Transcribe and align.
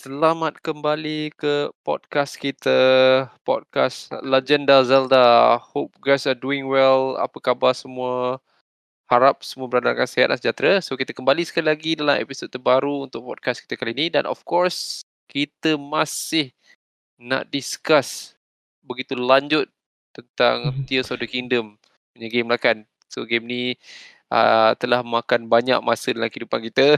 selamat 0.00 0.64
kembali 0.64 1.28
ke 1.36 1.68
podcast 1.84 2.40
kita, 2.40 2.80
podcast 3.44 4.08
Legenda 4.24 4.80
Zelda. 4.80 5.60
Hope 5.60 5.92
guys 6.00 6.24
are 6.24 6.32
doing 6.32 6.64
well. 6.72 7.20
Apa 7.20 7.36
khabar 7.36 7.76
semua? 7.76 8.40
Harap 9.12 9.44
semua 9.44 9.68
berada 9.68 9.92
dalam 9.92 10.08
sihat 10.08 10.32
dan 10.32 10.40
sejahtera. 10.40 10.80
So 10.80 10.96
kita 10.96 11.12
kembali 11.12 11.44
sekali 11.44 11.68
lagi 11.68 12.00
dalam 12.00 12.16
episod 12.16 12.48
terbaru 12.48 13.04
untuk 13.12 13.28
podcast 13.28 13.60
kita 13.60 13.76
kali 13.76 13.92
ini 13.92 14.06
dan 14.08 14.24
of 14.24 14.40
course 14.48 15.04
kita 15.28 15.76
masih 15.76 16.48
nak 17.20 17.44
discuss 17.52 18.32
begitu 18.80 19.12
lanjut 19.20 19.68
tentang 20.16 20.80
Mhm. 20.80 20.88
Tears 20.88 21.12
of 21.12 21.20
the 21.20 21.28
Kingdom 21.28 21.76
punya 22.16 22.32
game 22.32 22.48
lah 22.48 22.56
kan. 22.56 22.88
So 23.12 23.28
game 23.28 23.44
ni 23.44 23.76
uh, 24.30 24.72
telah 24.78 25.02
makan 25.02 25.50
banyak 25.50 25.78
masa 25.82 26.14
dalam 26.14 26.30
kehidupan 26.30 26.62
kita. 26.70 26.96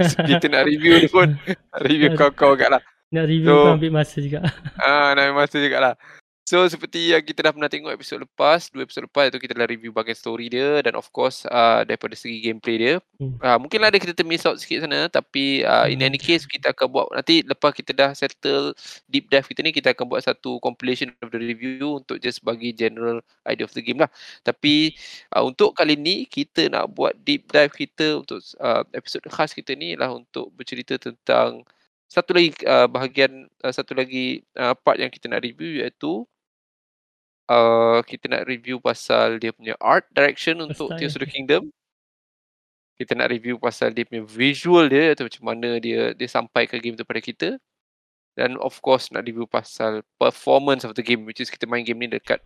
so, 0.00 0.16
kita 0.28 0.48
nak 0.48 0.64
review 0.66 1.06
pun 1.12 1.36
review 1.86 2.16
kau-kau 2.16 2.56
lah. 2.56 2.82
Nak 3.12 3.24
review 3.28 3.48
So- 3.48 3.64
pun 3.68 3.72
ambil 3.78 3.92
masa 3.94 4.16
juga. 4.18 4.40
Ah, 4.82 5.12
nak 5.14 5.30
ambil 5.30 5.38
masa 5.44 5.56
jugalah. 5.60 5.94
So 6.50 6.66
seperti 6.66 7.14
yang 7.14 7.22
kita 7.22 7.46
dah 7.46 7.54
pernah 7.54 7.70
tengok 7.70 7.94
episod 7.94 8.18
lepas, 8.26 8.74
dua 8.74 8.82
episod 8.82 9.06
lepas 9.06 9.30
itu 9.30 9.38
kita 9.38 9.54
dah 9.54 9.70
review 9.70 9.94
bahagian 9.94 10.18
story 10.18 10.50
dia 10.50 10.82
dan 10.82 10.98
of 10.98 11.06
course 11.14 11.46
uh, 11.46 11.86
daripada 11.86 12.18
segi 12.18 12.42
gameplay 12.42 12.74
dia. 12.74 12.94
Hmm. 13.22 13.38
Uh, 13.38 13.58
mungkinlah 13.62 13.86
ada 13.86 14.02
kita 14.02 14.10
termiss 14.18 14.42
out 14.42 14.58
sikit 14.58 14.82
sana 14.82 15.06
tapi 15.06 15.62
uh, 15.62 15.86
in 15.86 16.02
Hmm. 16.02 16.10
any 16.10 16.18
case 16.18 16.50
kita 16.50 16.74
akan 16.74 16.90
buat 16.90 17.06
nanti 17.14 17.46
lepas 17.46 17.70
kita 17.70 17.94
dah 17.94 18.10
settle 18.18 18.74
deep 19.06 19.30
dive 19.30 19.46
kita 19.46 19.62
ni 19.62 19.70
kita 19.70 19.94
akan 19.94 20.10
buat 20.10 20.26
satu 20.26 20.58
compilation 20.58 21.14
of 21.22 21.30
the 21.30 21.38
review 21.38 22.02
untuk 22.02 22.18
just 22.18 22.42
bagi 22.42 22.74
general 22.74 23.22
idea 23.46 23.62
of 23.62 23.70
the 23.70 23.82
game 23.86 24.02
lah. 24.02 24.10
Tapi 24.42 24.98
uh, 25.38 25.46
untuk 25.46 25.78
kali 25.78 25.94
ni 25.94 26.26
kita 26.26 26.66
nak 26.66 26.90
buat 26.90 27.14
deep 27.22 27.46
dive 27.54 27.70
kita 27.70 28.26
untuk 28.26 28.42
uh, 28.58 28.82
episod 28.90 29.22
khas 29.30 29.54
kita 29.54 29.78
ni 29.78 29.94
lah 29.94 30.10
untuk 30.10 30.50
bercerita 30.58 30.98
tentang 30.98 31.62
satu 32.10 32.34
lagi 32.34 32.50
uh, 32.66 32.90
bahagian 32.90 33.46
uh, 33.62 33.70
satu 33.70 33.94
lagi 33.94 34.42
uh, 34.58 34.74
part 34.74 34.98
yang 34.98 35.14
kita 35.14 35.30
nak 35.30 35.46
review 35.46 35.86
iaitu 35.86 36.26
uh, 37.50 37.98
kita 38.06 38.30
nak 38.30 38.46
review 38.46 38.78
pasal 38.78 39.42
dia 39.42 39.50
punya 39.50 39.74
art 39.82 40.06
direction 40.14 40.62
untuk. 40.62 40.94
Tears 40.94 41.18
of 41.18 41.26
the 41.26 41.30
Kingdom. 41.30 41.74
Kita 42.94 43.16
nak 43.16 43.32
review 43.32 43.58
pasal 43.58 43.90
dia 43.90 44.06
punya 44.06 44.22
visual 44.22 44.86
dia 44.86 45.16
atau 45.16 45.26
macam 45.26 45.42
mana 45.42 45.80
dia 45.82 46.14
dia 46.14 46.28
sampai 46.30 46.70
ke 46.70 46.78
game 46.78 46.94
tu 46.94 47.02
pada 47.02 47.18
kita. 47.18 47.48
Dan 48.38 48.54
of 48.62 48.78
course 48.78 49.10
nak 49.10 49.26
review 49.26 49.48
pasal 49.50 50.06
performance 50.20 50.86
of 50.86 50.94
the 50.94 51.02
game 51.02 51.26
which 51.26 51.42
is 51.42 51.50
kita 51.50 51.66
main 51.66 51.82
game 51.82 51.98
ni 51.98 52.06
dekat 52.06 52.38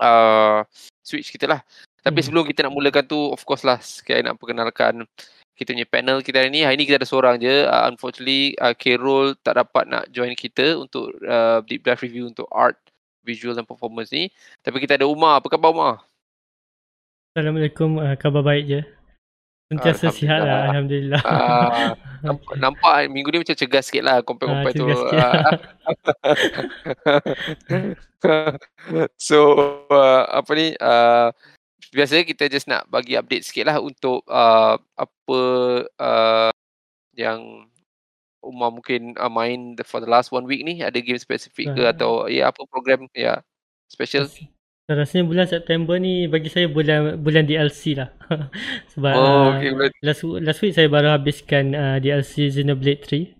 uh, 0.00 0.64
Switch 1.04 1.30
kita 1.34 1.46
lah. 1.50 1.60
Tapi 2.00 2.22
Hmm. 2.22 2.26
sebelum 2.30 2.44
kita 2.46 2.66
nak 2.66 2.74
mulakan 2.74 3.04
tu 3.04 3.18
of 3.18 3.42
course 3.42 3.66
lah 3.66 3.82
sekali 3.82 4.22
nak 4.22 4.38
perkenalkan 4.38 5.02
kita 5.58 5.72
punya 5.72 5.88
panel 5.88 6.22
kita 6.22 6.44
hari 6.44 6.50
ni. 6.54 6.62
Hari 6.62 6.78
ni 6.78 6.86
kita 6.86 7.02
ada 7.02 7.08
seorang 7.08 7.42
je. 7.42 7.66
Uh, 7.66 7.82
unfortunately 7.90 8.54
uh, 8.62 8.70
K-Roll 8.70 9.34
tak 9.42 9.58
dapat 9.58 9.84
nak 9.90 10.04
join 10.14 10.32
kita 10.38 10.78
untuk 10.78 11.10
uh, 11.26 11.58
deep 11.66 11.82
dive 11.82 12.00
review 12.06 12.30
untuk 12.30 12.46
art, 12.54 12.78
visual 13.26 13.58
dan 13.58 13.66
performance 13.66 14.14
ni. 14.14 14.30
Tapi 14.62 14.78
kita 14.78 14.94
ada 14.94 15.10
Umar. 15.10 15.42
Apa 15.42 15.50
khabar 15.50 15.74
Umar? 15.74 15.94
Assalamualaikum, 17.34 17.98
uh, 17.98 18.14
khabar 18.14 18.46
baik 18.46 18.64
je. 18.70 18.80
Sentiasa 19.66 20.14
sihat 20.14 20.46
lah, 20.46 20.70
Alhamdulillah. 20.70 21.22
Ah, 21.26 21.98
nampak, 22.22 22.54
nampak 22.62 22.94
minggu 23.10 23.34
ni 23.34 23.42
macam 23.42 23.58
cegas 23.58 23.90
sikit 23.90 24.06
lah 24.06 24.22
compare-compare 24.22 24.70
Ah, 24.70 24.78
tu. 24.78 24.86
sikit. 24.94 25.20
Ah. 28.26 28.56
so 29.14 29.54
uh, 29.92 30.24
apa 30.32 30.50
ni 30.56 30.72
uh, 30.80 31.30
biasanya 31.94 32.24
kita 32.26 32.48
just 32.50 32.66
nak 32.66 32.88
bagi 32.90 33.14
update 33.14 33.44
sikit 33.44 33.68
lah 33.70 33.78
untuk 33.78 34.24
uh, 34.26 34.74
apa 34.96 35.40
uh, 36.00 36.50
yang 37.14 37.68
Umar 38.46 38.70
mungkin 38.70 39.12
uh, 39.14 39.26
main 39.26 39.74
the, 39.74 39.82
for 39.82 39.98
the 39.98 40.06
last 40.06 40.30
one 40.30 40.44
week 40.44 40.62
ni 40.62 40.80
ada 40.80 40.96
game 40.96 41.16
spesifik 41.16 41.70
ke 41.70 41.82
Ah. 41.82 41.90
atau 41.90 42.10
ya 42.26 42.48
apa 42.48 42.62
program 42.64 43.10
ya 43.12 43.42
special 43.86 44.30
Rasanya 44.86 45.26
bulan 45.26 45.46
September 45.46 45.98
ni 45.98 46.24
bagi 46.24 46.46
saya 46.46 46.70
bulan 46.70 47.18
bulan 47.18 47.42
DLC 47.42 47.98
lah. 47.98 48.14
Sebab 48.94 49.12
oh 49.12 49.18
uh, 49.18 49.46
okay 49.52 49.74
boleh- 49.74 49.98
last, 49.98 50.22
last 50.22 50.62
week 50.62 50.72
saya 50.72 50.86
baru 50.86 51.10
habiskan 51.10 51.74
uh, 51.74 51.98
DLC 51.98 52.46
Xenoblade 52.48 53.02
3. 53.02 53.34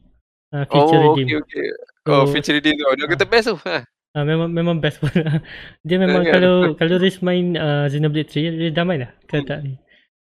Uh, 0.51 0.67
oh 0.67 0.67
feature 0.67 0.99
okay 0.99 1.23
redeem. 1.23 1.39
okay 1.39 1.67
oh 2.05 2.27
So- 2.27 2.35
feature 2.35 2.51
redeem 2.53 2.75
tu 2.75 2.87
dia 2.93 3.07
kata 3.07 3.25
best 3.25 3.47
tu 3.47 3.57
ha 3.63 3.87
Uh, 4.11 4.25
memang 4.25 4.49
memang 4.49 4.81
best 4.81 4.97
pun. 4.97 5.13
dia 5.87 6.01
memang 6.01 6.25
kalau 6.33 6.73
kalau 6.73 6.97
Riz 6.97 7.21
main 7.21 7.53
uh, 7.53 7.85
Xenoblade 7.87 8.27
3, 8.27 8.49
dia 8.57 8.73
dah 8.73 8.83
main 8.83 9.05
lah 9.05 9.13
ke 9.23 9.45
tak 9.45 9.61
ni? 9.61 9.77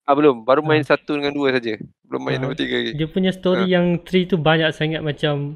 Ah 0.03 0.14
belum 0.14 0.44
baru 0.44 0.62
main 0.62 0.80
Ah. 0.80 0.90
satu 0.90 1.16
dengan 1.16 1.31
dua 1.31 1.52
saja 1.52 1.80
belum 2.03 2.22
main 2.22 2.36
Ah, 2.36 2.41
nombor 2.44 2.58
tiga 2.58 2.75
lagi 2.75 2.91
Dia 2.94 3.08
punya 3.08 3.31
story 3.31 3.66
yang 3.66 4.00
3 4.00 4.25
tu 4.25 4.36
banyak 4.36 4.69
sangat 4.72 5.00
macam 5.00 5.56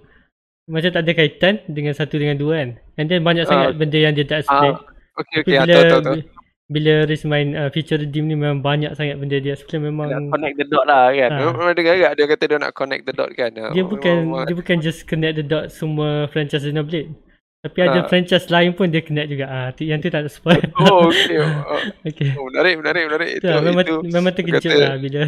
macam 0.66 0.90
tak 0.90 1.02
ada 1.02 1.14
kaitan 1.14 1.64
dengan 1.66 1.92
satu 1.92 2.16
dengan 2.16 2.36
dua 2.36 2.54
kan. 2.58 2.70
And 2.96 3.08
then 3.08 3.24
banyak 3.24 3.44
Ah, 3.44 3.50
sangat 3.50 3.70
benda 3.76 3.96
yang 3.98 4.12
dia 4.12 4.24
tak 4.24 4.44
explain. 4.44 4.76
okay 5.16 5.38
Tapi 5.38 5.40
okay 5.42 5.54
ah, 5.54 5.64
bila 5.64 5.74
tahu 5.74 5.84
tahu 5.86 6.02
tahu 6.02 6.14
bi- 6.14 6.28
bila 6.68 6.94
Riz 7.04 7.24
main 7.24 7.48
uh, 7.54 7.70
feature 7.70 7.96
redeem 7.96 8.28
ni 8.28 8.36
memang 8.36 8.60
banyak 8.60 8.92
sangat 8.92 9.16
benda 9.16 9.40
dia 9.40 9.56
explain 9.56 9.80
memang 9.82 10.08
nak 10.10 10.28
connect 10.30 10.56
the 10.58 10.66
dot 10.66 10.84
lah 10.84 11.08
kan. 11.10 11.30
Ah. 11.30 11.40
Memang 11.50 11.72
dengar 11.72 11.94
agak 11.96 12.12
dia 12.14 12.26
kata 12.28 12.44
dia 12.46 12.58
nak 12.60 12.74
connect 12.74 13.04
the 13.04 13.14
dot 13.14 13.32
kan. 13.32 13.52
Ah, 13.54 13.72
dia 13.72 13.80
memang- 13.80 13.88
bukan 13.90 14.16
memang- 14.22 14.44
dia 14.44 14.56
bukan 14.56 14.78
just 14.82 15.00
connect 15.06 15.36
the 15.36 15.46
dot 15.46 15.66
semua 15.70 16.10
franchise 16.28 16.62
Xenoblade. 16.62 17.16
Tapi 17.58 17.78
ada 17.82 18.00
Ah. 18.00 18.08
franchise 18.08 18.48
lain 18.48 18.72
pun 18.72 18.88
dia 18.88 19.02
connect 19.02 19.28
juga. 19.28 19.46
Ah 19.46 19.68
tu 19.72 19.82
yang 19.82 19.98
tu 19.98 20.08
tak 20.08 20.24
ada 20.24 20.30
spoil. 20.30 20.62
Oh 20.78 21.10
okay. 21.10 21.38
Oh, 21.42 21.82
okay. 22.06 22.30
oh, 22.38 22.46
menarik 22.48 22.78
menarik 22.78 23.04
menarik 23.06 23.30
Tu 23.34 23.38
itu 23.40 23.48
lah, 23.48 23.60
memang 23.60 23.84
itu. 23.84 23.96
memang 24.08 24.32
terkejut 24.32 24.62
kata- 24.64 24.78
lah 24.80 24.94
bila 24.96 25.22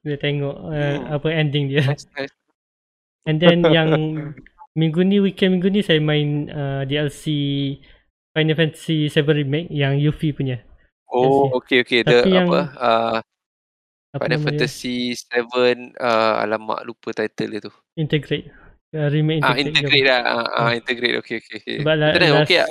bila 0.00 0.16
tengok 0.16 0.56
uh, 0.62 0.72
Hmm. 0.72 1.02
apa 1.12 1.26
ending 1.32 1.64
dia. 1.68 1.82
Nice, 1.84 2.06
nice. 2.14 2.34
And 3.26 3.36
then 3.36 3.60
yang 3.76 3.90
minggu 4.72 5.02
ni 5.02 5.18
weekend 5.18 5.54
minggu 5.54 5.68
ni 5.68 5.80
saya 5.80 5.98
main 5.98 6.46
uh, 6.48 6.82
DLC 6.82 7.24
Final 8.30 8.54
Fantasy 8.54 9.08
7 9.08 9.26
Remake 9.26 9.68
yang 9.68 9.96
Yuffie 9.96 10.30
punya. 10.30 10.62
Oh 11.06 11.50
okay 11.52 11.82
okay 11.82 12.02
the 12.02 12.22
yang- 12.24 12.46
apa 12.46 12.60
uh, 12.74 13.18
Apa 14.12 14.26
Final? 14.26 14.40
Fantasy 14.40 15.12
7 15.12 15.92
uh, 15.92 16.34
alamak 16.40 16.84
lupa 16.84 17.10
title 17.12 17.50
dia 17.50 17.60
tu. 17.60 17.72
Integrate. 17.96 18.48
Uh, 18.90 19.08
remake 19.08 19.40
Ah 19.40 19.52
integrate. 19.52 19.82
integrate 19.82 20.04
ke 20.04 20.08
lah. 20.08 20.20
Ah, 20.20 20.34
ah 20.46 20.62
Ah. 20.62 20.70
integrate 20.72 21.16
okay 21.16 21.36
okay 21.38 21.56
okay. 21.58 21.76
Sebab 21.82 21.94
la- 21.96 22.12
mana? 22.12 22.26
last, 22.32 22.44
okay 22.44 22.58
lah. 22.58 22.70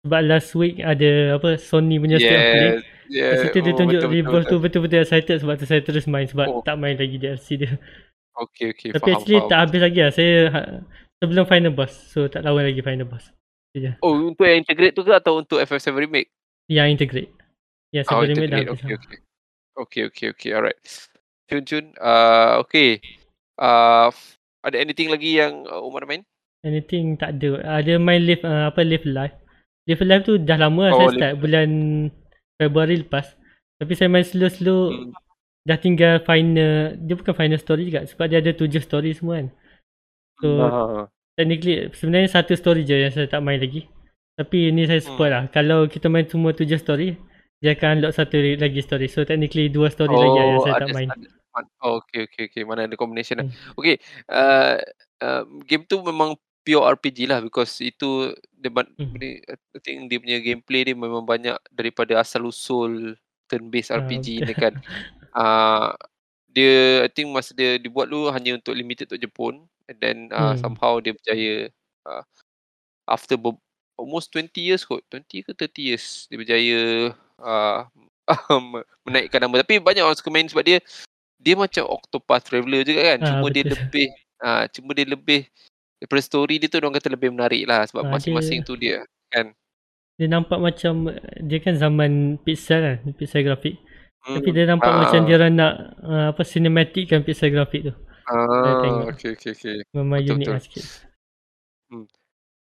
sebab 0.00 0.20
last 0.22 0.50
week 0.54 0.74
ada 0.78 1.10
apa 1.34 1.48
Sony 1.56 1.96
punya 1.96 2.16
play. 2.16 2.78
Yes. 3.06 3.30
Lepas 3.32 3.44
itu 3.44 3.58
dia 3.60 3.72
Oh, 3.72 3.76
tunjuk 3.76 4.00
betul, 4.00 4.12
Rebirth 4.12 4.26
betul, 4.26 4.42
tu 4.42 4.56
betul. 4.56 4.60
betul-betul 4.82 4.98
excited 5.00 5.36
sebab 5.38 5.54
tu 5.56 5.64
saya 5.64 5.80
terus 5.80 6.04
main 6.06 6.26
sebab 6.26 6.46
Oh. 6.48 6.60
tak 6.60 6.74
main 6.76 6.94
lagi 6.94 7.16
DLC 7.16 7.48
dia. 7.56 7.74
Okay 8.34 8.70
okay 8.70 8.88
Tapi 8.92 9.02
faham 9.02 9.14
actually 9.16 9.38
faham. 9.38 9.48
tak 9.48 9.58
habis 9.60 9.80
lagi 9.80 9.98
lah. 9.98 10.12
Saya 10.12 10.32
ha- 10.48 10.70
sebelum 11.16 11.44
final 11.44 11.72
boss. 11.72 11.92
So 12.06 12.26
tak 12.26 12.42
lawan 12.42 12.64
lagi 12.64 12.80
final 12.80 13.06
boss. 13.06 13.24
Itu 13.70 13.78
je. 13.82 13.92
Oh 14.00 14.14
untuk 14.26 14.42
yang 14.42 14.60
integrate 14.60 14.92
tu 14.92 15.02
ke 15.02 15.12
atau 15.12 15.38
untuk 15.38 15.58
FF7 15.58 15.90
remake? 15.96 16.30
Yang 16.66 16.86
integrate. 16.92 17.30
Yang 17.90 18.04
Oh, 18.06 18.10
sebelum 18.16 18.26
remake 18.32 18.46
dah 18.48 18.58
integrate. 18.58 18.68
habis. 18.68 18.80
Okay, 18.80 18.90
lah. 18.90 19.00
okay. 19.00 19.18
Okay, 19.76 20.02
okay, 20.04 20.26
okay. 20.30 20.50
Alright. 20.52 20.80
Chun 21.46 21.62
Chun, 21.62 21.84
uh, 21.96 22.58
okay. 22.58 22.98
Uh, 23.54 24.08
f- 24.08 24.34
ada 24.66 24.76
anything 24.76 25.08
lagi 25.08 25.38
yang 25.38 25.62
uh, 25.64 25.80
Umar 25.80 26.04
main? 26.04 26.26
Anything 26.60 27.14
tak 27.14 27.38
ada. 27.38 27.62
Ada 27.78 27.96
main 27.96 28.20
live 28.20 28.42
uh, 28.42 28.68
apa 28.68 28.82
live 28.82 29.06
live. 29.06 29.34
Live 29.86 30.02
live 30.02 30.22
tu 30.22 30.34
dah 30.36 30.58
lama 30.58 30.90
lah 30.90 30.92
Oh, 30.92 30.98
saya 30.98 31.10
start 31.14 31.34
bulan 31.38 31.68
Februari 32.58 32.98
lepas. 32.98 33.38
Tapi 33.78 33.92
saya 33.94 34.08
main 34.08 34.24
slow-slow 34.24 34.82
Hmm. 34.88 35.12
dah 35.62 35.76
tinggal 35.76 36.22
final 36.22 36.94
dia 36.96 37.14
bukan 37.14 37.34
final 37.34 37.58
story 37.58 37.86
juga 37.86 38.06
sebab 38.06 38.26
dia 38.26 38.38
ada 38.38 38.50
tujuh 38.50 38.78
story 38.78 39.12
semua 39.12 39.38
kan. 39.38 39.48
So 40.36 40.48
Ah, 40.58 41.02
technically 41.34 41.90
sebenarnya 41.92 42.30
satu 42.32 42.54
story 42.54 42.82
je 42.82 42.96
yang 42.98 43.10
saya 43.10 43.26
tak 43.26 43.42
main 43.42 43.58
lagi. 43.58 43.86
Tapi 44.34 44.68
ni 44.70 44.84
saya 44.84 44.98
spoil 44.98 45.30
lah. 45.30 45.44
Kalau 45.48 45.86
kita 45.86 46.06
main 46.06 46.26
semua 46.26 46.50
tujuh 46.50 46.76
story 46.76 47.14
dia 47.56 47.72
akan 47.72 48.00
unlock 48.00 48.12
satu 48.12 48.36
lagi 48.36 48.80
story. 48.80 49.06
So 49.06 49.22
technically 49.22 49.68
dua 49.68 49.88
story 49.88 50.12
lagi 50.12 50.34
lah 50.34 50.46
yang 50.46 50.60
saya 50.60 50.74
ada, 50.74 50.82
tak 50.82 50.88
main. 50.92 51.08
ada- 51.08 51.34
Oh, 51.80 52.04
okay, 52.04 52.28
okay, 52.28 52.52
okay. 52.52 52.62
Mana 52.68 52.84
ada 52.84 52.96
combination 53.00 53.40
lah. 53.40 53.46
Hmm. 53.48 53.78
Okay, 53.80 53.96
uh, 54.28 54.76
uh, 55.24 55.42
game 55.64 55.88
tu 55.88 56.00
memang 56.04 56.36
pure 56.66 56.82
RPG 56.84 57.30
lah 57.30 57.40
because 57.40 57.78
itu 57.80 58.34
dia, 58.58 58.68
Hmm. 58.74 59.16
ni, 59.16 59.40
I 59.40 59.78
think 59.80 60.10
dia 60.10 60.18
punya 60.20 60.38
gameplay 60.42 60.82
dia 60.84 60.96
memang 60.98 61.24
banyak 61.24 61.56
daripada 61.72 62.18
asal 62.20 62.44
usul 62.50 63.14
turn 63.48 63.70
based 63.70 63.94
Ah, 63.94 64.02
RPG 64.02 64.42
ni 64.44 64.52
betul. 64.52 64.60
kan. 64.60 64.74
Uh, 65.32 65.90
dia 66.56 67.04
I 67.04 67.10
think 67.12 67.30
masa 67.32 67.52
dia 67.52 67.76
dibuat 67.76 68.08
dulu 68.08 68.32
hanya 68.32 68.56
untuk 68.56 68.72
limited 68.72 69.12
untuk 69.12 69.20
Jepun 69.20 69.54
and 69.88 69.98
then 70.00 70.16
uh, 70.32 70.56
Hmm. 70.56 70.60
somehow 70.60 70.98
dia 71.04 71.12
berjaya 71.12 71.68
uh, 72.08 72.24
after 73.06 73.36
ber- 73.36 73.60
almost 74.00 74.32
20 74.32 74.64
years 74.64 74.82
kot 74.84 75.04
20 75.12 75.44
ke 75.44 75.52
30 75.52 75.84
years 75.94 76.24
dia 76.32 76.36
berjaya 76.40 76.80
uh, 77.44 77.80
menaikkan 79.06 79.38
nama 79.44 79.62
tapi 79.62 79.78
banyak 79.78 80.02
orang 80.02 80.16
suka 80.18 80.32
main 80.32 80.48
sebab 80.48 80.64
dia 80.64 80.78
dia 81.36 81.54
macam 81.54 81.84
Octopath 81.86 82.44
Traveler 82.44 82.82
juga 82.82 83.00
kan 83.06 83.18
Ah, 83.18 83.26
cuma 83.30 83.46
dia 83.48 83.62
betul. 83.62 83.76
lebih 83.78 84.06
uh, 84.40 84.64
cuma 84.68 84.90
dia 84.92 85.06
lebih 85.06 85.40
daripada 85.96 86.22
story 86.22 86.54
dia 86.56 86.68
tu 86.68 86.76
orang 86.76 86.92
kata 86.92 87.08
lebih 87.08 87.30
menarik 87.30 87.62
lah 87.64 87.84
sebab 87.84 88.04
Ah, 88.04 88.10
masing-masing 88.12 88.60
dia- 88.60 88.66
tu 88.66 88.74
dia 88.74 88.96
Dia 90.16 90.26
nampak 90.26 90.56
macam 90.56 91.12
dia 91.38 91.58
kan 91.60 91.76
zaman 91.76 92.40
pixel 92.40 92.80
kan, 92.80 92.96
pixel 93.12 93.44
grafik. 93.44 93.76
Hmm. 94.24 94.40
Tapi 94.40 94.48
dia 94.48 94.64
nampak 94.64 94.88
Ah. 94.88 94.98
macam 95.04 95.20
dia 95.22 95.36
nak 95.46 95.72
uh, 96.00 96.26
apa 96.32 96.40
cinematic 96.40 97.04
kan 97.06 97.20
pixel 97.20 97.52
grafik 97.52 97.84
tu. 97.84 97.92
Ah, 98.24 98.80
tengok. 98.80 99.12
okey 99.12 99.30
okey 99.36 99.50
okey. 99.52 99.76
Memang 99.92 100.18
Betul, 100.18 100.34
unik 100.34 100.40
betul. 100.40 100.52
lah 100.52 100.62
sikit. 100.64 100.84
Hmm. 101.86 102.04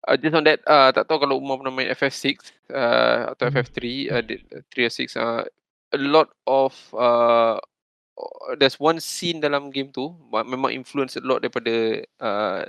Uh, 0.03 0.15
just 0.15 0.35
on 0.35 0.43
that, 0.43 0.59
uh, 0.63 0.91
tak 0.91 1.03
tahu 1.03 1.17
kalau 1.17 1.35
Umar 1.35 1.57
pernah 1.57 1.73
main 1.73 1.87
FF6 1.89 2.35
uh, 2.69 3.31
atau 3.31 3.47
Hmm. 3.47 3.55
FF3, 3.55 3.79
uh, 4.07 4.21
di- 4.21 4.43
3 4.69 4.83
or 4.83 4.91
6, 4.91 5.15
uh, 5.15 5.43
a 5.89 5.97
lot 5.97 6.27
of 6.45 6.71
uh, 6.91 7.55
there's 8.57 8.79
one 8.81 8.97
scene 8.97 9.37
dalam 9.37 9.69
game 9.69 9.93
tu 9.93 10.13
ma- 10.33 10.45
memang 10.45 10.73
influence 10.73 11.17
a 11.17 11.21
lot 11.21 11.41
daripada 11.43 12.01
uh, 12.17 12.63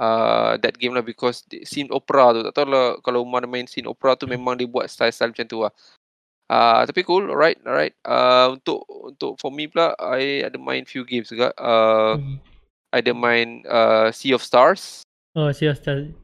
uh, 0.00 0.52
that 0.58 0.76
game 0.78 0.94
lah 0.94 1.04
because 1.04 1.44
scene 1.68 1.88
opera 1.92 2.32
tu 2.32 2.40
tak 2.48 2.54
tahu 2.56 2.66
lah 2.70 2.96
kalau 3.04 3.22
Umar 3.22 3.44
main 3.44 3.68
scene 3.68 3.86
opera 3.86 4.16
tu 4.16 4.24
memang 4.24 4.56
dia 4.56 4.68
buat 4.68 4.88
style-style 4.88 5.32
macam 5.34 5.48
tu 5.48 5.60
lah. 5.62 5.72
Uh, 6.44 6.84
tapi 6.84 7.00
cool, 7.08 7.24
alright, 7.32 7.56
alright. 7.64 7.96
Uh, 8.04 8.52
untuk 8.52 8.84
untuk 8.84 9.32
for 9.40 9.48
me 9.48 9.64
pula, 9.64 9.96
I 9.96 10.44
ada 10.44 10.60
main 10.60 10.84
few 10.84 11.02
games 11.08 11.32
juga. 11.32 11.52
Uh, 11.56 12.20
Hmm. 12.20 12.36
I 12.94 13.02
ada 13.02 13.10
main 13.10 13.66
uh, 13.66 14.14
Sea 14.14 14.36
of 14.38 14.44
Stars. 14.44 15.02
Oh, 15.34 15.50
Sea 15.50 15.72
of 15.72 15.80
Stars. 15.82 16.14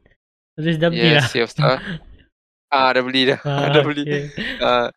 Terus 0.55 0.79
dah 0.79 0.87
beli 0.87 1.09
lah. 1.09 1.25
Yes, 1.25 1.35
Sea 1.35 1.43
of 1.43 1.51
Stars. 1.51 1.83
ah, 2.75 2.95
dah 2.95 3.03
beli 3.03 3.33
dah. 3.33 3.39
Ah, 3.43 3.67
dah 3.75 3.83
beli. 3.83 4.07
okay. 4.07 4.23
Uh, 4.61 4.87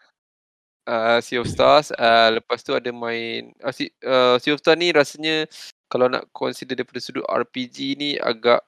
uh, 0.86 1.18
Sea 1.20 1.40
of 1.40 1.48
Stars. 1.48 1.90
Uh, 1.94 2.40
lepas 2.40 2.60
tu 2.60 2.72
ada 2.76 2.90
main 2.92 3.52
uh, 3.60 3.72
sea, 3.72 3.88
uh, 4.04 4.36
sea 4.40 4.52
of 4.54 4.60
Stars 4.60 4.78
ni 4.78 4.92
rasanya 4.92 5.48
kalau 5.88 6.08
nak 6.10 6.26
consider 6.32 6.74
daripada 6.74 7.00
sudut 7.00 7.24
RPG 7.28 7.96
ni 7.96 8.10
agak 8.18 8.60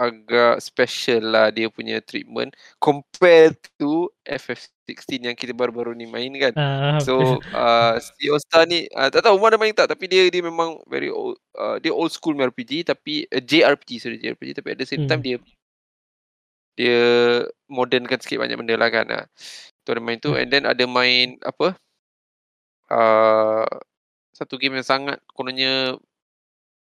agak 0.00 0.64
special 0.64 1.20
lah 1.28 1.52
dia 1.52 1.68
punya 1.68 2.00
treatment 2.00 2.56
compared 2.80 3.52
to 3.76 4.08
FF16 4.24 5.28
yang 5.28 5.36
kita 5.36 5.52
baru-baru 5.52 5.92
ni 5.92 6.08
main 6.08 6.32
kan. 6.40 6.56
Ah, 6.56 6.96
So 7.04 7.36
uh, 7.52 8.00
Sea 8.00 8.30
of 8.32 8.40
Stars 8.40 8.64
ni 8.70 8.88
uh, 8.96 9.12
tak 9.12 9.28
tahu 9.28 9.36
Umar 9.36 9.52
dah 9.52 9.60
main 9.60 9.76
tak 9.76 9.92
tapi 9.92 10.08
dia 10.08 10.24
dia 10.32 10.40
memang 10.40 10.80
very 10.88 11.12
old 11.12 11.36
uh, 11.60 11.76
dia 11.76 11.92
old 11.92 12.08
school 12.08 12.32
RPG 12.38 12.88
tapi 12.88 13.28
uh, 13.28 13.42
JRPG 13.44 13.90
sorry 14.00 14.16
JRPG 14.16 14.56
tapi 14.64 14.72
at 14.72 14.78
the 14.80 14.88
same 14.88 15.04
time 15.04 15.20
Hmm. 15.20 15.26
dia 15.26 15.36
dia 16.80 17.00
modernkan 17.68 18.24
sikit 18.24 18.40
banyak 18.40 18.56
benda 18.56 18.80
lah 18.80 18.88
kan. 18.88 19.04
Uh. 19.04 19.26
Tu 19.90 19.92
ada 19.92 20.00
main 20.00 20.16
tu 20.16 20.30
Hmm. 20.30 20.38
and 20.38 20.48
then 20.48 20.64
ada 20.64 20.84
main 20.86 21.34
apa? 21.42 21.74
Uh, 22.86 23.66
satu 24.32 24.54
game 24.54 24.74
yang 24.74 24.86
sangat 24.86 25.18
kononnya 25.28 25.98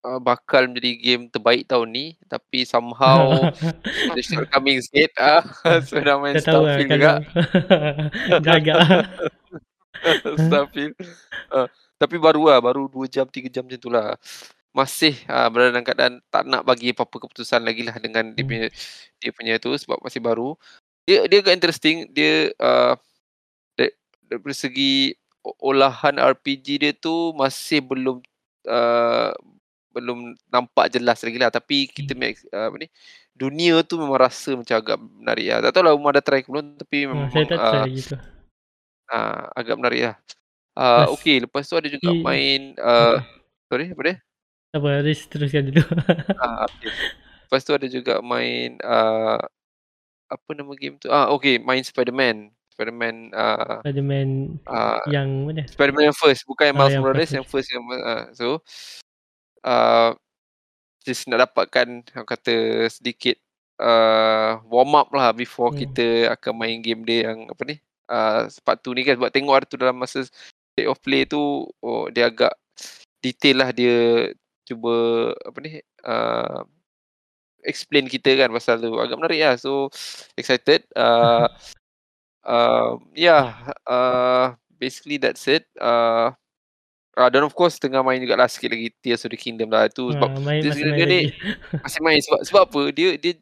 uh, 0.02 0.18
bakal 0.18 0.64
menjadi 0.66 0.92
game 0.96 1.22
terbaik 1.26 1.64
tahun 1.64 1.88
ni 1.90 2.06
tapi 2.24 2.64
somehow 2.64 3.28
ada 4.10 4.20
shortcoming 4.20 4.80
sikit 4.80 5.12
ah 5.16 5.40
so 5.86 5.96
dah 5.96 6.16
main 6.16 6.34
Dah 6.34 6.44
tahu 6.46 6.62
lah 6.62 6.76
Starfield 6.76 6.90
juga. 6.90 7.12
kalau 8.24 8.40
dah 8.40 8.54
agak. 8.54 8.78
Starfield. 10.38 10.92
Uh, 11.48 11.68
tapi 11.94 12.16
baru 12.16 12.50
lah, 12.50 12.58
baru 12.58 12.84
2 12.84 13.06
jam, 13.06 13.24
3 13.24 13.48
jam 13.48 13.64
macam 13.64 13.78
tu 13.78 13.88
lah. 13.88 14.16
Masih 14.74 15.14
uh, 15.24 15.46
berada 15.48 15.70
dalam 15.70 15.86
keadaan 15.86 16.14
tak 16.28 16.44
nak 16.44 16.66
bagi 16.66 16.90
apa-apa 16.90 17.22
keputusan 17.22 17.62
lagi 17.62 17.86
lah 17.86 17.94
dengan 17.96 18.34
dia 18.34 18.42
Hmm. 18.42 18.50
punya 18.50 18.66
dia 19.16 19.30
punya 19.30 19.54
tu 19.56 19.70
sebab 19.72 20.02
masih 20.02 20.18
baru. 20.18 20.58
Dia 21.04 21.28
dia 21.28 21.38
agak 21.40 21.54
interesting. 21.54 22.08
Dia 22.10 22.52
uh, 22.56 22.94
dari, 23.76 23.92
dari 24.24 24.56
segi 24.56 24.92
olahan 25.60 26.16
RPG 26.16 26.80
dia 26.80 26.92
tu 26.96 27.36
masih 27.36 27.84
belum 27.84 28.24
uh, 28.64 29.30
belum 29.92 30.34
nampak 30.50 30.90
jelas 30.90 31.22
lagi 31.22 31.38
lah 31.38 31.52
tapi 31.52 31.86
kita 31.86 32.16
Hmm. 32.16 32.26
ex- 32.26 32.48
uh, 32.50 32.66
apa 32.66 32.76
ni 32.80 32.88
dunia 33.30 33.78
tu 33.84 33.94
memang 34.00 34.18
rasa 34.18 34.56
macam 34.56 34.74
agak 34.74 34.98
menarik 34.98 35.46
lah. 35.52 35.58
Tak 35.68 35.70
tahu 35.76 35.82
lah 35.84 35.92
Umar 35.94 36.16
dah 36.16 36.24
try 36.24 36.40
ke 36.40 36.48
belum 36.48 36.80
tapi 36.80 36.96
Ah, 37.04 37.08
memang 37.12 37.28
saya 37.30 37.44
tak 37.46 37.58
try 37.60 37.78
uh, 37.78 37.84
lagi 37.86 38.00
tu. 38.02 38.16
uh, 39.10 39.42
agak 39.54 39.76
menarik 39.78 40.02
lah. 40.10 40.16
Uh, 40.74 41.06
Mas- 41.06 41.12
okay, 41.14 41.36
lepas 41.38 41.62
tu 41.62 41.76
ada 41.78 41.86
juga 41.86 42.10
i- 42.10 42.22
main 42.22 42.60
uh, 42.80 43.20
Okay. 43.20 43.22
sorry 43.68 43.86
apa 43.92 44.02
dia? 44.02 44.16
Tak 44.74 44.78
apa, 44.82 44.90
Riz 45.06 45.20
teruskan 45.30 45.62
dulu. 45.70 45.82
Ah, 46.34 46.66
okay. 46.66 46.90
Lepas 47.46 47.62
tu 47.62 47.70
ada 47.70 47.86
juga 47.86 48.18
main 48.18 48.74
uh, 48.82 49.38
apa 50.30 50.48
nama 50.56 50.72
game 50.76 50.96
tu? 51.00 51.08
Ah, 51.12 51.30
okay, 51.32 51.60
main 51.60 51.84
Spider-Man. 51.84 52.52
Spider-Man 52.74 53.30
uh, 53.30 53.78
Spiderman 53.86 54.58
uh, 54.66 54.98
yang 55.06 55.46
mana? 55.46 55.62
Spider-Man 55.70 56.10
yang 56.10 56.18
first, 56.18 56.42
bukan 56.42 56.74
yang 56.74 56.78
Ah, 56.78 56.80
Miles 56.90 56.98
Morales, 56.98 57.30
yang 57.30 57.46
first 57.46 57.70
yang 57.70 57.86
uh, 57.86 58.26
so 58.34 58.58
uh, 59.62 60.10
just 61.06 61.30
nak 61.30 61.46
dapatkan 61.46 62.02
orang 62.02 62.26
kata 62.26 62.88
sedikit 62.90 63.38
uh, 63.78 64.58
warm 64.66 64.98
up 64.98 65.06
lah 65.14 65.30
before 65.30 65.70
Hmm. 65.70 65.86
kita 65.86 66.34
akan 66.34 66.52
main 66.58 66.82
game 66.82 67.06
dia 67.06 67.30
yang 67.30 67.46
apa 67.46 67.62
ni? 67.62 67.76
Uh, 68.10 68.50
part 68.66 68.82
tu 68.82 68.90
ni 68.92 69.06
kan 69.06 69.16
sebab 69.16 69.30
tengok 69.32 69.54
hari 69.54 69.66
tu 69.70 69.78
dalam 69.80 69.96
masa 69.96 70.26
state 70.28 70.90
of 70.90 70.98
play 71.00 71.24
tu 71.24 71.64
oh, 71.80 72.10
dia 72.10 72.26
agak 72.28 72.52
detail 73.22 73.64
lah 73.64 73.70
dia 73.70 74.28
cuba 74.66 75.30
apa 75.46 75.58
ni 75.62 75.78
uh, 76.04 76.66
explain 77.64 78.06
kita 78.06 78.36
kan 78.36 78.52
pasal 78.52 78.78
tu. 78.80 78.94
Agak 79.00 79.16
menarik 79.18 79.40
lah. 79.42 79.54
So 79.58 79.88
excited. 80.36 80.84
Uh, 80.94 81.48
uh, 82.46 83.00
yeah 83.16 83.72
uh, 83.88 84.54
basically 84.76 85.16
that's 85.16 85.48
it. 85.48 85.64
Uh, 85.80 86.32
uh, 87.16 87.28
dan 87.32 87.44
of 87.46 87.54
course 87.56 87.80
tengah 87.80 88.04
main 88.04 88.20
juga 88.20 88.36
lah 88.38 88.48
sikit 88.50 88.72
lagi 88.74 88.92
Tears 89.00 89.24
of 89.24 89.32
the 89.32 89.40
Kingdom 89.40 89.72
lah. 89.72 89.88
Tu 89.90 90.04
sebab 90.12 90.30
Ah, 90.30 90.40
main 90.40 90.60
dia 90.62 90.70
masih 90.72 90.84
main 90.86 91.08
dia 91.08 91.22
masih 91.84 92.00
main. 92.04 92.20
Sebab 92.20 92.40
sebab 92.46 92.62
apa? 92.70 92.82
Dia 92.94 93.16
dia 93.18 93.34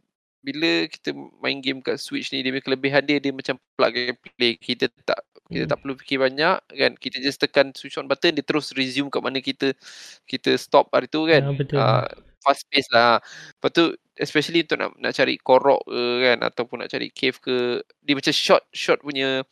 bila 0.42 0.90
kita 0.90 1.14
main 1.38 1.62
game 1.62 1.78
kat 1.78 2.02
Switch 2.02 2.34
ni 2.34 2.42
dia 2.42 2.50
punya 2.50 2.66
kelebihan 2.66 3.02
dia 3.06 3.18
dia 3.22 3.30
macam 3.30 3.54
plug 3.78 3.94
and 3.94 4.18
play. 4.38 4.54
Kita 4.58 4.90
tak 5.06 5.22
kita 5.52 5.68
Hmm. 5.68 5.72
tak 5.74 5.78
perlu 5.84 5.94
fikir 6.00 6.16
banyak 6.18 6.56
kan. 6.64 6.92
Kita 6.96 7.16
just 7.20 7.36
tekan 7.42 7.76
switch 7.76 8.00
on 8.00 8.08
button 8.08 8.32
dia 8.32 8.40
terus 8.40 8.72
resume 8.72 9.12
kat 9.12 9.20
mana 9.20 9.36
kita 9.38 9.76
kita 10.24 10.56
stop 10.56 10.88
hari 10.90 11.06
tu 11.12 11.28
kan. 11.28 11.42
Ah, 11.44 11.52
betul. 11.52 11.76
uh, 11.76 12.08
fast 12.40 12.64
pace 12.72 12.88
lah. 12.90 13.20
Lepas 13.60 13.70
tu 13.76 13.84
especially 14.22 14.62
untuk 14.62 14.78
nak 14.78 14.90
nak 15.02 15.12
cari 15.12 15.34
korok 15.42 15.82
ke 15.90 16.02
kan 16.22 16.38
ataupun 16.46 16.76
nak 16.86 16.90
cari 16.94 17.10
cave 17.10 17.36
ke 17.42 17.56
dia 18.00 18.14
macam 18.14 18.32
short 18.32 18.62
short 18.70 18.98
punya 19.02 19.42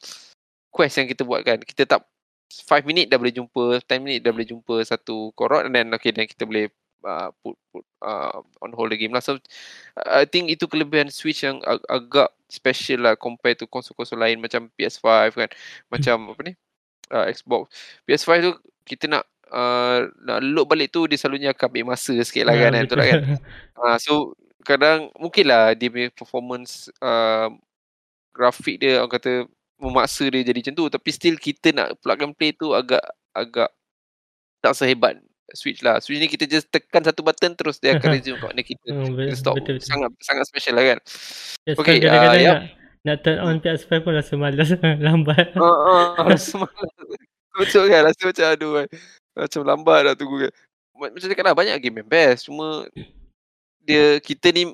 quest 0.70 1.02
yang 1.02 1.08
kita 1.10 1.22
buat 1.26 1.42
kan. 1.42 1.58
Kita 1.60 1.84
tak 1.84 2.06
5 2.50 2.86
minit 2.86 3.10
dah 3.10 3.18
boleh 3.18 3.34
jumpa 3.34 3.82
10 3.82 4.02
minit 4.02 4.20
dah 4.22 4.30
boleh 4.34 4.46
jumpa 4.46 4.74
satu 4.86 5.34
korok 5.34 5.66
and 5.66 5.74
then 5.74 5.90
okay 5.94 6.10
then 6.14 6.26
kita 6.26 6.46
boleh 6.46 6.70
uh, 7.04 7.30
put, 7.42 7.54
put 7.70 7.84
uh, 8.02 8.42
on 8.62 8.70
hold 8.74 8.90
the 8.90 8.98
game 8.98 9.14
lah. 9.14 9.22
So 9.22 9.38
I 9.98 10.26
think 10.26 10.50
itu 10.50 10.66
kelebihan 10.66 11.10
Switch 11.10 11.42
yang 11.46 11.62
ag- 11.66 11.86
agak 11.90 12.30
special 12.50 13.06
lah 13.06 13.14
compare 13.14 13.54
to 13.58 13.70
konsol-konsol 13.70 14.18
lain 14.18 14.42
macam 14.42 14.70
PS5 14.74 15.34
kan. 15.34 15.50
Macam 15.90 16.16
apa 16.34 16.40
ni? 16.46 16.54
Uh, 17.10 17.26
Xbox. 17.30 17.70
PS5 18.06 18.30
tu 18.42 18.52
kita 18.86 19.06
nak 19.10 19.24
uh, 19.50 20.10
nak 20.22 20.38
load 20.42 20.66
balik 20.66 20.90
tu 20.94 21.06
dia 21.06 21.18
selalunya 21.18 21.50
akan 21.54 21.66
ambil 21.70 21.94
masa 21.94 22.14
sikit 22.22 22.46
lah 22.46 22.54
kan, 22.54 22.72
kan 22.74 22.84
betul. 22.86 22.98
tak 22.98 23.06
kan. 23.06 23.20
Uh, 23.80 23.96
so 23.96 24.12
kadang 24.62 25.08
mungkin 25.16 25.44
lah 25.48 25.72
dia 25.72 25.88
punya 25.88 26.08
performance 26.10 26.88
uh, 27.00 27.48
grafik 28.30 28.78
dia 28.78 29.00
orang 29.00 29.12
kata 29.12 29.32
memaksa 29.80 30.28
dia 30.28 30.44
jadi 30.44 30.60
macam 30.60 30.74
tu 30.76 30.86
tapi 30.86 31.08
still 31.10 31.36
kita 31.36 31.72
nak 31.72 31.96
plug 31.98 32.20
and 32.20 32.34
play 32.36 32.52
tu 32.52 32.70
agak 32.70 33.00
agak 33.32 33.72
tak 34.60 34.76
sehebat 34.76 35.16
Switch 35.50 35.82
lah. 35.82 35.98
Switch 35.98 36.22
ni 36.22 36.30
kita 36.30 36.46
just 36.46 36.70
tekan 36.70 37.02
satu 37.02 37.26
button 37.26 37.58
terus 37.58 37.82
dia 37.82 37.98
akan 37.98 38.06
resume 38.14 38.38
kat 38.38 38.54
mana 38.54 38.62
kita, 38.62 38.86
Hmm, 38.86 39.18
kita 39.18 39.34
stop. 39.34 39.58
betul, 39.58 39.82
betul. 39.82 39.86
Sangat 39.90 40.10
sangat 40.22 40.44
special 40.46 40.74
lah 40.78 40.84
kan. 40.94 40.98
PS5 41.66 41.78
Okay, 41.82 41.96
uh, 41.98 42.02
kadang-kadang 42.06 42.38
yep. 42.38 42.54
nak 42.54 42.62
nak 43.00 43.16
turn 43.24 43.38
on 43.42 43.56
PS5 43.58 43.90
pun 43.98 44.12
rasa 44.14 44.32
malas 44.38 44.70
lambat. 45.10 45.46
Ah, 45.58 46.14
ah, 46.14 46.22
rasa 46.22 46.54
malas. 46.54 46.92
Betul 47.58 47.90
kan? 47.90 48.00
Rasa 48.06 48.22
macam 48.22 48.46
aduh 48.46 48.72
kan. 48.78 48.88
Macam 49.34 49.60
lambat 49.66 49.98
nak 50.06 50.14
tunggu 50.14 50.36
kan. 50.46 50.52
Ma- 50.94 51.10
Macam 51.10 51.26
cakap 51.26 51.44
lah 51.44 51.56
banyak 51.58 51.76
game 51.82 51.96
yang 51.98 52.08
best. 52.08 52.46
Cuma 52.46 52.86
dia 53.90 54.04
kita 54.22 54.54
ni 54.54 54.70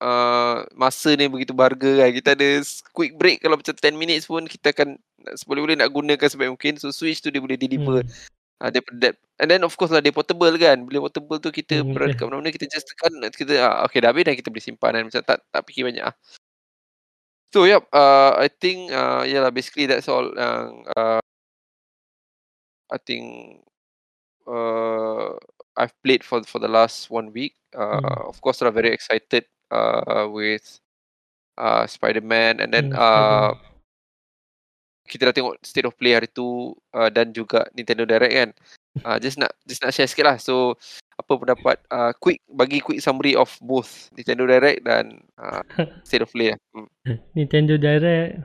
uh, 0.00 0.56
masa 0.78 1.12
ni 1.18 1.26
begitu 1.26 1.52
berharga 1.52 2.06
kan. 2.06 2.10
Kita 2.14 2.28
ada 2.38 2.48
quick 2.94 3.18
break 3.18 3.42
kalau 3.42 3.58
macam 3.58 3.74
10 3.74 3.94
minutes 3.98 4.24
pun 4.30 4.46
kita 4.46 4.70
akan 4.70 4.94
boleh-boleh 5.46 5.76
nak 5.76 5.90
gunakan 5.92 6.28
sebaik 6.30 6.50
mungkin. 6.54 6.74
So 6.80 6.94
Switch 6.94 7.20
tu 7.20 7.28
dia 7.34 7.42
boleh 7.42 7.58
deliver 7.60 8.00
Hmm. 8.06 8.10
uh, 8.62 8.70
daripada 8.72 8.96
that. 9.10 9.14
And 9.40 9.48
then 9.50 9.62
of 9.64 9.72
course 9.76 9.92
lah 9.92 10.00
dia 10.04 10.12
portable 10.14 10.52
kan. 10.56 10.84
Bila 10.86 11.04
portable 11.08 11.40
tu 11.40 11.50
kita 11.50 11.82
Hmm, 11.82 11.92
berada 11.96 12.12
kat 12.16 12.24
mana-mana 12.28 12.52
kita 12.52 12.66
just 12.68 12.86
tekan 12.92 13.12
kita 13.32 13.54
ah, 13.60 13.84
okay 13.88 14.00
dah 14.04 14.12
habis 14.12 14.24
dan 14.28 14.36
kita 14.38 14.48
boleh 14.52 14.64
simpan 14.64 14.90
dan 14.96 15.02
macam 15.08 15.22
tak 15.24 15.38
tak 15.50 15.62
fikir 15.68 15.88
banyak 15.88 16.04
ah. 16.06 16.14
So 17.50 17.66
yep, 17.66 17.82
uh, 17.90 18.38
I 18.38 18.46
think 18.46 18.94
uh, 18.94 19.26
yeah 19.26 19.42
lah 19.42 19.50
basically 19.50 19.90
that's 19.90 20.06
all 20.06 20.30
yang 20.30 20.86
uh, 20.94 21.18
I 22.90 22.98
think 23.02 23.24
uh, 24.46 25.34
I've 25.80 25.96
played 26.04 26.20
for 26.20 26.44
for 26.44 26.60
the 26.60 26.68
last 26.68 27.08
one 27.08 27.32
week. 27.32 27.56
Uh, 27.72 27.96
Hmm. 27.98 28.28
Of 28.28 28.44
course, 28.44 28.60
I'm 28.60 28.76
very 28.76 28.92
excited 28.92 29.48
uh, 29.72 30.28
with 30.28 30.62
uh, 31.56 31.88
Spider-Man 31.88 32.60
and 32.60 32.68
then 32.68 32.92
Hmm, 32.92 33.00
uh, 33.00 33.50
Spider-Man. 33.56 33.68
kita 35.10 35.22
dah 35.26 35.34
tengok 35.34 35.56
state 35.66 35.88
of 35.88 35.96
play 35.98 36.14
hari 36.14 36.30
tu 36.30 36.70
uh, 36.94 37.10
dan 37.10 37.34
juga 37.34 37.66
Nintendo 37.74 38.06
Direct 38.06 38.30
kan. 38.30 38.50
Uh, 39.02 39.18
just 39.18 39.38
nak 39.38 39.50
just 39.66 39.82
nak 39.82 39.90
share 39.90 40.06
sikit 40.06 40.26
lah. 40.26 40.36
So 40.38 40.78
apa 41.18 41.32
pendapat 41.34 41.76
uh, 41.90 42.14
quick 42.22 42.38
bagi 42.46 42.78
quick 42.78 43.02
summary 43.02 43.34
of 43.34 43.50
both 43.58 44.08
Nintendo 44.14 44.46
Direct 44.46 44.86
dan 44.86 45.18
uh, 45.34 45.62
state 46.06 46.22
of 46.22 46.30
play 46.30 46.54
lah. 46.54 46.58
Hmm. 46.76 47.18
Nintendo 47.34 47.74
Direct 47.74 48.38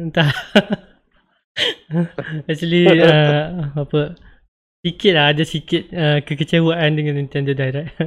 entah. 0.00 0.32
Actually 2.48 2.88
uh, 2.88 3.68
apa 3.76 4.16
sikit 4.82 5.12
lah 5.12 5.30
ada 5.30 5.42
sikit 5.42 5.82
uh, 5.88 6.18
kekecewaan 6.20 6.90
dengan 6.92 7.16
Nintendo 7.16 7.52
Direct. 7.52 7.94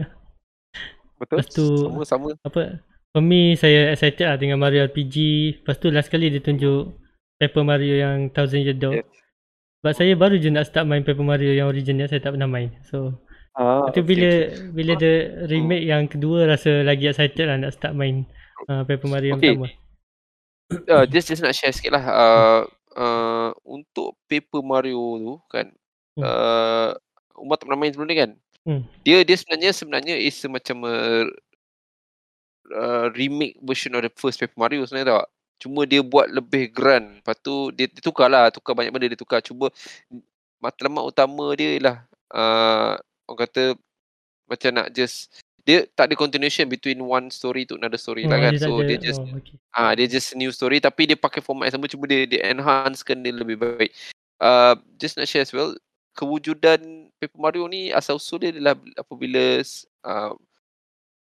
Betul. 1.15 1.31
Lepas 1.33 1.47
tu- 1.49 1.87
sama-sama. 1.87 2.29
apa 2.41 2.83
for 3.09 3.23
me 3.23 3.55
saya 3.55 3.89
excited 3.89 4.21
lah 4.21 4.35
dengan 4.35 4.59
Mario 4.59 4.83
RPG 4.85 5.15
lepas 5.57 5.75
tu 5.75 5.87
last 5.87 6.11
kali 6.11 6.27
dia 6.27 6.39
tunjuk 6.39 6.91
Paper 7.37 7.63
Mario 7.63 7.95
yang 7.95 8.27
Thousand 8.29 8.59
Year 8.61 8.75
Door 8.75 8.99
Yes. 8.99 9.07
sebab 9.79 9.93
saya 9.93 10.13
baru 10.13 10.35
je 10.35 10.49
nak 10.49 10.67
start 10.67 10.83
main 10.83 11.01
Paper 11.01 11.23
Mario 11.23 11.51
yang 11.51 11.65
original 11.65 12.05
saya 12.05 12.19
tak 12.19 12.35
pernah 12.35 12.45
main 12.45 12.75
so 12.83 13.15
Ah, 13.55 13.87
tu 13.87 14.03
bila 14.03 14.51
bila 14.67 14.99
ada 14.99 15.13
remake 15.47 15.87
yang 15.87 16.03
kedua 16.05 16.43
rasa 16.45 16.83
lagi 16.83 17.07
excited 17.07 17.47
lah 17.47 17.55
nak 17.55 17.71
start 17.71 17.95
main 17.95 18.27
uh, 18.67 18.83
Paper 18.83 19.07
Mario 19.07 19.31
yang 19.31 19.39
Okay. 19.39 19.55
pertama 19.55 19.71
uh, 20.91 21.03
just 21.07 21.31
just 21.31 21.39
nak 21.39 21.55
share 21.55 21.71
sikit 21.71 21.95
lah 21.95 22.03
uh, 22.03 22.61
uh, 22.93 23.49
untuk 23.63 24.19
Paper 24.25 24.59
Mario 24.59 24.99
tu 25.15 25.35
kan 25.47 25.71
Hmm. 25.71 25.84
Uh, 26.19 26.91
Umar 27.35 27.59
tak 27.59 27.67
pernah 27.67 27.81
main 27.81 27.91
sebelum 27.91 28.07
ni 28.07 28.17
kan? 28.17 28.31
Hmm. 28.65 28.81
dia 29.05 29.21
dia 29.21 29.37
sebenarnya 29.37 29.71
sebenarnya 29.71 30.15
is 30.17 30.33
semacam 30.35 30.77
uh, 30.89 31.25
uh, 32.73 33.07
remake 33.13 33.61
version 33.61 33.93
of 33.93 34.01
the 34.01 34.11
first 34.17 34.41
Paper 34.41 34.57
Mario 34.57 34.85
sebenarnya 34.85 35.11
tau. 35.13 35.23
Cuma 35.61 35.87
dia 35.87 36.01
buat 36.03 36.27
lebih 36.27 36.73
grand. 36.73 37.21
Lepas 37.21 37.37
tu 37.39 37.71
dia, 37.71 37.87
dia 37.87 38.01
tukar 38.01 38.27
lah. 38.27 38.51
Tukar 38.51 38.75
banyak 38.75 38.91
benda 38.91 39.07
dia 39.07 39.19
tukar. 39.19 39.39
Cuba 39.39 39.71
matlamat 40.59 41.03
utama 41.05 41.53
dia 41.53 41.77
ialah 41.77 41.97
uh, 42.33 42.93
orang 43.29 43.39
kata 43.45 43.63
macam 44.49 44.71
nak 44.81 44.89
just 44.91 45.29
dia 45.65 45.89
tak 45.97 46.09
ada 46.09 46.15
continuation 46.17 46.69
between 46.69 47.01
one 47.01 47.33
story 47.33 47.65
to 47.65 47.73
another 47.73 47.97
story 47.97 48.29
lah 48.29 48.37
Oh, 48.37 48.41
kan? 48.45 48.51
dia 48.53 48.61
tak 48.61 48.69
so 48.69 48.77
ada- 48.77 48.85
dia 48.85 48.97
just 49.01 49.21
oh, 49.21 49.33
okay. 49.33 49.57
Ah, 49.73 49.91
dia 49.97 50.05
just 50.05 50.33
new 50.33 50.49
story. 50.53 50.77
Tapi 50.77 51.09
dia 51.09 51.17
pakai 51.17 51.41
format 51.41 51.69
yang 51.69 51.77
sama. 51.81 51.89
Cuma 51.89 52.05
dia 52.05 52.25
dia 52.25 52.49
enhancekan 52.49 53.21
dia 53.21 53.33
lebih 53.33 53.57
baik. 53.57 53.93
Uh, 54.41 54.73
just 54.97 55.15
nak 55.15 55.25
share 55.25 55.41
as 55.41 55.53
well 55.55 55.71
kewujudan 56.15 56.79
Paper 57.19 57.37
Mario 57.37 57.67
ni 57.67 57.91
asal 57.91 58.15
usul 58.15 58.39
dia 58.39 58.49
adalah 58.49 58.73
apabila 58.95 59.59
uh, 60.01 60.33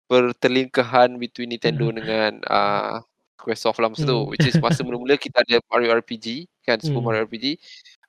pertelingkahan 0.07 1.13
between 1.15 1.53
Nintendo 1.53 1.91
dengan 1.91 2.39
uh, 2.47 3.03
Squaresoft 3.35 3.79
lah 3.79 3.87
masa 3.87 4.03
tu 4.03 4.19
Hmm. 4.19 4.29
which 4.31 4.43
is 4.43 4.57
masa 4.57 4.81
mula-mula 4.81 5.15
kita 5.15 5.39
ada 5.39 5.61
Mario 5.67 5.93
RPG 5.93 6.47
kan 6.63 6.79
Super 6.79 6.99
Hmm. 6.99 7.05
Mario 7.07 7.21
RPG. 7.23 7.55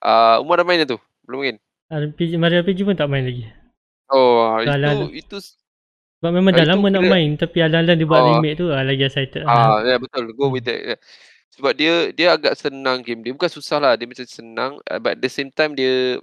Uh, 0.01 0.43
Umar 0.43 0.59
dah 0.59 0.67
main 0.67 0.81
dah 0.81 0.97
tu? 0.97 0.99
Belum 1.23 1.45
kan? 1.45 1.57
RPG, 1.91 2.35
Mario 2.35 2.63
RPG 2.63 2.83
pun 2.83 2.97
tak 2.97 3.07
main 3.07 3.27
lagi 3.27 3.47
Oh, 4.11 4.59
Alah, 4.59 5.07
itu 5.07 5.23
itu 5.23 5.37
sebab 6.19 6.35
memang 6.35 6.51
Ah, 6.53 6.59
dah 6.61 6.67
lama 6.75 6.87
nak 6.91 7.05
main 7.07 7.39
tapi 7.39 7.63
alang-alang 7.63 7.95
dia 7.95 8.05
buat 8.05 8.21
Ah. 8.21 8.29
remake 8.37 8.57
tu 8.59 8.67
ah, 8.69 8.83
lagi 8.83 9.03
excited 9.07 9.47
lah. 9.47 9.79
Ah, 9.79 9.79
ya 9.87 9.97
betul. 9.97 10.35
Go 10.35 10.51
Hmm. 10.51 10.59
with 10.59 10.67
that. 10.67 10.81
Yeah. 10.83 10.99
Sebab 11.55 11.73
dia 11.79 11.93
dia 12.11 12.29
agak 12.35 12.59
senang 12.59 13.01
game 13.01 13.23
dia. 13.23 13.31
Bukan 13.31 13.47
susah 13.49 13.79
lah. 13.79 13.93
Dia 13.95 14.05
macam 14.05 14.27
senang 14.27 14.73
uh, 14.83 14.99
but 14.99 15.15
at 15.15 15.21
the 15.23 15.31
same 15.31 15.49
time 15.49 15.73
dia 15.73 16.19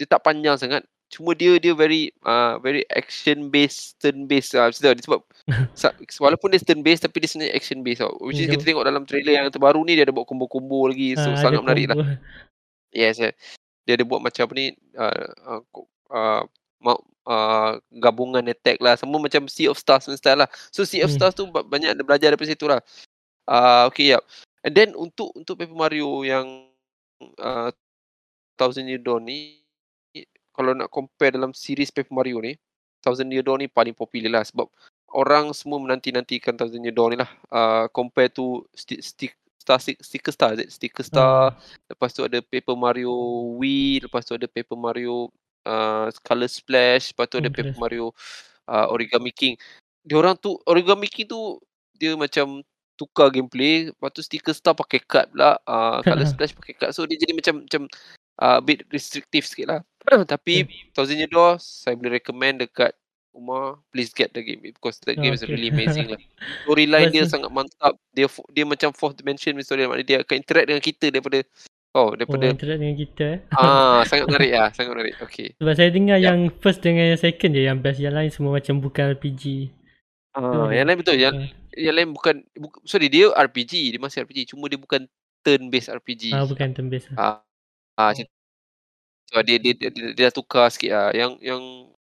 dia 0.00 0.08
tak 0.08 0.24
panjang 0.24 0.56
sangat. 0.56 0.80
Cuma 1.12 1.36
dia 1.36 1.60
dia 1.60 1.76
very 1.76 2.08
uh, 2.24 2.56
very 2.64 2.86
action 2.88 3.52
based, 3.52 4.00
turn 4.00 4.24
based 4.24 4.56
lah. 4.56 4.72
Macam 4.72 4.80
tu. 4.80 4.88
Dia 4.96 5.04
sebab 5.04 5.20
walaupun 6.24 6.56
dia 6.56 6.62
turn 6.64 6.80
based 6.80 7.04
tapi 7.04 7.20
dia 7.20 7.28
sebenarnya 7.28 7.52
action 7.52 7.84
based 7.84 8.00
tau. 8.00 8.16
Which 8.24 8.40
is 8.40 8.48
Hmm, 8.48 8.56
kita 8.56 8.64
tengok 8.64 8.88
dalam 8.88 9.04
trailer 9.04 9.36
yang 9.36 9.52
terbaru 9.52 9.84
ni 9.84 9.98
dia 10.00 10.08
ada 10.08 10.14
buat 10.16 10.24
combo-combo 10.24 10.88
lagi. 10.88 11.18
So 11.20 11.36
ada 11.36 11.42
sangat 11.44 11.60
menarik 11.60 11.92
lah. 11.92 12.16
Yes, 12.96 13.20
yes. 13.20 13.36
Dia 13.84 14.00
ada 14.00 14.04
buat 14.08 14.24
macam 14.24 14.48
apa 14.48 14.54
ni 14.56 14.72
uh, 14.96 15.28
uh, 15.44 15.62
uh, 16.14 16.42
uh, 17.26 17.72
gabungan 18.00 18.46
attack 18.48 18.78
lah. 18.80 18.94
Sama 18.96 19.18
macam 19.18 19.50
Sea 19.50 19.68
of 19.68 19.76
Stars 19.76 20.08
style 20.16 20.46
lah. 20.46 20.48
So 20.70 20.86
Sea 20.86 21.04
of 21.04 21.10
Hmm. 21.10 21.18
Stars 21.20 21.34
tu 21.36 21.44
ba- 21.50 21.66
banyak 21.66 21.92
ada 21.92 22.02
belajar 22.06 22.32
daripada 22.32 22.48
situ 22.48 22.70
lah. 22.70 22.80
Uh, 23.50 23.90
okay, 23.90 24.14
yep. 24.14 24.22
And 24.62 24.72
then 24.78 24.94
untuk 24.94 25.34
untuk 25.34 25.58
Paper 25.58 25.74
Mario 25.74 26.22
yang 26.22 26.70
uh, 27.40 27.74
Thousand 28.54 28.86
Year 28.86 29.00
Door 29.02 29.24
ni 29.24 29.59
kalau 30.54 30.74
nak 30.76 30.90
compare 30.90 31.34
dalam 31.34 31.54
series 31.54 31.90
Paper 31.94 32.12
Mario 32.14 32.40
ni 32.42 32.54
Thousand 33.00 33.30
Year 33.32 33.44
Door 33.44 33.64
ni 33.64 33.68
paling 33.70 33.96
popular 33.96 34.40
lah 34.40 34.44
sebab 34.44 34.68
orang 35.10 35.50
semua 35.56 35.80
menanti-nantikan 35.80 36.54
Thousand 36.54 36.84
Year 36.84 36.94
Door 36.94 37.08
ni 37.14 37.16
lah 37.18 37.30
uh, 37.50 37.84
compare 37.90 38.28
to 38.30 38.66
stick, 38.76 39.00
stick, 39.02 39.32
Star 39.60 39.76
Stick, 39.76 40.00
Sticker 40.00 40.32
Star 40.32 40.56
is 40.56 40.60
it? 40.64 40.68
Sticker 40.72 41.04
Star 41.04 41.28
Ah, 41.28 41.50
Lepas 41.86 42.16
tu 42.16 42.24
ada 42.24 42.40
Paper 42.40 42.74
Mario 42.74 43.12
Wii, 43.60 44.08
lepas 44.08 44.24
tu 44.24 44.32
ada 44.32 44.48
Paper 44.48 44.74
Mario 44.74 45.28
uh, 45.68 46.08
Color 46.24 46.48
Splash, 46.48 47.12
lepas 47.12 47.28
tu 47.28 47.36
ada 47.38 47.52
Hmm, 47.52 47.56
Paper 47.60 47.76
Mario 47.76 48.10
uh, 48.66 48.86
Origami 48.88 49.30
King. 49.30 49.54
Diorang 50.00 50.34
tu 50.40 50.56
Origami 50.64 51.06
King 51.06 51.28
tu 51.28 51.60
dia 52.00 52.16
macam 52.16 52.64
tukar 52.96 53.28
gameplay, 53.28 53.92
lepas 53.92 54.08
tu 54.12 54.24
Sticker 54.24 54.56
Star 54.56 54.72
pakai 54.72 55.00
card 55.04 55.28
pula, 55.32 55.60
uh, 55.68 56.00
Color 56.02 56.26
Splash 56.32 56.56
pakai 56.56 56.74
card. 56.80 56.92
So 56.96 57.04
dia 57.04 57.20
jadi 57.20 57.36
macam 57.36 57.68
macam 57.68 57.82
uh, 58.40 58.58
a 58.58 58.62
bit 58.64 58.88
restrictive 58.88 59.44
sikit 59.44 59.66
lah. 59.68 59.80
Tapi 60.02 60.64
Thousand 60.92 61.18
Year 61.18 61.28
Door 61.28 61.58
saya 61.58 61.94
boleh 61.94 62.18
recommend 62.18 62.60
dekat 62.60 62.96
Umar, 63.30 63.78
please 63.94 64.10
get 64.10 64.34
the 64.34 64.42
game 64.42 64.58
because 64.58 64.98
that 65.06 65.14
game 65.14 65.30
is 65.30 65.46
Okay. 65.46 65.54
really 65.54 65.70
amazing 65.70 66.10
lah. 66.10 66.18
Storyline 66.66 67.14
dia 67.14 67.22
sangat 67.24 67.46
mantap. 67.48 67.94
Dia 68.10 68.26
dia 68.50 68.66
macam 68.66 68.90
fourth 68.90 69.14
dimension 69.14 69.54
punya 69.54 69.62
storyline. 69.62 69.86
Maknanya 69.88 70.08
dia 70.08 70.18
akan 70.26 70.34
interact 70.34 70.66
dengan 70.66 70.82
kita 70.82 71.06
daripada 71.08 71.38
oh 71.90 72.10
Oh, 72.10 72.10
daripada 72.14 72.44
interact 72.50 72.80
dengan 72.82 72.96
kita 72.98 73.26
eh. 73.26 73.38
ah 73.54 74.02
sangat 74.02 74.26
menarik 74.26 74.50
ah, 74.58 74.68
sangat 74.74 74.90
menarik. 74.94 75.14
Okay. 75.22 75.54
Sebab 75.62 75.74
saya 75.78 75.90
dengar 75.94 76.18
Ya. 76.18 76.34
yang 76.34 76.50
first 76.58 76.82
dengan 76.82 77.06
yang 77.06 77.20
second 77.22 77.50
je 77.54 77.62
yang 77.62 77.78
best. 77.78 78.02
Yang 78.02 78.14
lain 78.18 78.30
semua 78.34 78.50
macam 78.58 78.74
bukan 78.82 79.04
RPG. 79.14 79.44
Ah, 80.34 80.42
Hmm. 80.66 80.70
yang 80.74 80.86
lain 80.90 80.98
betul. 80.98 81.14
Yang 81.14 81.34
Ah. 81.38 81.46
yang 81.78 81.94
lain 81.94 82.08
bukan, 82.10 82.34
bukan 82.58 82.80
sorry 82.82 83.06
dia 83.06 83.30
RPG, 83.30 83.94
dia 83.94 84.00
masih 84.02 84.26
RPG. 84.26 84.50
Cuma 84.50 84.66
dia 84.66 84.74
bukan 84.74 85.06
turn 85.46 85.70
based 85.70 85.86
RPG. 85.86 86.34
Ah, 86.34 86.42
bukan 86.42 86.74
turn 86.74 86.90
based. 86.90 87.06
Ah, 87.14 87.38
lah. 87.38 87.38
ah 87.94 88.10
macam 88.10 88.26
so, 89.30 89.40
dia, 89.40 89.56
dia, 89.56 89.72
dia, 89.72 89.88
dia, 89.88 90.02
dia 90.10 90.24
dah 90.26 90.34
tukar 90.34 90.66
sikit 90.66 90.90
ah. 90.90 91.10
Yang 91.10 91.38
yang 91.40 91.62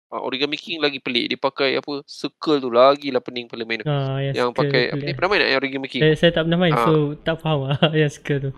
uh, 0.10 0.22
Origami 0.22 0.54
King 0.56 0.78
lagi 0.78 0.98
pelik. 0.98 1.26
Dia 1.28 1.38
pakai 1.38 1.70
apa? 1.76 2.04
Circle 2.04 2.60
tu 2.60 2.70
lagi 2.70 3.08
lah 3.08 3.20
pening 3.20 3.48
kepala 3.48 3.64
main. 3.64 3.82
Ah, 3.84 4.20
yang 4.20 4.36
Yang 4.36 4.50
skill 4.50 4.60
pakai 4.60 4.84
apa 4.86 4.96
ni? 4.96 5.04
lah. 5.04 5.14
Pernah 5.14 5.30
main 5.30 5.40
tak 5.40 5.48
yang 5.48 5.60
Origami 5.60 5.88
King? 5.88 6.02
Saya, 6.02 6.16
saya 6.16 6.32
tak 6.32 6.44
pernah 6.44 6.60
main 6.60 6.74
Ah. 6.74 6.84
so 6.84 6.94
tak 7.18 7.36
faham 7.40 7.60
lah 7.66 7.80
yang 7.96 8.12
skill 8.12 8.40
tu. 8.40 8.52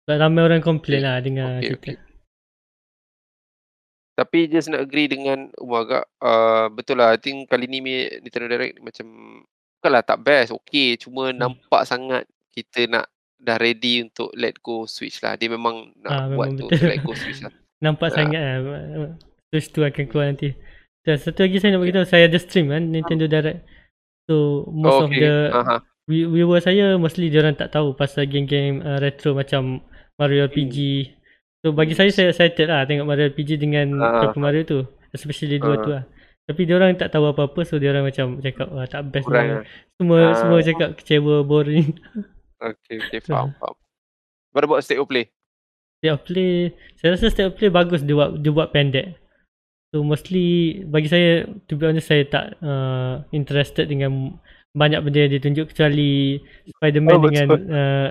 Sebab 0.00 0.16
ramai 0.16 0.42
orang 0.42 0.60
komplain 0.60 0.96
Okay. 0.96 1.02
lah 1.02 1.16
dengar 1.18 1.48
Okay, 1.54 1.64
cerita. 1.66 1.80
okay. 1.82 1.96
Tapi 4.14 4.46
just 4.46 4.70
nak 4.70 4.78
agree 4.80 5.08
dengan 5.08 5.50
Umar 5.58 5.80
agak 5.84 6.04
uh, 6.20 6.66
betul 6.70 6.96
lah. 6.96 7.10
I 7.10 7.18
think 7.18 7.50
kali 7.50 7.66
ni 7.66 7.82
Nintendo 8.22 8.46
Direct 8.46 8.78
macam 8.78 9.06
bukanlah 9.74 10.02
tak 10.02 10.18
best, 10.20 10.50
okay. 10.50 10.94
Cuma 10.94 11.28
Hmm. 11.28 11.38
nampak 11.40 11.82
sangat 11.82 12.22
kita 12.48 12.86
nak 12.86 13.10
dah 13.36 13.58
ready 13.58 14.00
untuk 14.00 14.30
let 14.32 14.54
go 14.58 14.86
Switch 14.86 15.18
lah. 15.18 15.34
Dia 15.34 15.48
memang 15.48 15.90
nak 15.98 16.10
Ah, 16.10 16.26
buat 16.28 16.46
memang 16.46 16.58
tu 16.60 16.64
betul. 16.70 16.86
let 16.86 17.00
go 17.00 17.12
Switch 17.12 17.40
lah. 17.40 17.50
Nampak 17.84 18.08
Ah. 18.08 18.14
sangat 18.16 18.40
lah. 18.40 18.56
Switch 19.46 19.68
tu 19.68 19.80
akan 19.80 20.04
keluar 20.06 20.26
nanti. 20.26 20.56
Dan 21.00 21.16
satu 21.16 21.44
lagi 21.44 21.60
saya 21.60 21.76
nak 21.76 21.84
beritahu, 21.84 22.04
saya 22.04 22.24
ada 22.24 22.38
stream 22.38 22.72
kan 22.72 22.82
Nintendo 22.82 23.28
Direct. 23.28 23.60
So 24.24 24.64
most 24.66 24.88
Oh, 24.90 25.04
of 25.04 25.12
okay. 25.12 25.20
the 25.20 25.34
vi- 26.06 26.24
viewer 26.26 26.58
saya 26.58 26.96
mostly 26.96 27.28
dia 27.28 27.38
orang 27.38 27.54
tak 27.54 27.68
tahu 27.70 27.92
pasal 27.92 28.24
game-game 28.24 28.80
uh, 28.80 28.96
retro 28.96 29.36
macam 29.36 29.84
Mario 30.16 30.48
RPG. 30.48 31.12
So 31.60 31.70
bagi 31.70 31.92
saya 31.92 32.08
saya 32.08 32.30
excited 32.30 32.66
lah 32.66 32.84
tengok 32.84 33.04
Mario 33.04 33.28
RPG 33.28 33.56
dengan. 33.58 34.00
Paper 34.00 34.40
Mario 34.40 34.62
tu. 34.64 34.80
Especially 35.10 35.56
dua 35.56 35.76
Ah. 35.76 35.78
tu 35.78 35.90
lah. 35.90 36.04
Tapi 36.44 36.60
dia 36.62 36.74
orang 36.74 36.92
tak 36.94 37.08
tahu 37.08 37.24
apa-apa 37.26 37.60
so 37.62 37.76
dia 37.76 37.88
orang 37.88 38.04
macam 38.04 38.36
cakap 38.38 38.68
wah 38.68 38.84
tak 38.84 39.04
best 39.06 39.24
Kurang 39.24 39.44
lah. 39.44 39.56
lah. 39.58 39.64
Semua 39.94 40.18
Ah. 40.22 40.32
semua 40.34 40.58
cakap 40.60 40.88
kecewa, 40.94 41.36
boring. 41.42 41.88
Okay, 42.56 42.96
okay. 42.98 43.20
Faham, 43.24 43.52
faham. 43.54 43.76
What 44.50 44.62
about 44.62 44.80
state 44.80 44.96
of 44.96 45.04
play? 45.04 45.33
State 46.04 46.12
of 46.12 46.22
play, 46.28 46.68
saya 47.00 47.16
rasa 47.16 47.32
state 47.32 47.48
of 47.48 47.56
play 47.56 47.72
bagus 47.72 48.04
dia 48.04 48.12
buat 48.12 48.36
dia 48.36 48.52
buat 48.52 48.68
pendek. 48.76 49.16
So 49.88 50.04
mostly 50.04 50.84
bagi 50.84 51.08
saya 51.08 51.48
to 51.64 51.80
be 51.80 51.88
honest 51.88 52.12
saya 52.12 52.28
tak 52.28 52.60
uh, 52.60 53.24
interested 53.32 53.88
dengan 53.88 54.36
banyak 54.76 55.00
benda 55.00 55.24
yang 55.24 55.32
ditunjuk 55.40 55.72
kecuali 55.72 56.42
Spider-Man 56.76 57.14
Oh, 57.14 57.20
betul. 57.24 57.30
dengan 57.32 57.48
uh, 57.72 58.10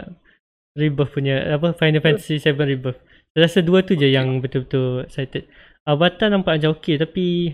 Rebirth 0.73 1.13
punya 1.13 1.53
apa 1.53 1.77
Final 1.77 2.01
Fantasy 2.01 2.41
7 2.41 2.57
Rebirth. 2.57 2.97
Saya 3.37 3.45
rasa 3.45 3.59
dua 3.61 3.85
tu 3.85 3.93
je 3.93 4.09
yang 4.09 4.41
betul-betul 4.41 5.05
excited. 5.05 5.45
Avatar 5.85 6.33
nampak 6.33 6.57
macam 6.57 6.73
okey 6.81 6.97
tapi 6.97 7.53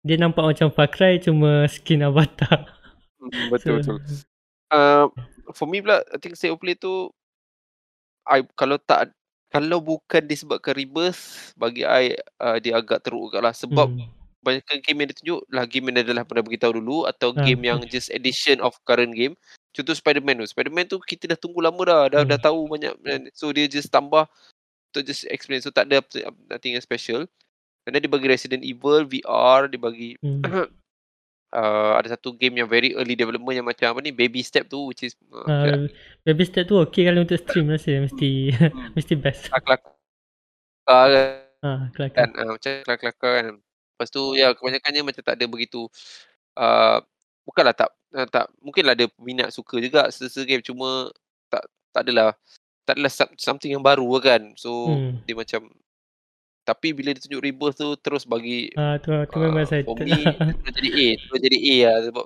dia 0.00 0.16
nampak 0.16 0.48
macam 0.48 0.72
Far 0.72 0.88
Cry 0.88 1.20
cuma 1.20 1.68
skin 1.68 2.06
Avatar. 2.08 2.72
Hmm, 3.20 3.52
betul, 3.52 3.84
So, 3.84 4.00
betul. 4.00 4.22
Uh, 4.72 5.06
for 5.52 5.66
me 5.68 5.82
pula, 5.84 6.00
I 6.08 6.16
think 6.22 6.38
state 6.40 6.54
of 6.54 6.62
play 6.62 6.78
tu 6.78 7.10
I 8.26 8.46
kalau 8.54 8.78
tak 8.78 9.10
kalau 9.56 9.78
bukan 9.80 10.22
disebabkan 10.28 10.76
Rebirth 10.76 11.52
bagi 11.56 11.82
I 11.82 12.16
uh, 12.40 12.60
dia 12.60 12.76
agak 12.76 13.02
teruk 13.08 13.32
juga 13.32 13.40
lah 13.40 13.54
sebab 13.56 13.88
hmm. 13.88 14.08
banyakkan 14.44 14.78
game 14.84 14.98
yang 15.02 15.08
ditunjuk 15.10 15.40
lah 15.50 15.64
game 15.66 15.84
yang 15.90 16.04
dah 16.04 16.22
pernah 16.28 16.44
beritahu 16.44 16.72
dulu 16.76 17.08
atau 17.08 17.34
Ah, 17.34 17.42
game 17.42 17.66
yang 17.66 17.80
just 17.88 18.12
edition 18.14 18.62
of 18.62 18.76
current 18.86 19.16
game. 19.16 19.34
Contoh 19.76 19.92
Spider-Man 19.92 20.40
tu. 20.40 20.48
Spider-Man 20.48 20.86
tu 20.88 20.96
kita 21.02 21.28
dah 21.28 21.38
tunggu 21.38 21.60
lama 21.60 21.82
dah. 21.84 22.02
Dah, 22.08 22.20
Hmm. 22.24 22.30
dah 22.32 22.38
tahu 22.40 22.64
banyak. 22.64 22.94
dan 23.04 23.28
So 23.36 23.52
dia 23.52 23.68
just 23.68 23.92
tambah 23.92 24.24
to 24.96 25.04
just 25.04 25.28
explain. 25.28 25.60
So 25.60 25.68
tak 25.68 25.92
ada 25.92 26.00
nothing 26.48 26.78
yang 26.78 26.84
special. 26.84 27.28
Then 27.84 28.00
dia 28.00 28.08
bagi 28.08 28.30
Resident 28.30 28.64
Evil 28.64 29.04
VR. 29.04 29.68
Dia 29.68 29.80
bagi 29.80 30.16
Hmm. 30.24 30.40
uh, 31.52 31.92
ada 31.94 32.14
satu 32.14 32.34
game 32.34 32.58
yang 32.58 32.66
very 32.66 32.94
early 32.94 33.14
development 33.14 33.54
yang 33.54 33.66
macam 33.66 33.92
apa 33.92 34.00
ni 34.00 34.10
Baby 34.10 34.40
Step 34.40 34.66
tu 34.66 34.88
which 34.90 35.04
is 35.04 35.14
uh, 35.30 35.44
Uh, 35.46 35.86
baby 36.24 36.42
step 36.42 36.66
tu 36.66 36.74
okey 36.80 37.06
kalau 37.06 37.22
untuk 37.22 37.38
stream 37.38 37.70
rasa 37.70 38.02
mesti 38.02 38.50
Hmm. 38.56 38.90
mesti 38.96 39.14
best. 39.14 39.50
kelak 39.52 39.82
uh, 40.88 41.42
Ha, 41.64 41.68
kan, 41.90 41.90
kelakar. 41.96 42.26
uh, 42.36 42.50
macam 42.54 42.70
kelakar-kelakar 42.84 43.32
kan. 43.42 43.46
Lepas 43.96 44.08
tu 44.12 44.22
ya 44.36 44.52
kebanyakannya 44.52 45.02
macam 45.02 45.22
tak 45.24 45.34
ada 45.40 45.44
begitu, 45.48 45.88
uh, 46.54 47.00
bukanlah 47.48 47.72
tak 47.72 47.90
uh, 48.12 48.28
tak 48.28 48.52
mungkinlah 48.60 48.92
ada 48.92 49.08
minat 49.18 49.50
suka 49.50 49.80
juga 49.80 50.06
selesa 50.12 50.44
game 50.44 50.60
cuma 50.60 51.08
tak 51.48 51.64
tak 51.96 52.04
adalah 52.06 52.36
tak 52.84 52.94
adalah 53.00 53.10
some 53.10 53.32
something 53.40 53.72
yang 53.72 53.82
baru 53.82 54.04
kan. 54.20 54.52
So 54.54 54.70
Hmm. 54.86 55.24
dia 55.24 55.34
macam 55.34 55.72
tapi 56.66 56.90
bila 56.90 57.14
dia 57.14 57.22
tunjuk 57.22 57.38
Rebirth 57.40 57.78
tu 57.78 57.94
terus 57.96 58.26
bagi 58.26 58.74
Ah, 58.74 58.98
tu 58.98 59.14
tu 59.24 59.38
uh, 59.38 59.40
memang 59.40 59.62
for 59.86 59.94
me 59.96 60.10
lah. 60.10 60.34
terus 60.34 60.74
jadi 60.74 60.90
A, 60.90 61.06
terus 61.16 61.40
jadi 61.40 61.58
A 61.62 61.76
lah 61.80 61.98
sebab 62.04 62.24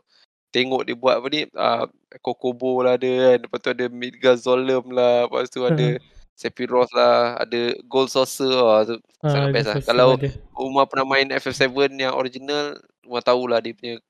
tengok 0.51 0.83
dia 0.83 0.97
buat 0.97 1.15
apa 1.15 1.27
ni, 1.29 1.41
uh, 1.47 1.85
Kokobo 2.19 2.81
lah 2.81 2.97
ada 2.97 3.07
kan, 3.07 3.39
lepas 3.39 3.59
tu 3.61 3.71
ada 3.71 3.85
Midgar 3.87 4.35
Zolom 4.35 4.91
lah, 4.91 5.29
lepas 5.29 5.47
tu 5.47 5.63
ada 5.63 5.87
Ha. 5.95 6.01
Sephiroth 6.41 6.89
lah, 6.91 7.37
ada 7.37 7.61
Gold 7.85 8.09
Saucer 8.09 8.49
wah 8.49 8.81
tu 8.81 8.97
sangat 9.21 9.45
Ah, 9.45 9.53
best 9.53 9.69
lah. 9.69 9.77
Kalau 9.85 10.17
ada. 10.17 10.33
Umar 10.57 10.89
pernah 10.89 11.05
main 11.07 11.29
FF7 11.29 11.69
yang 11.93 12.17
original, 12.17 12.81
Umar 13.05 13.21
tahulah 13.21 13.61
dia 13.61 13.71
punya 13.71 14.01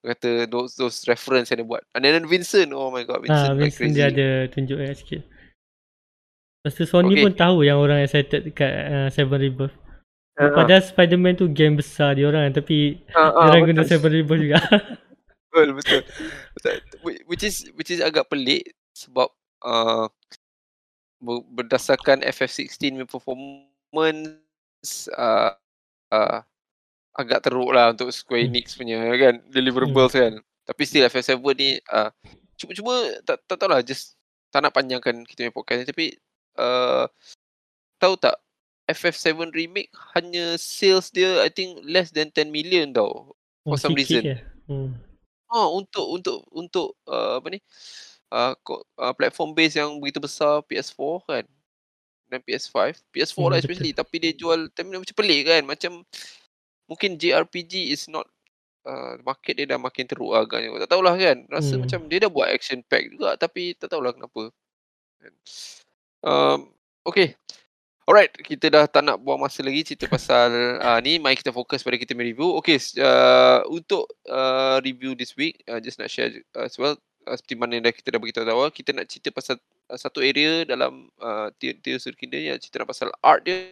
kata 0.00 0.46
those 0.46 0.78
those 0.78 1.02
reference 1.04 1.50
yang 1.50 1.58
dia 1.58 1.66
buat. 1.66 1.82
And 1.92 2.06
then 2.06 2.22
Vincent, 2.24 2.70
oh 2.70 2.88
my 2.88 3.02
god 3.02 3.26
Ah, 3.26 3.50
Vincent 3.50 3.52
like 3.52 3.74
Vincent 3.74 3.90
dia 3.92 4.06
crazy. 4.06 4.14
ada 4.14 4.28
tunjuk 4.48 4.78
eh, 4.78 4.94
sikit. 4.94 5.20
Lepas 6.62 6.72
tu 6.72 6.82
Sony 6.86 7.12
Okay. 7.12 7.22
pun 7.22 7.32
tahu 7.34 7.56
yang 7.62 7.76
orang 7.76 8.00
excited 8.00 8.46
dekat 8.46 8.70
uh, 8.86 9.08
Seven 9.10 9.34
Rebirth. 9.34 9.74
Uh, 10.32 10.48
Padahal 10.54 10.80
Spider-Man 10.80 11.34
tu 11.34 11.46
game 11.46 11.74
besar 11.74 12.14
dia 12.14 12.24
orang 12.24 12.48
tapi 12.50 13.02
uh, 13.12 13.18
uh, 13.28 13.30
dia 13.42 13.46
orang 13.50 13.62
guna. 13.68 13.82
Seven 13.82 14.08
Rebirth 14.08 14.40
juga. 14.40 14.58
betul 15.50 15.68
betul. 15.74 16.00
betul. 16.54 16.74
Whi- 17.02 17.22
Which 17.26 17.42
is 17.42 17.66
which 17.74 17.90
is 17.90 17.98
agak 17.98 18.26
pelik 18.26 18.72
sebab 18.94 19.26
uh, 19.60 20.06
ber- 21.18 21.44
berdasarkan 21.52 22.22
FF16 22.22 22.94
punya 22.94 23.04
performance 23.04 25.06
uh, 25.12 25.52
uh, 26.08 26.38
agak 27.12 27.42
teruk 27.42 27.70
lah 27.70 27.90
untuk 27.90 28.08
Square 28.08 28.46
Hmm. 28.46 28.50
Enix 28.54 28.72
punya 28.72 28.96
kan 29.12 29.42
deliverables 29.50 30.14
kan. 30.14 30.32
Tapi 30.62 30.82
still 30.86 31.04
FF7 31.04 31.42
ni 31.58 31.76
uh, 31.90 32.08
cuma-cuma 32.54 33.18
tak 33.26 33.42
tak 33.44 33.56
tahulah 33.58 33.82
just 33.82 34.14
tak 34.48 34.62
nak 34.62 34.70
panjangkan 34.70 35.26
kita 35.26 35.42
punya 35.42 35.52
podcast 35.52 35.78
ni 35.82 35.88
tapi 35.90 36.04
uh, 36.54 37.06
tahu 37.96 38.14
tak 38.16 38.36
FF7 38.84 39.48
remake 39.50 39.88
hanya 40.12 40.56
sales 40.56 41.08
dia 41.08 41.40
I 41.40 41.48
think 41.48 41.80
less 41.82 42.10
than 42.10 42.28
10 42.28 42.50
million 42.50 42.90
tau. 42.90 43.32
For 43.62 43.74
Oh, 43.74 43.78
some 43.78 43.94
sikit 43.94 44.02
reason. 44.20 44.22
je. 44.24 44.36
Hmm. 44.66 44.90
Ha 45.48 45.68
untuk 45.68 46.06
untuk 46.08 46.38
untuk 46.50 46.88
uh, 47.04 47.38
apa 47.38 47.48
ni? 47.48 47.60
Uh, 48.26 48.56
uh, 48.96 49.12
platform 49.12 49.52
base 49.52 49.76
yang 49.76 50.00
begitu 50.00 50.18
besar 50.18 50.64
PS4 50.64 50.98
kan 51.22 51.44
dan 52.26 52.40
PS5. 52.40 52.96
PS4 53.08 53.36
Hmm, 53.36 53.44
lah 53.44 53.54
betul. 53.54 53.62
especially 53.62 53.92
tapi 53.92 54.16
dia 54.18 54.32
jual 54.32 54.66
tapi 54.68 54.88
macam 54.90 55.12
pelik 55.14 55.42
kan 55.46 55.62
macam 55.62 55.92
mungkin 56.88 57.14
JRPG 57.14 57.92
is 57.92 58.08
not 58.08 58.24
uh, 58.82 59.14
market 59.20 59.54
dia 59.54 59.68
dah 59.68 59.78
makin 59.78 60.04
teruk 60.04 60.32
agaknya. 60.32 60.72
Tak 60.82 60.90
tahulah 60.90 61.14
kan. 61.14 61.44
Rasa 61.46 61.76
Hmm. 61.76 61.84
macam 61.84 62.00
dia 62.08 62.18
dah 62.18 62.32
buat 62.32 62.48
action 62.48 62.80
pack 62.82 63.12
juga 63.12 63.36
tapi 63.36 63.76
tak 63.76 63.92
tahulah 63.92 64.10
kenapa. 64.10 64.48
Kan. 65.20 65.32
Um, 66.22 66.70
okay. 67.02 67.34
Alright, 68.02 68.34
kita 68.34 68.66
dah 68.66 68.90
tak 68.90 69.06
nak 69.06 69.22
buang 69.22 69.38
masa 69.38 69.62
lagi 69.62 69.86
cerita 69.86 70.10
pasal 70.10 70.50
uh, 70.86 70.98
ni. 70.98 71.22
Mari 71.22 71.38
kita 71.38 71.54
fokus 71.54 71.86
pada 71.86 71.94
kita 71.94 72.18
punya 72.18 72.34
review. 72.34 72.58
Okay, 72.58 72.78
uh, 72.98 73.62
untuk 73.70 74.10
uh, 74.26 74.82
review 74.82 75.14
this 75.14 75.38
week, 75.38 75.62
uh, 75.70 75.78
just 75.78 76.02
nak 76.02 76.10
share 76.10 76.34
uh, 76.58 76.66
as 76.66 76.74
well. 76.78 76.98
Uh, 77.22 77.38
seperti 77.38 77.54
mana 77.54 77.78
yang 77.78 77.86
dah 77.86 77.94
kita 77.94 78.10
dah 78.10 78.18
beritahu 78.18 78.42
awal, 78.50 78.74
kita 78.74 78.90
nak 78.90 79.06
cerita 79.06 79.30
pasal 79.30 79.54
uh, 79.86 79.94
satu 79.94 80.18
area 80.18 80.66
dalam 80.66 81.06
uh, 81.22 81.54
Tears 81.58 82.10
of 82.10 82.18
Kingdom 82.18 82.42
yang 82.42 82.58
cerita 82.58 82.82
nak 82.82 82.90
pasal 82.90 83.08
art 83.22 83.46
dia. 83.46 83.70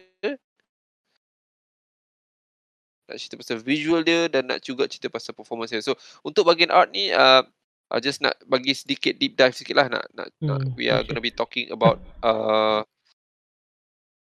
Nak 3.11 3.17
cerita 3.19 3.35
pasal 3.35 3.59
visual 3.59 3.99
dia 4.07 4.31
dan 4.31 4.47
nak 4.47 4.63
juga 4.63 4.87
cerita 4.87 5.11
pasal 5.11 5.35
performance 5.35 5.75
dia. 5.75 5.83
So, 5.83 5.99
untuk 6.23 6.47
bahagian 6.47 6.71
art 6.71 6.95
ni, 6.95 7.11
uh, 7.11 7.43
uh, 7.91 7.99
just 7.99 8.23
nak 8.23 8.39
bagi 8.47 8.71
sedikit 8.71 9.13
deep 9.13 9.35
dive 9.35 9.51
sikit 9.51 9.75
lah. 9.75 9.87
Nak, 9.87 10.03
nak, 10.15 10.27
nak, 10.39 10.59
Hmm, 10.63 10.73
we 10.73 10.87
are 10.87 11.03
okay. 11.03 11.11
gonna 11.11 11.19
be 11.19 11.29
talking 11.29 11.67
about 11.69 11.99
uh, 12.23 12.81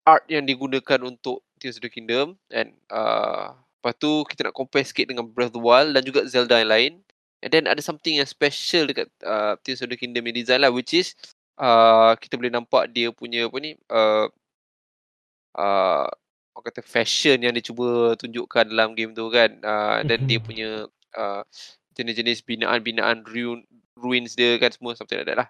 art 0.05 0.23
yang 0.29 0.45
digunakan 0.45 1.01
untuk 1.03 1.41
Tears 1.57 1.81
of 1.81 1.83
the 1.83 1.89
Kingdom 1.89 2.37
and 2.47 2.71
uh, 2.87 3.51
lepas 3.81 3.97
tu 3.97 4.21
kita 4.23 4.45
nak 4.45 4.55
compare 4.55 4.85
sikit 4.85 5.09
dengan 5.09 5.25
Breath 5.25 5.51
of 5.51 5.57
the 5.57 5.63
Wild 5.63 5.91
dan 5.91 6.05
juga 6.05 6.21
Zelda 6.29 6.61
yang 6.61 6.69
lain 6.69 6.91
and 7.41 7.49
then 7.49 7.65
ada 7.65 7.81
something 7.81 8.15
yang 8.15 8.29
special 8.29 8.85
dekat 8.85 9.09
uh, 9.25 9.57
Tears 9.65 9.81
of 9.81 9.89
the 9.89 9.97
Kingdom 9.97 10.23
ni 10.23 10.37
design 10.37 10.61
lah 10.61 10.69
which 10.69 10.93
is 10.93 11.17
uh, 11.57 12.13
kita 12.15 12.37
boleh 12.37 12.53
nampak 12.53 12.93
dia 12.93 13.09
punya 13.09 13.49
apa 13.49 13.57
ni 13.57 13.73
uh, 13.89 14.29
uh, 15.57 16.05
orang 16.53 16.65
kata 16.69 16.81
fashion 16.81 17.41
yang 17.41 17.51
dia 17.51 17.65
cuba 17.65 18.13
tunjukkan 18.15 18.69
dalam 18.69 18.93
game 18.93 19.11
tu 19.11 19.27
kan 19.27 19.49
uh, 19.61 20.05
dan 20.05 20.23
dia 20.23 20.37
Mhm. 20.39 20.45
punya 20.45 20.69
uh, 21.17 21.41
jenis-jenis 21.97 22.45
binaan-binaan 22.45 23.25
ruin, 23.25 23.65
ruins 23.97 24.37
dia 24.37 24.61
kan 24.61 24.69
semua 24.69 24.93
something 24.93 25.17
like 25.17 25.27
that 25.27 25.41
lah. 25.41 25.49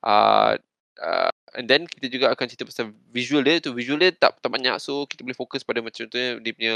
Uh, 0.00 0.54
uh, 1.02 1.32
and 1.58 1.66
then 1.66 1.84
kita 1.84 2.06
juga 2.06 2.30
akan 2.32 2.46
cerita 2.46 2.64
pasal 2.64 2.94
visual 3.10 3.42
dia. 3.42 3.58
Tu 3.58 3.74
visual 3.74 3.98
dia 3.98 4.14
tak 4.14 4.38
tak 4.38 4.50
banyak. 4.50 4.78
So 4.78 5.04
kita 5.10 5.26
boleh 5.26 5.36
fokus 5.36 5.66
pada 5.66 5.82
macam 5.82 6.06
contohnya 6.06 6.38
dia 6.38 6.52
punya 6.54 6.74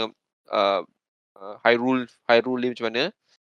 uh, 0.50 0.82
uh, 1.38 1.54
Hyrule 1.62 2.10
Hyrule 2.26 2.60
dia 2.66 2.72
macam 2.74 2.88
mana. 2.90 3.04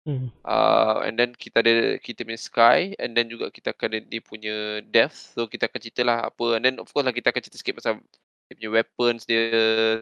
Hmm. 0.08 0.32
uh, 0.48 1.04
and 1.04 1.20
then 1.20 1.36
kita 1.36 1.60
ada 1.60 2.00
kita 2.00 2.24
punya 2.24 2.40
sky 2.40 2.96
and 2.96 3.12
then 3.12 3.28
juga 3.28 3.52
kita 3.52 3.76
akan 3.76 3.92
ada 3.92 4.00
dia 4.08 4.22
punya 4.24 4.80
depth. 4.88 5.36
So 5.36 5.52
kita 5.52 5.68
akan 5.68 5.80
cerita 5.84 6.02
lah 6.08 6.32
apa. 6.32 6.56
And 6.56 6.64
then 6.64 6.76
of 6.80 6.88
course 6.94 7.04
lah 7.04 7.12
kita 7.12 7.36
akan 7.36 7.42
cerita 7.44 7.60
sikit 7.60 7.76
pasal 7.84 8.00
dia 8.48 8.56
punya 8.56 8.72
weapons 8.72 9.28
dia. 9.28 9.52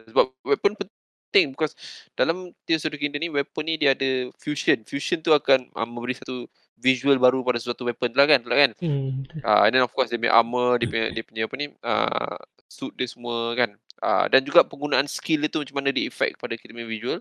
Sebab 0.06 0.30
weapon 0.46 0.78
penting 0.78 1.05
because 1.44 1.76
dalam 2.16 2.56
Tears 2.64 2.88
of 2.88 2.96
the 2.96 3.00
Kingdom 3.00 3.20
ni 3.20 3.28
weapon 3.28 3.68
ni 3.68 3.76
dia 3.76 3.92
ada 3.92 4.32
fusion 4.40 4.80
fusion 4.88 5.20
tu 5.20 5.36
akan 5.36 5.68
uh, 5.76 5.84
memberi 5.84 6.16
satu 6.16 6.48
visual 6.76 7.16
baru 7.16 7.40
pada 7.40 7.56
suatu 7.56 7.88
weapon 7.88 8.12
tu 8.12 8.16
lah 8.20 8.28
kan 8.28 8.40
betul 8.44 8.56
kan 8.56 8.72
Hmm. 8.80 9.24
Uh, 9.44 9.68
and 9.68 9.72
then 9.76 9.82
of 9.84 9.92
course 9.96 10.12
dia 10.12 10.20
punya 10.20 10.36
armor, 10.36 10.76
dia 10.76 10.88
punya, 10.88 11.06
dia 11.12 11.22
punya 11.24 11.42
apa 11.48 11.54
ni, 11.56 11.66
uh, 11.80 12.36
suit 12.68 12.92
dia 12.96 13.08
semua 13.08 13.56
kan. 13.56 13.72
Uh, 14.04 14.28
dan 14.28 14.44
juga 14.44 14.60
penggunaan 14.60 15.08
skill 15.08 15.40
dia 15.40 15.48
tu 15.48 15.64
macam 15.64 15.80
mana 15.80 15.88
dia 15.88 16.04
effect 16.04 16.36
pada 16.36 16.52
kita 16.56 16.76
punya 16.76 16.88
visual. 16.88 17.18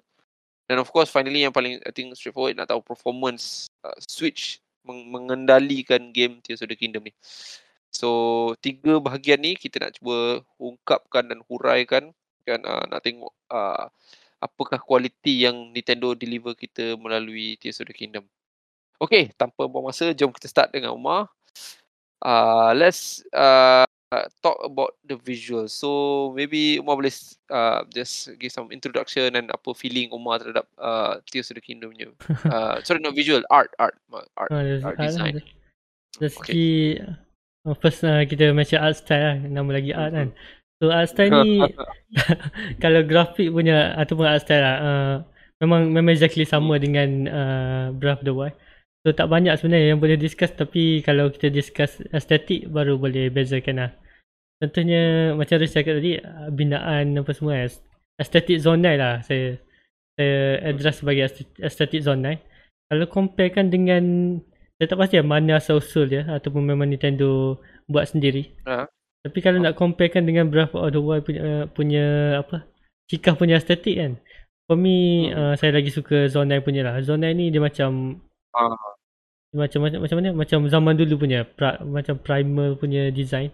Dan 0.67 0.81
of 0.81 0.89
course 0.91 1.07
finally 1.13 1.45
yang 1.45 1.53
paling 1.55 1.79
I 1.85 1.91
think 1.93 2.11
straightforward 2.17 2.57
nak 2.59 2.67
tahu 2.67 2.83
performance 2.83 3.71
uh, 3.85 3.95
switch 4.03 4.59
meng- 4.83 5.07
mengendalikan 5.07 6.11
game 6.11 6.43
Tears 6.43 6.59
of 6.65 6.67
the 6.67 6.75
Kingdom 6.75 7.07
ni. 7.07 7.13
So 7.93 8.51
tiga 8.59 8.99
bahagian 8.99 9.39
ni 9.39 9.55
kita 9.55 9.79
nak 9.79 9.95
cuba 9.95 10.43
ungkapkan 10.59 11.31
dan 11.31 11.39
huraikan 11.47 12.11
kan 12.45 12.61
uh, 12.61 12.85
nak 12.85 13.01
tengok 13.01 13.33
uh, 13.49 13.89
apakah 14.39 14.77
kualiti 14.77 15.43
yang 15.49 15.73
Nintendo 15.73 16.13
deliver 16.13 16.53
kita 16.53 16.93
melalui 16.95 17.57
Tears 17.57 17.81
of 17.81 17.89
the 17.89 17.95
Kingdom. 17.95 18.23
Okay, 19.01 19.33
tanpa 19.35 19.67
buang 19.67 19.91
masa, 19.91 20.15
jom 20.15 20.31
kita 20.31 20.47
start 20.47 20.69
dengan 20.71 20.95
Umar. 20.95 21.27
Uh, 22.23 22.71
let's 22.77 23.25
uh, 23.35 23.83
talk 24.39 24.57
about 24.63 24.95
the 25.03 25.19
visual. 25.19 25.67
So 25.67 26.31
maybe 26.31 26.79
Umar 26.79 26.95
boleh 26.95 27.11
uh, 27.51 27.83
just 27.91 28.31
give 28.39 28.53
some 28.53 28.71
introduction 28.71 29.35
and 29.35 29.51
apa 29.51 29.75
feeling 29.75 30.13
Umar 30.13 30.39
terhadap 30.39 30.65
uh, 30.79 31.19
Tears 31.27 31.51
of 31.51 31.59
the 31.59 31.63
Kingdom 31.65 31.91
punya. 31.91 32.09
Uh, 32.47 32.79
sorry, 32.85 33.03
not 33.03 33.17
visual, 33.17 33.43
art, 33.51 33.73
art, 33.81 33.97
art, 34.37 34.49
Ah, 34.51 34.63
art 34.63 34.95
art 34.95 34.97
design. 35.01 35.43
Dari 36.15 36.31
segi 36.31 36.69
uh, 37.67 37.75
first 37.75 38.07
uh, 38.07 38.23
kita 38.23 38.55
mention 38.55 38.79
art 38.79 38.95
style 38.95 39.23
lah, 39.25 39.37
nama 39.43 39.69
lagi 39.75 39.91
art 39.91 40.15
kan. 40.15 40.29
So 40.85 40.93
art 40.93 41.09
style 41.09 41.33
ni 41.41 41.65
kalau 42.83 43.01
grafik 43.01 43.49
punya 43.49 43.97
ataupun 43.97 44.29
art 44.29 44.45
style 44.45 44.61
lah, 44.61 44.77
uh, 44.77 45.15
memang 45.65 45.89
memang 45.89 46.13
exactly 46.13 46.45
sama 46.45 46.77
dengan 46.77 47.25
uh, 47.25 47.85
Breath 47.97 48.21
of 48.21 48.25
the 48.29 48.33
Wild. 48.37 48.53
So 49.01 49.17
tak 49.17 49.33
banyak 49.33 49.57
sebenarnya 49.57 49.97
yang 49.97 50.01
boleh 50.01 50.13
discuss 50.13 50.53
tapi 50.53 51.01
kalau 51.01 51.33
kita 51.33 51.49
discuss 51.49 51.97
estetik 52.13 52.69
baru 52.69 53.01
boleh 53.01 53.33
bezakan 53.33 53.81
lah. 53.81 53.91
Contohnya 54.61 55.33
macam 55.33 55.57
Riz 55.57 55.73
cakap 55.73 55.97
tadi 55.97 56.21
uh, 56.21 56.53
binaan 56.53 57.17
apa 57.17 57.31
semua 57.33 57.65
kan. 57.65 57.73
Estetik 58.21 58.61
zonai 58.61 58.95
lah 59.01 59.25
saya 59.25 59.57
saya 60.15 60.61
address 60.69 61.01
sebagai 61.01 61.25
estet- 61.25 61.59
estetik 61.65 62.05
zonai. 62.05 62.37
Kalau 62.93 63.09
comparekan 63.09 63.73
dengan 63.73 64.37
saya 64.77 64.85
tak 64.93 64.99
pasti 65.01 65.17
lah 65.17 65.25
mana 65.25 65.57
asal 65.57 65.81
usul 65.81 66.05
dia 66.05 66.29
ataupun 66.29 66.61
memang 66.61 66.93
Nintendo 66.93 67.57
buat 67.89 68.05
sendiri. 68.05 68.53
Ha. 68.69 68.85
Tapi 69.25 69.41
kalau 69.41 69.57
nak 69.57 69.73
comparekan 69.73 70.21
dengan 70.21 70.53
Breath 70.53 70.77
of 70.77 70.93
the 70.93 71.01
Wild 71.01 71.25
punya, 71.25 71.41
uh, 71.41 71.65
punya 71.65 72.05
apa 72.39 72.61
Cikah 73.05 73.33
punya 73.33 73.57
estetik 73.57 73.97
kan. 73.97 74.13
For 74.65 74.77
me 74.77 75.29
Hmm. 75.29 75.33
uh, 75.33 75.53
saya 75.57 75.73
lagi 75.73 75.89
suka 75.89 76.25
Zonai 76.25 76.61
punya 76.61 76.81
lah. 76.81 77.01
Zonai 77.01 77.33
ni 77.33 77.49
dia 77.49 77.57
macam 77.57 78.21
Ah. 78.53 78.69
dia 79.49 79.59
macam 79.59 79.79
macam 79.81 79.99
macam 80.01 80.15
mana? 80.17 80.29
Macam 80.31 80.59
zaman 80.65 80.93
dulu 80.95 81.21
punya 81.21 81.41
pra, 81.43 81.81
macam 81.81 82.17
primal 82.17 82.77
punya 82.77 83.09
design. 83.09 83.49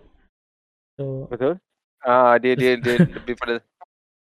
So 0.95 1.27
Betul. 1.27 1.55
Ah, 1.99 2.35
dia 2.35 2.55
dia 2.55 2.75
dia 2.75 2.95
lebih 3.17 3.35
pada 3.35 3.59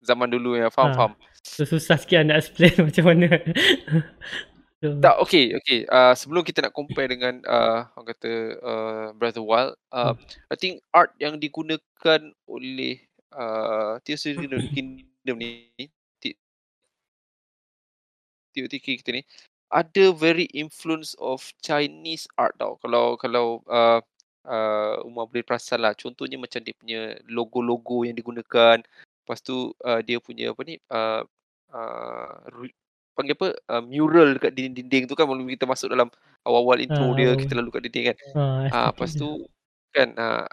zaman 0.01 0.27
dulu 0.27 0.53
yang 0.53 0.69
faham 0.69 0.93
Ah. 0.93 0.97
faham. 0.97 1.13
so 1.43 1.61
susah 1.63 1.97
sikit 1.97 2.23
nak 2.23 2.39
explain 2.41 2.73
macam 2.87 3.03
mana. 3.09 3.27
So, 4.83 4.99
Tak, 4.99 5.15
okay, 5.23 5.55
okay. 5.55 5.87
Uh, 5.87 6.11
sebelum 6.11 6.43
kita 6.43 6.59
nak 6.59 6.75
compare 6.75 7.07
dengan 7.07 7.39
uh, 7.47 7.87
orang 7.95 8.07
kata 8.11 8.31
uh, 8.59 9.05
Breath 9.15 9.39
of 9.39 9.47
the 9.47 9.47
Wild, 9.47 9.73
uh, 9.95 10.11
I 10.51 10.55
think 10.59 10.83
art 10.91 11.15
yang 11.23 11.39
digunakan 11.39 12.19
oleh 12.43 12.99
uh, 13.31 14.03
Tears 14.03 14.27
of 14.27 14.35
the 14.35 14.43
Kingdom 14.43 14.67
Kingdom 14.75 15.37
ni 15.39 15.71
TOTK 18.53 19.01
kita 19.01 19.09
ni 19.17 19.25
ada 19.73 20.13
very 20.13 20.45
influence 20.53 21.17
of 21.17 21.41
Chinese 21.65 22.29
art 22.37 22.53
tau. 22.61 22.77
Kalau 22.77 23.17
kalau 23.17 23.65
uh, 23.65 23.97
uh, 24.45 24.95
Umar 25.07 25.25
boleh 25.31 25.41
perasan 25.41 25.81
lah. 25.81 25.97
Contohnya 25.97 26.37
macam 26.37 26.61
dia 26.61 26.77
punya 26.77 27.01
logo-logo 27.25 28.05
yang 28.05 28.13
digunakan. 28.13 28.77
Lepas 29.23 29.39
tu 29.41 29.73
uh, 29.81 30.01
dia 30.05 30.21
punya 30.21 30.53
apa 30.53 30.61
ni 30.67 30.77
uh, 30.91 31.23
uh, 31.73 32.31
panggil 33.13 33.35
apa 33.35 33.47
uh, 33.69 33.81
mural 33.81 34.35
dekat 34.35 34.51
dinding-dinding 34.51 35.05
tu 35.05 35.13
kan 35.13 35.25
sebelum 35.25 35.45
kita 35.47 35.65
masuk 35.65 35.87
dalam 35.87 36.09
awal-awal 36.43 36.77
intro 36.77 37.07
Ah, 37.07 37.13
dia 37.13 37.29
awal. 37.29 37.37
kita 37.37 37.53
lalu 37.55 37.69
kat 37.71 37.81
dinding 37.83 38.05
kan. 38.09 38.17
Ah, 38.33 38.41
Ah 38.71 38.89
estetik 38.89 38.89
lepas 38.91 39.09
dia. 39.09 39.19
tu 39.19 39.29
kan 39.89 40.09
uh, 40.15 40.45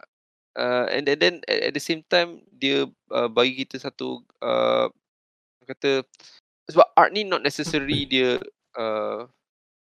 uh, 0.55 0.85
and 0.89 1.05
then, 1.05 1.17
then 1.17 1.35
at, 1.45 1.69
at 1.69 1.73
the 1.73 1.83
same 1.83 2.05
time 2.05 2.31
dia 2.53 2.85
uh, 3.11 3.29
bagi 3.29 3.57
kita 3.59 3.77
satu 3.77 4.21
uh, 4.39 4.87
kata 5.65 6.05
sebab 6.67 6.87
art 6.95 7.11
ni 7.11 7.23
not 7.23 7.41
necessary 7.41 8.05
dia 8.13 8.37
uh, 8.75 9.25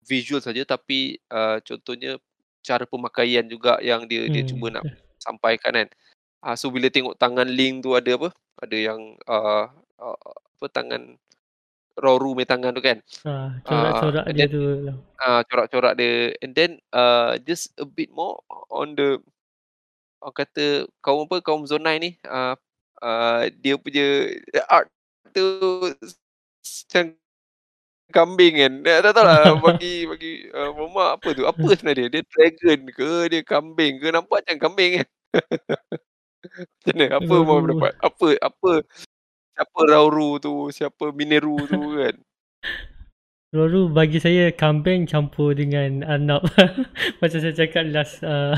visual 0.04 0.40
saja 0.40 0.64
tapi 0.64 1.16
uh, 1.30 1.62
contohnya 1.62 2.18
cara 2.60 2.84
pemakaian 2.84 3.44
juga 3.44 3.78
yang 3.80 4.04
dia 4.04 4.26
dia 4.26 4.42
Hmm, 4.42 4.50
cuba 4.50 4.68
nak 4.72 4.84
sampaikan 5.18 5.72
kan. 5.74 5.90
Ah 6.40 6.56
so 6.56 6.68
bila 6.68 6.88
tengok 6.88 7.16
tangan 7.16 7.48
Link 7.48 7.84
tu 7.84 7.94
ada 7.94 8.16
apa? 8.16 8.30
Ada 8.60 8.76
yang 8.76 9.00
uh, 9.24 9.68
uh, 9.98 10.18
apa 10.56 10.66
tangan 10.70 11.16
Roru 11.94 12.34
punya 12.34 12.50
tangan 12.50 12.74
tu 12.74 12.82
kan. 12.82 12.98
Ah, 13.22 13.54
Ah 13.70 14.02
corak-corak 14.02 14.24
and 14.26 14.36
dia 14.36 14.46
then 14.46 14.52
tu. 14.52 14.62
ah 15.22 15.42
corak-corak 15.46 15.94
dia 15.94 16.34
and 16.42 16.52
then 16.58 16.72
uh, 16.90 17.38
just 17.46 17.70
a 17.78 17.86
bit 17.86 18.10
more 18.10 18.42
on 18.74 18.98
the 18.98 19.22
orang 20.24 20.36
kata 20.40 20.66
kaum 21.04 21.28
apa 21.30 21.44
kaum 21.44 21.68
Zonai 21.68 22.00
ni 22.02 22.10
uh, 22.26 22.56
uh, 22.98 23.46
dia 23.62 23.78
punya 23.78 24.32
art 24.72 24.90
tu 25.30 25.44
macam 26.64 27.06
kambing 28.10 28.54
kan. 28.62 28.74
Eh, 28.86 29.00
tak 29.02 29.14
tahu 29.14 29.26
lah 29.26 29.54
bagi 29.66 30.06
bagi 30.06 30.32
uh, 30.54 30.70
Mama 30.74 31.18
apa 31.18 31.34
tu? 31.34 31.44
Apa 31.46 31.74
sebenarnya 31.74 32.08
dia? 32.10 32.22
Dia 32.22 32.24
dragon 32.30 32.80
ke 32.90 33.10
dia 33.30 33.42
kambing 33.42 33.94
ke? 34.02 34.08
Nampak 34.14 34.46
macam 34.46 34.58
kambing 34.70 34.92
kan. 35.02 35.08
Macam 36.84 36.94
mana? 37.00 37.06
Apa 37.18 37.34
Mama 37.40 37.54
Roru. 37.64 37.80
pendapat? 37.80 37.94
Apa 38.04 38.28
apa 38.44 38.72
siapa 39.54 39.80
Rauru 39.86 40.42
tu? 40.42 40.74
Siapa 40.74 41.14
Mineru 41.14 41.58
tu 41.70 41.82
kan? 41.98 42.18
Roru 43.54 43.94
bagi 43.94 44.18
saya 44.18 44.50
kambing 44.50 45.06
campur 45.06 45.54
dengan 45.54 46.02
Arnab. 46.02 46.42
Macam 47.22 47.38
saya 47.38 47.54
cakap 47.54 47.86
last 47.94 48.26
uh, 48.26 48.58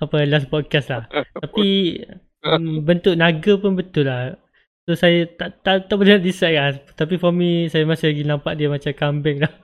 apa 0.00 0.24
last 0.24 0.48
podcast 0.48 0.88
lah. 0.88 1.04
Tapi 1.36 2.00
um, 2.40 2.80
bentuk 2.88 3.20
naga 3.20 3.60
pun 3.60 3.76
betul 3.76 4.08
lah. 4.08 4.40
So 4.88 4.96
saya 4.96 5.28
tak 5.28 5.60
tak, 5.60 5.92
tak 5.92 5.96
boleh 6.00 6.16
decide 6.16 6.56
lah. 6.56 6.72
Tapi 6.96 7.20
for 7.20 7.28
me 7.28 7.68
saya 7.68 7.84
masih 7.84 8.16
lagi 8.16 8.24
nampak 8.24 8.56
dia 8.56 8.72
macam 8.72 8.96
kambing 8.96 9.44
lah. 9.44 9.52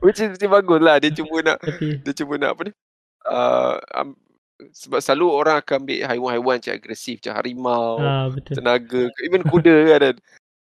Which 0.00 0.24
is 0.24 0.32
mesti 0.32 0.48
bagus 0.48 0.80
lah. 0.80 0.96
Dia 0.96 1.12
cuba 1.12 1.44
nak 1.44 1.60
Tapi 1.60 2.00
dia 2.00 2.12
cuba 2.16 2.40
nak 2.40 2.56
apa 2.56 2.62
ni? 2.64 2.72
Uh, 3.28 3.76
um, 4.00 4.16
sebab 4.72 4.98
selalu 5.04 5.26
orang 5.28 5.56
akan 5.60 5.84
ambil 5.84 5.98
haiwan-haiwan 6.08 6.56
macam 6.60 6.74
agresif 6.74 7.20
macam 7.20 7.34
harimau, 7.36 8.00
ah 8.00 8.26
betul. 8.32 8.54
tenaga, 8.56 9.02
even 9.24 9.42
kuda 9.44 9.76
kan. 9.92 10.00
kan. 10.12 10.16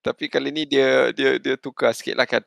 Tapi 0.05 0.25
kali 0.29 0.51
ni 0.53 0.63
dia 0.69 1.15
dia 1.17 1.41
dia 1.41 1.55
tukar 1.57 1.95
sikit 1.97 2.19
lah 2.19 2.29
kan. 2.29 2.43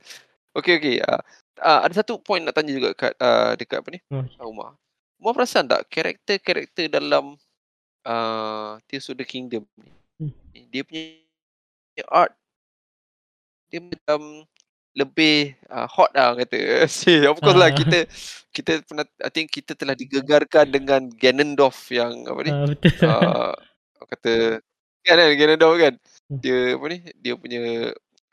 Okay 0.54 0.78
okay. 0.78 0.96
Uh, 1.02 1.22
uh, 1.62 1.80
ada 1.86 1.94
satu 1.98 2.22
point 2.22 2.44
nak 2.44 2.54
tanya 2.54 2.74
juga 2.74 2.94
kat 2.94 3.14
uh, 3.18 3.58
dekat 3.58 3.82
apa 3.82 3.90
ni? 3.94 4.00
Oh, 4.14 4.26
Uh, 4.38 4.52
Umar. 4.52 4.70
Umar 5.18 5.34
perasan 5.34 5.66
tak 5.66 5.90
karakter-karakter 5.90 6.94
dalam 6.94 7.34
uh, 8.06 8.78
Tears 8.86 9.10
of 9.10 9.18
the 9.18 9.26
Kingdom 9.26 9.66
ni? 9.74 9.90
Hmm. 10.22 10.34
Dia 10.70 10.86
punya 10.86 12.06
art 12.14 12.38
dia 13.68 13.84
macam 13.84 14.48
lebih 14.98 15.54
uh, 15.70 15.86
hot 15.86 16.10
lah 16.18 16.34
kata. 16.34 16.58
See, 16.90 17.22
of 17.30 17.38
course 17.38 17.54
lah 17.54 17.70
Ah. 17.70 17.78
kita 17.78 18.00
kita 18.50 18.82
pernah 18.82 19.06
I 19.22 19.30
think 19.30 19.54
kita 19.54 19.78
telah 19.78 19.94
digegarkan 19.94 20.74
dengan 20.74 21.06
Ganondorf 21.14 21.94
yang 21.94 22.26
apa 22.26 22.40
ni? 22.42 22.50
ah 22.52 22.66
betul. 22.66 23.06
uh, 23.06 23.54
kata 24.10 24.34
kan 25.06 25.16
kan 25.22 25.30
Ganondorf 25.38 25.78
kan. 25.78 25.94
Hmm. 26.34 26.40
Dia 26.42 26.74
apa 26.74 26.86
ni? 26.90 26.98
Dia 27.22 27.34
punya 27.38 27.62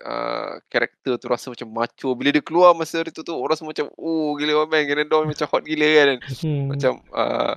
uh, 0.01 0.53
karakter 0.73 1.21
tu 1.21 1.27
rasa 1.29 1.53
macam 1.53 1.69
macho. 1.69 2.09
Bila 2.17 2.33
dia 2.33 2.41
keluar 2.41 2.73
masa 2.73 3.05
hari 3.05 3.13
tu 3.13 3.21
tu 3.21 3.37
orang 3.37 3.61
semua 3.61 3.77
macam 3.77 3.93
oh 4.01 4.33
gila 4.41 4.65
man 4.65 4.89
Ganondorf 4.89 5.29
macam 5.29 5.47
hot 5.53 5.63
gila 5.69 5.85
kan. 5.85 6.09
hmm. 6.25 6.65
Macam 6.73 6.93
uh, 7.13 7.53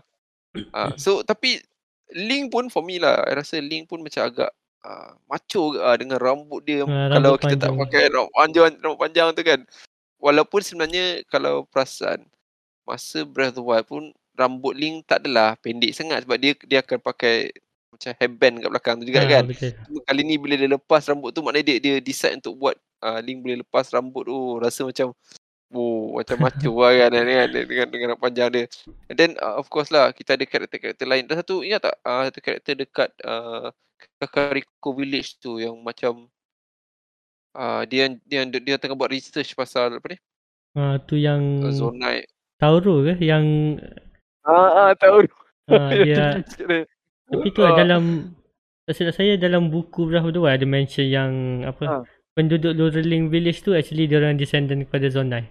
uh, 0.76 0.92
so 1.00 1.24
tapi 1.24 1.64
Link 2.12 2.52
pun 2.52 2.68
for 2.68 2.84
me 2.84 3.00
lah. 3.00 3.24
I 3.24 3.40
rasa 3.40 3.64
Link 3.64 3.88
pun 3.88 4.04
macam 4.04 4.28
agak 4.28 4.52
uh, 4.82 5.12
macho 5.26 5.74
uh, 5.74 5.96
dengan 5.96 6.18
rambut 6.18 6.62
dia 6.62 6.84
Ah, 6.84 7.08
kalau 7.10 7.34
rambut 7.34 7.42
kita 7.42 7.56
tak 7.58 7.72
panjang. 7.72 7.78
pakai 7.80 8.04
rambut 8.10 8.34
panjang 8.34 8.64
rambut 8.78 9.00
panjang 9.00 9.28
tu 9.32 9.42
kan. 9.42 9.60
Walaupun 10.18 10.62
sebenarnya 10.62 11.06
kalau 11.28 11.64
perasan 11.64 12.26
masa 12.84 13.22
Breath 13.22 13.54
of 13.54 13.62
the 13.62 13.64
Wild 13.64 13.86
pun 13.86 14.04
rambut 14.34 14.74
Link 14.74 15.06
tak 15.06 15.22
adalah 15.22 15.54
pendek 15.56 15.92
sangat 15.92 16.24
sebab 16.24 16.38
dia 16.38 16.54
dia 16.64 16.80
akan 16.80 16.98
pakai 17.00 17.50
macam 17.88 18.12
hairband 18.14 18.56
kat 18.60 18.70
belakang 18.70 18.96
tu 18.98 19.06
juga 19.06 19.22
Ah, 19.22 19.30
kan. 19.32 19.44
betul. 19.46 19.72
Cuma 19.88 20.00
kali 20.04 20.22
ni 20.22 20.36
bila 20.36 20.54
dia 20.54 20.68
lepas 20.68 21.02
rambut 21.06 21.32
tu 21.32 21.42
maknanya 21.42 21.66
dia 21.68 21.78
dia 21.78 21.94
decide 21.98 22.38
untuk 22.38 22.54
buat 22.56 22.76
uh, 23.02 23.20
Link 23.20 23.42
boleh 23.42 23.62
lepas 23.62 23.86
rambut 23.90 24.24
tu 24.24 24.38
rasa 24.58 24.82
macam 24.84 25.14
oh 25.68 26.16
macam 26.16 26.38
macho 26.40 26.72
lah 26.72 26.92
kan 26.96 27.10
dengan 27.12 27.46
dengan 27.52 27.88
dengan 27.90 28.08
rambut 28.14 28.24
panjang 28.24 28.50
dia. 28.50 28.66
And 29.10 29.18
then 29.18 29.32
uh, 29.38 29.58
of 29.58 29.68
course 29.68 29.90
lah 29.90 30.10
kita 30.12 30.34
ada 30.34 30.46
karakter-karakter 30.46 31.04
lain. 31.04 31.26
Dan 31.26 31.36
satu 31.38 31.60
ingat 31.60 31.82
tak 31.84 31.96
uh, 32.02 32.24
satu 32.26 32.40
karakter 32.40 32.74
dekat 32.74 33.10
uh, 33.22 33.70
Kakariko 34.18 34.94
Village 34.94 35.38
tu 35.38 35.58
yang 35.58 35.78
macam 35.82 36.30
uh, 37.54 37.82
dia 37.86 38.14
dia 38.26 38.46
dia 38.46 38.76
tengah 38.78 38.98
buat 38.98 39.10
research 39.10 39.54
pasal 39.54 39.98
apa 39.98 40.08
ni? 40.14 40.18
Ah, 40.78 41.02
tu 41.02 41.18
yang 41.18 41.66
Uh, 41.66 41.74
Zonai. 41.74 42.26
Tauro 42.58 43.06
ke 43.06 43.18
yang 43.22 43.78
Ah, 44.46 44.90
ah 44.90 44.92
tahu. 44.98 45.26
ah, 45.70 45.92
dia 46.06 46.40
tapi 47.28 47.48
tu 47.52 47.60
lah 47.60 47.76
Ah. 47.76 47.78
dalam 47.84 48.32
tak 48.88 48.96
silap 48.96 49.14
saya 49.20 49.36
dalam 49.36 49.68
buku 49.68 50.08
the 50.08 50.16
Wild 50.24 50.48
ada 50.48 50.64
mention 50.64 51.12
yang 51.12 51.32
apa 51.68 51.84
Ah. 51.84 52.04
penduduk 52.38 52.72
Lurling 52.72 53.28
Village 53.28 53.60
tu 53.62 53.76
actually 53.76 54.08
dia 54.08 54.24
orang 54.24 54.40
descendant 54.40 54.88
kepada 54.88 55.12
Zonai. 55.12 55.44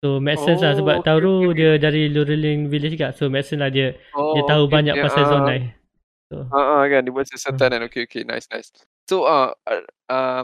So 0.00 0.20
make 0.24 0.40
sense 0.40 0.64
lah 0.64 0.72
Oh, 0.72 0.78
sebab 0.80 1.02
okay, 1.02 1.04
Tauro 1.04 1.52
okay, 1.52 1.52
dia 1.52 1.70
dari 1.76 2.08
Lurling 2.08 2.72
Village 2.72 2.96
juga. 2.96 3.12
So 3.12 3.28
make 3.28 3.44
sense 3.44 3.60
lah 3.60 3.68
dia 3.68 3.92
Oh, 4.16 4.32
dia 4.38 4.42
tahu 4.48 4.64
okay, 4.66 4.72
banyak 4.72 4.94
okay. 4.96 5.04
pasal 5.04 5.22
Ah. 5.26 5.30
Zonai. 5.36 5.60
So 6.26 6.42
Ah, 6.50 6.80
ah, 6.80 6.84
kan 6.84 7.00
dia 7.00 7.10
buat 7.10 7.24
siasatan 7.24 7.68
kan. 7.70 7.82
Okay, 7.86 8.02
okay. 8.04 8.22
Nice, 8.22 8.50
nice. 8.50 8.74
So, 9.06 9.22
uh, 9.24 9.54
uh, 9.62 9.82
uh, 10.08 10.42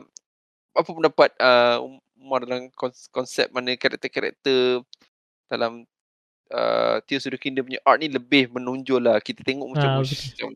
apa 0.73 0.88
pendapat 0.88 1.31
uh, 1.37 1.83
Umar 2.16 2.47
dalam 2.47 2.71
kons- 2.73 3.11
konsep 3.11 3.51
mana 3.51 3.75
karakter-karakter 3.75 4.87
dalam 5.47 5.83
uh, 6.49 7.03
Tears 7.03 7.27
of 7.27 7.35
the 7.35 7.40
Kingdom 7.40 7.66
punya 7.66 7.83
art 7.83 7.99
ni 7.99 8.07
lebih 8.07 8.49
menonjol 8.49 9.03
lah. 9.03 9.18
Kita 9.18 9.42
tengok 9.42 9.75
macam, 9.75 9.88
Ah, 9.88 9.99
betul. 10.01 10.14
macam 10.14 10.49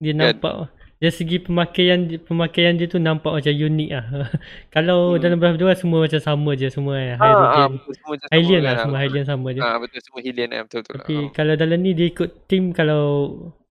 dia 0.00 0.12
Kan? 0.12 0.20
nampak 0.32 0.54
dari 0.96 1.12
segi 1.12 1.36
pemakaian 1.40 1.98
pemakaian 2.20 2.76
dia 2.76 2.84
tu 2.84 3.00
nampak 3.00 3.32
macam 3.32 3.48
unik 3.48 3.90
lah. 3.90 4.04
Kalau 4.76 5.16
Hmm. 5.16 5.20
dalam 5.20 5.36
Breath 5.36 5.56
of 5.56 5.60
the 5.60 5.66
Wild 5.66 5.80
semua 5.80 5.98
macam 6.04 6.20
sama 6.20 6.50
je 6.52 6.68
semua 6.68 6.94
ah, 6.94 7.00
eh. 7.00 7.08
ah, 7.10 7.16
Hyrogen. 7.18 7.70
betul, 7.74 7.92
semua 7.96 8.10
macam 8.12 8.26
sama 8.28 8.36
Hylian 8.36 8.52
kan. 8.52 8.60
lah 8.60 8.70
Ah, 8.70 8.80
semua. 8.84 8.98
Hylian 9.00 9.24
sama 9.24 9.48
je. 9.50 9.60
Ah, 9.60 9.76
betul, 9.80 10.00
semua 10.04 10.20
Hylian 10.20 10.48
kan. 10.50 10.62
Betul-betul. 10.68 10.94
Tapi 10.94 11.14
Ah. 11.16 11.24
kalau 11.32 11.54
dalam 11.56 11.78
ni 11.80 11.90
dia 11.92 12.06
ikut 12.06 12.30
team 12.44 12.64
kalau 12.70 13.02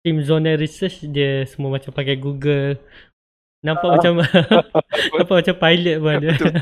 team 0.05 0.21
Zona 0.21 0.53
Research 0.55 1.01
dia 1.09 1.49
semua 1.49 1.81
macam 1.81 1.91
pakai 1.91 2.21
Google. 2.21 2.77
Nampak 3.65 3.89
Ah. 3.89 3.93
macam 3.97 4.13
nampak 5.17 5.37
macam 5.41 5.55
pilot 5.57 5.97
pun 5.97 6.13
ada. 6.13 6.29
Betul, 6.29 6.53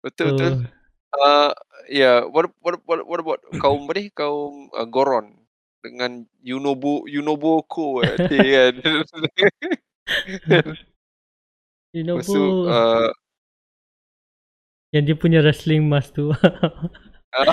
Betul, 0.00 0.28
betul. 0.34 0.54
So, 0.64 0.78
Uh, 1.10 1.50
yeah, 1.90 2.22
what 2.22 2.54
what 2.62 2.78
what 2.86 3.02
what 3.02 3.18
about 3.18 3.42
kaum 3.58 3.82
ni? 3.90 4.14
Kaum 4.14 4.70
uh, 4.70 4.86
Goron 4.86 5.42
dengan 5.82 6.22
Yunobo 6.38 7.02
Yunoboko 7.10 7.98
eh, 8.06 8.14
dia 8.30 8.70
kan. 8.70 8.74
Lepas 11.90 12.30
tu 12.30 12.70
uh, 12.70 13.10
yang 14.94 15.02
dia 15.02 15.18
punya 15.18 15.42
wrestling 15.42 15.82
mask 15.82 16.14
tu. 16.14 16.30
Ah. 17.34 17.50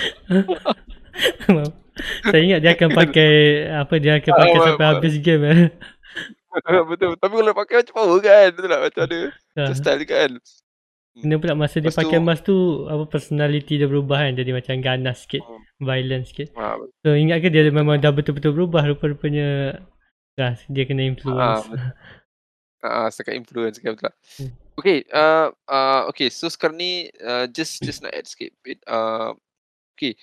Saya 2.30 2.42
ingat 2.44 2.60
dia 2.62 2.72
akan 2.74 2.90
pakai 2.92 3.32
apa 3.72 3.94
dia 3.98 4.14
akan 4.18 4.32
Ah, 4.32 4.40
pakai 4.40 4.58
ah, 4.58 4.66
sampai 4.66 4.86
ah. 4.86 4.92
habis 4.96 5.16
game 5.20 5.44
eh. 5.46 5.62
betul. 6.90 7.12
Tapi 7.18 7.34
kalau 7.34 7.54
pakai 7.54 7.76
macam 7.82 7.94
power 7.94 8.20
kan, 8.20 8.48
betul 8.52 8.70
tak? 8.70 8.82
Macam 8.82 9.02
ada 9.04 9.18
Ah. 9.18 9.30
macam 9.56 9.76
style 9.76 10.02
juga 10.02 10.16
kan. 10.22 10.32
Kena 11.18 11.36
pula 11.42 11.54
masa 11.58 11.82
dia 11.82 11.90
Lepas 11.90 11.98
tu- 11.98 12.02
pakai 12.06 12.20
mask 12.22 12.42
tu 12.46 12.58
apa 12.86 13.04
personality 13.10 13.74
dia 13.82 13.90
berubah 13.90 14.22
kan 14.22 14.38
jadi 14.38 14.52
macam 14.54 14.78
ganas 14.80 15.26
sikit, 15.26 15.42
Hmm. 15.42 15.66
violent 15.82 16.26
sikit. 16.30 16.54
Ah, 16.54 16.78
So 17.02 17.18
ingat 17.18 17.42
ke 17.42 17.50
dia 17.50 17.66
memang 17.68 17.98
dah 17.98 18.14
betul-betul 18.14 18.54
berubah 18.54 18.86
rupa-rupanya 18.86 19.82
dah 20.38 20.54
dia 20.70 20.84
kena 20.86 21.02
ah, 21.02 21.10
influence. 21.10 21.66
betul. 21.66 21.90
Ah, 22.78 23.10
setakat 23.10 23.34
influence 23.34 23.82
kan 23.82 23.98
betul 23.98 24.14
tak? 24.14 24.16
Hmm. 24.38 24.54
Okay, 24.78 25.02
uh, 25.10 25.50
uh, 25.66 26.06
okay. 26.06 26.30
So 26.30 26.46
sekarang 26.54 26.78
ni 26.78 27.10
uh, 27.18 27.50
just 27.50 27.82
just 27.82 28.06
nak 28.06 28.14
add 28.14 28.30
sikit 28.30 28.54
bit. 28.62 28.78
Uh, 28.86 29.34
okay, 29.98 30.14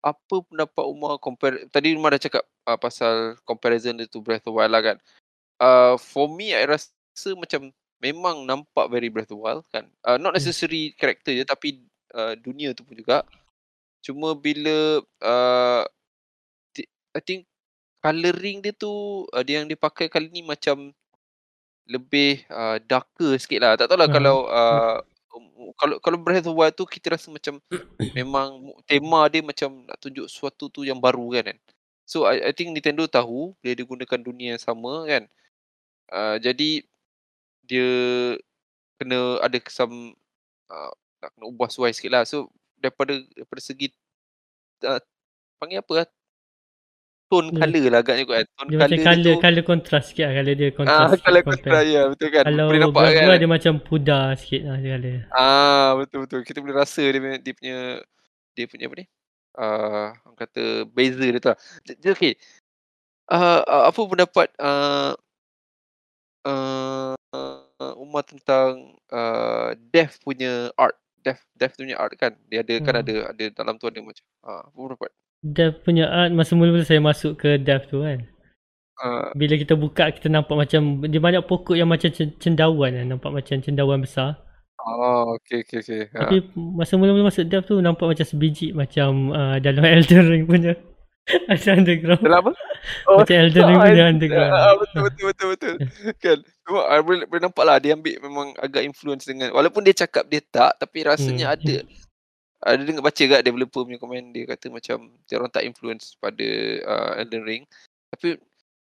apa 0.00 0.36
pendapat 0.48 0.84
Umar 0.88 1.20
compare 1.20 1.68
tadi 1.68 1.92
Umar 1.92 2.16
dah 2.16 2.22
cakap 2.24 2.44
uh, 2.64 2.76
pasal 2.80 3.36
comparison 3.44 3.96
dia 3.96 4.08
tu 4.08 4.24
Breath 4.24 4.48
of 4.48 4.56
Wild 4.56 4.72
lah 4.72 4.80
kan. 4.80 4.96
Uh, 5.60 6.00
for 6.00 6.24
me, 6.32 6.56
I 6.56 6.64
rasa 6.64 6.88
macam 7.36 7.68
memang 8.00 8.48
nampak 8.48 8.88
very 8.88 9.12
Breath 9.12 9.28
of 9.32 9.44
Wild 9.44 9.68
kan. 9.68 9.84
Uh, 10.00 10.16
not 10.16 10.32
Hmm. 10.32 10.40
necessary 10.40 10.96
character 10.96 11.36
je 11.36 11.44
tapi 11.44 11.84
uh, 12.16 12.32
dunia 12.40 12.72
tu 12.72 12.80
pun 12.82 12.96
juga. 12.96 13.28
Cuma 14.00 14.32
bila 14.32 15.04
uh, 15.20 15.84
I 17.10 17.20
think 17.20 17.44
colouring 18.00 18.64
dia 18.64 18.72
tu 18.72 18.88
uh, 19.28 19.42
dia 19.44 19.60
yang 19.60 19.68
dia 19.68 19.76
pakai 19.76 20.08
kali 20.08 20.32
ni 20.32 20.40
macam 20.40 20.96
lebih 21.84 22.46
uh, 22.48 22.80
darker 22.80 23.36
sikit 23.36 23.60
lah. 23.60 23.72
Tak 23.76 23.92
tahulah 23.92 24.08
Ah. 24.08 24.14
kalau 24.14 24.36
uh, 24.48 24.96
um, 25.34 25.72
kalau 25.78 25.96
kalau 26.02 26.18
Breath 26.20 26.44
of 26.44 26.52
the 26.52 26.54
Wild 26.54 26.74
tu 26.74 26.84
kita 26.86 27.14
rasa 27.14 27.30
macam 27.30 27.58
memang 28.18 28.74
tema 28.86 29.26
dia 29.30 29.42
macam 29.42 29.86
nak 29.86 29.98
tunjuk 30.02 30.26
sesuatu 30.26 30.68
tu 30.70 30.82
yang 30.86 30.98
baru 30.98 31.26
kan. 31.34 31.54
kan. 31.54 31.58
So 32.06 32.26
I, 32.26 32.50
I 32.50 32.52
think 32.52 32.74
Nintendo 32.74 33.06
tahu 33.06 33.54
dia 33.62 33.74
dia 33.78 33.86
gunakan 33.86 34.20
dunia 34.20 34.58
yang 34.58 34.62
sama 34.62 35.06
kan. 35.06 35.30
Uh, 36.10 36.36
jadi 36.42 36.82
dia 37.62 37.90
kena 38.98 39.38
ada 39.40 39.56
some 39.70 40.18
uh, 40.66 40.92
nak 41.22 41.30
kena 41.38 41.44
ubah 41.46 41.70
suai 41.70 41.94
sikit 41.94 42.10
lah. 42.10 42.22
So 42.26 42.50
daripada 42.82 43.14
daripada 43.36 43.60
segi 43.62 43.94
uh, 44.82 44.98
panggil 45.62 45.80
apa 45.80 45.92
lah? 46.02 46.06
Tone 47.30 47.48
Dia- 47.48 47.60
colour 47.62 47.84
lah 47.86 48.00
agaknya 48.02 48.24
kot 48.26 48.34
kan. 48.34 48.46
Tone 48.50 48.68
Dia 48.68 48.76
macam 48.76 48.90
colour 48.90 48.98
colour, 49.06 49.22
dia 49.22 49.30
tu 49.30 49.40
colour 49.40 49.62
kontras 49.62 50.02
sikit 50.04 50.24
lah. 50.26 50.32
Colour 50.34 50.54
dia 50.54 50.66
ah 50.66 50.74
kontras 50.74 50.98
sikit 51.06 51.22
kalau 51.22 51.40
compare. 51.40 51.62
kontra 51.62 51.78
ya 51.86 52.02
betul 52.10 52.28
kan. 52.28 52.44
Kalau 52.44 52.64
boleh 52.66 52.80
nampak 52.82 53.02
kan. 53.06 53.24
Wild 53.24 53.38
dia 53.38 53.50
macam 53.50 53.72
pudar 53.78 54.24
sikit 54.34 54.62
lah 54.66 54.76
dia 54.76 54.90
colour. 54.92 55.18
Ah 55.30 55.88
betul 55.94 56.18
betul. 56.26 56.40
Kita 56.42 56.58
boleh 56.58 56.74
rasa 56.74 57.02
dia 57.02 57.20
punya 57.20 57.38
dia 57.38 57.54
punya 57.54 57.78
dia 58.52 58.64
punya 58.66 58.84
apa 58.84 58.96
ni? 58.96 59.06
Uh, 59.50 60.08
orang 60.24 60.38
kata 60.38 60.62
beza 60.86 61.22
dia 61.22 61.38
tu 61.38 61.48
lah. 61.48 61.58
Jadi 61.82 62.06
okey. 62.10 62.32
Uh, 63.30 63.62
uh, 63.62 63.82
apa 63.86 64.00
pendapat 64.00 64.48
uh, 64.58 65.12
uh, 66.44 67.14
uh, 67.30 67.94
Umar 67.96 68.26
tentang 68.26 68.98
uh, 69.08 69.70
Death 69.90 70.18
punya 70.20 70.74
art? 70.74 70.98
Death 71.20 71.44
Death 71.54 71.76
punya 71.76 71.94
art 71.94 72.16
kan. 72.16 72.34
Dia 72.48 72.64
ada 72.64 72.74
kan 72.80 72.94
Hmm. 72.96 73.02
ada 73.02 73.14
ada 73.30 73.44
dalam 73.52 73.74
tu 73.76 73.86
ada 73.86 74.00
macam 74.00 74.24
ah 74.42 74.64
apa 74.64 74.74
pendapat? 74.74 75.10
Dev 75.40 75.80
punya 75.80 76.04
art 76.06 76.30
masa 76.30 76.52
mula-mula 76.52 76.84
saya 76.84 77.00
masuk 77.00 77.36
ke 77.36 77.56
Dev 77.56 77.88
tu 77.88 78.04
kan. 78.04 78.20
Uh, 79.00 79.32
Bila 79.32 79.56
kita 79.56 79.72
buka 79.72 80.12
kita 80.12 80.28
nampak 80.28 80.52
macam 80.52 81.00
dia 81.08 81.16
banyak 81.16 81.40
pokok 81.42 81.72
yang 81.72 81.88
macam 81.88 82.12
cen- 82.12 82.36
cendawan 82.36 82.92
lah. 82.92 83.04
Nampak 83.06 83.32
macam 83.32 83.56
cendawan 83.58 84.04
besar. 84.04 84.36
oh 84.80 85.36
okey 85.40 85.64
okey 85.64 85.78
okey. 85.80 86.02
Ha. 86.12 86.24
Tapi 86.24 86.36
masa 86.54 87.00
mula-mula 87.00 87.28
masuk 87.28 87.48
Dev 87.48 87.64
tu 87.64 87.80
nampak 87.80 88.04
macam 88.06 88.24
sebiji 88.24 88.72
macam 88.72 89.32
uh, 89.32 89.56
dalam 89.56 89.80
Elden 89.96 90.24
Ring 90.28 90.44
punya. 90.44 90.76
Ada 91.46 91.76
underground. 91.78 92.20
Dalam 92.20 92.42
apa? 92.42 92.52
Macam 93.22 93.36
Elden 93.38 93.62
Ring 93.62 93.78
punya 93.78 94.04
underground. 94.08 94.50
Ah, 94.50 94.72
betul 94.74 95.00
betul 95.04 95.26
betul 95.30 95.48
betul. 95.52 95.74
kan. 96.24 96.38
Ah, 96.66 97.00
boleh, 97.00 97.24
boleh 97.24 97.42
nampak 97.42 97.64
lah 97.64 97.76
dia 97.76 97.92
ambil 97.92 98.16
memang 98.18 98.46
agak 98.56 98.82
influence 98.82 99.24
dengan 99.24 99.52
walaupun 99.52 99.84
dia 99.84 99.94
cakap 99.94 100.26
dia 100.26 100.40
tak 100.42 100.76
tapi 100.76 101.04
rasanya 101.04 101.52
Hmm. 101.52 101.56
ada. 101.56 101.76
Ada 102.60 102.84
dengar 102.84 103.00
baca 103.00 103.22
kat 103.24 103.40
developer 103.40 103.88
punya 103.88 103.96
komen 103.96 104.36
dia 104.36 104.44
kata 104.44 104.68
macam 104.68 105.08
dia 105.24 105.40
orang 105.40 105.48
tak 105.48 105.64
influence 105.64 106.12
pada 106.20 106.44
uh, 106.84 107.20
Elden 107.24 107.44
Ring. 107.44 107.62
Tapi 108.12 108.36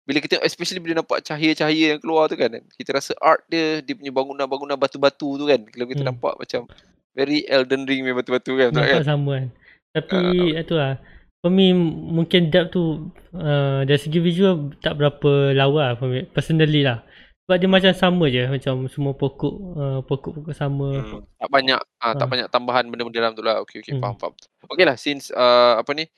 bila 0.07 0.19
kita 0.23 0.39
especially 0.41 0.81
bila 0.81 1.03
nampak 1.03 1.21
cahaya-cahaya 1.21 1.99
yang 1.99 2.01
keluar 2.01 2.31
tu 2.31 2.39
kan 2.39 2.49
kita 2.79 2.95
rasa 2.95 3.13
art 3.19 3.43
dia 3.51 3.83
dia 3.83 3.93
punya 3.99 4.15
bangunan-bangunan 4.15 4.79
batu-batu 4.79 5.35
tu 5.35 5.45
kan 5.51 5.59
kalau 5.67 5.87
kita 5.91 6.07
Hmm. 6.07 6.15
nampak 6.15 6.39
macam 6.39 6.71
very 7.13 7.43
Elden 7.51 7.85
Ring 7.91 8.07
punya 8.07 8.15
batu-batu 8.15 8.53
kan 8.55 8.71
Nampak 8.71 9.03
kan? 9.03 9.05
sama 9.05 9.33
kan. 9.43 9.49
Tapi 9.97 10.21
itu 10.55 10.75
lah. 10.77 11.01
For 11.41 11.51
me 11.53 11.73
mungkin 12.17 12.49
Dev 12.51 12.71
tu 12.71 13.13
uh, 13.35 13.81
dari 13.87 14.01
segi 14.01 14.19
visual 14.19 14.73
tak 14.81 14.99
berapa 14.99 15.53
lawa 15.55 15.93
lah 15.93 15.97
for 15.97 16.09
me. 16.11 16.27
Personally 16.27 16.83
lah. 16.83 17.06
Sebab 17.47 17.57
dia 17.63 17.71
macam 17.71 17.93
sama 17.95 18.25
je. 18.27 18.43
Macam 18.51 18.75
semua 18.91 19.15
pokok 19.15 19.55
uh, 19.79 20.01
pokok-pokok 20.03 20.51
sama. 20.51 20.99
Hmm, 20.99 21.23
tak 21.39 21.49
banyak 21.49 21.79
ah, 22.03 22.13
tak 22.19 22.27
Ah. 22.27 22.31
banyak 22.31 22.47
tambahan 22.51 22.85
benda-benda 22.91 23.23
dalam 23.23 23.35
tu 23.39 23.47
lah. 23.47 23.63
Okey 23.63 23.87
okey 23.87 23.95
Hmm. 23.95 24.03
faham 24.03 24.17
faham. 24.19 24.35
Okey 24.67 24.83
lah 24.83 24.99
since 24.99 25.31
uh, 25.31 25.79
apa 25.79 25.91
ni 25.95 26.11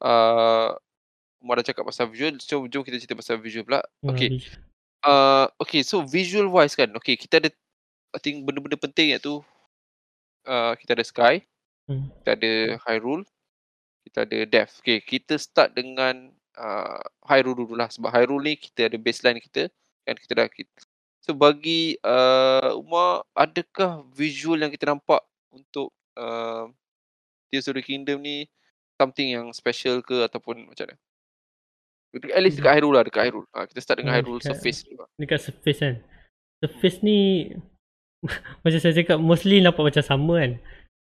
uh, 0.00 0.72
Umar 1.40 1.60
dah 1.60 1.72
cakap 1.72 1.84
pasal 1.88 2.08
visual, 2.08 2.36
so 2.40 2.64
jom 2.68 2.80
kita 2.80 2.96
cerita 3.00 3.16
pasal 3.16 3.40
visual 3.40 3.64
pula. 3.64 3.80
Uh, 4.04 4.12
Okey. 4.12 4.40
Uh, 5.00 5.48
okay, 5.56 5.80
so 5.80 6.04
visual 6.04 6.52
wise 6.52 6.76
kan, 6.76 6.92
okay, 6.92 7.16
kita 7.16 7.40
ada, 7.40 7.48
I 8.12 8.20
think 8.20 8.44
benda-benda 8.44 8.76
penting 8.76 9.16
iaitu, 9.16 9.40
uh, 10.44 10.72
kita 10.76 10.92
ada 10.92 11.00
Sky, 11.00 11.40
Hmm. 11.88 12.12
kita 12.20 12.36
ada 12.36 12.52
Hyrule, 12.84 13.24
kita 14.04 14.28
ada 14.28 14.38
Death. 14.44 14.84
Okay, 14.84 15.00
kita 15.00 15.40
start 15.40 15.72
dengan 15.72 16.28
uh, 16.60 17.00
Hyrule 17.24 17.64
dulu 17.64 17.72
lah. 17.72 17.88
Sebab 17.88 18.12
Hyrule 18.12 18.44
ni 18.44 18.54
kita 18.60 18.92
ada 18.92 19.00
baseline 19.00 19.40
kita, 19.40 19.72
kan 20.06 20.16
kita 20.16 20.32
dah, 20.34 20.46
kita. 20.48 20.70
so 21.20 21.36
bagi 21.36 21.96
uh, 22.00 22.74
Umar, 22.76 23.24
adakah 23.36 24.02
visual 24.12 24.58
yang 24.58 24.72
kita 24.72 24.88
nampak 24.88 25.20
untuk 25.52 25.92
uh, 26.16 26.66
Tears 27.50 27.66
of 27.66 27.76
the 27.76 27.84
Kingdom 27.84 28.22
ni 28.22 28.46
something 28.96 29.28
yang 29.32 29.46
special 29.50 30.00
ke 30.00 30.24
ataupun 30.24 30.68
macam 30.68 30.86
mana? 30.88 30.98
At 32.34 32.42
least 32.42 32.58
dekat 32.58 32.82
Hyrule 32.82 32.94
lah, 32.98 33.04
dekat 33.06 33.22
Hyrule. 33.30 33.46
Ha, 33.54 33.70
kita 33.70 33.78
start 33.78 34.02
dengan 34.02 34.18
Hyrule 34.18 34.42
dekat- 34.42 34.58
surface 34.58 34.82
dulu. 34.82 35.06
lah. 35.06 35.08
Dekat 35.14 35.38
surface 35.40 35.78
kan. 35.78 35.94
Surface 36.58 36.98
ni 37.06 37.18
macam 38.66 38.78
saya 38.82 38.92
cakap 38.92 39.16
mostly 39.22 39.62
nampak 39.62 39.94
macam 39.94 40.02
sama 40.02 40.34
kan. 40.42 40.52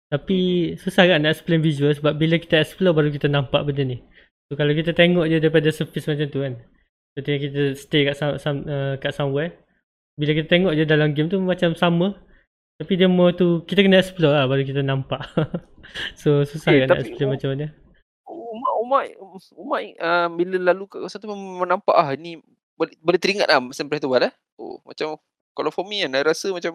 Tapi 0.09 0.39
susah 0.81 1.05
kan 1.11 1.21
nak 1.21 1.37
explain 1.37 1.61
visual 1.61 1.93
sebab 1.93 2.17
bila 2.17 2.41
kita 2.41 2.61
explore 2.63 2.97
baru 2.97 3.09
kita 3.13 3.29
nampak 3.29 3.63
benda 3.69 3.85
ni. 3.85 3.99
So 4.49 4.57
kalau 4.57 4.73
kita 4.73 4.93
tengok 4.93 5.29
je 5.29 5.41
daripada 5.41 5.69
surface 5.73 6.09
macam 6.09 6.27
tu 6.29 6.41
kan. 6.41 6.55
Ketika 7.15 7.37
kita 7.47 7.63
stay 7.79 8.03
kat 8.07 8.15
some, 8.19 8.37
some, 8.43 8.59
uh, 8.67 8.95
kat 8.99 9.15
somewhere. 9.15 9.55
Bila 10.19 10.35
kita 10.35 10.47
tengok 10.51 10.75
je 10.75 10.87
dalam 10.87 11.15
game 11.15 11.31
tu 11.31 11.39
macam 11.43 11.75
sama. 11.75 12.19
Tapi 12.75 12.99
dia 12.99 13.07
more 13.07 13.31
tu 13.31 13.63
kita 13.63 13.87
kena 13.87 14.03
explore 14.03 14.35
lah 14.35 14.51
baru 14.51 14.67
kita 14.67 14.83
nampak. 14.83 15.23
so 16.21 16.43
susah 16.43 16.75
Eh, 16.75 16.79
kan 16.83 16.91
nak 16.91 17.07
explain 17.07 17.31
oh, 17.31 17.33
macam 17.39 17.49
mana. 17.55 17.67
Umat 18.27 18.73
Umat 18.83 19.05
Umat 19.55 19.81
uh, 20.03 20.29
bila 20.35 20.57
lalu 20.75 20.85
kat 20.91 20.99
kawasan 21.03 21.19
tu 21.23 21.31
memang 21.31 21.71
nampak 21.71 21.95
ah 21.95 22.11
ni 22.19 22.43
boleh, 22.75 22.95
boleh 22.99 23.19
teringat 23.23 23.47
lah 23.47 23.63
masa 23.63 23.87
Breath 23.87 24.03
of 24.03 24.11
the 24.11 24.11
Wild 24.11 24.27
eh. 24.27 24.35
Oh 24.59 24.83
macam 24.83 25.19
kalau 25.55 25.71
for 25.71 25.87
me 25.87 26.03
kan 26.03 26.19
I 26.19 26.27
rasa 26.27 26.51
macam 26.51 26.75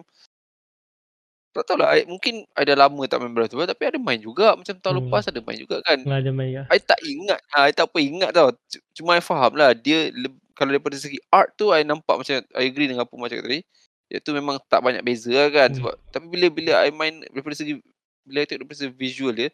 tak 1.50 1.66
tahulah 1.66 1.90
I, 1.90 2.06
mungkin 2.06 2.46
I 2.54 2.62
dah 2.62 2.78
lama 2.78 3.02
tak 3.04 3.18
main 3.18 3.34
Breath 3.34 3.50
of 3.50 3.58
the 3.58 3.66
Wild 3.66 3.70
tapi 3.74 3.90
ada 3.90 3.98
main 3.98 4.18
juga 4.18 4.54
macam 4.54 4.74
tahun 4.74 4.94
Hmm. 4.94 5.02
lepas 5.06 5.24
ada 5.26 5.40
main 5.42 5.58
juga 5.58 5.76
kan. 5.82 5.98
Lah 6.06 6.18
ada 6.22 6.30
main 6.30 6.50
lah. 6.54 6.64
I 6.70 6.78
tak 6.78 7.00
ingat 7.02 7.40
ah 7.50 7.66
I 7.66 7.72
tak 7.74 7.90
apa 7.90 7.98
ingat 7.98 8.30
tau. 8.30 8.54
Cuma 8.94 9.18
I 9.18 9.22
faham 9.22 9.58
lah 9.58 9.74
dia 9.74 10.14
kalau 10.54 10.70
daripada 10.70 10.94
segi 10.94 11.18
art 11.28 11.50
tu 11.54 11.74
I 11.74 11.82
nampak 11.82 12.22
macam 12.22 12.38
I 12.54 12.64
agree 12.64 12.86
dengan 12.86 13.02
apa 13.02 13.14
macam 13.14 13.38
tadi. 13.40 13.66
Iaitu 14.10 14.30
memang 14.30 14.58
tak 14.66 14.82
banyak 14.82 15.02
beza 15.02 15.30
lah 15.30 15.48
kan 15.48 15.68
Hmm. 15.70 15.76
sebab 15.82 15.94
tapi 16.10 16.26
bila 16.26 16.46
bila 16.50 16.72
I 16.82 16.90
main 16.90 17.22
daripada 17.26 17.54
segi 17.54 17.78
bila 18.22 18.42
I 18.42 18.46
tengok 18.46 18.60
daripada 18.62 18.78
segi 18.78 18.94
visual 18.94 19.34
dia 19.34 19.48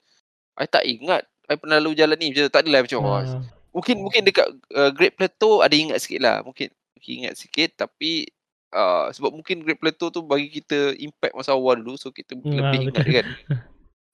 I 0.56 0.64
tak 0.64 0.84
ingat 0.84 1.24
I 1.46 1.56
pernah 1.56 1.80
lalu 1.80 1.96
jalan 1.96 2.16
ni 2.16 2.32
macam 2.32 2.48
tak 2.48 2.60
adalah 2.64 2.80
macam 2.84 2.98
oh, 3.00 3.12
Ah, 3.14 3.40
mungkin 3.72 3.96
mungkin 4.00 4.20
dekat 4.24 4.48
uh, 4.72 4.90
Great 4.90 5.14
Plateau 5.14 5.60
ada 5.60 5.72
ingat 5.72 6.00
sikit 6.00 6.20
lah 6.20 6.40
mungkin 6.40 6.72
mungkin 6.96 7.12
ingat 7.24 7.34
sikit 7.36 7.76
tapi 7.76 8.24
uh, 8.70 9.06
sebab 9.10 9.30
mungkin 9.30 9.60
Great 9.60 9.78
Plateau 9.78 10.08
tu 10.08 10.22
bagi 10.22 10.48
kita 10.48 10.96
impact 10.96 11.34
masa 11.34 11.52
awal 11.52 11.78
dulu 11.78 11.94
so 11.94 12.08
kita 12.08 12.34
Hmm, 12.34 12.50
lebih 12.50 12.78
ah, 12.78 12.82
ingat 12.82 13.02
dia 13.02 13.14
kan. 13.14 13.26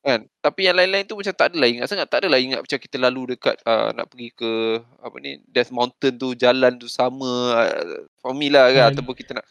Kan? 0.03 0.21
Tapi 0.43 0.67
yang 0.67 0.75
lain-lain 0.75 1.07
tu 1.07 1.15
macam 1.15 1.31
tak 1.31 1.55
adalah 1.55 1.71
ingat 1.71 1.87
sangat. 1.87 2.11
Tak 2.11 2.27
adalah 2.27 2.43
ingat 2.43 2.59
macam 2.59 2.75
kita 2.75 2.97
lalu 2.99 3.39
dekat 3.39 3.55
uh, 3.63 3.95
nak 3.95 4.11
pergi 4.11 4.35
ke 4.35 4.51
apa 4.99 5.17
ni 5.23 5.39
Death 5.47 5.71
Mountain 5.71 6.19
tu 6.19 6.35
jalan 6.35 6.75
tu 6.75 6.91
sama 6.91 7.31
uh, 7.55 8.03
for 8.19 8.35
me 8.35 8.51
lah 8.51 8.67
kan 8.75 8.83
Ah, 8.83 8.91
ataupun 8.91 9.15
kita 9.15 9.39
nak 9.39 9.47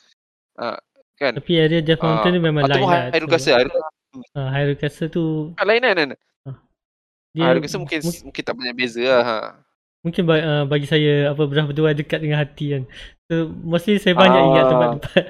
uh, 0.59 0.75
kan? 1.15 1.39
Tapi 1.39 1.53
area 1.55 1.79
Death 1.79 2.03
Mountain 2.03 2.31
ni 2.35 2.39
memang 2.43 2.67
lain 2.67 2.83
ataupun 2.83 2.91
lah. 2.91 3.01
Hyrule 3.15 3.23
tu. 3.23 3.31
Castle 3.31 3.55
Hyrule 3.55 3.79
Hyrule 4.35 4.75
Castle 4.75 5.07
tu 5.07 5.23
lain 5.55 5.79
kan 5.79 5.95
kan? 5.95 6.09
Dia 7.31 7.41
Hyrule 7.47 7.63
Castle 7.63 7.79
mungkin 7.79 7.99
mu- 8.03 8.23
mungkin 8.27 8.43
tak 8.43 8.55
banyak 8.59 8.75
beza 8.75 9.01
lah 9.07 9.23
ha. 9.23 9.37
Mungkin 10.01 10.23
uh, 10.25 10.65
bagi 10.65 10.85
saya 10.85 11.31
apa 11.31 11.45
the 11.45 11.81
Wild 11.81 11.97
dekat 11.97 12.19
dengan 12.19 12.41
hati 12.41 12.73
kan. 12.73 12.83
So 13.25 13.47
mostly 13.47 13.97
saya 13.97 14.13
banyak 14.13 14.41
ingat 14.43 14.63
Ah. 14.63 14.69
tempat-tempat. 14.69 15.23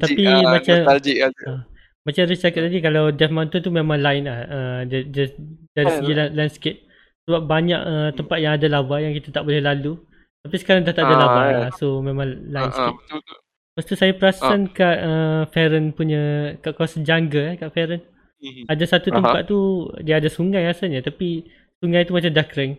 Tapi 0.00 0.22
ah, 0.24 0.40
macam- 0.48 0.82
nostalgic 0.82 1.16
kan 1.18 1.32
Ah, 1.44 1.60
Macam 2.02 2.22
Riz 2.26 2.40
cakap 2.40 2.62
tadi 2.66 2.78
kalau 2.78 3.04
Death 3.10 3.30
Mountain 3.30 3.62
tu 3.62 3.70
memang 3.70 3.94
lain 3.96 4.26
lah. 4.26 4.38
Uh, 4.44 4.80
dia, 4.84 5.00
dia, 5.04 5.24
dari 5.70 5.86
Ah, 5.86 5.94
segi 5.94 6.12
la- 6.12 6.32
landscape. 6.32 6.78
Sebab 7.22 7.46
banyak 7.46 7.78
uh, 7.78 8.10
tempat 8.12 8.38
yang 8.38 8.58
ada 8.58 8.66
lava 8.66 8.98
yang 8.98 9.14
kita 9.14 9.30
tak 9.30 9.46
boleh 9.46 9.62
lalu. 9.62 9.94
Tapi 10.42 10.56
sekarang 10.58 10.82
dah 10.82 10.90
tak 10.90 11.06
ada 11.06 11.14
Ah, 11.14 11.20
lava 11.20 11.42
ya. 11.44 11.54
lah. 11.60 11.70
So 11.72 11.98
memang 11.98 12.26
lain 12.48 12.58
Ah, 12.58 12.66
ah, 12.66 12.72
sikit. 12.72 12.94
betul 12.96 13.18
betul 13.20 13.38
Lepas 13.72 13.84
tu 13.86 13.94
saya 13.96 14.12
perasan 14.12 14.60
kat 14.68 14.96
uh, 15.00 15.42
Farron 15.48 15.94
punya 15.94 16.22
kat 16.58 16.74
kawasan 16.74 17.06
jungle 17.06 17.46
eh 17.46 17.56
kat 17.56 17.70
Farron. 17.70 18.02
Mhm. 18.36 18.66
Ada 18.66 18.84
satu 18.88 19.08
Aha. 19.08 19.16
tempat 19.16 19.40
tu 19.46 19.58
dia 19.98 20.18
ada 20.18 20.28
sungai 20.28 20.66
rasanya 20.66 21.00
tapi 21.00 21.46
sungai 21.78 22.02
tu 22.02 22.12
macam 22.12 22.28
dah 22.28 22.44
kering. 22.44 22.74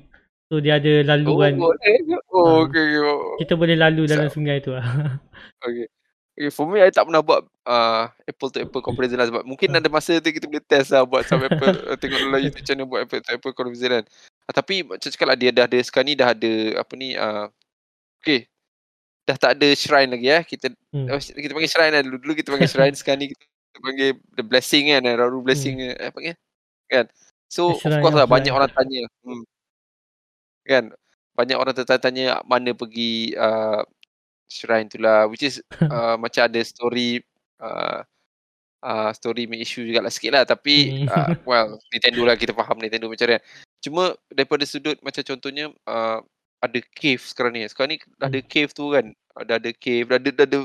So 0.53 0.61
dia 0.61 0.77
ada 0.77 1.01
laluan. 1.01 1.57
Oh, 1.57 1.73
ke? 1.73 2.13
Oh, 2.29 2.61
Ah. 2.61 2.69
okay, 2.69 2.77
okay. 2.93 3.01
Oh, 3.01 3.33
Kita 3.41 3.57
boleh 3.57 3.73
lalu 3.73 4.05
dalam 4.05 4.29
Sa- 4.29 4.37
sungai 4.37 4.61
tu 4.61 4.69
lah. 4.69 4.85
okay. 5.65 5.89
Okay, 6.37 6.53
for 6.53 6.69
me, 6.69 6.77
I 6.77 6.93
tak 6.93 7.09
pernah 7.09 7.25
buat 7.25 7.41
uh, 7.65 8.05
apple 8.29 8.53
to 8.53 8.61
apple 8.61 8.85
comparison 8.85 9.17
lah 9.17 9.33
sebab 9.33 9.49
mungkin 9.49 9.73
Ah. 9.73 9.81
ada 9.81 9.89
masa 9.89 10.21
tu 10.21 10.29
kita 10.29 10.45
boleh 10.45 10.61
test 10.61 10.93
lah 10.93 11.09
buat 11.09 11.25
some 11.25 11.41
apple, 11.41 11.73
tengok 12.01 12.21
dalam 12.21 12.37
YouTube 12.37 12.65
channel 12.69 12.85
buat 12.85 13.01
apple 13.01 13.25
to 13.25 13.33
apple 13.33 13.49
comparison 13.57 13.97
kan. 13.97 14.05
Uh, 14.45 14.53
tapi 14.53 14.85
macam 14.85 15.09
cakap 15.09 15.25
lah 15.25 15.37
dia 15.41 15.49
dah 15.49 15.65
ada 15.65 15.77
sekarang 15.81 16.13
ni 16.13 16.13
dah 16.13 16.29
ada 16.37 16.53
apa 16.85 16.93
ni 16.93 17.09
uh, 17.17 17.49
okay 18.21 18.45
dah 19.25 19.37
tak 19.39 19.57
ada 19.57 19.67
shrine 19.73 20.13
lagi 20.13 20.27
ya. 20.29 20.39
Kita 20.45 20.69
hmm. 20.69 21.09
oh, 21.09 21.17
kita 21.17 21.49
panggil 21.57 21.71
shrine 21.73 21.93
lah 21.97 22.01
dulu. 22.05 22.17
Dulu 22.21 22.33
kita 22.37 22.53
panggil 22.53 22.69
shrine 22.69 22.93
sekarang 23.01 23.25
ni 23.25 23.27
kita 23.33 23.79
panggil 23.81 24.09
the 24.37 24.45
blessing 24.45 24.93
kan, 24.93 25.01
Raru 25.01 25.41
blessing 25.41 25.81
hmm. 25.81 25.97
apa 25.97 26.13
panggil? 26.13 26.35
Kan. 26.93 27.05
So 27.49 27.73
of 27.73 27.81
course 27.81 28.13
lah 28.13 28.29
banyak 28.29 28.53
orang 28.53 28.69
tanya. 28.69 29.09
Hmm. 29.25 29.41
Kan. 30.63 30.93
Banyak 31.33 31.57
orang 31.57 31.73
tanya 31.75 32.41
mana 32.45 32.77
pergi 32.77 33.33
uh, 33.33 33.81
shrine 34.47 34.85
tu 34.85 35.01
lah 35.01 35.25
which 35.25 35.41
is 35.41 35.59
uh, 35.89 36.13
macam 36.19 36.45
ada 36.45 36.61
story 36.61 37.25
uh, 37.57 38.05
uh, 38.85 39.09
story 39.17 39.49
main 39.49 39.65
issue 39.65 39.81
jugalah 39.81 40.13
sikit 40.13 40.37
lah 40.37 40.43
tapi 40.45 41.09
uh, 41.09 41.33
well 41.49 41.81
Nintendo 41.89 42.21
lah 42.21 42.37
kita 42.37 42.53
faham 42.53 42.77
Nintendo 42.77 43.09
macam 43.09 43.33
mana 43.33 43.41
cuma 43.81 44.13
daripada 44.29 44.61
sudut 44.69 44.93
macam 45.01 45.25
contohnya 45.25 45.73
uh, 45.89 46.21
ada 46.63 46.79
cave 46.95 47.19
sekarang 47.19 47.59
ni. 47.59 47.67
Sekarang 47.67 47.91
ni 47.91 47.99
dah 48.15 48.31
ada 48.31 48.39
hmm. 48.39 48.47
cave 48.47 48.71
tu 48.71 48.85
kan. 48.95 49.05
Dah 49.43 49.57
ada 49.59 49.71
cave, 49.75 50.07
dah 50.07 50.17
ada 50.17 50.29
dah 50.31 50.47
ada, 50.47 50.59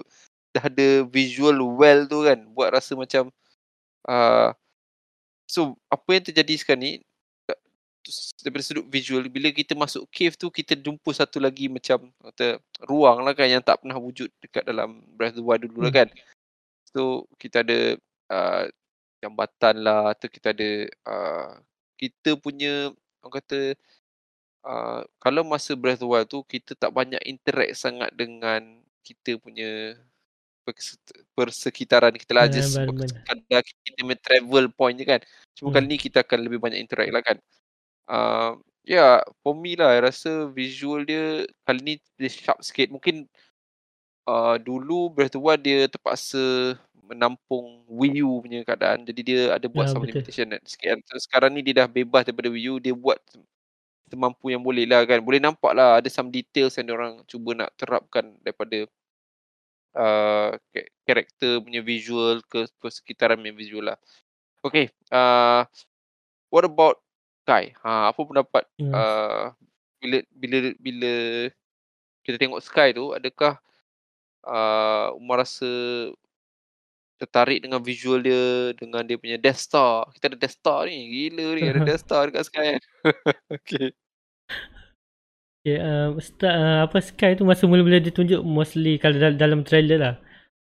dah 0.54 0.64
ada 0.70 0.88
visual 1.10 1.58
well 1.74 2.06
tu 2.06 2.22
kan. 2.22 2.38
Buat 2.54 2.78
rasa 2.78 2.94
macam 2.94 3.34
uh, 4.06 4.54
so 5.50 5.74
apa 5.90 6.08
yang 6.14 6.24
terjadi 6.30 6.54
sekarang 6.62 6.82
ni 6.86 6.92
daripada 8.40 8.62
sudut 8.64 8.86
visual 8.88 9.24
bila 9.28 9.52
kita 9.52 9.76
masuk 9.76 10.08
cave 10.08 10.34
tu 10.34 10.48
kita 10.48 10.74
jumpa 10.74 11.10
satu 11.12 11.38
lagi 11.38 11.68
macam 11.68 12.08
kata 12.20 12.58
ruang 12.84 13.22
lah 13.22 13.32
kan 13.36 13.48
yang 13.48 13.62
tak 13.62 13.80
pernah 13.82 13.98
wujud 14.00 14.28
dekat 14.40 14.64
dalam 14.64 15.04
Breath 15.14 15.36
of 15.36 15.42
the 15.42 15.46
Wild 15.46 15.62
dulu 15.68 15.86
lah 15.86 15.92
hmm. 15.92 16.00
kan. 16.04 16.08
So 16.88 17.28
kita 17.36 17.62
ada 17.62 17.98
uh, 18.32 18.64
jambatan 19.20 19.74
lah 19.82 20.14
atau 20.14 20.28
kita 20.30 20.54
ada 20.54 20.70
uh, 21.04 21.50
kita 21.98 22.38
punya 22.38 22.94
orang 23.20 23.34
kata 23.42 23.60
uh, 24.64 25.02
kalau 25.18 25.42
masa 25.44 25.74
Breath 25.74 26.00
of 26.00 26.06
the 26.06 26.10
Wild 26.10 26.26
tu 26.30 26.40
kita 26.46 26.72
tak 26.78 26.94
banyak 26.94 27.20
interact 27.26 27.76
sangat 27.76 28.10
dengan 28.14 28.80
kita 29.02 29.40
punya 29.40 29.96
persekitaran 31.32 32.12
kita 32.12 32.32
lah 32.36 32.44
just 32.44 32.76
sekadar 32.76 33.64
kita 33.64 34.04
punya 34.04 34.18
travel 34.20 34.68
point 34.68 34.96
je 35.00 35.04
kan 35.08 35.20
cuma 35.56 35.72
hmm. 35.72 35.74
kali 35.80 35.86
ni 35.88 35.96
kita 35.96 36.20
akan 36.20 36.38
lebih 36.44 36.60
banyak 36.60 36.76
interact 36.76 37.08
lah 37.08 37.22
kan 37.24 37.36
uh, 38.08 38.56
ya 38.88 38.96
yeah, 38.96 39.14
for 39.44 39.52
me 39.52 39.76
lah 39.76 39.94
I 39.94 40.00
rasa 40.08 40.48
visual 40.50 41.04
dia 41.04 41.44
kali 41.68 41.80
ni 41.84 41.94
dia 42.16 42.30
sharp 42.32 42.64
sikit 42.64 42.88
mungkin 42.88 43.28
uh, 44.24 44.56
dulu 44.56 45.12
Breath 45.12 45.36
of 45.36 45.40
the 45.40 45.40
Wild 45.44 45.62
dia 45.62 45.86
terpaksa 45.86 46.76
menampung 47.08 47.84
Wii 47.88 48.20
U 48.24 48.44
punya 48.44 48.64
keadaan 48.64 49.04
jadi 49.04 49.20
dia 49.24 49.40
ada 49.56 49.66
buat 49.68 49.88
ya, 49.88 49.92
some 49.92 50.04
betul. 50.04 50.20
limitation 50.24 50.56
sikit 50.64 51.00
sekarang 51.20 51.56
ni 51.56 51.60
dia 51.64 51.84
dah 51.84 51.88
bebas 51.88 52.24
daripada 52.24 52.48
Wii 52.48 52.68
U 52.72 52.74
dia 52.80 52.92
buat 52.96 53.20
semampu 54.08 54.48
yang 54.50 54.64
boleh 54.64 54.88
lah 54.88 55.04
kan. 55.04 55.20
Boleh 55.20 55.38
nampak 55.38 55.76
lah 55.76 56.00
ada 56.00 56.08
some 56.08 56.32
details 56.32 56.74
yang 56.80 56.88
orang 56.90 57.20
cuba 57.28 57.52
nak 57.54 57.70
terapkan 57.76 58.32
daripada 58.40 58.88
uh, 59.94 60.56
karakter 61.04 61.60
punya 61.60 61.84
visual 61.84 62.40
ke 62.48 62.64
persekitaran 62.80 63.36
punya 63.36 63.54
visual 63.54 63.84
lah. 63.92 63.98
Okay. 64.64 64.90
Uh, 65.12 65.62
what 66.48 66.64
about 66.64 66.98
Sky? 67.48 67.72
Ha, 67.80 68.12
apa 68.12 68.20
pendapat 68.20 68.68
yes. 68.76 68.92
uh, 68.92 69.56
bila 69.96 70.20
bila 70.36 70.58
bila 70.76 71.12
kita 72.20 72.36
tengok 72.36 72.60
Sky 72.60 72.92
tu 72.92 73.16
adakah 73.16 73.56
uh, 74.44 75.16
Umar 75.16 75.48
rasa 75.48 75.64
tertarik 77.16 77.64
dengan 77.64 77.80
visual 77.80 78.20
dia 78.20 78.76
dengan 78.76 79.00
dia 79.02 79.16
punya 79.16 79.40
Death 79.40 79.64
Star. 79.64 80.12
Kita 80.12 80.28
ada 80.28 80.36
Death 80.36 80.60
Star 80.60 80.86
ni. 80.92 81.08
Gila 81.08 81.56
ni 81.56 81.62
ada 81.64 81.80
Death 81.82 82.04
Star 82.04 82.28
dekat 82.28 82.44
Sky 82.52 82.64
kan. 82.76 82.82
okay. 83.56 83.96
Okay, 85.64 85.76
uh, 85.82 86.14
start, 86.22 86.54
uh, 86.54 86.86
apa 86.86 87.00
Sky 87.02 87.32
tu 87.34 87.42
masa 87.42 87.66
mula-mula 87.66 87.98
dia 87.98 88.14
tunjuk 88.14 88.44
mostly 88.46 89.00
kalau 89.00 89.18
dalam, 89.18 89.36
dalam 89.40 89.60
trailer 89.64 89.98
lah. 89.98 90.14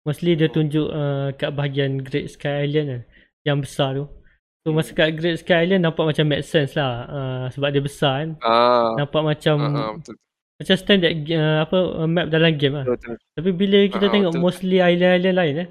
Mostly 0.08 0.34
dia 0.34 0.50
tunjuk 0.50 0.90
uh, 0.90 1.36
kat 1.38 1.54
bahagian 1.54 2.02
Great 2.02 2.32
Sky 2.34 2.66
Island 2.66 2.88
lah. 2.88 3.02
Yang 3.46 3.58
besar 3.68 3.90
tu. 4.00 4.19
So 4.64 4.76
masa 4.76 4.92
kat 4.92 5.16
Great 5.16 5.40
Sky 5.40 5.64
Island 5.64 5.88
nampak 5.88 6.04
macam 6.04 6.26
make 6.28 6.44
sense 6.44 6.76
lah. 6.76 7.08
Uh, 7.08 7.46
sebab 7.56 7.72
dia 7.72 7.84
besar 7.84 8.14
kan. 8.22 8.30
Uh, 8.44 8.92
nampak 9.00 9.22
macam 9.24 9.56
uh, 9.64 9.80
uh, 9.80 9.92
betul. 9.96 10.16
Macam 10.60 10.76
standard 10.76 11.14
uh, 11.32 11.58
apa 11.64 11.78
map 12.04 12.26
dalam 12.28 12.52
game 12.60 12.76
lah. 12.76 12.86
Betul. 12.86 13.16
Tapi 13.16 13.50
bila 13.56 13.78
kita 13.88 14.06
uh, 14.08 14.12
tengok 14.12 14.34
betul. 14.36 14.44
mostly 14.44 14.78
island-island 14.84 15.36
lain 15.40 15.56
eh. 15.64 15.70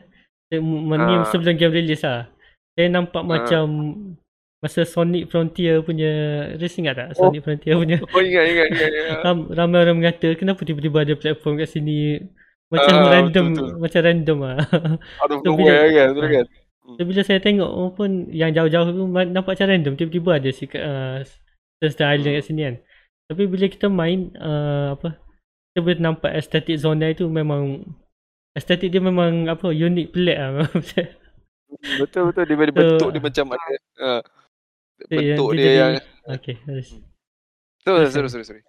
Ni 0.56 1.14
uh. 1.20 1.28
sebelum 1.28 1.60
game 1.60 1.74
release 1.76 2.04
lah. 2.08 2.32
Saya 2.72 2.88
nampak 2.88 3.22
uh. 3.22 3.28
macam 3.28 3.64
masa 4.58 4.82
Sonic 4.82 5.30
Frontier 5.30 5.84
punya 5.84 6.10
race 6.58 6.80
ingat 6.80 6.94
tak? 6.98 7.08
Oh. 7.20 7.28
Sonic 7.28 7.44
Frontier 7.44 7.76
punya. 7.78 8.00
Oh 8.16 8.22
ingat 8.24 8.44
ingat 8.48 8.66
ingat. 8.72 8.90
ingat. 8.90 9.18
Ram, 9.24 9.38
ramai 9.52 9.78
orang 9.84 9.96
mengata 10.00 10.28
kenapa 10.34 10.64
tiba-tiba 10.66 11.04
ada 11.04 11.14
platform 11.14 11.60
kat 11.62 11.68
sini 11.70 12.24
macam 12.68 12.94
uh, 13.00 13.08
random 13.08 13.46
betul, 13.52 13.64
betul. 13.64 13.80
macam 13.80 14.00
random 14.04 14.38
ah. 14.44 14.56
Out 15.24 15.30
of 15.32 15.40
so, 15.44 15.46
nowhere 15.46 15.88
kan, 15.88 16.08
betul 16.12 16.28
kan? 16.28 16.46
So, 16.88 17.04
bila 17.04 17.20
saya 17.20 17.36
tengok 17.36 17.68
oh, 17.68 17.92
pun 17.92 18.32
yang 18.32 18.56
jauh-jauh 18.56 18.88
tu 18.96 19.04
nampak 19.12 19.60
macam 19.60 19.68
random. 19.68 19.92
Tiba-tiba 20.00 20.40
ada 20.40 20.48
si 20.48 20.64
uh, 20.72 21.20
Star 21.84 22.16
Island 22.16 22.40
kat 22.40 22.44
sini 22.48 22.60
kan. 22.64 22.76
Tapi 23.28 23.44
bila 23.44 23.68
kita 23.68 23.92
main 23.92 24.32
uh, 24.40 24.96
apa 24.96 25.20
kita 25.78 25.84
boleh 25.84 26.00
nampak 26.00 26.32
estetik 26.32 26.80
zona 26.80 27.12
itu 27.12 27.28
memang 27.28 27.84
estetik 28.56 28.88
dia 28.88 29.04
memang 29.04 29.46
apa 29.52 29.68
unik 29.68 30.16
pelik 30.16 30.38
ah. 30.42 30.64
betul 32.00 32.32
betul. 32.32 32.42
Dia 32.48 32.56
so, 32.56 32.72
bentuk 32.72 33.08
dia 33.12 33.22
macam 33.22 33.44
ada 33.52 33.74
uh, 34.00 34.20
bentuk 35.06 35.48
dia, 35.54 35.60
dia 35.62 35.72
yang 35.76 35.92
okey 36.34 36.56
sorry 37.84 38.08
sorry 38.10 38.28
sorry 38.32 38.44
sorry 38.48 38.62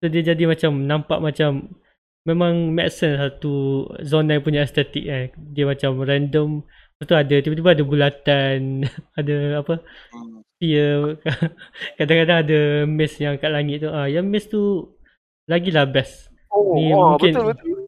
so 0.00 0.06
dia 0.08 0.22
jadi 0.24 0.44
macam 0.48 0.88
nampak 0.88 1.18
macam 1.20 1.76
memang 2.24 2.72
make 2.72 2.88
sense 2.88 3.20
satu 3.20 3.84
zona 4.00 4.40
yang 4.40 4.44
punya 4.46 4.64
estetik 4.64 5.04
eh. 5.04 5.34
dia 5.52 5.68
macam 5.68 6.00
random 6.00 6.64
betul 6.98 7.16
ada 7.18 7.36
tiba-tiba 7.42 7.70
ada 7.74 7.84
bulatan 7.84 8.60
ada 9.20 9.36
apa 9.60 9.74
hmm. 10.14 10.38
sphere 10.56 11.06
kadang-kadang 11.98 12.38
ada 12.46 12.60
mist 12.86 13.16
yang 13.18 13.34
kat 13.36 13.50
langit 13.50 13.82
tu 13.82 13.90
ah 13.90 14.06
yang 14.06 14.24
mist 14.26 14.50
tu 14.50 14.94
lagilah 15.50 15.84
best 15.84 16.30
oh, 16.54 16.74
ni 16.78 16.94
oh, 16.94 17.14
mungkin 17.14 17.32
betul 17.34 17.46
betul 17.52 17.78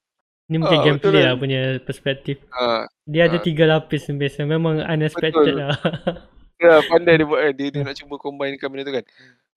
ni 0.46 0.56
mungkin 0.62 0.78
ah, 0.78 0.84
gameplay 0.86 1.22
lah 1.26 1.34
punya 1.34 1.60
perspektif 1.82 2.38
ah, 2.54 2.86
dia 3.06 3.26
ah. 3.26 3.28
ada 3.30 3.38
tiga 3.42 3.64
lapis 3.66 4.06
mist 4.14 4.38
memang 4.42 4.78
unexpected 4.82 5.54
betul. 5.54 5.60
lah 5.62 5.74
Ya, 6.56 6.80
pandai 6.88 7.20
dia 7.20 7.28
buat 7.28 7.40
kan. 7.40 7.52
Dia, 7.52 7.68
dia 7.68 7.82
nak 7.84 7.96
cuba 8.00 8.16
combinekan 8.16 8.72
benda 8.72 8.88
tu 8.88 8.96
kan. 8.96 9.04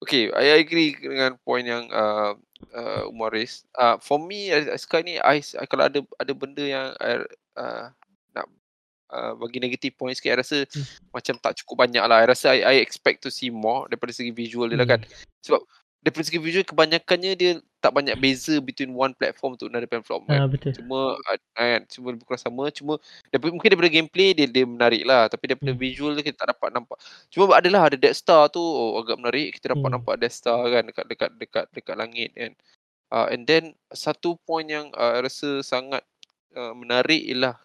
Okay, 0.04 0.28
I 0.32 0.60
agree 0.60 0.96
dengan 0.96 1.36
point 1.44 1.64
yang 1.64 1.88
uh, 1.88 2.36
uh, 2.76 3.02
Umar 3.08 3.32
raise. 3.32 3.64
Uh, 3.72 3.96
for 4.00 4.20
me, 4.20 4.52
uh, 4.52 4.76
sekarang 4.76 5.08
ni, 5.08 5.16
I, 5.16 5.40
I, 5.40 5.64
kalau 5.64 5.88
ada 5.88 6.04
ada 6.20 6.32
benda 6.36 6.64
yang 6.64 6.92
I, 7.00 7.24
uh, 7.56 7.88
uh, 9.10 9.32
bagi 9.36 9.58
negative 9.58 9.94
point 9.98 10.14
sikit, 10.16 10.32
I 10.32 10.38
rasa 10.40 10.56
hmm. 10.64 11.10
macam 11.10 11.34
tak 11.42 11.58
cukup 11.62 11.86
banyak 11.86 12.02
lah. 12.06 12.22
I 12.22 12.26
rasa 12.30 12.54
I, 12.54 12.58
I 12.62 12.74
expect 12.80 13.26
to 13.26 13.30
see 13.30 13.50
more 13.50 13.90
daripada 13.90 14.14
segi 14.14 14.30
visual 14.30 14.70
dia 14.70 14.78
lah 14.78 14.88
kan. 14.88 15.02
Hmm. 15.02 15.12
Sebab 15.42 15.60
daripada 16.00 16.24
segi 16.24 16.40
visual 16.40 16.64
kebanyakannya 16.64 17.32
dia 17.36 17.52
tak 17.80 17.96
banyak 17.96 18.16
beza 18.20 18.60
between 18.60 18.92
one 18.92 19.16
platform 19.16 19.56
to 19.56 19.68
another 19.68 19.88
platform 19.88 20.24
kan. 20.28 20.44
Ah, 20.44 20.48
betul. 20.48 20.72
Cuma 20.76 21.16
kan 21.56 21.80
cuma 21.88 22.12
lebih 22.12 22.24
kurang 22.28 22.44
sama 22.44 22.68
cuma 22.72 23.00
daripada, 23.32 23.50
mungkin 23.52 23.68
daripada 23.72 23.90
gameplay 23.92 24.36
dia 24.36 24.46
dia 24.48 24.64
menarik 24.68 25.02
lah 25.04 25.28
tapi 25.32 25.52
daripada 25.52 25.72
hmm. 25.72 25.80
visual 25.80 26.12
kita 26.20 26.44
tak 26.44 26.56
dapat 26.56 26.76
nampak. 26.76 26.96
Cuma 27.32 27.56
adalah 27.56 27.88
ada 27.88 27.96
Death 27.96 28.20
Star 28.20 28.52
tu 28.52 28.60
oh, 28.60 29.00
agak 29.00 29.16
menarik 29.16 29.56
kita 29.56 29.72
dapat 29.72 29.88
hmm. 29.88 29.96
nampak 29.96 30.14
Death 30.20 30.36
Star 30.36 30.60
kan 30.68 30.82
dekat 30.88 31.04
dekat 31.08 31.30
dekat 31.40 31.64
dekat 31.72 31.96
langit 31.96 32.30
kan. 32.36 32.52
Uh, 33.10 33.26
and 33.32 33.42
then 33.48 33.74
satu 33.90 34.38
point 34.46 34.70
yang 34.70 34.86
uh, 34.94 35.18
rasa 35.18 35.64
sangat 35.66 36.04
uh, 36.54 36.76
menarik 36.76 37.20
ialah 37.26 37.58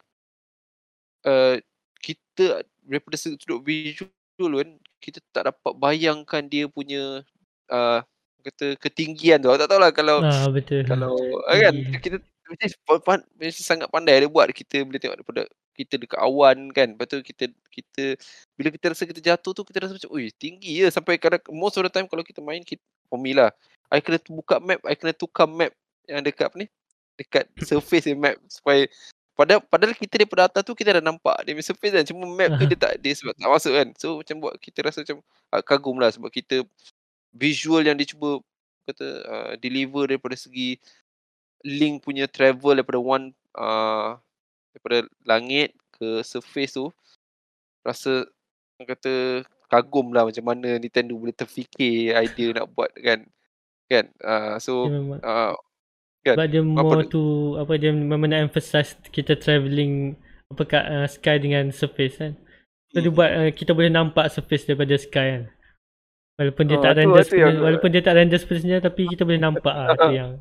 uh, 1.26 1.56
kita 2.00 2.64
daripada 2.86 3.18
sudut 3.18 3.60
visual 3.66 4.10
kan 4.38 4.70
kita 5.02 5.20
tak 5.34 5.54
dapat 5.54 5.74
bayangkan 5.78 6.46
dia 6.46 6.70
punya 6.70 7.26
uh, 7.70 8.00
kata 8.46 8.78
ketinggian 8.78 9.42
tu. 9.42 9.50
tak 9.58 9.70
tahulah 9.70 9.90
kalau 9.90 10.22
ah, 10.22 10.50
betul. 10.54 10.86
kalau 10.86 11.18
ah, 11.50 11.58
kan 11.58 11.76
kita 11.98 12.18
mesti, 13.42 13.62
sangat 13.62 13.90
pandai 13.90 14.22
dia 14.22 14.30
buat 14.30 14.46
kita 14.54 14.86
boleh 14.86 15.02
tengok 15.02 15.18
daripada 15.22 15.44
kita 15.74 15.98
dekat 15.98 16.20
awan 16.22 16.70
kan. 16.70 16.94
Betul 16.94 17.26
kita 17.26 17.50
kita 17.74 18.16
bila 18.54 18.70
kita 18.70 18.94
rasa 18.94 19.04
kita 19.10 19.22
jatuh 19.22 19.52
tu 19.52 19.66
kita 19.66 19.82
rasa 19.82 19.98
macam 19.98 20.14
oi 20.14 20.30
tinggi 20.30 20.86
ya 20.86 20.88
sampai 20.94 21.18
kadang 21.18 21.42
most 21.50 21.76
of 21.76 21.84
the 21.84 21.92
time 21.92 22.06
kalau 22.06 22.22
kita 22.22 22.40
main 22.40 22.62
kita 22.62 22.82
for 23.10 23.18
me 23.18 23.34
lah. 23.34 23.50
I 23.90 24.02
kena 24.02 24.22
buka 24.30 24.62
map, 24.62 24.82
I 24.86 24.98
kena 24.98 25.14
tukar 25.14 25.50
map 25.50 25.74
yang 26.06 26.22
dekat 26.22 26.54
apa 26.54 26.58
ni? 26.62 26.68
Dekat 27.18 27.50
surface 27.70 28.10
map 28.14 28.38
supaya 28.46 28.86
Padahal, 29.36 29.60
padahal 29.68 29.92
kita 29.92 30.16
daripada 30.16 30.48
atas 30.48 30.64
tu 30.64 30.72
kita 30.72 30.96
dah 30.96 31.04
nampak 31.04 31.36
dia 31.44 31.52
punya 31.52 31.68
surface 31.68 31.92
kan. 31.92 32.06
Cuma 32.08 32.24
map 32.24 32.56
tu 32.56 32.64
dia 32.72 32.80
tak 32.80 32.94
dia 33.04 33.12
sebab 33.12 33.36
tak 33.36 33.52
masuk 33.52 33.74
kan. 33.76 33.88
So 34.00 34.24
macam 34.24 34.36
buat 34.40 34.56
kita 34.64 34.80
rasa 34.88 35.04
macam 35.04 35.20
kagum 35.68 36.00
lah 36.00 36.10
sebab 36.16 36.32
kita 36.32 36.64
visual 37.36 37.84
yang 37.84 38.00
dia 38.00 38.08
cuba 38.08 38.40
kata 38.88 39.08
uh, 39.28 39.52
deliver 39.60 40.08
daripada 40.08 40.40
segi 40.40 40.80
link 41.68 42.06
punya 42.06 42.30
travel 42.32 42.80
daripada 42.80 43.02
one 43.02 43.36
uh, 43.58 44.16
daripada 44.72 45.10
langit 45.26 45.76
ke 45.98 46.22
surface 46.24 46.78
tu 46.78 46.88
rasa 47.84 48.24
kata 48.80 49.44
kagum 49.68 50.14
lah 50.14 50.28
macam 50.28 50.46
mana 50.46 50.78
Nintendo 50.78 51.18
boleh 51.18 51.36
terfikir 51.36 52.16
idea 52.16 52.56
nak 52.56 52.72
buat 52.72 52.92
kan. 52.96 53.28
Kan? 53.86 54.06
Uh, 54.24 54.58
so 54.64 54.88
uh, 55.22 55.54
kan? 56.26 56.34
sebab 56.36 56.48
dia 56.48 56.60
Apa 56.60 56.70
more 56.76 57.00
dia- 57.00 57.12
to 57.12 57.22
apa 57.56 57.74
dia 57.76 57.92
memang 57.92 58.26
nak 58.26 58.42
emphasize 58.44 58.92
kita 59.08 59.36
travelling 59.36 60.18
apa 60.48 60.62
kat 60.64 60.84
uh, 60.84 61.08
sky 61.08 61.38
dengan 61.38 61.70
surface 61.70 62.18
kan. 62.18 62.34
So 62.90 62.98
dia 62.98 63.08
Hmm. 63.08 63.16
buat 63.16 63.32
uh, 63.32 63.50
kita 63.52 63.72
boleh 63.72 63.90
nampak 63.90 64.28
surface 64.28 64.64
daripada 64.64 64.96
sky 64.96 65.28
kan. 65.32 65.44
Walaupun 66.36 66.64
dia 66.66 66.76
Ah, 66.76 66.82
tak 66.82 66.92
tu- 66.92 67.00
render 67.00 67.24
tu 67.24 67.36
yang- 67.38 67.62
walaupun 67.62 67.90
dia 67.90 68.02
tak 68.02 68.16
render 68.16 68.36
sepenuhnya 68.36 68.78
tapi 68.80 69.02
kita 69.06 69.24
boleh 69.24 69.40
nampak 69.40 69.72
ah 69.72 69.94
tu 69.94 70.12
yang 70.20 70.32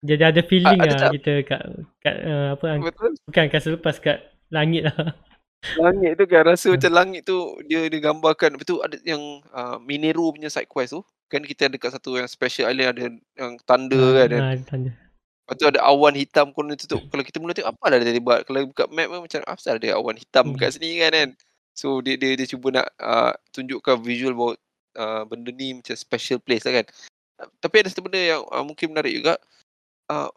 jadi 0.00 0.22
ada 0.26 0.42
feeling 0.42 0.78
ah 0.78 0.88
tak- 0.88 1.12
kita 1.12 1.32
kat 1.44 1.62
kat 1.98 2.16
uh, 2.20 2.48
apa 2.54 2.66
Betul. 2.80 3.12
bukan 3.24 3.44
kat 3.46 3.60
selepas 3.60 3.94
kat 3.98 4.18
langit 4.48 4.86
lah. 4.86 5.14
Langit 5.74 6.14
tu 6.14 6.24
kan 6.24 6.42
rasa 6.46 6.70
Hmm. 6.70 6.78
macam 6.78 6.92
langit 6.94 7.22
tu 7.26 7.36
dia 7.66 7.82
dia 7.90 7.98
gambarkan 7.98 8.54
betul 8.54 8.78
ada 8.78 8.94
yang 9.02 9.42
uh, 9.50 9.76
Minero 9.82 10.30
punya 10.30 10.46
side 10.46 10.70
quest 10.70 10.94
tu. 10.94 11.02
Kan 11.28 11.42
kita 11.44 11.66
ada 11.68 11.76
kat 11.76 11.92
satu 11.92 12.14
yang 12.16 12.30
special 12.30 12.70
island 12.70 12.88
ada 12.94 13.00
yang 13.36 13.52
thunder 13.66 14.06
kan. 14.16 14.26
dan 14.30 14.40
Ah, 14.40 14.54
tanda. 14.64 14.90
Lepas 14.94 15.54
tu 15.58 15.66
ada 15.66 15.80
awan 15.82 16.14
hitam 16.14 16.52
konon 16.52 16.78
tutup. 16.78 17.02
Kalau 17.10 17.24
kita 17.24 17.36
mula 17.42 17.52
tengok 17.52 17.74
apa 17.74 17.84
dah 17.90 17.98
dia 18.00 18.22
buat. 18.22 18.46
Kalau 18.46 18.68
buka 18.70 18.84
map 18.88 19.06
pun 19.08 19.20
macam 19.26 19.40
apa 19.44 19.60
ada 19.66 19.88
awan 19.98 20.16
hitam 20.16 20.44
Hmm. 20.54 20.56
kat 20.56 20.78
sini 20.78 21.02
kan 21.02 21.12
kan. 21.12 21.30
So 21.74 22.00
dia 22.00 22.14
dia 22.14 22.38
dia 22.38 22.46
cuba 22.46 22.68
nak 22.72 22.86
uh, 22.96 23.32
tunjukkan 23.50 23.96
visual 24.00 24.32
bahawa 24.38 24.52
uh, 24.94 25.22
benda 25.26 25.50
ni 25.50 25.74
macam 25.74 25.94
special 25.94 26.38
place 26.38 26.62
lah 26.64 26.80
kan. 26.80 26.86
Uh, 27.42 27.48
tapi 27.58 27.82
ada 27.82 27.90
satu 27.90 28.06
benda 28.06 28.18
yang 28.18 28.42
uh, 28.46 28.62
mungkin 28.62 28.94
menarik 28.94 29.12
juga. 29.12 29.34
Uh, 30.06 30.30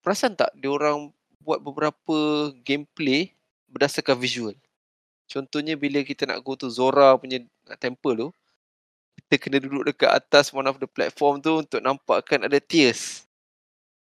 perasan 0.00 0.36
tak 0.36 0.52
dia 0.54 0.68
orang 0.68 1.10
buat 1.40 1.58
beberapa 1.58 2.16
gameplay 2.60 3.32
berdasarkan 3.70 4.18
visual. 4.18 4.54
Contohnya 5.30 5.78
bila 5.78 6.02
kita 6.02 6.26
nak 6.26 6.42
go 6.42 6.58
to 6.58 6.66
Zora 6.66 7.14
punya 7.14 7.38
uh, 7.70 7.78
temple 7.78 8.14
tu, 8.18 8.28
kita 9.22 9.34
kena 9.38 9.56
duduk 9.62 9.86
dekat 9.86 10.10
atas 10.10 10.50
one 10.50 10.66
of 10.66 10.82
the 10.82 10.90
platform 10.90 11.38
tu 11.38 11.62
untuk 11.62 11.78
nampakkan 11.78 12.42
ada 12.42 12.58
tears. 12.58 13.22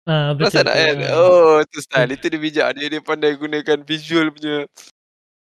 Ah 0.09 0.33
betul. 0.33 0.49
Perasan 0.49 0.65
tak 0.65 0.77
kan? 0.81 0.97
Ah. 1.05 1.13
Oh, 1.13 1.57
tu 1.69 1.79
style. 1.85 2.17
Itu 2.17 2.27
dia 2.33 2.41
bijak. 2.41 2.69
Dia, 2.73 2.87
dia 2.89 3.01
pandai 3.05 3.37
gunakan 3.37 3.79
visual 3.85 4.33
punya 4.33 4.65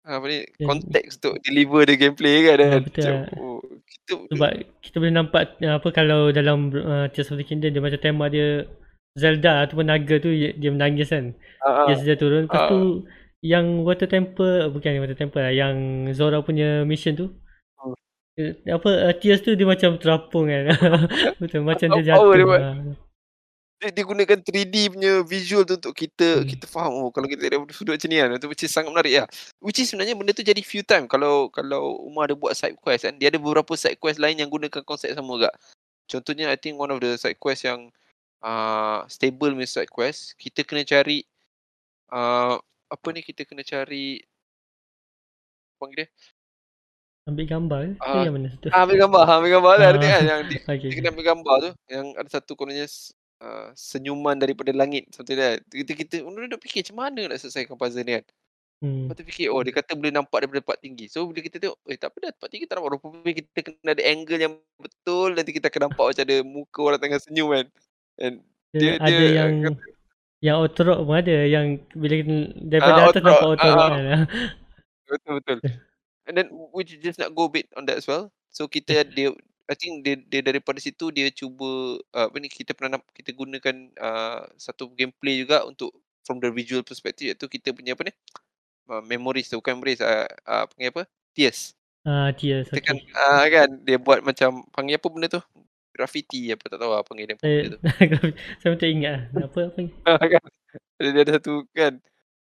apa 0.03 0.25
ni, 0.27 0.43
konteks 0.61 1.23
untuk 1.23 1.39
deliver 1.47 1.87
the 1.87 1.95
gameplay 1.97 2.43
kan. 2.45 2.59
Ah, 2.61 2.81
betul. 2.83 3.07
Macam, 3.07 3.17
oh, 3.39 3.61
kita, 3.87 4.13
Sebab 4.35 4.51
kita 4.83 4.97
boleh 4.99 5.15
nampak 5.15 5.43
uh, 5.63 5.79
apa 5.79 5.89
kalau 5.95 6.29
dalam 6.35 6.75
uh, 6.75 7.07
Tears 7.09 7.31
of 7.33 7.39
the 7.39 7.47
Kingdom 7.47 7.71
dia 7.71 7.81
macam 7.81 8.03
tema 8.03 8.27
dia 8.29 8.67
Zelda 9.15 9.63
ataupun 9.65 9.89
naga 9.89 10.19
tu 10.19 10.29
dia, 10.29 10.71
menangis 10.75 11.09
kan. 11.09 11.33
ah, 11.65 11.87
Dia 11.89 11.97
sedia 11.97 12.17
turun. 12.19 12.45
Lepas 12.45 12.61
Ah. 12.61 12.69
tu 12.69 13.07
yang 13.43 13.83
Water 13.83 14.07
Temple 14.07 14.71
bukan 14.71 15.03
Water 15.03 15.19
Temple 15.19 15.43
lah, 15.43 15.53
yang 15.53 15.75
Zora 16.15 16.41
punya 16.41 16.87
mission 16.87 17.19
tu. 17.19 17.27
Eh, 18.39 18.57
Apa 18.73 19.13
uh, 19.13 19.15
Tears 19.19 19.45
tu 19.45 19.53
dia 19.53 19.69
macam 19.69 20.01
terapung 20.01 20.49
kan. 20.49 20.73
Betul 21.43 21.67
macam 21.69 21.85
dia 22.01 22.15
jatuh. 22.15 22.33
dia 22.33 22.47
buat. 22.49 22.63
ah. 22.65 22.77
dia, 23.83 23.91
dia 23.91 24.05
gunakan 24.07 24.39
3D 24.41 24.75
punya 24.95 25.13
visual 25.27 25.67
tu 25.67 25.75
untuk 25.75 25.91
kita 25.91 26.41
Hmm. 26.41 26.47
kita 26.47 26.71
faham 26.71 26.95
oh 27.03 27.11
kalau 27.11 27.27
kita 27.27 27.51
dari 27.51 27.59
sudut 27.75 27.99
macam 27.99 28.09
ni 28.09 28.17
kan 28.23 28.31
itu 28.39 28.47
which 28.47 28.63
is 28.63 28.71
sangat 28.71 28.95
menarik 28.95 29.27
lah 29.27 29.29
which 29.59 29.83
is 29.83 29.91
sebenarnya 29.91 30.15
benda 30.15 30.31
tu 30.31 30.47
jadi 30.47 30.63
few 30.63 30.87
time 30.87 31.11
kalau 31.11 31.51
kalau 31.51 31.99
Umar 32.07 32.31
ada 32.31 32.39
buat 32.39 32.55
side 32.55 32.79
quest 32.79 33.11
kan 33.11 33.19
dia 33.19 33.27
ada 33.27 33.43
beberapa 33.43 33.75
side 33.75 33.99
quest 33.99 34.23
lain 34.23 34.39
yang 34.39 34.47
gunakan 34.47 34.87
konsep 34.87 35.11
sama 35.11 35.35
juga 35.35 35.51
contohnya 36.07 36.47
I 36.47 36.57
think 36.63 36.79
one 36.79 36.95
of 36.95 37.03
the 37.03 37.19
side 37.19 37.43
quest 37.43 37.67
yang 37.67 37.91
uh, 38.39 39.03
stable 39.11 39.51
punya 39.51 39.67
side 39.67 39.91
quest 39.91 40.39
kita 40.39 40.63
kena 40.63 40.87
cari 40.87 41.27
uh, 42.15 42.63
apa 42.93 43.07
ni 43.09 43.21
kita 43.21 43.43
kena 43.43 43.63
cari 43.63 44.21
panggil 45.77 46.05
dia 46.05 46.09
Ambil 47.23 47.47
gambar 47.47 47.79
ke? 47.81 47.93
Ke 47.95 48.03
Ah. 48.05 48.23
yang 48.27 48.35
mana 48.35 48.49
satu? 48.51 48.67
ah, 48.69 48.81
ambil 48.83 48.97
gambar 48.99 49.21
ah, 49.23 49.35
ambil 49.39 49.51
gambar 49.53 49.73
lah 49.73 49.87
Ah. 49.87 49.93
ada 49.93 50.07
kan 50.09 50.23
yang 50.23 50.41
dia, 50.51 50.61
Okay. 50.65 50.79
dia 50.85 50.97
kena 50.97 51.09
ambil 51.11 51.27
gambar 51.27 51.55
tu 51.57 51.71
yang 51.89 52.07
ada 52.13 52.29
satu 52.29 52.53
kononnya 52.53 52.87
uh, 53.39 53.69
senyuman 53.73 54.37
daripada 54.37 54.71
langit 54.73 55.07
seperti 55.09 55.33
kan 55.35 55.57
kita 55.65 55.93
kita 55.97 56.15
mula 56.25 56.47
duk 56.47 56.61
fikir 56.61 56.83
macam 56.85 56.97
mana 57.01 57.21
nak 57.27 57.39
selesaikan 57.39 57.75
puzzle 57.75 58.03
ni 58.03 58.15
kan 58.15 58.27
Hmm. 58.83 59.07
Lepas 59.07 59.15
tu 59.15 59.25
fikir 59.25 59.47
oh 59.47 59.63
dia 59.63 59.71
kata 59.71 59.95
boleh 59.95 60.11
nampak 60.11 60.43
daripada 60.43 60.59
tempat 60.59 60.79
tinggi. 60.83 61.07
So 61.07 61.23
bila 61.23 61.39
kita 61.39 61.63
tengok 61.63 61.79
eh 61.87 61.95
tak 61.95 62.11
apa 62.11 62.17
dah 62.19 62.31
tempat 62.35 62.49
tinggi 62.51 62.67
tak 62.67 62.75
nampak 62.75 62.91
rupanya 62.93 63.33
kita 63.33 63.59
kena 63.63 63.91
ada 63.95 64.03
angle 64.03 64.41
yang 64.41 64.55
betul 64.77 65.29
nanti 65.31 65.51
kita 65.53 65.71
akan 65.71 65.83
nampak 65.87 66.03
macam 66.03 66.25
ada 66.27 66.37
muka 66.43 66.81
orang 66.83 66.99
tengah 66.99 67.21
senyum 67.23 67.49
kan. 67.53 67.67
And 68.19 68.35
Dia, 68.75 68.83
dia- 68.83 68.99
ada 68.99 69.07
dia 69.15 69.29
yang 69.39 69.51
kata- 69.63 69.92
yang 70.43 70.59
auto 70.59 70.83
pun 71.07 71.17
ada 71.17 71.47
yang 71.47 71.79
bila 71.95 72.19
daripada 72.59 72.99
Ah, 72.99 73.09
atas 73.09 73.23
nampak 73.23 73.49
Ah, 73.57 73.63
ah. 73.63 73.89
kan. 73.89 73.93
betul 75.07 75.33
betul. 75.39 75.59
And 76.27 76.35
then 76.35 76.49
we 76.75 76.83
just 76.83 77.23
nak 77.23 77.31
go 77.33 77.47
a 77.47 77.53
bit 77.53 77.71
on 77.79 77.87
that 77.87 78.03
as 78.03 78.07
well. 78.11 78.29
So 78.51 78.67
kita 78.67 79.07
dia 79.07 79.31
I 79.71 79.75
think 79.79 80.03
dia, 80.03 80.19
dia 80.19 80.43
daripada 80.43 80.83
situ 80.83 81.15
dia 81.15 81.31
cuba 81.31 81.97
uh, 82.13 82.27
apa 82.29 82.37
ni 82.43 82.51
kita 82.51 82.75
pernah 82.75 82.99
namp- 82.99 83.15
kita 83.15 83.31
gunakan 83.33 83.75
uh, 83.97 84.45
satu 84.59 84.91
gameplay 84.93 85.47
juga 85.47 85.63
untuk 85.65 85.95
from 86.27 86.43
the 86.43 86.51
visual 86.51 86.83
perspective 86.83 87.33
iaitu 87.33 87.47
kita 87.47 87.71
punya 87.71 87.95
apa 87.95 88.11
ni 88.11 88.13
uh, 88.91 89.03
memories 89.07 89.47
tu 89.49 89.63
bukan 89.63 89.79
memories 89.79 90.03
uh, 90.03 90.27
uh, 90.45 90.67
panggil 90.69 90.91
apa 90.91 91.03
tears 91.33 91.73
Ah, 92.03 92.35
tears. 92.35 92.67
Kita 92.67 92.83
kan, 92.83 92.99
Okay. 92.99 93.15
ah, 93.15 93.47
kan 93.47 93.69
dia 93.87 93.95
buat 93.95 94.27
macam 94.27 94.67
panggil 94.75 94.99
apa 94.99 95.07
benda 95.07 95.31
tu? 95.31 95.43
Graffiti 95.93 96.49
apa 96.49 96.65
tak 96.67 96.81
tahu 96.81 96.91
lah 96.91 97.05
panggil 97.05 97.27
dia 97.29 97.37
apa 97.37 97.45
Saya, 97.45 97.57
benda 97.61 97.69
tu. 97.71 97.79
saya 98.61 98.69
macam 98.73 98.89
ingat 98.89 99.13
lah. 99.13 99.45
Apa 99.45 99.59
apa? 99.69 99.81
Ah, 100.09 100.25
kan? 100.33 100.43
Dia 100.97 101.11
dia 101.13 101.23
ada 101.23 101.33
satu 101.37 101.53
kan. 101.71 101.93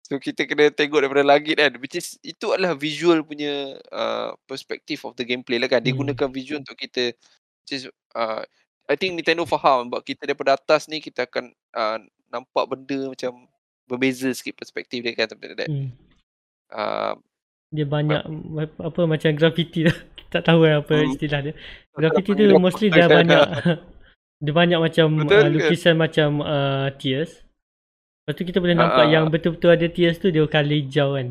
So 0.05 0.17
kita 0.17 0.49
kena 0.49 0.69
tengok 0.69 1.05
daripada 1.05 1.25
langit 1.25 1.57
kan. 1.57 1.73
Which 1.81 1.97
is 1.97 2.17
itu 2.21 2.53
adalah 2.53 2.77
visual 2.77 3.21
punya 3.25 3.77
uh, 3.89 4.37
perspective 4.45 5.01
of 5.05 5.17
the 5.17 5.25
gameplay 5.25 5.57
lah 5.57 5.69
kan. 5.69 5.81
Dia 5.81 5.93
Hmm. 5.93 6.05
gunakan 6.05 6.29
visual 6.29 6.61
untuk 6.61 6.77
kita 6.77 7.13
which 7.65 7.73
is 7.73 7.83
uh, 8.13 8.45
I 8.89 8.97
think 8.97 9.17
Nintendo 9.17 9.45
faham 9.45 9.89
sebab 9.89 10.01
kita 10.01 10.25
daripada 10.25 10.57
atas 10.57 10.89
ni 10.89 11.01
kita 11.01 11.29
akan 11.29 11.53
uh, 11.73 12.01
nampak 12.29 12.65
benda 12.69 13.13
macam 13.13 13.45
berbeza 13.85 14.29
sikit 14.33 14.57
perspektif 14.57 15.01
dia 15.01 15.13
kan 15.13 15.29
something 15.29 15.53
like 15.53 15.61
that. 15.61 15.71
Hmm. 15.73 15.89
Uh, 16.69 17.15
Dia 17.69 17.85
banyak 17.85 18.23
apa 18.81 19.01
macam 19.05 19.31
graffiti 19.37 19.85
tu. 19.85 19.93
tak 20.33 20.45
tahu 20.45 20.65
lah 20.69 20.85
apa 20.85 20.93
Hmm. 20.93 21.13
istilah 21.13 21.41
dia. 21.41 21.55
Graffiti 21.97 22.31
tu 22.37 22.45
mostly 22.61 22.89
dia 22.93 23.09
kan. 23.09 23.25
banyak 23.25 23.43
dia 24.45 24.53
banyak 24.55 24.79
macam 24.79 25.07
Betul 25.25 25.41
uh, 25.41 25.49
ke? 25.49 25.53
lukisan 25.57 25.95
macam 25.97 26.29
uh, 26.45 26.87
tears. 27.01 27.43
Lepas 28.25 28.35
tu 28.37 28.45
kita 28.45 28.59
boleh 28.61 28.77
Ah, 28.77 28.81
nampak 28.85 29.05
ah, 29.05 29.11
yang 29.11 29.25
ah. 29.27 29.31
betul-betul 29.33 29.71
ada 29.73 29.87
tears 29.89 30.21
tu 30.21 30.29
dia 30.29 30.45
colour 30.45 30.77
hijau 30.79 31.17
kan. 31.17 31.29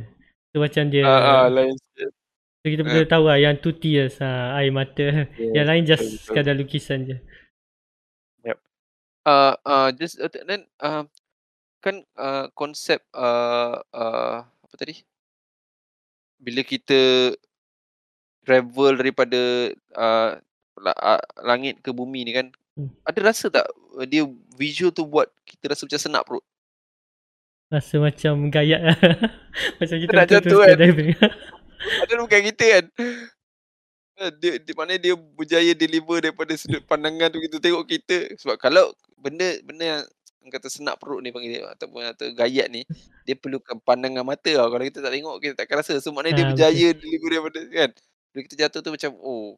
So 0.51 0.57
macam 0.59 0.83
dia 0.89 1.05
ah, 1.05 1.45
ah, 1.45 1.47
lain 1.53 1.77
sikit. 1.77 2.09
so 2.57 2.65
kita 2.65 2.81
boleh 2.81 3.05
tahu 3.05 3.23
lah 3.29 3.37
yang 3.37 3.55
tu 3.61 3.69
tears 3.71 4.17
ha, 4.17 4.57
air 4.57 4.73
mata. 4.73 5.29
yang 5.55 5.65
lain 5.69 5.85
just 5.85 6.01
betul, 6.01 6.09
betul. 6.17 6.25
sekadar 6.25 6.55
lukisan 6.57 6.99
je. 7.05 7.17
uh, 9.27 9.53
uh, 9.67 9.87
just 9.91 10.15
uh, 10.23 10.31
then 10.47 10.63
uh, 10.79 11.03
kan 11.83 12.01
uh, 12.15 12.47
konsep 12.55 13.03
uh, 13.11 13.83
uh, 13.91 14.47
apa 14.47 14.75
tadi 14.79 15.03
bila 16.37 16.61
kita 16.61 17.33
travel 18.41 18.95
daripada 18.95 19.41
uh, 19.93 20.39
la, 20.77 20.93
langit 21.43 21.81
ke 21.81 21.91
bumi 21.91 22.23
ni 22.23 22.33
kan 22.33 22.47
Hmm. 22.77 22.93
ada 23.09 23.33
rasa 23.33 23.49
tak 23.49 23.65
uh, 23.97 24.05
dia 24.05 24.21
visual 24.53 24.93
tu 24.93 25.01
buat 25.01 25.25
kita 25.49 25.73
rasa 25.73 25.89
macam 25.89 25.97
senak 25.97 26.21
perut 26.29 26.45
Rasa 27.73 27.97
macam 27.97 28.53
gayat 28.53 28.81
lah. 28.85 28.97
macam 29.81 29.97
kita 29.97 30.13
Nak 30.13 30.25
betul-betul 30.29 30.45
jatuh 30.45 30.59
kan? 30.61 30.77
ada 32.05 32.13
bukan 32.21 32.41
kita 32.53 32.65
kan 32.69 32.85
Uh, 34.17 34.33
dia, 34.33 34.57
dia 34.57 34.73
mana 34.73 34.97
dia 34.97 35.13
berjaya 35.13 35.77
deliver 35.77 36.17
daripada 36.17 36.49
sudut 36.57 36.81
pandangan 36.89 37.29
tu 37.29 37.37
kita 37.37 37.61
tengok 37.61 37.85
kita 37.85 38.33
sebab 38.41 38.57
kalau 38.57 38.89
benda 39.13 39.45
benda 39.61 39.85
yang 39.85 40.01
kata 40.53 40.67
senak 40.71 40.97
perut 41.01 41.19
ni 41.23 41.29
panggil 41.35 41.59
dia 41.59 41.63
ataupun 41.73 42.01
atau 42.13 42.27
gayat 42.35 42.67
ni 42.71 42.83
dia 43.27 43.35
perlukan 43.37 43.77
pandangan 43.83 44.23
mata 44.25 44.49
tau. 44.53 44.67
Kalau 44.71 44.83
kita 44.87 44.99
tak 45.05 45.11
tengok 45.15 45.35
kita 45.43 45.53
takkan 45.59 45.77
rasa. 45.83 45.99
So 46.03 46.11
maknanya 46.15 46.43
dia 46.43 46.45
Ah, 46.45 46.49
berjaya 46.51 46.87
deliver 46.97 47.29
daripada 47.33 47.59
kan. 47.69 47.89
Bila 48.33 48.41
kita 48.47 48.55
jatuh 48.67 48.79
tu 48.85 48.91
macam 48.95 49.11
oh. 49.21 49.57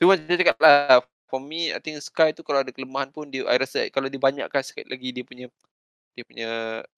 Tu 0.00 0.04
macam 0.08 0.24
dia 0.26 0.38
cakap 0.42 0.58
lah 0.62 1.00
for 1.30 1.40
me 1.42 1.70
I 1.74 1.80
think 1.82 1.98
Sky 2.02 2.30
tu 2.36 2.42
kalau 2.46 2.62
ada 2.64 2.70
kelemahan 2.74 3.10
pun 3.14 3.28
dia 3.30 3.46
I 3.48 3.56
rasa 3.60 3.86
kalau 3.94 4.08
dia 4.12 4.20
banyakkan 4.22 4.62
sikit 4.64 4.86
lagi 4.90 5.10
dia 5.14 5.24
punya 5.26 5.46
dia 6.16 6.24
punya 6.26 6.50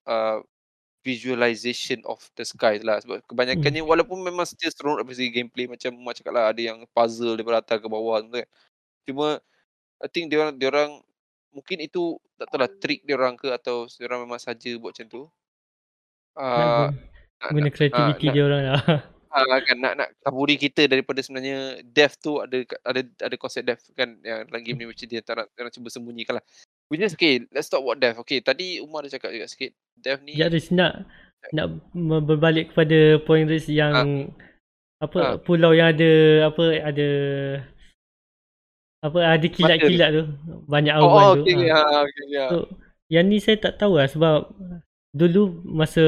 uh, 0.09 0.41
visualization 1.07 2.03
of 2.05 2.19
the 2.35 2.43
sky 2.45 2.83
lah 2.83 2.99
sebab 3.03 3.23
kebanyakannya 3.31 3.83
Hmm. 3.85 3.91
walaupun 3.93 4.19
memang 4.27 4.43
still 4.49 4.73
seronok 4.75 5.07
dari 5.07 5.17
segi 5.17 5.31
gameplay 5.33 5.67
macam 5.71 5.95
Mak 6.03 6.15
cakap 6.23 6.33
lah 6.35 6.45
ada 6.51 6.59
yang 6.61 6.83
puzzle 6.91 7.39
daripada 7.39 7.63
atas 7.63 7.79
ke 7.83 7.89
bawah 7.89 8.19
semua 8.23 8.43
kan. 8.43 8.49
Cuma 9.09 9.29
I 10.03 10.09
think 10.13 10.31
dia 10.33 10.39
orang 10.45 10.55
dia 10.61 10.69
orang 10.73 10.93
mungkin 11.57 11.81
itu 11.81 12.03
tak 12.37 12.47
tahu 12.47 12.61
lah 12.61 12.71
trick 12.71 13.01
dia 13.03 13.17
orang 13.17 13.35
ke 13.35 13.49
atau 13.49 13.89
dia 13.89 14.05
orang 14.05 14.23
memang 14.23 14.37
saja 14.37 14.69
buat 14.77 14.93
macam 14.93 15.09
tu. 15.09 15.23
nak 15.25 15.33
Uh, 16.37 16.93
guna, 17.49 17.51
guna 17.51 17.69
kreativiti 17.71 18.27
nak- 18.27 18.35
dia 18.35 18.43
orang 18.45 18.63
lah. 18.63 18.83
uh, 19.33 19.59
kan 19.67 19.77
nak 19.77 19.93
nak 19.97 20.09
kaburi 20.21 20.57
kita 20.57 20.85
daripada 20.85 21.19
sebenarnya 21.19 21.57
death 21.83 22.17
tu 22.19 22.37
ada 22.37 22.61
ada 22.83 23.01
ada 23.03 23.37
konsep 23.37 23.65
death 23.65 23.89
kan 23.93 24.21
yang 24.21 24.45
dalam 24.45 24.61
game 24.61 24.77
ni 24.77 24.87
macam 24.87 25.07
dia 25.07 25.21
tak 25.21 25.35
nak, 25.35 25.47
dia 25.51 25.65
nak 25.65 25.73
cuba 25.73 25.89
sembunyikan 25.89 26.37
lah. 26.37 26.45
Which 26.87 27.01
is 27.01 27.17
okay, 27.17 27.43
let's 27.51 27.67
talk 27.67 27.81
about 27.81 27.99
death. 27.99 28.21
Okay, 28.21 28.39
tadi 28.39 28.79
Umar 28.79 29.03
dah 29.03 29.11
cakap 29.11 29.33
juga 29.33 29.49
sikit. 29.49 29.73
Death 29.97 30.21
ni 30.21 30.37
Ya 30.37 30.47
Riz 30.47 30.69
nak 30.69 31.09
nak 31.51 31.83
berbalik 32.23 32.71
kepada 32.71 33.17
point 33.21 33.43
Riz 33.43 33.67
yang 33.67 34.29
apa 34.97 35.19
Ha. 35.19 35.37
pulau 35.37 35.73
yang 35.73 35.91
ada 35.91 36.11
apa 36.47 36.65
ada 36.79 37.09
apa 39.07 39.19
ada 39.23 39.47
kilat-kilat 39.47 40.11
tu. 40.11 40.23
Banyak 40.67 40.95
Oh 40.99 41.07
awan 41.07 41.23
oh, 41.23 41.33
tu. 41.39 41.43
okey. 41.47 41.71
Ha. 41.71 41.79
Ha, 41.79 41.99
okey 42.05 42.23
okey. 42.27 42.39
Ha. 42.39 42.47
So, 42.51 42.57
yang 43.07 43.31
ni 43.31 43.39
saya 43.39 43.57
tak 43.63 43.79
tahu 43.79 44.03
lah 44.03 44.11
sebab 44.11 44.51
dulu 45.15 45.63
masa 45.65 46.05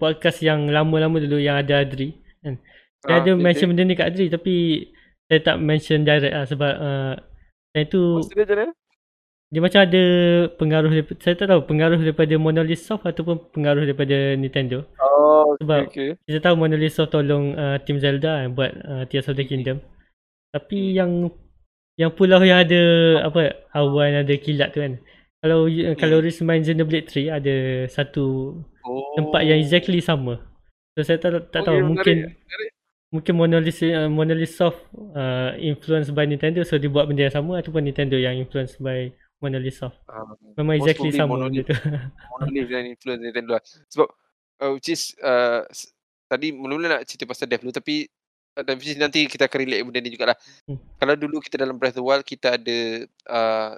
podcast 0.00 0.40
yang 0.40 0.66
lama-lama 0.72 1.20
dulu 1.20 1.36
yang 1.38 1.60
ada 1.60 1.84
Adri 1.84 2.16
kan. 2.40 2.56
Saya 3.04 3.20
Ha, 3.20 3.22
ada 3.22 3.30
okey 3.36 3.42
mention 3.44 3.66
okey. 3.68 3.76
benda 3.76 3.84
ni 3.86 3.94
kat 3.94 4.06
Adri 4.10 4.26
tapi 4.32 4.54
saya 5.28 5.40
tak 5.44 5.56
mention 5.60 6.02
direct 6.08 6.34
lah 6.34 6.46
sebab 6.48 6.72
uh, 6.80 7.14
saya 7.76 7.84
tu 7.84 8.24
dia 8.32 8.40
macam 8.42 8.56
mana? 8.56 8.72
dia 9.48 9.60
macam 9.64 9.80
ada 9.80 10.04
pengaruh 10.60 10.90
daripada, 10.92 11.18
saya 11.24 11.34
tak 11.36 11.48
tahu 11.48 11.60
pengaruh 11.64 12.00
daripada 12.04 12.34
Monolith 12.36 12.84
Soft 12.84 13.08
ataupun 13.08 13.48
pengaruh 13.48 13.84
daripada 13.88 14.36
Nintendo. 14.36 14.84
Oh, 15.00 15.56
Sebab- 15.56 15.88
okey 15.88 16.16
okey. 16.16 16.24
Kita 16.28 16.38
tahu 16.44 16.54
Monolith 16.60 16.92
Soft 16.92 17.16
tolong 17.16 17.56
uh, 17.56 17.80
Team 17.80 17.96
Zelda 17.96 18.44
kan, 18.44 18.52
buat 18.52 18.72
uh, 18.84 19.04
Tears 19.08 19.28
of 19.32 19.40
the 19.40 19.48
Kingdom. 19.48 19.80
Tapi 20.52 20.96
yang 20.96 21.32
yang 21.98 22.10
pulau 22.10 22.38
yang 22.40 22.62
ada 22.62 22.80
apa 23.22 23.40
awan 23.74 24.22
ada 24.22 24.34
kilat 24.34 24.70
tu 24.70 24.78
kan. 24.78 24.96
Kalau 25.38 25.66
you- 25.66 25.94
kalau 25.94 26.18
Riz 26.18 26.38
main 26.40 26.62
Xenoblade 26.62 27.06
3 27.06 27.30
ada 27.32 27.54
satu 27.86 28.58
Oh. 28.82 29.12
tempat 29.14 29.44
yang 29.44 29.58
exactly 29.58 30.00
sama. 30.00 30.40
So 30.94 31.04
saya 31.04 31.18
tak 31.18 31.52
tak 31.52 31.62
tahu 31.62 31.76
Okey, 31.76 31.84
mungkin 31.84 32.16
menarik, 32.24 32.40
menarik. 32.40 32.70
mungkin 33.08 33.32
Monolith 33.36 33.80
uh, 33.84 34.08
Monolith 34.08 34.50
Soft 34.50 34.80
uh, 35.12 35.52
influenced 35.54 36.10
by 36.10 36.24
Nintendo 36.24 36.62
so 36.62 36.74
dia 36.74 36.88
buat 36.88 37.04
benda 37.04 37.28
yang 37.28 37.36
sama 37.36 37.60
ataupun 37.60 37.84
Nintendo 37.84 38.16
yang 38.16 38.34
influenced 38.34 38.78
by 38.78 39.12
Monolith 39.38 39.76
Soft. 39.76 39.98
Ah, 40.06 40.24
Memang 40.56 40.74
exactly 40.74 41.12
sama 41.12 41.36
Monolith. 41.36 41.62
benda 41.62 41.70
tu. 41.70 41.74
Monolith 42.32 42.68
dan 42.68 42.84
influence 42.88 43.20
Nintendo 43.20 43.50
lah. 43.52 43.62
Sebab 43.62 44.08
uh, 44.58 44.70
which 44.72 44.88
is 44.88 45.02
uh, 45.20 45.62
tadi 46.26 46.50
mula-mula 46.50 46.88
nak 46.90 47.04
cerita 47.04 47.24
pasal 47.24 47.46
dev 47.46 47.60
dulu 47.60 47.70
tapi 47.70 48.08
dan 48.64 48.76
nanti 48.98 49.30
kita 49.30 49.46
akan 49.46 49.58
relate 49.62 49.82
benda 49.86 50.00
ni 50.02 50.10
jugalah. 50.14 50.36
Hmm. 50.66 50.78
Kalau 50.98 51.14
dulu 51.14 51.38
kita 51.38 51.60
dalam 51.60 51.78
Breath 51.78 51.94
of 51.94 52.02
the 52.02 52.06
Wild 52.06 52.24
kita 52.26 52.58
ada 52.58 52.78
uh, 53.30 53.72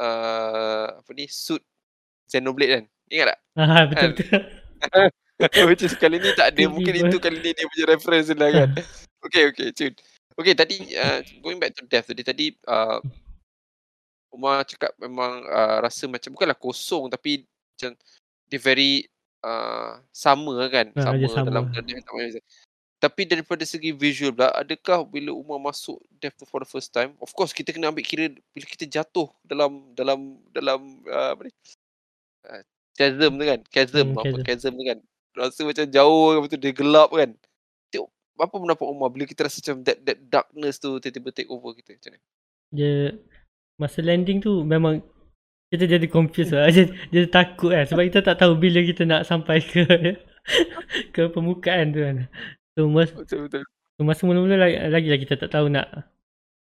uh, 0.00 0.86
apa 1.00 1.10
ni 1.12 1.28
suit 1.28 1.60
Xenoblade 2.28 2.80
kan. 2.80 2.84
Ingat 3.12 3.26
tak? 3.34 3.38
Ah 3.64 3.86
betul 3.86 4.10
betul. 5.40 5.64
which 5.68 5.82
is 5.86 5.96
kali 5.96 6.20
ni 6.20 6.30
tak 6.36 6.52
ada. 6.52 6.62
Mungkin 6.68 7.08
itu 7.08 7.16
kali 7.16 7.40
ni 7.40 7.50
dia 7.56 7.64
punya 7.68 7.86
reference 7.88 8.28
lah 8.32 8.50
kan. 8.50 8.70
Okay 9.24 9.48
okay 9.48 9.72
cun. 9.72 9.92
Okay 10.36 10.52
tadi 10.52 10.92
uh, 11.00 11.24
going 11.40 11.56
back 11.56 11.72
to 11.72 11.88
death 11.88 12.04
tadi 12.04 12.20
tadi 12.20 12.46
uh, 12.68 13.00
Umar 14.34 14.68
cakap 14.68 14.92
memang 15.00 15.46
uh, 15.48 15.80
rasa 15.80 16.04
macam 16.10 16.34
bukanlah 16.34 16.58
kosong 16.58 17.08
tapi 17.08 17.48
macam 17.48 17.96
dia 18.50 18.60
very 18.60 19.08
uh, 19.40 19.96
sama 20.12 20.68
kan 20.68 20.92
Ah, 20.92 21.14
sama, 21.14 21.24
sama. 21.30 21.46
dalam 21.48 21.64
dalam 21.72 21.96
tapi 23.02 23.28
daripada 23.28 23.62
segi 23.68 23.92
visual 23.92 24.32
pula 24.32 24.48
adakah 24.56 25.04
bila 25.04 25.30
Umar 25.36 25.60
masuk 25.60 26.00
death 26.22 26.38
for 26.48 26.60
the 26.64 26.68
first 26.68 26.90
time 26.94 27.12
of 27.20 27.30
course 27.36 27.52
kita 27.52 27.70
kena 27.74 27.92
ambil 27.92 28.04
kira 28.06 28.24
bila 28.54 28.64
kita 28.66 28.84
jatuh 28.88 29.28
dalam 29.44 29.92
dalam 29.94 30.40
dalam 30.54 30.80
uh, 31.08 31.36
apa 31.36 31.42
ni 31.46 31.52
uh, 32.48 32.62
chasm 32.96 33.32
tu 33.40 33.44
kan 33.44 33.60
chasm 33.74 34.06
Hmm, 34.06 34.16
apa 34.16 34.36
chasm. 34.36 34.44
chasm 34.46 34.72
tu 34.78 34.84
kan 34.88 34.98
rasa 35.34 35.60
macam 35.66 35.86
jauh 35.90 36.26
kan 36.34 36.40
betul 36.46 36.60
dia 36.62 36.72
gelap 36.74 37.10
kan 37.12 37.30
tengok 37.92 38.08
apa 38.38 38.54
pendapat 38.62 38.86
Umar 38.88 39.08
bila 39.14 39.24
kita 39.26 39.46
rasa 39.46 39.58
macam 39.62 39.76
that 39.86 39.98
that 40.06 40.18
darkness 40.30 40.76
tu 40.82 40.90
tiba-tiba 41.02 41.30
take 41.34 41.50
over 41.50 41.74
kita 41.74 41.96
macam 41.98 42.12
mana 42.16 42.22
Dia 42.74 43.14
masa 43.80 44.00
landing 44.02 44.38
tu 44.42 44.62
memang 44.66 45.02
kita 45.72 45.84
jadi 45.90 46.06
confused 46.06 46.54
lah. 46.54 46.70
Jadi, 46.76 46.90
jadi 47.10 47.26
takut 47.34 47.74
kan 47.74 47.84
sebab 47.90 48.02
kita 48.06 48.20
tak 48.22 48.36
tahu 48.38 48.54
bila 48.54 48.78
kita 48.86 49.02
nak 49.04 49.26
sampai 49.26 49.58
ke 49.58 49.82
ke 51.14 51.22
permukaan 51.34 51.90
tu 51.90 52.00
kan. 52.04 52.16
So 52.74 52.90
mas, 52.90 53.10
betul 53.14 53.46
betul 53.46 53.62
so, 53.94 54.02
masa 54.02 54.26
mula-mula 54.26 54.58
lagi, 54.58 54.76
lagi 54.90 55.08
lah 55.10 55.18
kita 55.22 55.34
tak 55.38 55.50
tahu 55.54 55.70
nak. 55.70 56.10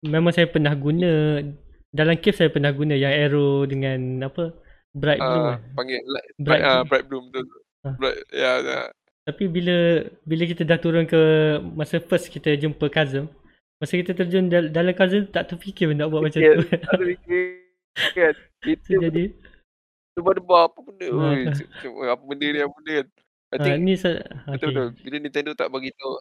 Memang 0.07 0.31
saya 0.31 0.47
pernah 0.47 0.71
guna 0.71 1.41
dalam 1.91 2.15
cave 2.19 2.37
saya 2.37 2.49
pernah 2.53 2.71
guna 2.71 2.95
yang 2.95 3.11
arrow 3.11 3.67
dengan 3.67 4.23
apa 4.23 4.53
bright 4.95 5.19
blue 5.19 5.41
uh, 5.41 5.47
kan. 5.55 5.59
panggil 5.75 5.99
light, 6.05 6.27
Bright 6.39 6.63
uh, 6.63 6.81
bright 6.87 7.05
bloom 7.09 7.27
betul. 7.31 7.47
Ah. 7.83 7.95
bright 7.99 8.19
ya 8.31 8.51
ya. 8.63 8.79
Tapi 9.27 9.43
bila 9.51 10.07
bila 10.23 10.43
kita 10.47 10.63
dah 10.63 10.79
turun 10.79 11.03
ke 11.03 11.19
masa 11.75 11.99
first 11.99 12.31
kita 12.31 12.55
jumpa 12.55 12.87
Kazum 12.87 13.27
Masa 13.77 13.93
kita 13.93 14.17
terjun 14.17 14.49
dal- 14.49 14.71
dalam 14.73 14.93
Kazum 14.95 15.27
tak 15.29 15.53
terfikir 15.53 15.91
nak 15.93 16.09
buat 16.09 16.25
macam 16.25 16.39
tu. 16.41 16.63
ada 16.65 17.03
fikir. 17.13 17.45
Kan 18.15 18.33
itu 18.65 18.91
jadi 18.97 19.23
debar-debar 20.17 20.69
apa 20.69 20.79
benda 20.81 21.05
cik, 21.53 21.67
oi, 21.93 22.09
apa 22.09 22.23
benda 22.25 22.45
ni 22.49 22.59
apa 22.61 22.73
benda 22.73 22.93
kan 23.01 23.07
I 23.47 23.55
ah, 23.55 23.63
think 23.63 23.79
ni 23.79 23.95
sa- 23.95 24.27
betul 24.45 24.75
okay. 24.75 24.87
bila 25.07 25.15
Nintendo 25.23 25.51
tak 25.55 25.71
bagi 25.71 25.95
tahu 25.95 26.13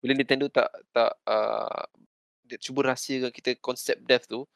bila 0.00 0.12
Nintendo 0.16 0.46
tak 0.48 0.68
tak 0.90 1.12
uh, 1.28 1.84
dia 2.42 2.58
cuba 2.58 2.90
rahsiakan 2.90 3.30
kita 3.30 3.54
konsep 3.60 4.00
death 4.02 4.26
tu 4.26 4.48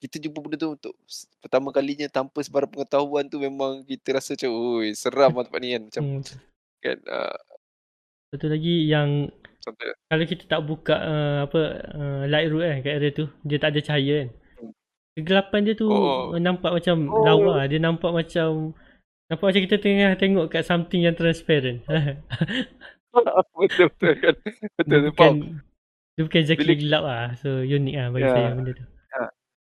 kita 0.00 0.16
jumpa 0.16 0.40
benda 0.40 0.56
tu 0.56 0.72
untuk 0.72 0.94
pertama 1.38 1.68
kalinya 1.70 2.08
tanpa 2.08 2.40
sebarang 2.40 2.72
pengetahuan 2.72 3.28
tu 3.28 3.36
memang 3.36 3.84
kita 3.84 4.16
rasa 4.16 4.32
macam 4.32 4.50
oi 4.80 4.96
seram 4.96 5.36
lah 5.36 5.44
tempat 5.44 5.60
ni 5.60 5.68
kan 5.76 5.82
macam 5.84 6.02
Hmm, 6.02 6.22
kan 6.80 6.98
uh, 7.06 7.38
Satu 8.32 8.46
lagi 8.48 8.88
yang 8.88 9.28
sampai 9.60 9.92
kalau 10.08 10.24
kita 10.24 10.44
tak 10.48 10.60
buka 10.64 10.96
uh, 10.96 11.38
apa 11.44 11.60
uh, 11.92 12.22
light 12.24 12.48
route 12.48 12.64
kan 12.64 12.78
kat 12.80 12.92
area 12.96 13.10
tu 13.12 13.28
dia 13.44 13.60
tak 13.60 13.76
ada 13.76 13.80
cahaya 13.84 14.14
kan. 14.24 14.28
Hmm. 14.56 14.72
Kegelapan 15.12 15.60
dia 15.68 15.74
tu 15.76 15.88
Oh. 15.92 16.32
nampak 16.40 16.72
macam 16.72 16.96
Oh. 17.12 17.20
lawa, 17.20 17.68
dia 17.68 17.76
nampak 17.76 18.08
macam 18.08 18.72
nampak 19.30 19.46
macam 19.46 19.62
kita 19.62 19.76
tengah 19.78 20.10
tengok 20.14 20.46
kat 20.48 20.62
something 20.62 21.00
yang 21.00 21.14
transparent. 21.14 21.86
betul 23.52 23.86
betul 23.90 24.12
kan 24.16 24.34
betul 24.76 24.86
dia 24.86 24.98
bukan 25.08 25.32
dia 26.12 26.22
bukan 26.22 26.38
exactly 26.40 26.66
Bila- 26.68 26.80
gelap 26.80 27.02
lah. 27.04 27.26
So 27.36 27.48
unik 27.60 27.94
lah 27.94 28.06
bagi 28.08 28.22
Ya. 28.22 28.32
saya 28.32 28.48
benda 28.52 28.72
tu. 28.72 28.84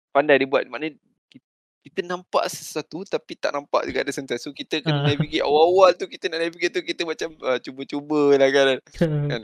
pandai 0.10 0.36
dia 0.36 0.48
buat 0.48 0.66
maknanya 0.66 0.98
ki- 1.30 1.46
kita 1.84 2.00
nampak 2.02 2.48
sesuatu 2.48 3.04
tapi 3.04 3.36
tak 3.36 3.54
nampak 3.54 3.86
juga 3.86 4.02
ada 4.02 4.10
sentiasa 4.10 4.42
so 4.42 4.52
kita 4.52 4.82
kena 4.82 5.06
Ah. 5.06 5.08
navigate 5.08 5.46
awal-awal 5.46 5.94
tu 5.94 6.08
kita 6.08 6.26
nak 6.26 6.42
navigate 6.42 6.74
tu 6.74 6.82
kita 6.82 7.06
macam 7.06 7.38
uh, 7.40 7.56
cuba-cuba 7.58 8.34
lah 8.34 8.50
kan 8.50 8.68
Kan. 9.30 9.42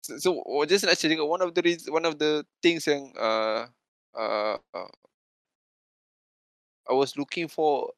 So, 0.00 0.12
so 0.14 0.30
just 0.62 0.84
nak 0.84 0.94
share 0.94 1.10
juga 1.10 1.24
one 1.24 1.40
of 1.40 1.50
the 1.50 1.60
reason, 1.60 1.88
one 1.88 2.04
of 2.04 2.14
the 2.14 2.44
things 2.58 2.84
yang 2.84 3.08
uh, 3.14 3.66
uh, 4.12 4.60
uh, 4.70 4.92
I 6.84 6.92
was 6.92 7.16
looking 7.16 7.48
for 7.48 7.88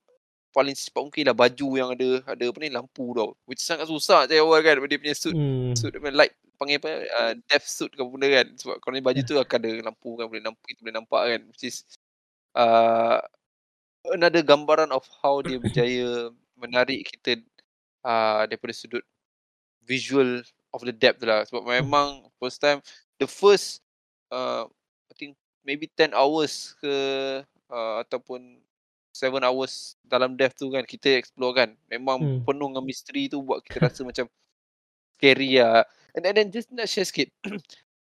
paling 0.56 0.72
cepat 0.72 1.02
mungkin 1.04 1.24
lah 1.28 1.36
baju 1.36 1.68
yang 1.76 1.90
ada 1.92 2.08
ada 2.24 2.44
apa 2.48 2.58
ni 2.64 2.72
lampu 2.72 3.12
tau. 3.12 3.36
Which 3.44 3.60
sangat 3.60 3.92
susah 3.92 4.24
saya 4.24 4.40
awal 4.40 4.64
kan 4.64 4.80
dia 4.88 4.96
punya 4.96 5.12
suit 5.12 5.36
Hmm. 5.36 5.76
suit 5.76 5.92
dia 5.92 6.00
punya 6.00 6.16
light 6.16 6.32
panggil 6.56 6.80
apa 6.80 6.88
uh, 7.12 7.32
death 7.44 7.68
suit 7.68 7.92
ke 7.92 8.00
benda 8.00 8.32
kan. 8.32 8.46
Sebab 8.56 8.76
kalau 8.80 8.96
ni 8.96 9.04
baju 9.04 9.20
tu 9.20 9.36
akan 9.36 9.56
ada 9.60 9.70
lampu 9.92 10.16
kan 10.16 10.24
boleh 10.32 10.40
nampak 10.40 10.64
kita 10.64 10.80
boleh 10.80 10.96
nampak 10.96 11.20
kan. 11.28 11.40
Which 11.52 11.64
is 11.68 11.84
uh, 12.56 13.20
another 14.08 14.40
gambaran 14.40 14.88
of 14.96 15.04
how 15.20 15.44
dia 15.44 15.60
berjaya 15.60 16.32
menarik 16.62 17.04
kita 17.12 17.44
uh, 18.00 18.48
daripada 18.48 18.72
sudut 18.72 19.04
visual 19.84 20.40
of 20.72 20.80
the 20.88 20.96
depth 20.96 21.20
lah. 21.20 21.44
Sebab 21.44 21.68
memang 21.68 22.24
first 22.40 22.64
time 22.64 22.80
the 23.20 23.28
first 23.28 23.84
uh, 24.32 24.64
I 25.12 25.14
think 25.20 25.36
maybe 25.66 25.90
10 25.92 26.16
hours 26.16 26.72
ke 26.80 26.94
uh, 27.68 27.94
ataupun 28.00 28.65
7 29.16 29.40
hours 29.40 29.96
dalam 30.04 30.36
death 30.36 30.52
tu 30.56 30.68
kan 30.68 30.84
kita 30.84 31.16
explore 31.16 31.56
kan 31.56 31.72
memang 31.88 32.20
Hmm. 32.20 32.40
penuh 32.44 32.68
dengan 32.68 32.84
misteri 32.84 33.26
tu 33.32 33.40
buat 33.40 33.64
kita 33.64 33.88
rasa 33.88 34.04
macam 34.08 34.28
scary 35.16 35.56
lah 35.60 35.84
and 36.12 36.24
then, 36.24 36.34
then 36.36 36.48
just 36.52 36.68
nak 36.72 36.88
share 36.88 37.08
sikit 37.08 37.32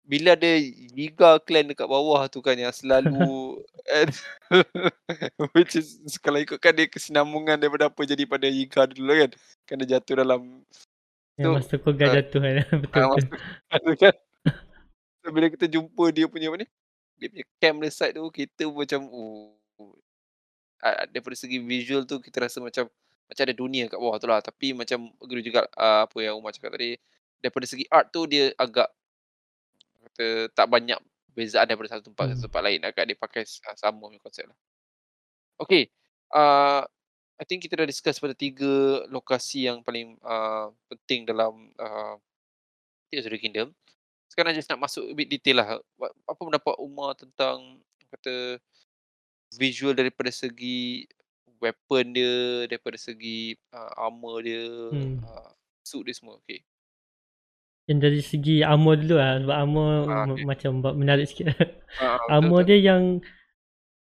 bila 0.07 0.39
ada 0.39 0.47
Yiga 0.95 1.43
clan 1.43 1.67
dekat 1.67 1.91
bawah 1.91 2.31
tu 2.31 2.39
kan 2.39 2.55
yang 2.55 2.71
selalu 2.71 3.59
and, 3.99 4.11
which 5.59 5.75
is 5.75 5.99
kalau 6.23 6.39
ikutkan 6.39 6.75
dia 6.75 6.87
kesinambungan 6.87 7.59
daripada 7.59 7.91
apa 7.91 8.03
jadi 8.07 8.23
pada 8.23 8.47
Yiga 8.47 8.87
dulu 8.87 9.27
kan 9.27 9.31
kan 9.67 9.75
dia 9.83 9.99
jatuh 9.99 10.23
dalam 10.23 10.63
Yang 11.37 11.43
tu, 11.43 11.55
Master 11.59 11.79
Koga 11.83 12.05
ah, 12.07 12.15
jatuh 12.23 12.41
kan. 12.41 12.55
betul 12.79 13.03
ah, 13.03 13.09
betul. 13.19 13.39
masa 13.43 13.77
tu 13.83 13.93
kan 13.99 14.15
so, 15.27 15.29
bila 15.35 15.47
kita 15.51 15.67
jumpa 15.67 16.05
dia 16.15 16.27
punya 16.31 16.47
apa 16.55 16.57
ni 16.63 16.67
dia 17.19 17.27
punya 17.33 17.45
camp 17.59 17.77
the 17.83 17.91
side 17.91 18.15
tu 18.15 18.31
kita 18.31 18.63
macam 18.71 19.01
oh, 19.11 19.56
ah, 20.95 21.07
daripada 21.11 21.35
segi 21.35 21.59
visual 21.59 22.07
tu 22.07 22.23
kita 22.23 22.47
rasa 22.47 22.63
macam 22.63 22.87
macam 23.27 23.43
ada 23.43 23.55
dunia 23.57 23.91
kat 23.91 23.99
bawah 23.99 24.17
tu 24.23 24.29
lah. 24.31 24.39
Tapi 24.39 24.71
macam 24.77 25.11
agree 25.19 25.43
juga 25.43 25.67
uh, 25.75 26.07
apa 26.07 26.19
yang 26.23 26.39
Umar 26.39 26.55
cakap 26.55 26.79
tadi 26.79 26.95
daripada 27.43 27.67
segi 27.67 27.85
art 27.91 28.11
tu 28.15 28.25
dia 28.31 28.55
agak 28.55 28.89
kata 30.07 30.27
tak 30.55 30.67
banyak 30.71 30.99
bezaan 31.37 31.67
daripada 31.69 31.99
satu 31.99 32.09
tempat 32.13 32.33
ke 32.33 32.35
Hmm. 32.39 32.45
tempat 32.49 32.61
lain. 32.63 32.81
Agak 32.87 33.05
dia 33.11 33.17
pakai 33.19 33.43
ah, 33.67 33.77
sama 33.77 34.07
punya 34.07 34.23
konsep 34.23 34.47
lah. 34.47 34.57
Okay 35.61 35.91
uh, 36.35 36.83
I 37.37 37.45
think 37.45 37.69
kita 37.69 37.77
dah 37.77 37.89
discuss 37.89 38.17
pada 38.17 38.33
tiga 38.33 39.05
lokasi 39.13 39.69
yang 39.69 39.85
paling 39.85 40.17
uh, 40.25 40.73
penting 40.89 41.29
dalam 41.29 41.69
uh, 41.77 42.17
Tears 43.13 43.29
of 43.29 43.33
the 43.37 43.39
Kingdom. 43.39 43.77
Sekarang 44.33 44.57
just 44.57 44.73
nak 44.73 44.81
masuk 44.81 45.05
a 45.05 45.13
bit 45.13 45.29
detail 45.29 45.61
lah. 45.61 45.69
Apa 46.25 46.41
pendapat 46.41 46.75
Umar 46.81 47.13
tentang 47.13 47.79
kata 48.09 48.57
visual 49.57 49.93
daripada 49.93 50.29
segi 50.29 51.09
weapon 51.57 52.13
dia 52.13 52.35
daripada 52.67 52.97
segi 52.97 53.57
uh, 53.73 53.93
armor 53.99 54.41
dia 54.41 54.61
Hmm. 54.93 55.19
uh, 55.21 55.51
suit 55.83 56.05
dia 56.05 56.13
semua 56.13 56.37
okay 56.37 56.61
yang 57.87 58.03
dari 58.03 58.19
segi 58.19 58.61
armor 58.61 58.99
dulu 58.99 59.15
lah 59.15 59.39
sebab 59.39 59.57
armor 59.57 59.91
Ah, 60.05 60.27
okay. 60.27 60.43
macam 60.43 60.71
menarik 60.93 61.23
sikit. 61.25 61.55
Ah, 61.55 61.55
betul, 62.19 62.29
armor 62.29 62.61
betul. 62.61 62.69
dia 62.69 62.79
yang 62.85 63.03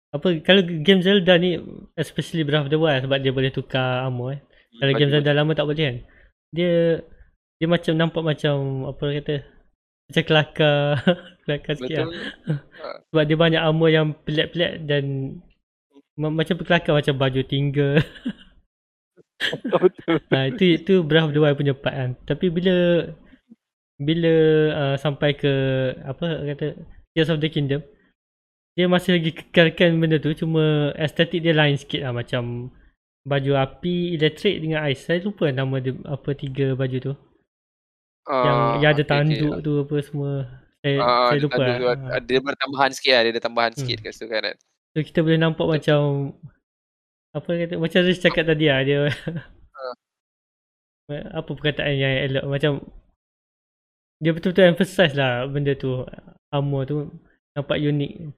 apa 0.08 0.40
kalau 0.40 0.64
game 0.64 1.04
Zelda 1.04 1.36
ni 1.36 1.60
especially 1.94 2.40
Breath 2.40 2.64
of 2.64 2.72
the 2.72 2.80
Wild 2.80 3.04
sebab 3.04 3.20
dia 3.20 3.28
boleh 3.28 3.52
tukar 3.52 4.08
armor 4.08 4.34
eh. 4.34 4.40
Kalau 4.72 4.88
Baju- 4.88 4.98
game 4.98 5.12
Zelda 5.12 5.36
lama 5.36 5.52
tak 5.52 5.68
boleh 5.68 5.76
kan. 5.78 5.96
Dia 6.48 6.72
dia 7.54 7.66
macam 7.68 7.92
nampak 7.92 8.22
macam 8.24 8.54
apa 8.88 9.04
kata 9.20 9.34
macam 10.08 10.24
kelakar 10.24 10.76
kelakar 11.44 11.74
sikit 11.76 11.96
lah. 12.04 12.08
Betul. 12.08 12.56
Sebab 13.12 13.24
dia 13.28 13.36
banyak 13.36 13.62
armor 13.62 13.88
yang 13.92 14.06
pelik-pelik 14.24 14.72
dan 14.88 15.04
ma- 16.16 16.34
macam 16.34 16.56
kelakar 16.60 16.96
macam 16.96 17.14
baju 17.16 17.40
tinggal. 17.44 18.00
Betul. 19.70 20.18
ha, 20.34 20.50
itu 20.50 20.82
itu 20.82 20.94
Breath 21.06 21.30
of 21.30 21.32
the 21.36 21.38
Wild 21.38 21.54
punya 21.54 21.76
part 21.76 21.94
kan. 21.94 22.10
Tapi 22.26 22.50
bila 22.50 23.06
bila 23.98 24.34
uh, 24.74 24.96
sampai 24.98 25.38
ke 25.38 25.52
apa 26.02 26.42
kata 26.54 26.66
Tears 27.14 27.30
of 27.30 27.38
the 27.38 27.50
Kingdom 27.50 27.82
dia 28.78 28.86
masih 28.86 29.18
lagi 29.18 29.34
kekalkan 29.34 29.98
benda 29.98 30.22
tu 30.22 30.30
cuma 30.38 30.94
estetik 30.94 31.42
dia 31.42 31.50
lain 31.50 31.74
sikit 31.74 31.98
lah 31.98 32.14
macam 32.14 32.70
baju 33.26 33.52
api, 33.58 34.14
elektrik 34.16 34.62
dengan 34.62 34.86
ais. 34.86 35.02
Saya 35.02 35.20
lupa 35.26 35.50
nama 35.52 35.82
dia 35.82 35.98
apa 36.06 36.30
tiga 36.38 36.78
baju 36.78 36.96
tu. 37.02 37.12
Yang 38.28 38.58
Ah, 38.58 38.72
yang 38.76 38.90
ada 38.92 39.00
okay, 39.00 39.08
tanduk 39.08 39.52
okay. 39.52 39.64
tu 39.64 39.72
apa 39.80 39.94
semua. 40.00 40.32
Saya 40.78 40.96
Ah, 40.98 41.26
saya 41.26 41.38
lupa. 41.40 41.56
tanduk 41.56 41.80
lah. 41.82 41.94
ada- 41.94 42.10
ada 42.14 42.24
dia 42.24 42.38
bertambahan 42.38 42.90
sikit 42.92 43.12
lah, 43.12 43.22
dia 43.24 43.32
ada 43.32 43.42
tambahan 43.42 43.70
Hmm. 43.72 43.80
sikit 43.80 43.98
kat 43.98 44.12
situ 44.12 44.26
kan. 44.28 44.54
So 44.88 44.98
kita 45.00 45.18
boleh 45.20 45.36
nampak 45.36 45.66
macam 45.66 45.98
apa 47.28 47.48
kata 47.48 47.74
macam 47.76 48.00
Riz 48.02 48.18
cakap 48.18 48.44
tadi 48.44 48.66
lah 48.66 48.80
dia 48.82 48.98
apa 51.08 51.48
perkataan 51.48 51.94
yang 51.94 52.14
elok 52.24 52.44
macam 52.46 52.72
dia 54.18 54.32
betul-betul 54.32 54.64
emphasize 54.66 55.12
lah 55.12 55.44
benda 55.46 55.72
tu 55.72 56.04
armor 56.50 56.84
tu 56.84 56.96
nampak 57.52 57.78
unik 57.78 58.32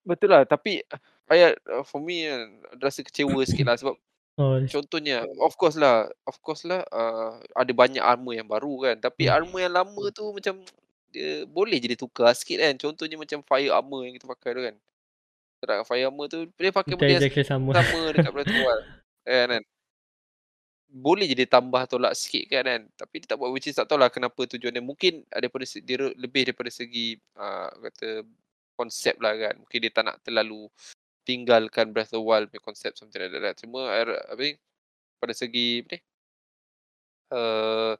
Betul 0.00 0.32
lah, 0.32 0.48
tapi 0.48 0.80
ayat 1.28 1.60
uh, 1.68 1.84
for 1.84 2.00
me 2.00 2.24
kan, 2.24 2.48
rasa 2.80 3.04
kecewa 3.04 3.36
sikit 3.44 3.68
lah 3.68 3.76
sebab 3.76 3.94
oh 4.40 4.56
contohnya 4.64 5.28
of 5.44 5.52
course 5.60 5.76
lah, 5.76 6.08
of 6.24 6.40
course 6.40 6.64
lah 6.64 6.80
uh, 6.88 7.36
ada 7.52 7.72
banyak 7.76 8.00
armor 8.00 8.32
yang 8.32 8.48
baru 8.48 8.88
kan, 8.88 8.96
tapi 8.96 9.28
Hmm. 9.28 9.44
armor 9.44 9.60
yang 9.60 9.76
lama 9.76 10.04
tu 10.08 10.32
macam 10.32 10.64
dia 11.10 11.42
boleh 11.50 11.82
je 11.82 11.90
dia 11.90 11.98
tukar 11.98 12.30
sikit 12.38 12.62
kan. 12.62 12.74
Contohnya 12.78 13.18
macam 13.18 13.42
fire 13.42 13.74
armor 13.74 14.06
yang 14.06 14.14
kita 14.14 14.30
pakai 14.30 14.50
tu 14.54 14.62
kan. 14.62 14.76
Tak 15.60 15.84
fire 15.84 16.06
armor 16.06 16.26
tu 16.30 16.46
dia 16.54 16.70
pakai 16.70 16.94
benda 16.96 17.26
yang 17.26 17.44
sama 17.44 17.74
sama 17.76 18.00
dekat 18.14 18.30
of 18.30 18.46
the 18.46 18.58
Wild. 18.62 18.84
Kan 19.26 19.46
kan. 19.50 19.62
Boleh 20.90 21.26
je 21.26 21.34
dia 21.38 21.46
tambah 21.46 21.82
tolak 21.90 22.14
sikit 22.14 22.46
kan 22.46 22.62
kan. 22.62 22.82
Tapi 22.94 23.14
dia 23.22 23.34
tak 23.34 23.38
buat 23.42 23.50
which 23.50 23.66
is 23.66 23.74
tak 23.74 23.90
tahulah 23.90 24.06
kenapa 24.06 24.38
tujuan 24.54 24.70
dia. 24.70 24.82
Mungkin 24.82 25.26
daripada 25.26 25.66
dia 25.82 25.96
lebih 26.14 26.42
daripada 26.50 26.70
segi 26.70 27.18
uh, 27.34 27.70
kata 27.90 28.22
konsep 28.78 29.18
lah 29.18 29.34
kan. 29.34 29.54
Mungkin 29.66 29.78
dia 29.82 29.90
tak 29.90 30.04
nak 30.06 30.16
terlalu 30.22 30.70
tinggalkan 31.24 31.92
Breath 31.92 32.12
of 32.16 32.20
the 32.20 32.26
Wild 32.26 32.48
punya 32.50 32.62
konsep 32.64 32.92
something 32.96 33.20
like 33.20 33.32
that. 33.32 33.56
Cuma 33.60 33.88
apa 33.92 34.40
ni 34.40 34.56
pada 35.20 35.32
segi 35.36 35.84
apa 35.84 35.96
ni 35.96 36.00
uh, 37.34 37.92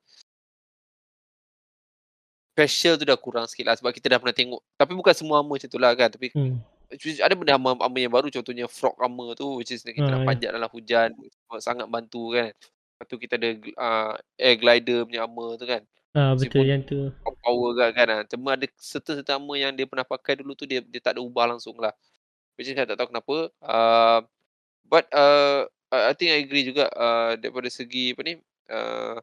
special 2.54 3.00
tu 3.00 3.04
dah 3.08 3.16
kurang 3.16 3.46
sikit 3.48 3.64
lah 3.72 3.74
sebab 3.78 3.94
kita 3.94 4.12
dah 4.12 4.18
pernah 4.20 4.36
tengok. 4.36 4.60
Tapi 4.76 4.92
bukan 4.92 5.14
semua 5.16 5.40
armor 5.40 5.56
macam 5.56 5.70
tu 5.70 5.80
lah 5.80 5.92
kan. 5.96 6.12
Tapi 6.12 6.28
hmm. 6.34 6.56
ada 7.24 7.32
benda 7.32 7.52
armor, 7.56 7.78
armor 7.80 8.00
yang 8.02 8.12
baru 8.12 8.28
contohnya 8.28 8.66
frog 8.68 8.98
armor 9.00 9.32
tu 9.38 9.56
which 9.56 9.72
is 9.72 9.80
kita 9.80 10.04
Ah, 10.04 10.18
nak 10.18 10.20
ya. 10.24 10.26
panjat 10.28 10.50
dalam 10.52 10.70
hujan 10.72 11.08
sangat 11.62 11.86
bantu 11.88 12.36
kan. 12.36 12.52
Lepas 12.52 13.06
tu 13.08 13.16
kita 13.16 13.34
ada 13.40 13.50
uh, 13.80 14.12
air 14.36 14.56
glider 14.60 15.08
punya 15.08 15.24
armor 15.24 15.56
tu 15.56 15.64
kan. 15.64 15.80
ah, 16.12 16.34
betul 16.34 16.60
Meskipun 16.60 16.64
yang 16.66 16.82
tu 16.84 16.98
Power 17.40 17.70
kan 17.78 17.90
kan. 17.96 18.24
Cuma 18.28 18.58
ada 18.58 18.66
serta-serta 18.76 19.40
armor 19.40 19.56
yang 19.56 19.72
dia 19.72 19.88
pernah 19.88 20.04
pakai 20.04 20.42
dulu 20.44 20.52
tu 20.52 20.68
dia 20.68 20.84
dia 20.84 21.00
tak 21.00 21.16
ada 21.16 21.24
ubah 21.24 21.56
langsung 21.56 21.78
lah. 21.80 21.94
Which 22.60 22.68
is 22.68 22.76
saya 22.76 22.84
tak 22.84 23.00
tahu 23.00 23.08
kenapa. 23.08 23.48
Uh, 23.64 24.20
but 24.84 25.08
uh, 25.16 25.64
I 25.88 26.12
think 26.12 26.36
I 26.36 26.44
agree 26.44 26.68
juga 26.68 26.92
uh, 26.92 27.40
daripada 27.40 27.72
segi 27.72 28.12
apa 28.12 28.20
ni 28.20 28.36
uh, 28.68 29.16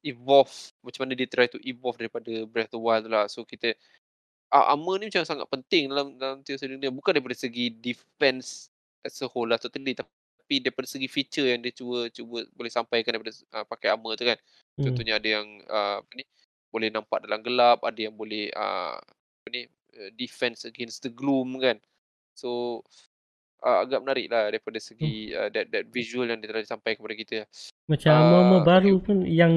evolve 0.00 0.72
macam 0.80 1.04
mana 1.04 1.12
dia 1.12 1.28
try 1.28 1.52
to 1.52 1.60
evolve 1.68 2.00
daripada 2.00 2.48
Breath 2.48 2.72
of 2.72 2.80
the 2.80 2.80
Wild 2.80 3.04
lah. 3.12 3.28
So 3.28 3.44
kita 3.44 3.76
uh, 4.48 4.64
armor 4.72 4.96
ni 4.96 5.12
macam 5.12 5.28
sangat 5.28 5.44
penting 5.52 5.92
dalam 5.92 6.16
dalam 6.16 6.40
the 6.40 6.56
Kingdom 6.56 6.96
bukan 6.96 7.20
daripada 7.20 7.36
segi 7.36 7.68
defense 7.68 8.72
as 9.04 9.20
a 9.20 9.28
whole 9.28 9.44
lah 9.44 9.60
totally 9.60 9.92
tapi 9.92 10.64
daripada 10.64 10.88
segi 10.88 11.06
feature 11.12 11.44
yang 11.44 11.60
dia 11.60 11.76
cuba 11.76 12.08
cuba 12.08 12.48
boleh 12.56 12.72
sampaikan 12.72 13.20
daripada 13.20 13.36
uh, 13.52 13.68
pakai 13.68 13.92
armor 13.92 14.16
tu 14.16 14.24
kan. 14.24 14.40
hmm. 14.80 14.84
Contohnya 14.88 15.20
ada 15.20 15.28
yang 15.28 15.46
uh, 15.68 16.00
apa 16.00 16.12
ni 16.16 16.24
boleh 16.72 16.88
nampak 16.88 17.24
dalam 17.24 17.40
gelap, 17.44 17.84
ada 17.84 18.00
yang 18.00 18.16
boleh 18.16 18.48
uh, 18.56 18.96
apa 18.96 19.48
ni 19.52 19.68
uh, 20.00 20.10
defense 20.16 20.64
against 20.64 21.04
the 21.04 21.12
gloom 21.12 21.60
kan. 21.60 21.76
So 22.38 22.80
uh, 23.60 23.82
agak 23.82 23.98
menarik 24.00 24.30
lah 24.30 24.46
daripada 24.46 24.78
segi 24.78 25.34
uh, 25.34 25.50
that 25.50 25.66
that 25.68 25.90
visual 25.90 26.22
yang 26.24 26.38
dia 26.38 26.48
telah 26.48 26.62
sampaikan 26.64 27.02
kepada 27.02 27.16
kita. 27.16 27.36
macam 27.84 28.08
Ah, 28.08 28.16
armor-armor 28.16 28.60
okay. 28.60 28.68
baru 28.68 28.94
pun 29.00 29.16
yang 29.24 29.52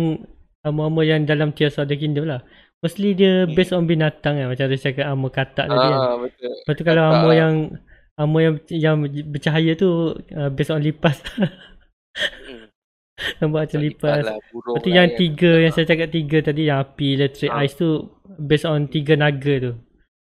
armor-armor 0.61 1.05
yang 1.05 1.21
dalam 1.23 1.53
Tears 1.53 1.77
of 1.77 1.85
the 1.85 1.95
Kingdom 1.95 2.25
lah 2.25 2.41
mostly 2.79 3.13
dia 3.13 3.45
Hmm. 3.45 3.53
based 3.53 3.69
on 3.71 3.85
binatang 3.85 4.35
kan 4.35 4.47
macam 4.47 4.65
Riz 4.65 4.81
cakap 4.81 5.05
armor 5.05 5.29
katak 5.29 5.65
tadi 5.67 5.77
kan 5.85 5.99
Ah 6.01 6.15
betul. 6.17 6.49
Lepas 6.49 6.73
tu 6.73 6.83
kalau 6.83 7.05
lah. 7.05 7.29
yang 7.31 7.53
armor 8.17 8.41
yang 8.41 8.55
yang 8.73 8.95
bercahaya 9.27 9.71
tu 9.75 9.89
uh, 10.33 10.49
based 10.49 10.73
on 10.73 10.81
lipas. 10.81 11.21
Hmm. 12.41 12.67
Nampak 13.37 13.69
macam 13.69 13.79
lipas. 13.79 14.21
lah, 14.25 14.37
Lepas 14.41 14.81
tu 14.81 14.89
lah 14.89 14.97
yang 14.97 15.07
kan. 15.07 15.17
tiga 15.17 15.51
yang 15.59 15.71
saya 15.71 15.85
cakap 15.85 16.09
tiga 16.09 16.37
tadi 16.41 16.61
yang 16.65 16.81
api, 16.81 17.07
elektrik, 17.13 17.51
Ah. 17.53 17.61
ais 17.61 17.73
tu 17.73 17.89
based 18.27 18.65
on 18.65 18.89
tiga 18.89 19.13
naga 19.13 19.53
tu. 19.61 19.71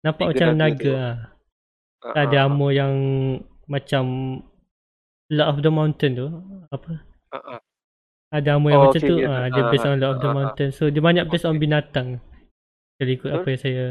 Nampak 0.01 0.25
Tiga 0.27 0.33
macam 0.33 0.49
naga 0.57 0.73
naga, 0.73 0.81
tu. 0.81 0.93
ah. 0.97 1.17
Ah, 2.01 2.13
Tak 2.15 2.23
ada 2.31 2.37
ah, 2.37 2.45
armor 2.47 2.71
yang 2.71 2.93
macam 3.67 4.05
Lord 5.29 5.49
of 5.49 5.59
the 5.61 5.71
Mountain 5.71 6.13
tu. 6.15 6.29
Apa? 6.69 6.93
ah, 7.31 7.59
ah. 7.59 7.61
Ada 8.29 8.55
armor 8.55 8.71
yang 8.71 8.81
Oh, 8.81 8.85
macam 8.89 9.01
okay, 9.01 9.09
tu. 9.09 9.17
okay. 9.19 9.29
Ah, 9.29 9.47
dia 9.49 9.63
Ah, 9.63 9.69
based 9.69 9.85
on 9.85 9.97
Lord 9.97 10.13
of 10.13 10.19
the 10.19 10.25
ah, 10.25 10.31
ah. 10.31 10.37
Mountain. 10.37 10.69
So 10.71 10.89
dia 10.89 11.01
banyak 11.01 11.25
based 11.27 11.45
on 11.45 11.57
Okay. 11.57 11.63
binatang. 11.65 12.09
Kalau 12.99 13.13
ikut 13.13 13.31
apa 13.31 13.47
yang 13.47 13.61
saya 13.61 13.85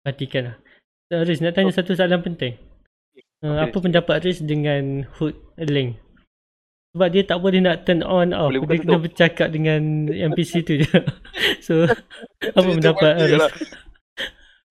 perhatikan 0.00 0.42
lah. 0.44 0.56
So, 1.04 1.20
Riz 1.20 1.40
nak 1.40 1.52
tanya 1.52 1.72
Oh. 1.72 1.76
satu 1.76 1.92
soalan 1.92 2.20
penting. 2.20 2.54
Uh, 3.40 3.56
Okay, 3.56 3.60
apa 3.66 3.76
pendapat 3.76 4.16
Riz 4.20 4.40
dengan 4.40 5.04
Hood 5.16 5.36
Link? 5.58 6.00
Sebab 6.92 7.08
dia 7.10 7.22
tak 7.24 7.40
boleh 7.40 7.58
nak 7.58 7.84
turn 7.84 8.00
on 8.00 8.30
off. 8.30 8.52
Boleh 8.52 8.64
dia 8.68 8.80
kena 8.80 9.00
bercakap 9.00 9.48
dengan 9.50 9.80
NPC 10.06 10.62
tu 10.62 10.78
je. 10.78 10.86
so 11.66 11.84
apa 12.56 12.68
pendapat 12.70 13.12
Riz? 13.26 13.36
lah. 13.36 13.50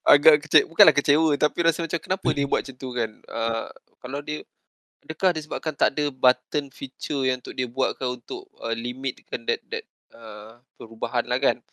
Agak 0.04 0.44
kecewa, 0.44 0.68
bukanlah 0.68 0.92
kecewa 0.92 1.32
tapi 1.36 1.58
rasa 1.64 1.80
macam 1.80 2.00
kenapa 2.00 2.28
dia 2.30 2.44
buat 2.44 2.60
macam 2.60 2.76
tu 2.76 2.90
kan. 2.92 3.12
Uh, 3.24 3.68
kalau 4.00 4.20
dia 4.20 4.44
adakah 5.00 5.32
disebabkan 5.32 5.72
tak 5.72 5.96
ada 5.96 6.12
button 6.12 6.68
feature 6.70 7.24
yang 7.24 7.40
untuk 7.40 7.56
dia 7.56 7.68
buatkan 7.68 8.20
untuk 8.20 8.48
uh, 8.60 8.76
limitkan 8.76 9.48
that 9.48 9.64
that 9.68 9.84
uh, 10.12 10.60
perubahan 10.76 11.24
lah 11.24 11.40
kan. 11.40 11.64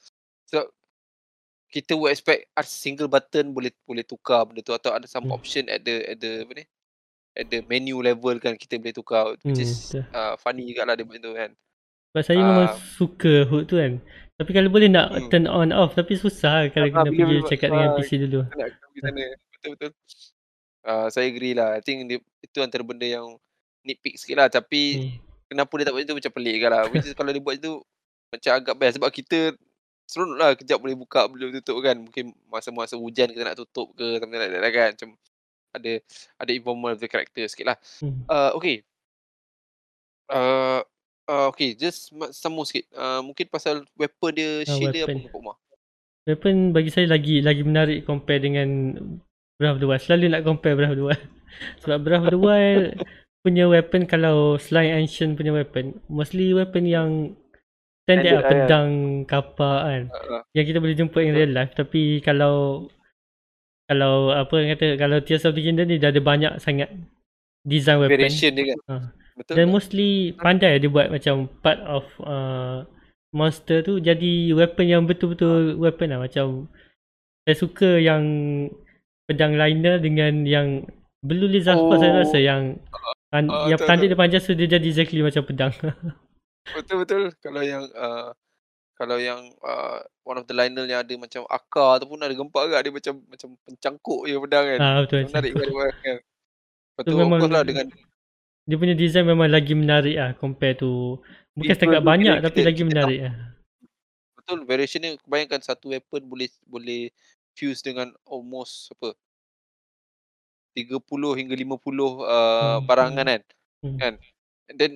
So 0.46 0.70
kita 1.70 1.94
would 1.94 2.10
expect 2.10 2.50
a 2.54 2.62
single 2.62 3.06
button 3.06 3.50
boleh 3.50 3.70
boleh 3.82 4.02
tukar 4.02 4.42
benda 4.42 4.62
tu 4.62 4.74
atau 4.74 4.90
ada 4.90 5.06
some 5.06 5.26
Hmm. 5.26 5.34
option 5.34 5.66
at 5.66 5.82
the 5.82 6.02
at 6.06 6.18
the 6.18 6.42
apa 6.42 6.52
ni 6.54 6.64
at 7.34 7.46
the 7.46 7.62
menu 7.66 8.02
level 8.02 8.34
kan 8.38 8.58
kita 8.58 8.78
boleh 8.78 8.90
tukar 8.90 9.22
which 9.38 9.58
Hmm, 9.58 9.62
is 9.62 9.70
betul. 9.90 10.02
uh, 10.10 10.34
funny 10.34 10.66
juga 10.66 10.82
lah 10.82 10.94
dia 10.94 11.06
buat 11.06 11.18
tu 11.18 11.30
kan. 11.30 11.50
Sebab 12.10 12.22
saya 12.26 12.38
memang 12.42 12.66
Ah. 12.66 12.74
suka 12.74 13.46
Hood 13.46 13.70
tu 13.70 13.78
kan. 13.78 14.02
Tapi 14.40 14.50
kalau 14.50 14.72
boleh 14.72 14.88
nak 14.88 15.12
Hmm. 15.12 15.28
turn 15.28 15.44
on 15.44 15.68
off 15.68 15.92
tapi 15.92 16.16
susah 16.16 16.64
lah 16.64 16.72
kalau 16.72 16.88
Ah, 16.88 16.92
kena 16.96 17.00
bila- 17.04 17.12
pergi 17.12 17.24
bila- 17.36 17.44
cakap 17.46 17.68
dengan 17.68 17.84
ah, 17.84 17.90
NPC 17.92 18.10
dulu. 18.18 18.40
Nak 18.40 18.68
pergi 18.72 19.00
sana. 19.00 19.24
Betul-betul. 19.52 19.90
Uh, 20.80 21.06
saya 21.06 21.26
agree 21.28 21.52
lah. 21.52 21.76
I 21.76 21.80
think 21.80 22.08
dia, 22.08 22.16
itu 22.40 22.58
antara 22.58 22.80
benda 22.80 23.04
yang 23.04 23.36
nitpick 23.82 24.16
sikit 24.16 24.36
lah. 24.36 24.48
Tapi 24.48 24.82
Hmm. 24.96 25.12
kenapa 25.46 25.72
dia 25.76 25.84
tak 25.84 25.92
buat 25.92 26.02
itu 26.02 26.16
macam 26.16 26.32
pelik 26.32 26.56
kan 26.58 26.70
lah. 26.70 26.82
Which 26.88 27.04
is 27.04 27.12
kalau 27.12 27.28
dia 27.28 27.38
buat 27.38 27.54
itu 27.54 27.84
macam 28.30 28.52
agak 28.54 28.74
best. 28.74 28.94
Sebab 28.96 29.10
kita 29.10 29.38
seronok 30.08 30.36
lah 30.36 30.50
kejap 30.56 30.78
boleh 30.78 30.96
buka 30.96 31.28
boleh 31.28 31.52
tutup 31.54 31.76
kan. 31.80 32.00
Mungkin 32.00 32.32
masa-masa 32.48 32.96
hujan 32.96 33.28
kita 33.28 33.44
nak 33.44 33.60
tutup 33.60 33.92
ke 33.92 34.16
something 34.16 34.40
like 34.40 34.48
that 34.48 34.62
lah 34.62 34.72
kan. 34.72 34.90
Macam 34.96 35.10
ada 35.70 35.92
ada 36.40 36.50
involvement 36.50 36.96
of 36.96 36.98
the 36.98 37.06
character 37.06 37.44
sikit 37.44 37.66
lah. 37.66 37.76
Hmm. 38.00 38.24
Uh, 38.24 38.56
okay. 38.56 38.80
Uh, 40.26 40.80
uh, 41.30 41.46
okay, 41.54 41.78
just 41.78 42.10
sambung 42.34 42.66
sikit. 42.66 42.90
Uh, 42.90 43.22
mungkin 43.22 43.46
pasal 43.46 43.86
weapon 43.94 44.30
dia, 44.34 44.66
Ah, 44.66 44.74
shield 44.74 44.90
dia 44.90 45.06
apa 45.06 45.14
weapon. 45.14 45.30
Kak 45.30 45.38
Umar? 45.38 45.56
Weapon 46.26 46.54
bagi 46.74 46.90
saya 46.90 47.06
lagi 47.08 47.40
lagi 47.40 47.62
menarik 47.62 48.04
compare 48.04 48.42
dengan 48.42 48.98
Breath 49.56 49.78
of 49.78 49.80
the 49.80 49.88
Wild. 49.88 50.02
Selalu 50.02 50.24
nak 50.28 50.42
compare 50.42 50.74
Breath 50.74 50.92
of 50.92 50.98
the 50.98 51.06
Wild. 51.06 51.24
Sebab 51.86 51.98
Breath 52.02 52.24
of 52.26 52.32
the 52.34 52.40
Wild 52.42 52.84
punya 53.40 53.64
weapon 53.64 54.04
kalau 54.04 54.60
selain 54.60 55.00
ancient 55.00 55.38
punya 55.38 55.54
weapon, 55.54 55.96
mostly 56.12 56.52
weapon 56.52 56.84
yang 56.84 57.32
standard 58.04 58.36
lah, 58.36 58.42
lah, 58.42 58.44
ya. 58.44 58.50
pedang, 58.52 58.90
kapak 59.24 59.80
kan. 59.86 60.02
Uh, 60.12 60.32
uh, 60.36 60.42
Yang 60.52 60.64
kita 60.74 60.78
boleh 60.82 60.96
jumpa 60.98 61.18
in 61.24 61.32
real 61.32 61.52
life. 61.54 61.72
Tapi 61.72 62.20
kalau 62.20 62.86
kalau 63.88 64.30
apa 64.30 64.54
yang 64.60 64.76
kata 64.76 64.94
kalau 65.00 65.18
Tears 65.24 65.48
of 65.48 65.56
the 65.56 65.62
Kingdom 65.64 65.90
ni 65.90 65.98
dah 65.98 66.14
ada 66.14 66.22
banyak 66.22 66.62
sangat 66.62 66.92
design 67.66 67.98
weapon. 67.98 68.18
variation 68.18 68.52
dia 68.54 68.64
kan. 68.74 68.78
Ah. 68.86 69.04
Betul. 69.40 69.56
Dan 69.56 69.66
mostly 69.72 70.36
pandai 70.36 70.76
dia 70.76 70.92
buat 70.92 71.08
macam 71.08 71.48
part 71.64 71.80
of 71.88 72.04
uh, 72.20 72.84
monster 73.32 73.80
tu 73.80 73.96
jadi 73.96 74.52
weapon 74.52 74.84
yang 74.84 75.02
betul-betul 75.08 75.80
weapon 75.80 76.12
lah 76.12 76.20
macam 76.20 76.68
saya 77.48 77.56
suka 77.56 77.96
yang 77.96 78.22
pedang 79.24 79.56
liner 79.56 79.96
dengan 79.96 80.44
yang 80.44 80.84
blue 81.24 81.48
lizard 81.48 81.80
oh. 81.80 81.96
saya 81.96 82.20
rasa 82.20 82.36
yang 82.36 82.76
tan- 83.32 83.48
uh, 83.48 83.64
yang 83.70 83.80
tanduk 83.80 84.12
dia 84.12 84.18
panjang 84.18 84.42
so 84.44 84.52
dia 84.52 84.68
jadi 84.68 84.86
exactly 84.92 85.24
macam 85.24 85.46
pedang 85.46 85.72
betul 86.76 87.00
betul 87.00 87.22
kalau 87.40 87.62
yang 87.64 87.88
uh, 87.96 88.34
kalau 89.00 89.16
yang 89.16 89.40
uh, 89.64 90.04
one 90.28 90.36
of 90.36 90.44
the 90.44 90.52
liner 90.52 90.84
yang 90.84 91.00
ada 91.00 91.16
macam 91.16 91.48
akar 91.48 91.96
ataupun 91.96 92.20
ada 92.20 92.36
gempak 92.36 92.68
agak 92.68 92.80
dia 92.84 92.92
macam 92.92 93.14
macam 93.32 93.48
pencangkuk 93.64 94.28
je 94.28 94.36
pedang 94.36 94.64
kan. 94.68 94.78
Ah 94.84 94.96
betul. 95.00 95.24
Menarik 95.24 95.52
kan. 95.56 95.68
kan. 96.04 96.18
Betul 97.00 97.16
memang 97.16 97.48
lah 97.48 97.64
dengan 97.64 97.88
dia 98.70 98.78
punya 98.78 98.94
design 98.94 99.26
memang 99.26 99.50
lagi 99.50 99.74
menarik 99.74 100.14
ah 100.14 100.30
compare 100.38 100.78
tu 100.78 101.18
bukan 101.58 101.74
setakat 101.74 102.02
banyak 102.06 102.38
tapi 102.38 102.62
lagi 102.62 102.82
menarik 102.86 103.18
ah. 103.26 103.34
Betul 104.38 104.62
variation 104.62 105.02
ni 105.02 105.10
kebanyakan 105.18 105.58
satu 105.58 105.90
weapon 105.90 106.22
boleh 106.30 106.46
boleh 106.70 107.10
fuse 107.58 107.82
dengan 107.82 108.14
almost 108.22 108.94
apa 108.94 109.18
30 110.78 111.02
hingga 111.10 111.54
50 111.58 111.66
uh, 111.66 111.74
hmm. 111.74 112.86
barangan 112.86 113.26
kan. 113.26 113.42
Hmm. 113.82 113.98
Kan. 113.98 114.14
And 114.70 114.76
then 114.78 114.92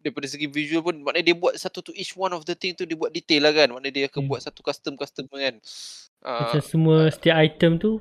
daripada 0.00 0.24
segi 0.28 0.48
visual 0.48 0.80
pun 0.80 1.00
maknanya 1.04 1.32
dia 1.32 1.36
buat 1.36 1.52
satu 1.56 1.84
to 1.84 1.92
each 1.92 2.16
one 2.16 2.32
of 2.32 2.44
the 2.48 2.56
thing 2.56 2.72
tu 2.72 2.88
dia 2.88 2.96
buat 2.96 3.12
detail 3.12 3.44
lah 3.44 3.52
kan 3.52 3.68
maknanya 3.76 3.92
dia 3.92 4.04
akan 4.08 4.20
hmm. 4.24 4.30
buat 4.32 4.40
satu 4.40 4.60
custom 4.64 4.96
custom 4.96 5.28
kan 5.28 5.60
macam 6.24 6.60
uh, 6.60 6.64
semua 6.64 6.96
uh, 7.04 7.12
setiap 7.12 7.36
item 7.36 7.76
tu 7.76 8.00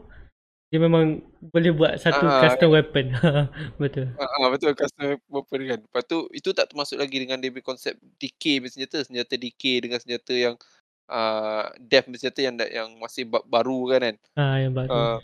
dia 0.76 0.84
memang 0.84 1.24
boleh 1.40 1.72
buat 1.72 1.96
satu 1.96 2.28
uh, 2.28 2.44
custom 2.44 2.76
weapon. 2.76 3.16
Betul. 3.82 4.12
Uh, 4.20 4.52
betul 4.52 4.76
custom 4.76 5.16
weapon 5.32 5.60
kan. 5.72 5.80
Lepas 5.80 6.04
tu 6.04 6.28
itu 6.36 6.52
tak 6.52 6.68
termasuk 6.68 7.00
lagi 7.00 7.16
dengan 7.16 7.40
dia 7.40 7.48
konsep 7.64 7.96
decay 8.20 8.60
senjata. 8.68 9.08
Senjata 9.08 9.40
decay 9.40 9.80
dengan 9.80 10.04
senjata 10.04 10.36
yang 10.36 10.60
uh, 11.08 11.72
death 11.80 12.12
senjata 12.12 12.44
yang 12.44 12.60
yang 12.68 12.92
masih 13.00 13.24
baru 13.24 13.96
kan 13.96 14.00
kan? 14.04 14.16
Ah 14.36 14.44
uh, 14.44 14.56
yang 14.68 14.74
baru. 14.76 14.92
Uh, 14.92 15.20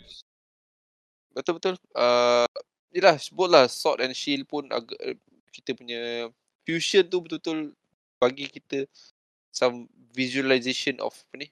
betul 1.36 1.60
betul 1.60 1.74
uh, 2.00 2.48
Yelah, 2.96 3.20
sebut 3.20 3.48
lah 3.52 3.68
sword 3.68 4.00
and 4.00 4.16
shield 4.16 4.48
pun 4.48 4.72
agak 4.72 5.20
kita 5.52 5.76
punya 5.76 6.32
fusion 6.64 7.04
tu 7.04 7.20
betul-betul 7.20 7.76
bagi 8.16 8.48
kita 8.48 8.88
some 9.52 9.84
visualization 10.16 10.96
of 11.04 11.12
apa 11.12 11.34
ni? 11.44 11.48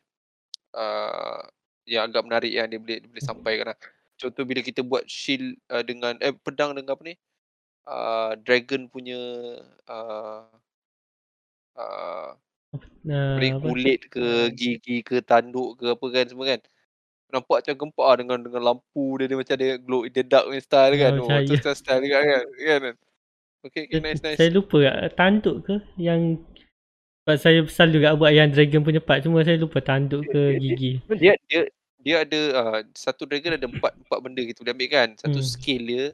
Uh, 0.73 1.45
yang 1.91 2.07
agak 2.07 2.23
menarik 2.23 2.55
yang 2.55 2.71
dia 2.71 2.79
boleh 2.79 3.03
dia 3.03 3.11
boleh 3.11 3.25
sampaikan 3.27 3.67
lah. 3.75 3.79
Contoh 4.15 4.47
bila 4.47 4.63
kita 4.63 4.87
buat 4.87 5.03
shield 5.11 5.59
uh, 5.67 5.83
dengan 5.83 6.15
eh 6.23 6.31
pedang 6.31 6.79
dengan 6.79 6.95
apa 6.95 7.03
ni? 7.03 7.15
Uh, 7.91 8.39
dragon 8.47 8.87
punya 8.87 9.19
uh, 9.91 10.47
uh, 11.75 12.31
uh, 13.11 13.59
kulit 13.59 14.07
ke 14.07 14.55
gigi 14.55 15.03
ke 15.03 15.19
tanduk 15.25 15.81
ke 15.83 15.91
apa 15.91 16.07
kan 16.15 16.27
semua 16.31 16.47
kan. 16.55 16.61
Nampak 17.31 17.63
macam 17.63 17.75
gempak 17.75 18.11
dengan 18.23 18.39
dengan 18.43 18.63
lampu 18.63 19.19
dia, 19.19 19.27
dia 19.27 19.39
macam 19.39 19.55
ada 19.55 19.69
glow 19.83 20.03
in 20.07 20.13
the 20.15 20.23
dark 20.23 20.47
punya 20.47 20.63
style 20.63 20.95
kan. 20.95 21.13
Oh, 21.19 21.27
tu 21.27 21.55
style, 21.59 21.79
style 21.79 22.03
juga 22.07 22.19
kan. 22.23 22.45
kan? 22.47 22.81
Okay, 23.61 23.83
okay, 23.91 24.01
nice, 24.01 24.23
nice. 24.25 24.39
Saya 24.39 24.51
lupa 24.55 24.79
tak, 24.81 25.21
tanduk 25.21 25.69
ke 25.69 25.77
yang 26.01 26.41
sebab 27.25 27.37
saya 27.37 27.61
selalu 27.69 27.93
juga 28.01 28.17
buat 28.17 28.33
yang 28.33 28.49
dragon 28.49 28.81
punya 28.81 29.01
part 29.05 29.21
cuma 29.21 29.45
saya 29.45 29.61
lupa 29.61 29.79
tanduk 29.85 30.25
ke 30.29 30.57
gigi. 30.57 30.93
Dia 31.21 31.37
dia 31.49 31.69
dia 32.01 32.25
ada 32.25 32.41
uh, 32.57 32.81
satu 32.97 33.29
dragon 33.29 33.57
ada 33.57 33.69
empat 33.69 33.93
empat 33.95 34.19
benda 34.21 34.41
gitu 34.43 34.65
dia 34.65 34.73
ambil 34.73 34.91
kan. 34.91 35.09
Satu 35.21 35.41
hmm. 35.41 35.49
skill 35.49 35.83
dia, 35.87 36.07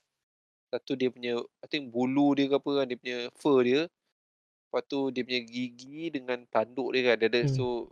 satu 0.70 0.93
dia 0.99 1.09
punya 1.11 1.39
I 1.62 1.66
think 1.70 1.91
bulu 1.91 2.34
dia 2.34 2.51
ke 2.51 2.57
apa 2.59 2.70
kan, 2.82 2.84
dia 2.91 2.99
punya 2.99 3.18
fur 3.39 3.62
dia. 3.62 3.82
Lepas 4.66 4.82
tu 4.91 5.11
dia 5.14 5.22
punya 5.22 5.43
gigi 5.47 6.11
dengan 6.11 6.43
tanduk 6.51 6.95
dia 6.95 7.12
kan. 7.12 7.16
Dia 7.22 7.28
ada 7.30 7.41
hmm. 7.47 7.55
so 7.55 7.91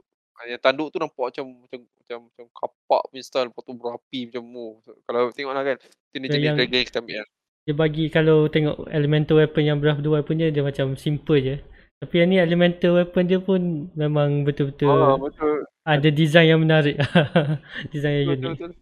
yang 0.50 0.58
tanduk 0.58 0.90
tu 0.90 0.98
nampak 0.98 1.30
macam 1.30 1.46
macam 1.62 1.80
macam 1.86 2.18
macam 2.26 2.44
kapak 2.50 3.02
punya 3.06 3.22
style 3.22 3.48
lepas 3.48 3.62
tu 3.62 3.72
berapi 3.78 4.20
macam 4.28 4.42
oh. 4.58 4.72
Kalau 5.06 5.30
tengoklah 5.30 5.62
kan, 5.62 5.76
ini 6.18 6.26
jenis 6.26 6.46
yang, 6.50 6.56
dragon 6.58 6.76
yang 6.82 6.88
kita 6.90 7.00
ambil 7.00 7.16
kan 7.22 7.28
dia 7.64 7.72
bagi 7.72 8.12
kalau 8.12 8.44
tengok 8.52 8.92
elemental 8.92 9.40
weapon 9.40 9.64
yang 9.64 9.80
the 9.80 10.08
Wild 10.12 10.28
punya 10.28 10.52
dia 10.52 10.60
macam 10.60 11.00
simple 11.00 11.40
je. 11.40 11.56
Tapi 12.04 12.14
yang 12.20 12.28
ni 12.28 12.36
elemental 12.36 13.00
weapon 13.00 13.24
dia 13.24 13.40
pun 13.40 13.88
memang 13.96 14.44
betul-betul 14.44 14.92
ah, 14.92 15.16
betul. 15.16 15.64
Ada 15.84 16.08
design 16.08 16.48
yang 16.50 16.60
menarik. 16.64 16.96
design 17.94 18.24
yang 18.24 18.28
unik. 18.36 18.50
Betul, 18.56 18.72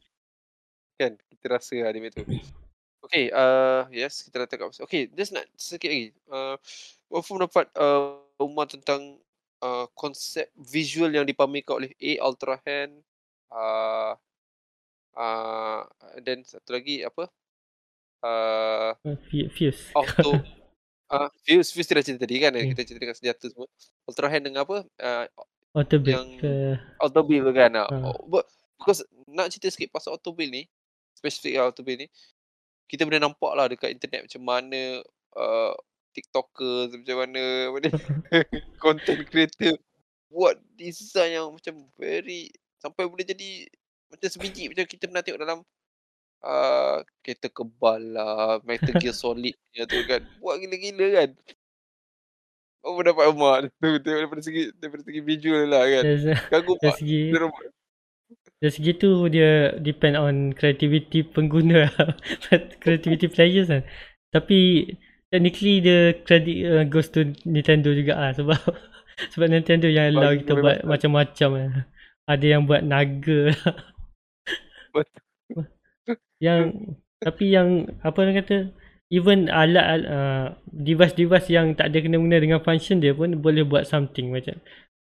Kan 0.97 1.13
kita 1.19 1.47
rasa 1.51 1.75
lah 1.83 1.91
dia. 1.91 2.11
Okay, 3.03 3.29
uh, 3.35 3.91
yes 3.91 4.23
kita 4.23 4.47
dah 4.47 4.49
tengok. 4.49 4.71
Okay, 4.87 5.11
just 5.13 5.35
nak 5.35 5.45
sikit 5.59 5.91
lagi. 5.91 6.15
Uh, 6.31 6.55
Wafu 7.11 7.37
dapat 7.37 7.69
uh, 7.77 8.23
umar 8.41 8.71
tentang 8.71 9.19
uh, 9.61 9.85
konsep 9.99 10.49
visual 10.57 11.11
yang 11.13 11.27
dipamerkan 11.27 11.83
oleh 11.83 11.91
A 11.99 12.13
Ultra 12.25 12.57
Hand. 12.63 13.03
Uh, 13.53 14.17
uh, 15.19 15.85
dan 16.25 16.41
satu 16.47 16.73
lagi 16.79 17.05
apa? 17.05 17.29
uh, 18.23 18.93
Fuse. 19.31 19.91
Auto 19.95 20.39
uh, 21.15 21.29
Fuse 21.45 21.71
Fuse 21.75 21.87
kita 21.91 21.99
dah 22.01 22.05
cerita 22.07 22.21
tadi 22.25 22.37
kan 22.39 22.53
yeah. 22.55 22.67
kita 22.73 22.83
cerita 22.87 23.03
dengan 23.03 23.17
senjata 23.19 23.45
semua. 23.51 23.69
Ultra 24.07 24.27
hand 24.31 24.45
dengan 24.47 24.63
apa? 24.65 24.77
Uh, 24.99 25.27
auto 25.73 25.97
build 26.01 26.17
yang 26.17 26.29
ke... 26.41 26.53
auto 27.01 27.21
build 27.25 27.49
kan. 27.53 27.73
Uh. 27.77 28.13
Uh. 28.13 28.45
Because 28.77 29.05
nak 29.29 29.53
cerita 29.53 29.73
sikit 29.73 29.93
pasal 29.93 30.17
auto 30.17 30.33
build 30.33 30.53
ni, 30.53 30.65
spesifik 31.17 31.61
auto 31.61 31.85
build 31.85 32.05
ni, 32.05 32.09
kita 32.89 33.09
boleh 33.09 33.21
nampak 33.21 33.53
lah 33.57 33.67
dekat 33.69 33.93
internet 33.93 34.29
macam 34.29 34.43
mana 34.45 35.01
uh, 35.37 35.73
TikToker 36.13 36.93
macam 36.93 37.17
mana 37.25 37.43
mana 37.73 37.89
content 38.85 39.25
creator 39.29 39.81
buat 40.33 40.57
design 40.77 41.41
yang 41.41 41.49
macam 41.53 41.89
very 41.97 42.53
sampai 42.81 43.05
boleh 43.05 43.25
jadi 43.25 43.69
macam 44.13 44.29
sebiji 44.29 44.69
macam 44.69 44.85
kita 44.85 45.09
pernah 45.09 45.25
tengok 45.25 45.41
dalam 45.41 45.59
uh, 46.45 46.99
kereta 47.23 47.49
kebal 47.49 48.01
lah, 48.13 48.61
Metal 48.67 48.93
Gear 48.99 49.17
Solid 49.23 49.57
tu 49.73 49.99
kan. 50.05 50.23
Buat 50.43 50.61
gila-gila 50.61 51.07
kan. 51.17 51.31
Apa 52.83 52.99
dapat 53.07 53.25
emak 53.31 53.57
tu 53.83 53.89
tengok 54.03 54.21
daripada 54.27 54.43
segi 54.43 54.63
daripada 54.79 55.03
segi 55.07 55.21
visual 55.23 55.71
lah 55.71 55.83
kan. 55.87 56.03
Kagum 56.51 56.77
dari 56.83 56.95
segi 57.01 57.23
dari 58.63 58.73
segi 58.75 58.93
tu 58.95 59.27
dia 59.27 59.75
depend 59.79 60.15
on 60.19 60.35
creativity 60.55 61.27
pengguna 61.27 61.91
creativity 62.83 63.27
players 63.31 63.71
kan. 63.71 63.83
Tapi 64.35 64.91
technically 65.31 65.79
dia 65.81 66.19
credit 66.27 66.57
uh, 66.67 66.85
goes 66.87 67.11
to 67.11 67.31
Nintendo 67.47 67.95
juga 67.95 68.19
ah 68.19 68.31
sebab 68.35 68.59
sebab 69.33 69.47
Nintendo 69.47 69.87
yang 69.87 70.15
allow 70.15 70.35
kita 70.35 70.59
buat 70.59 70.83
macam-macam 70.83 71.51
lah. 71.55 71.71
Ada 72.27 72.47
yang 72.47 72.63
buat 72.67 72.83
naga 72.87 73.51
lah. 73.51 73.75
Yang 76.43 76.61
tapi 77.23 77.55
yang 77.55 77.87
apa 78.03 78.19
orang 78.19 78.43
kata 78.43 78.75
even 79.13 79.53
alat 79.53 80.09
uh, 80.09 80.47
device-device 80.73 81.53
yang 81.53 81.77
tak 81.77 81.93
ada 81.93 82.01
kena-mena 82.01 82.41
dengan 82.41 82.65
function 82.65 82.97
dia 82.97 83.13
pun 83.13 83.37
boleh 83.37 83.63
buat 83.63 83.85
something 83.85 84.33
macam 84.33 84.57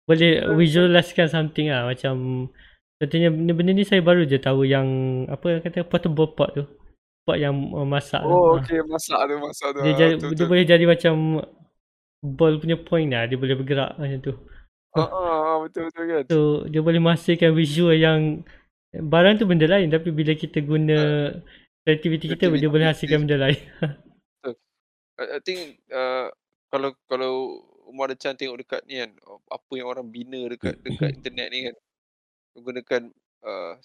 boleh 0.08 0.48
visualizekan 0.56 1.28
something 1.28 1.68
ah 1.68 1.84
macam 1.84 2.48
contohnya 2.98 3.28
benda-benda 3.28 3.76
ni 3.76 3.84
saya 3.84 4.00
baru 4.00 4.24
je 4.24 4.40
tahu 4.40 4.64
yang 4.64 4.88
apa 5.28 5.44
orang 5.60 5.64
kata 5.68 5.84
portable 5.84 6.32
pot 6.32 6.50
tu. 6.56 6.64
Pot 7.28 7.36
yang 7.36 7.52
uh, 7.76 7.84
masak 7.84 8.24
oh 8.24 8.56
okey 8.64 8.80
masak 8.88 9.20
tu 9.28 9.36
masak 9.44 9.68
tu. 9.76 9.80
Dia, 9.84 9.92
ah, 9.92 9.98
jadi, 10.00 10.14
betul, 10.16 10.30
dia 10.32 10.32
betul. 10.32 10.48
boleh 10.48 10.66
jadi 10.66 10.86
macam 10.88 11.14
ball 12.24 12.56
punya 12.64 12.80
point 12.80 13.12
lah. 13.12 13.28
Dia 13.28 13.36
boleh 13.36 13.56
bergerak 13.60 14.00
macam 14.00 14.20
tu. 14.24 14.34
Ah, 14.96 15.04
ah 15.04 15.54
betul 15.60 15.92
betul 15.92 16.04
kan 16.08 16.24
so 16.32 16.40
dia 16.72 16.80
boleh 16.80 17.04
menghasilkan 17.04 17.52
visual 17.52 17.92
yang 17.92 18.48
Barang 18.96 19.36
tu 19.36 19.46
benda 19.46 19.68
lain. 19.68 19.92
Tapi 19.92 20.10
bila 20.16 20.34
kita 20.34 20.64
guna 20.64 21.30
kreativiti 21.88 22.28
kita 22.28 22.52
dia 22.52 22.68
boleh 22.68 22.92
hasilkan 22.92 23.24
benda 23.24 23.40
lain. 23.40 23.64
I 25.24 25.40
think 25.40 25.80
uh, 25.88 26.28
kalau 26.68 26.92
kalau 27.08 27.64
Umar 27.88 28.12
Chan 28.20 28.36
tengok 28.36 28.60
dekat 28.60 28.84
ni 28.84 29.00
kan 29.00 29.16
apa 29.48 29.72
yang 29.80 29.88
orang 29.88 30.12
bina 30.12 30.52
dekat 30.52 30.76
dekat 30.84 31.16
internet 31.16 31.48
ni 31.48 31.60
kan 31.72 31.76
menggunakan 32.60 33.02
uh, 33.48 33.80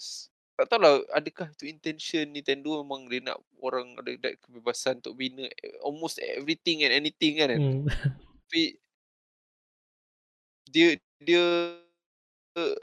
tak 0.58 0.66
tahu 0.66 0.82
lah 0.82 0.98
adakah 1.14 1.46
itu 1.54 1.70
intention 1.70 2.26
Nintendo 2.34 2.82
memang 2.82 3.06
dia 3.06 3.22
nak 3.22 3.38
orang 3.62 3.94
ada, 4.02 4.10
ada 4.18 4.34
kebebasan 4.42 4.98
untuk 4.98 5.14
bina 5.14 5.46
almost 5.86 6.18
everything 6.18 6.82
and 6.82 6.90
anything 6.90 7.38
kan, 7.38 7.54
kan? 7.54 7.60
Hmm. 7.62 7.86
tapi 8.50 8.82
dia 10.66 10.98
dia 11.22 11.44
uh, 12.58 12.76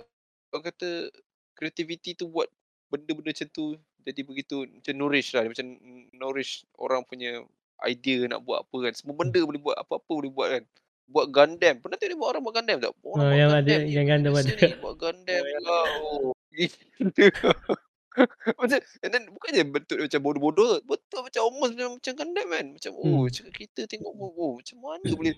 orang 0.55 0.63
kata 0.71 1.11
creativity 1.59 2.15
tu 2.15 2.31
buat 2.31 2.47
benda-benda 2.87 3.35
macam 3.35 3.49
tu 3.51 3.75
jadi 4.05 4.21
begitu 4.23 4.63
macam 4.67 4.93
nourish 4.95 5.35
lah 5.35 5.43
macam 5.45 5.75
nourish 6.15 6.63
orang 6.79 7.03
punya 7.03 7.43
idea 7.85 8.27
nak 8.27 8.43
buat 8.43 8.67
apa 8.67 8.77
kan. 8.89 8.93
Semua 8.95 9.15
benda 9.15 9.39
boleh 9.39 9.61
buat 9.61 9.77
apa-apa 9.79 10.11
boleh 10.11 10.31
buat 10.31 10.47
kan. 10.51 10.63
Buat 11.09 11.27
Gundam. 11.33 11.75
Pernah 11.81 11.97
tengok 11.97 12.17
buat 12.19 12.29
orang 12.35 12.43
buat 12.43 12.55
Gundam 12.59 12.77
tak? 12.83 12.91
Orang 13.01 13.25
oh, 13.25 13.33
yang 13.33 13.51
ada 13.55 13.75
yang 13.87 14.05
Gundam 14.05 14.33
ada. 14.35 14.51
buat 14.83 14.95
Gundam. 14.99 15.43
Lah 15.63 15.85
oh 16.03 16.31
macam 18.59 18.79
and 19.05 19.11
then 19.15 19.23
bukannya 19.31 19.63
bentuk 19.69 19.95
macam 19.95 20.19
bodoh-bodoh 20.19 20.83
betul 20.83 21.23
macam 21.23 21.41
almost 21.45 21.71
macam, 21.77 21.89
macam 21.95 22.13
Gundam 22.19 22.47
kan. 22.51 22.65
Macam 22.75 22.91
oh 22.99 23.25
hmm. 23.25 23.51
kita 23.55 23.81
tengok 23.87 24.13
oh, 24.17 24.59
macam 24.59 24.77
mana 24.83 25.07
boleh 25.15 25.33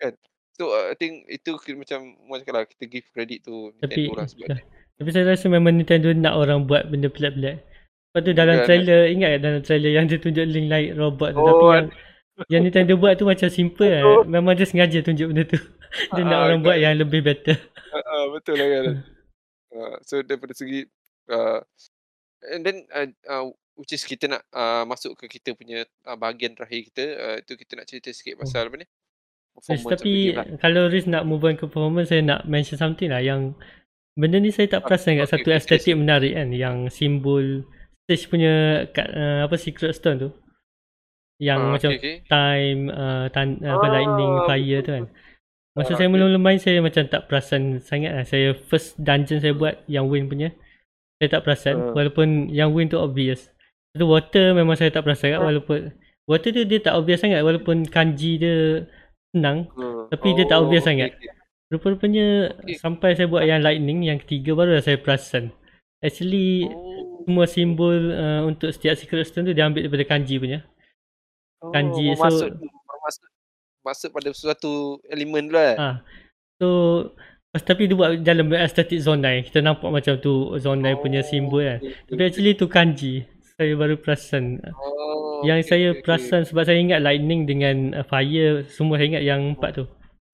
kan. 0.00 0.14
So 0.54 0.70
uh, 0.70 0.88
I 0.88 0.94
think 0.94 1.26
itu 1.26 1.50
macam 1.74 2.14
cakap 2.14 2.54
lah 2.54 2.64
kita 2.64 2.84
give 2.86 3.06
credit 3.10 3.42
to 3.44 3.74
Tapi 3.82 4.08
lah 4.14 4.24
sebab. 4.24 4.56
Tapi 4.94 5.08
saya 5.10 5.26
rasa 5.26 5.50
memang 5.50 5.74
Nintendo 5.74 6.14
nak 6.14 6.38
orang 6.38 6.70
buat 6.70 6.86
benda 6.86 7.10
pelik-pelik. 7.10 7.58
Lepas 8.14 8.30
tu 8.30 8.30
dalam 8.30 8.56
Kan, 8.62 8.66
trailer, 8.70 9.10
ingat 9.10 9.30
tak 9.34 9.40
dalam 9.42 9.60
trailer 9.66 9.90
yang 9.90 10.06
dia 10.06 10.22
tunjuk 10.22 10.46
link 10.46 10.70
naik 10.70 10.94
robot 10.94 11.34
tu. 11.34 11.42
Oh, 11.42 11.50
Tapi 11.50 11.66
yang 11.66 11.86
yang 12.46 12.62
Nintendo 12.62 12.94
buat 12.94 13.18
tu 13.18 13.26
macam 13.26 13.50
simple 13.50 13.90
lah. 13.90 14.22
Memang 14.22 14.54
dia 14.54 14.70
sengaja 14.70 15.02
tunjuk 15.02 15.34
benda 15.34 15.42
tu. 15.42 15.58
dia 16.14 16.22
nak 16.22 16.38
Ah, 16.38 16.42
orang 16.46 16.62
kan. 16.62 16.66
buat 16.70 16.76
yang 16.78 16.94
lebih 16.94 17.26
better. 17.26 17.58
uh, 17.90 17.98
uh, 17.98 18.24
betul 18.30 18.54
lah 18.54 18.68
kan. 18.70 18.84
Uh, 19.74 19.94
so 20.06 20.22
daripada 20.22 20.54
segi 20.54 20.86
uh, 21.26 21.58
and 22.54 22.62
then 22.62 22.86
uh, 22.94 23.10
uh, 23.26 23.50
which 23.74 23.90
is 23.90 24.06
kita 24.06 24.30
nak 24.30 24.46
uh, 24.54 24.86
masuk 24.86 25.18
ke 25.18 25.26
kita 25.26 25.50
punya 25.58 25.82
uh, 26.06 26.14
bahagian 26.14 26.54
terakhir 26.54 26.94
kita 26.94 27.04
uh, 27.18 27.36
itu 27.42 27.58
kita 27.58 27.72
nak 27.74 27.90
cerita 27.90 28.14
sikit 28.14 28.38
Oh. 28.38 28.46
pasal 28.46 28.70
apa 28.70 28.78
ni? 28.78 28.86
Performance 29.54 29.90
tapi 29.90 30.12
lah. 30.38 30.46
kalau 30.62 30.86
Riz 30.86 31.10
nak 31.10 31.26
move 31.26 31.42
on 31.42 31.58
ke 31.58 31.66
performance, 31.66 32.14
saya 32.14 32.22
nak 32.22 32.46
mention 32.46 32.78
something 32.78 33.10
lah 33.10 33.18
yang 33.18 33.58
benda 34.14 34.38
ni 34.38 34.54
saya 34.54 34.70
tak 34.70 34.86
perasan 34.86 35.18
kat 35.18 35.26
okay, 35.26 35.34
satu 35.34 35.48
okay, 35.50 35.58
estetik 35.58 35.94
menarik 35.98 36.38
kan 36.38 36.54
yang 36.54 36.86
simbol 36.86 37.66
stage 38.04 38.28
punya 38.28 38.52
kat, 38.90 39.08
uh, 39.10 39.40
apa 39.44 39.56
secret 39.56 39.92
stone 39.92 40.18
tu 40.18 40.30
yang 41.40 41.58
Ah, 41.58 41.70
macam 41.74 41.90
okay, 41.90 41.98
okay. 41.98 42.16
time 42.30 42.88
uh, 42.88 43.26
tan, 43.28 43.58
apa 43.58 43.86
lightning 43.90 44.32
Ah, 44.38 44.46
fire 44.46 44.80
tu 44.80 44.92
kan 44.92 45.04
masa 45.74 45.90
Ah, 45.92 45.96
saya 45.98 46.06
okay. 46.06 46.12
mula-mula 46.12 46.38
main 46.38 46.60
saya 46.60 46.78
macam 46.78 47.02
tak 47.04 47.26
perasan 47.26 47.82
sangat 47.82 48.12
lah 48.14 48.22
saya 48.22 48.54
first 48.54 48.94
dungeon 48.96 49.42
saya 49.42 49.50
buat 49.52 49.82
yang 49.90 50.06
win 50.06 50.30
punya 50.30 50.54
saya 51.18 51.34
tak 51.34 51.42
perasan 51.42 51.74
Ah. 51.74 51.92
walaupun 51.92 52.48
yang 52.48 52.70
win 52.70 52.86
tu 52.86 52.96
obvious 52.96 53.50
itu 53.94 54.06
water 54.06 54.54
memang 54.54 54.78
saya 54.78 54.94
tak 54.94 55.02
perasan 55.02 55.34
kan 55.34 55.40
Ah. 55.42 55.46
walaupun 55.50 55.90
water 56.30 56.50
tu 56.50 56.62
dia 56.62 56.78
tak 56.78 56.94
obvious 56.94 57.18
sangat 57.18 57.42
walaupun 57.42 57.82
kanji 57.84 58.38
dia 58.38 58.86
senang 59.34 59.66
Uh, 59.74 60.06
Tapi 60.14 60.38
dia 60.38 60.46
tak 60.46 60.62
obvious 60.62 60.86
okay, 60.86 60.90
sangat. 60.94 61.10
okay. 61.18 61.30
Rupa-rupanya 61.74 62.54
Okay. 62.62 62.78
sampai 62.78 63.18
saya 63.18 63.26
buat 63.26 63.42
yang 63.42 63.58
lightning 63.58 64.06
yang 64.06 64.22
ketiga 64.22 64.54
baru 64.54 64.78
saya 64.78 64.94
perasan. 64.94 65.50
Actually 65.98 66.70
Oh, 66.70 66.93
semua 67.24 67.44
simbol 67.48 67.96
uh, 68.12 68.44
untuk 68.44 68.70
setiap 68.70 68.94
secret 69.00 69.24
stone 69.24 69.48
tu 69.48 69.56
dia 69.56 69.64
ambil 69.64 69.88
daripada 69.88 70.04
kanji 70.04 70.36
punya. 70.36 70.60
kanji, 71.72 72.12
oh, 72.12 72.28
so- 72.28 72.52
masuk 73.04 73.28
masuk 73.84 74.10
pada 74.16 74.32
suatu 74.32 75.00
elemen 75.12 75.48
tu 75.48 75.54
lah. 75.56 75.72
Ah. 75.76 75.96
So 76.56 76.68
tapi 77.54 77.86
dia 77.86 77.94
buat 77.94 78.18
dalam 78.26 78.50
aesthetic 78.50 78.98
zonai. 78.98 79.46
Kita 79.46 79.62
nampak 79.62 79.86
macam 79.86 80.18
tu 80.18 80.58
zonai 80.58 80.98
punya 80.98 81.22
simbol 81.22 81.62
kan. 81.62 81.78
Oh, 81.78 81.86
okay, 81.86 81.94
Tapi 82.10 82.22
actually 82.26 82.52
tu 82.58 82.66
kanji. 82.66 83.14
Saya 83.54 83.78
baru 83.78 83.94
perasan. 83.94 84.58
Oh, 84.74 85.46
yang 85.46 85.62
okay, 85.62 85.70
saya 85.70 85.86
okay, 85.94 85.94
okay. 85.94 86.02
perasan 86.02 86.42
sebab 86.42 86.66
saya 86.66 86.82
ingat 86.82 86.98
lightning 86.98 87.46
dengan 87.46 87.94
uh, 87.94 88.02
fire 88.02 88.66
semua 88.66 88.98
saya 88.98 89.14
ingat 89.14 89.22
yang 89.22 89.54
empat 89.54 89.70
tu. 89.78 89.84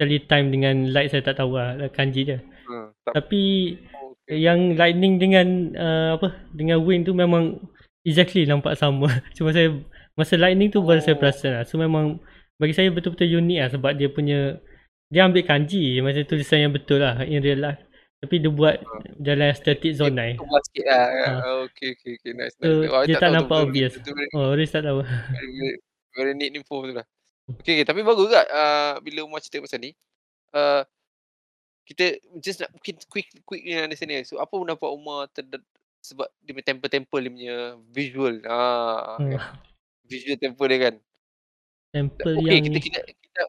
Kali 0.00 0.16
time 0.24 0.48
dengan 0.48 0.88
light 0.88 1.12
saya 1.12 1.20
tak 1.20 1.36
tahu 1.36 1.60
lah 1.60 1.76
kanji 1.92 2.24
dia. 2.24 2.40
Uh, 2.64 2.88
tak, 3.04 3.20
Tapi 3.20 3.42
oh. 3.76 3.89
Yang 4.30 4.78
lightning 4.78 5.18
dengan 5.18 5.46
uh, 5.74 6.10
apa 6.14 6.28
dengan 6.50 6.80
wind 6.80 7.02
tu 7.02 7.12
memang 7.12 7.58
exactly 8.02 8.46
nampak 8.46 8.74
sama. 8.74 9.10
Cuma 9.36 9.50
saya 9.50 9.74
masa 10.14 10.36
lightning 10.36 10.70
tu 10.70 10.80
baru 10.80 10.98
saya 10.98 11.14
Oh. 11.14 11.20
perasan 11.20 11.50
lah. 11.52 11.64
So 11.64 11.76
memang 11.76 12.22
bagi 12.56 12.72
saya 12.72 12.88
betul-betul 12.88 13.40
unik 13.40 13.58
lah 13.58 13.68
sebab 13.70 13.92
dia 13.94 14.08
punya 14.08 14.38
dia 15.08 15.26
ambil 15.26 15.42
kanji 15.42 15.98
macam 15.98 16.22
tulisan 16.22 16.62
yang 16.62 16.72
betul 16.72 17.02
lah 17.02 17.18
in 17.22 17.40
real 17.40 17.58
life. 17.58 17.82
Tapi 18.20 18.36
dia 18.36 18.52
buat 18.52 18.76
dalam 19.16 19.48
estetik 19.48 19.96
zonai. 19.96 20.36
Tukar 20.36 20.60
sikit 20.68 20.84
lah. 20.86 21.04
Ah. 21.08 21.36
Uh, 21.40 21.56
okay, 21.64 21.96
okay, 21.96 22.14
okay. 22.14 22.32
Nice, 22.36 22.52
nice. 22.54 22.68
So 22.68 22.68
Oh, 22.86 23.00
I 23.00 23.08
dia 23.08 23.16
tak 23.16 23.26
tu 23.26 23.34
nampak 23.34 23.56
betul- 23.56 23.66
obvious. 23.66 23.92
betul- 23.96 24.30
Oh, 24.36 24.52
Riz 24.52 24.68
tak 24.68 24.84
tahu. 24.84 25.00
very, 25.34 25.50
very, 25.50 25.76
very 26.12 26.32
neat 26.36 26.52
info 26.52 26.84
tu 26.84 26.92
lah. 26.92 27.06
Okay, 27.50 27.80
okay. 27.80 27.86
Tapi 27.88 28.04
bagus 28.04 28.28
juga 28.28 28.44
uh, 28.46 29.00
bila 29.00 29.24
Umar 29.24 29.40
cerita 29.40 29.64
pasal 29.64 29.80
ni. 29.80 29.96
Uh, 30.52 30.84
kita 31.90 32.22
just 32.38 32.62
nak 32.62 32.70
mungkin 32.70 32.94
quick 33.10 33.28
quick 33.42 33.66
ni 33.66 33.74
di 33.74 33.98
sini. 33.98 34.22
So 34.22 34.38
apa 34.38 34.54
pendapat 34.54 34.88
Umar 34.94 35.26
terhadap 35.34 35.58
sebab 35.98 36.30
dia 36.46 36.54
punya 36.54 36.66
temple-temple 36.70 37.20
dia 37.26 37.32
punya 37.34 37.56
visual. 37.90 38.34
Ah, 38.46 39.18
Hmm. 39.18 39.34
kan. 39.34 39.58
Visual 40.06 40.38
temple 40.38 40.70
dia 40.70 40.78
kan. 40.78 40.94
Temple 41.90 42.34
Okay, 42.38 42.54
yang 42.54 42.64
kita 42.70 42.78
kita 42.78 43.00
kita 43.10 43.42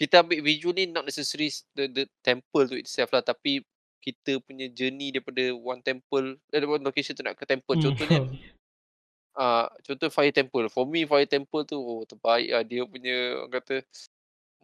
kita 0.00 0.14
ambil 0.24 0.40
visual 0.40 0.72
ni 0.72 0.88
not 0.88 1.04
necessary 1.04 1.52
the 1.76 1.84
the 1.92 2.04
temple 2.24 2.64
tu 2.64 2.80
itself 2.80 3.12
lah 3.12 3.20
tapi 3.20 3.60
kita 4.00 4.40
punya 4.40 4.68
journey 4.72 5.12
daripada 5.12 5.52
one 5.52 5.80
temple 5.84 6.40
dari 6.48 6.64
one 6.64 6.80
location 6.80 7.12
tu 7.12 7.20
nak 7.20 7.36
ke 7.36 7.44
temple. 7.44 7.76
Hmm. 7.76 7.84
Contohnya 7.92 8.20
uh, 9.44 9.68
contoh 9.84 10.08
fire 10.08 10.32
temple. 10.32 10.72
For 10.72 10.88
me 10.88 11.04
fire 11.04 11.28
temple 11.28 11.68
tu 11.68 11.76
oh 11.76 12.08
terbaik 12.08 12.48
lah 12.48 12.64
dia 12.64 12.80
punya 12.88 13.44
orang 13.44 13.60
kata 13.60 13.84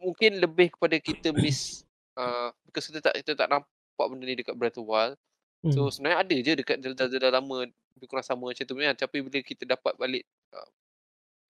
mungkin 0.01 0.41
lebih 0.41 0.73
kepada 0.73 0.97
kita 0.97 1.29
miss 1.37 1.85
uh, 2.21 2.49
because 2.69 2.85
kita 2.85 3.01
tak 3.01 3.17
kita 3.25 3.33
tak 3.33 3.49
nampak 3.49 4.05
benda 4.05 4.23
ni 4.29 4.37
dekat 4.37 4.53
Breath 4.53 4.77
of 4.77 4.85
Wild. 4.85 5.17
Hmm. 5.65 5.73
So 5.73 5.89
sebenarnya 5.89 6.19
ada 6.21 6.35
je 6.37 6.53
dekat 6.57 6.77
Zelda-Zelda 6.81 7.29
lama 7.33 7.65
lebih 7.69 8.07
kurang 8.09 8.25
sama 8.25 8.49
macam 8.49 8.65
tu 8.65 8.77
kan. 8.77 8.93
Tapi 8.93 9.17
bila 9.25 9.37
kita 9.41 9.63
dapat 9.65 9.93
balik 9.97 10.23
uh, 10.53 10.69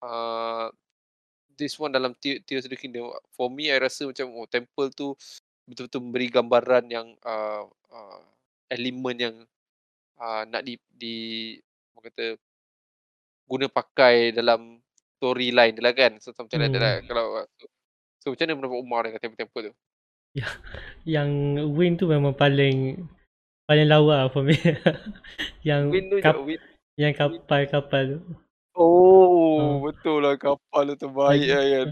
uh, 0.03 0.67
this 1.55 1.75
one 1.75 1.91
dalam 1.91 2.15
Te- 2.15 2.39
Tears 2.43 2.67
of 2.67 2.71
the 2.71 2.79
Kingdom 2.79 3.11
for 3.35 3.51
me 3.51 3.71
I 3.71 3.79
rasa 3.79 4.07
macam 4.07 4.31
oh 4.35 4.47
temple 4.47 4.89
tu 4.95 5.15
betul-betul 5.67 6.01
memberi 6.03 6.27
gambaran 6.27 6.85
yang 6.91 7.07
uh, 7.23 7.63
uh, 7.91 8.21
elemen 8.71 9.15
yang 9.19 9.35
uh, 10.19 10.43
nak 10.47 10.63
di 10.65 10.75
di 10.91 11.15
kata 12.01 12.33
guna 13.45 13.69
pakai 13.69 14.33
dalam 14.33 14.81
storyline 15.21 15.77
dia 15.77 15.85
lah 15.85 15.93
kan. 15.93 16.17
So 16.17 16.33
like 16.33 16.49
that 16.49 16.81
lah. 16.81 16.93
Hmm. 16.97 17.05
Kalau 17.05 17.25
so, 17.61 17.65
so 18.17 18.25
macam 18.33 18.45
mana 18.49 18.57
pendapat 18.57 18.79
Umar 18.81 19.01
dengan 19.05 19.21
temple-temple 19.21 19.61
tu? 19.69 19.73
Yang 21.05 21.29
wind 21.69 21.97
tu 21.97 22.05
memang 22.05 22.31
paling 22.31 23.07
paling 23.65 23.87
lawa 23.87 24.25
lah 24.25 24.29
for 24.29 24.41
me. 24.41 24.55
yang 25.67 25.87
Win 25.87 26.07
tu 26.07 26.17
je, 26.17 26.23
kap, 26.23 26.39
win. 26.39 26.59
yang 26.95 27.11
kapal-kapal 27.11 28.03
tu. 28.07 28.19
Oh, 28.73 29.59
Ah. 29.59 29.75
betul 29.83 30.23
lah 30.23 30.35
kapal 30.35 30.87
tu 30.87 30.95
terbaik 30.97 31.37
Lagi- 31.37 31.51
lah 31.51 31.63
kan. 31.65 31.87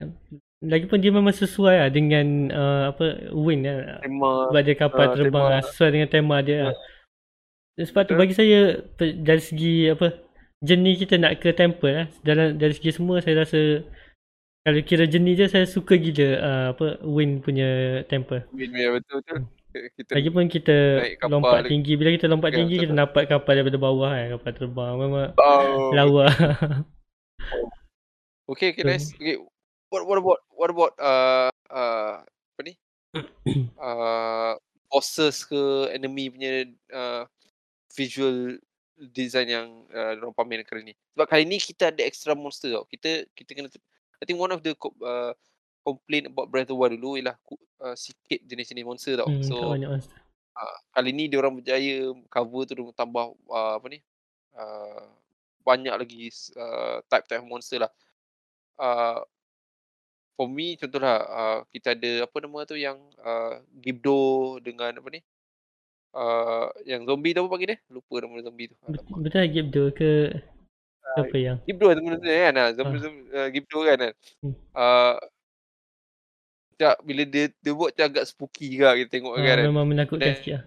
Lagipun 0.66 0.98
dia 0.98 1.12
memang 1.12 1.30
sesuai 1.32 1.76
lah 1.78 1.88
dengan 1.88 2.26
uh, 2.48 2.82
apa 2.90 3.30
wind 3.30 3.62
lah. 3.62 4.00
Tema 4.00 4.50
Sebab 4.50 4.62
dia 4.62 4.74
kapal 4.74 5.04
ah, 5.04 5.12
terbang 5.12 5.44
tema. 5.44 5.52
lah, 5.52 5.60
sesuai 5.62 5.90
dengan 5.92 6.08
tema 6.08 6.36
dia 6.40 6.56
lah. 6.62 6.74
Dan 7.76 7.84
Sebab 7.84 8.02
tu 8.02 8.14
bagi 8.16 8.32
saya 8.32 8.58
dari 8.96 9.42
segi 9.44 9.74
apa 9.86 10.16
journey 10.58 10.96
kita 10.96 11.14
nak 11.16 11.38
ke 11.38 11.52
temple 11.52 11.92
lah. 11.92 12.06
Dalam 12.20 12.56
dari 12.56 12.72
segi 12.72 12.88
semua 12.90 13.20
saya 13.20 13.44
rasa 13.44 13.84
kalau 14.66 14.82
kira 14.82 15.06
journey 15.06 15.38
je 15.38 15.46
saya 15.46 15.62
suka 15.62 15.94
gila 15.94 16.28
uh, 16.42 16.66
apa 16.74 16.98
wind 17.06 17.46
punya 17.46 18.02
temple. 18.10 18.42
win 18.50 18.74
ya 18.74 18.90
betul 18.90 19.22
betul. 19.22 19.38
Kita 19.76 20.10
Lagipun 20.16 20.48
kita 20.48 20.76
naik 21.04 21.20
kapal 21.20 21.32
lompat 21.36 21.60
lagi. 21.62 21.70
tinggi 21.70 21.92
bila 21.94 22.10
kita 22.16 22.26
lompat 22.26 22.50
Ya, 22.50 22.56
tinggi 22.64 22.76
kita 22.82 22.92
dapat 22.96 23.22
kapal 23.28 23.52
daripada 23.60 23.78
bawah 23.78 24.10
kan 24.10 24.26
kapal 24.34 24.50
terbang 24.56 24.94
memang 24.98 25.30
oh, 25.38 25.92
lawa. 25.94 26.26
Okay, 28.46 28.70
okay, 28.70 28.86
nice. 28.86 29.10
Okay, 29.10 29.42
what 29.90 30.06
what 30.06 30.18
about 30.22 30.40
what 30.54 30.70
about 30.70 30.92
uh 31.02 31.50
uh 31.70 32.22
apa 32.22 32.60
ni? 32.62 32.74
uh 33.86 34.54
bosses 34.86 35.42
ke 35.42 35.90
enemy 35.90 36.30
punya 36.30 36.70
uh, 36.94 37.26
visual 37.94 38.54
design 39.10 39.50
yang 39.50 39.68
uh, 39.90 40.14
orang 40.14 40.34
pamer 40.34 40.62
kali 40.62 40.90
ni. 40.90 40.94
Sebab 41.14 41.26
kali 41.26 41.42
ni 41.42 41.58
kita 41.58 41.90
ada 41.90 42.06
extra 42.06 42.38
monster 42.38 42.70
tau. 42.70 42.86
Kita 42.86 43.26
kita 43.34 43.50
kena 43.50 43.70
I 44.20 44.24
think 44.24 44.40
one 44.40 44.52
of 44.52 44.64
the 44.64 44.72
uh, 45.04 45.32
complain 45.86 46.26
about 46.26 46.50
Breath 46.50 46.66
of 46.66 46.74
the 46.74 46.78
Wild 46.78 46.96
dulu 46.98 47.20
ialah 47.20 47.36
uh, 47.84 47.94
sikit 47.94 48.42
jenis-jenis 48.42 48.82
monster 48.82 49.14
tau. 49.14 49.28
hmm, 49.28 49.44
so 49.44 49.76
uh, 50.56 50.76
kali 50.96 51.10
ni 51.12 51.30
dia 51.30 51.38
orang 51.38 51.54
berjaya 51.54 52.10
cover 52.32 52.66
tu 52.66 52.72
dia 52.74 52.84
tambah 52.96 53.36
uh, 53.46 53.78
apa 53.78 53.86
ni? 53.92 54.00
Uh, 54.56 55.04
banyak 55.62 55.94
lagi 55.94 56.32
uh, 56.56 57.02
type-type 57.06 57.44
monster 57.44 57.86
lah. 57.86 57.92
Uh, 58.76 59.20
for 60.36 60.48
me 60.48 60.76
contohlah 60.76 61.16
uh, 61.28 61.58
kita 61.72 61.96
ada 61.96 62.28
apa 62.28 62.36
nama 62.44 62.58
tu 62.68 62.76
yang 62.76 62.98
uh, 63.22 63.60
Gibdo 63.78 64.56
dengan 64.64 64.96
apa 64.98 65.08
ni? 65.12 65.20
Uh, 66.16 66.72
yang 66.88 67.04
zombie 67.04 67.36
tu 67.36 67.44
apa 67.44 67.52
panggil 67.52 67.68
dia? 67.76 67.78
Lupa 67.92 68.24
nama 68.24 68.40
zombie 68.40 68.72
tu. 68.72 68.76
Betul 68.88 69.20
betul 69.20 69.88
ke 69.92 70.10
apa 71.14 71.36
yang 71.38 71.56
Gibdo 71.62 71.86
dia 72.18 72.34
kan. 72.50 72.54
ah, 72.58 72.66
Ah. 72.66 72.70
zombie 72.74 73.00
uh, 73.30 73.48
Gibdo 73.54 73.78
kan. 73.86 73.98
kan? 74.02 74.12
Hmm. 74.42 74.54
Uh, 74.74 75.14
tak, 76.76 77.00
bila 77.02 77.22
dia 77.24 77.48
dia 77.56 77.72
buat 77.72 77.94
macam 77.94 78.06
agak 78.12 78.24
spooky 78.28 78.68
juga 78.76 78.92
kita 78.98 79.08
tengok 79.16 79.32
uh, 79.32 79.40
kan. 79.40 79.56
memang 79.64 79.86
menakutkan 79.88 80.34
Dan- 80.34 80.36
sikit 80.36 80.52
lah. 80.60 80.64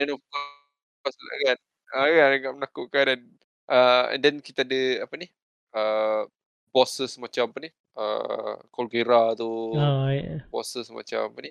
And 0.00 0.08
of 0.16 0.20
course 0.24 1.16
kan. 1.44 1.56
Ah 1.90 2.06
kan 2.06 2.30
agak 2.32 2.52
menakutkan 2.54 3.02
dan 3.04 3.20
uh, 3.68 4.04
and 4.14 4.20
then 4.22 4.36
kita 4.40 4.62
ada 4.64 5.04
apa 5.04 5.14
ni? 5.20 5.26
Uh, 5.74 6.24
bosses 6.72 7.18
macam 7.18 7.50
apa 7.50 7.58
ni? 7.66 7.70
Uh, 7.98 8.56
Colgera 8.70 9.34
tu, 9.34 9.74
Oh, 9.74 10.06
ya. 10.08 10.46
bosses 10.48 10.86
macam 10.88 11.28
apa 11.28 11.38
ni? 11.44 11.50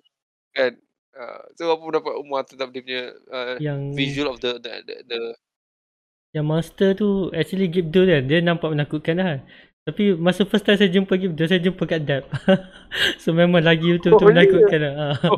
Kan 0.55 0.79
uh, 1.13 1.43
so 1.53 1.69
apa 1.69 1.83
pendapat 1.83 2.13
Umar 2.17 2.41
tentang 2.47 2.73
dia 2.73 2.81
punya 2.81 3.03
uh, 3.29 3.55
yang 3.61 3.93
visual 3.93 4.33
of 4.33 4.41
the 4.41 4.57
the, 4.57 4.71
the, 4.87 4.95
the 5.05 5.19
yang 6.29 6.45
monster 6.45 6.93
tu 6.93 7.33
actually 7.33 7.65
Gibdo 7.67 8.05
kan 8.05 8.21
dia 8.29 8.39
nampak 8.41 8.69
menakutkan 8.69 9.17
lah. 9.17 9.41
Tapi 9.87 10.13
masa 10.13 10.45
first 10.45 10.61
time 10.67 10.77
saya 10.77 10.91
jumpa 10.91 11.09
tu 11.33 11.45
saya 11.49 11.57
jumpa 11.57 11.83
kat 11.89 12.05
depth. 12.05 12.29
so 13.21 13.33
memang 13.33 13.65
lagi 13.65 13.97
betul-betul 13.97 14.21
Oh, 14.21 14.29
really? 14.29 14.45
menakutkan 14.45 14.79
lah. 14.85 14.93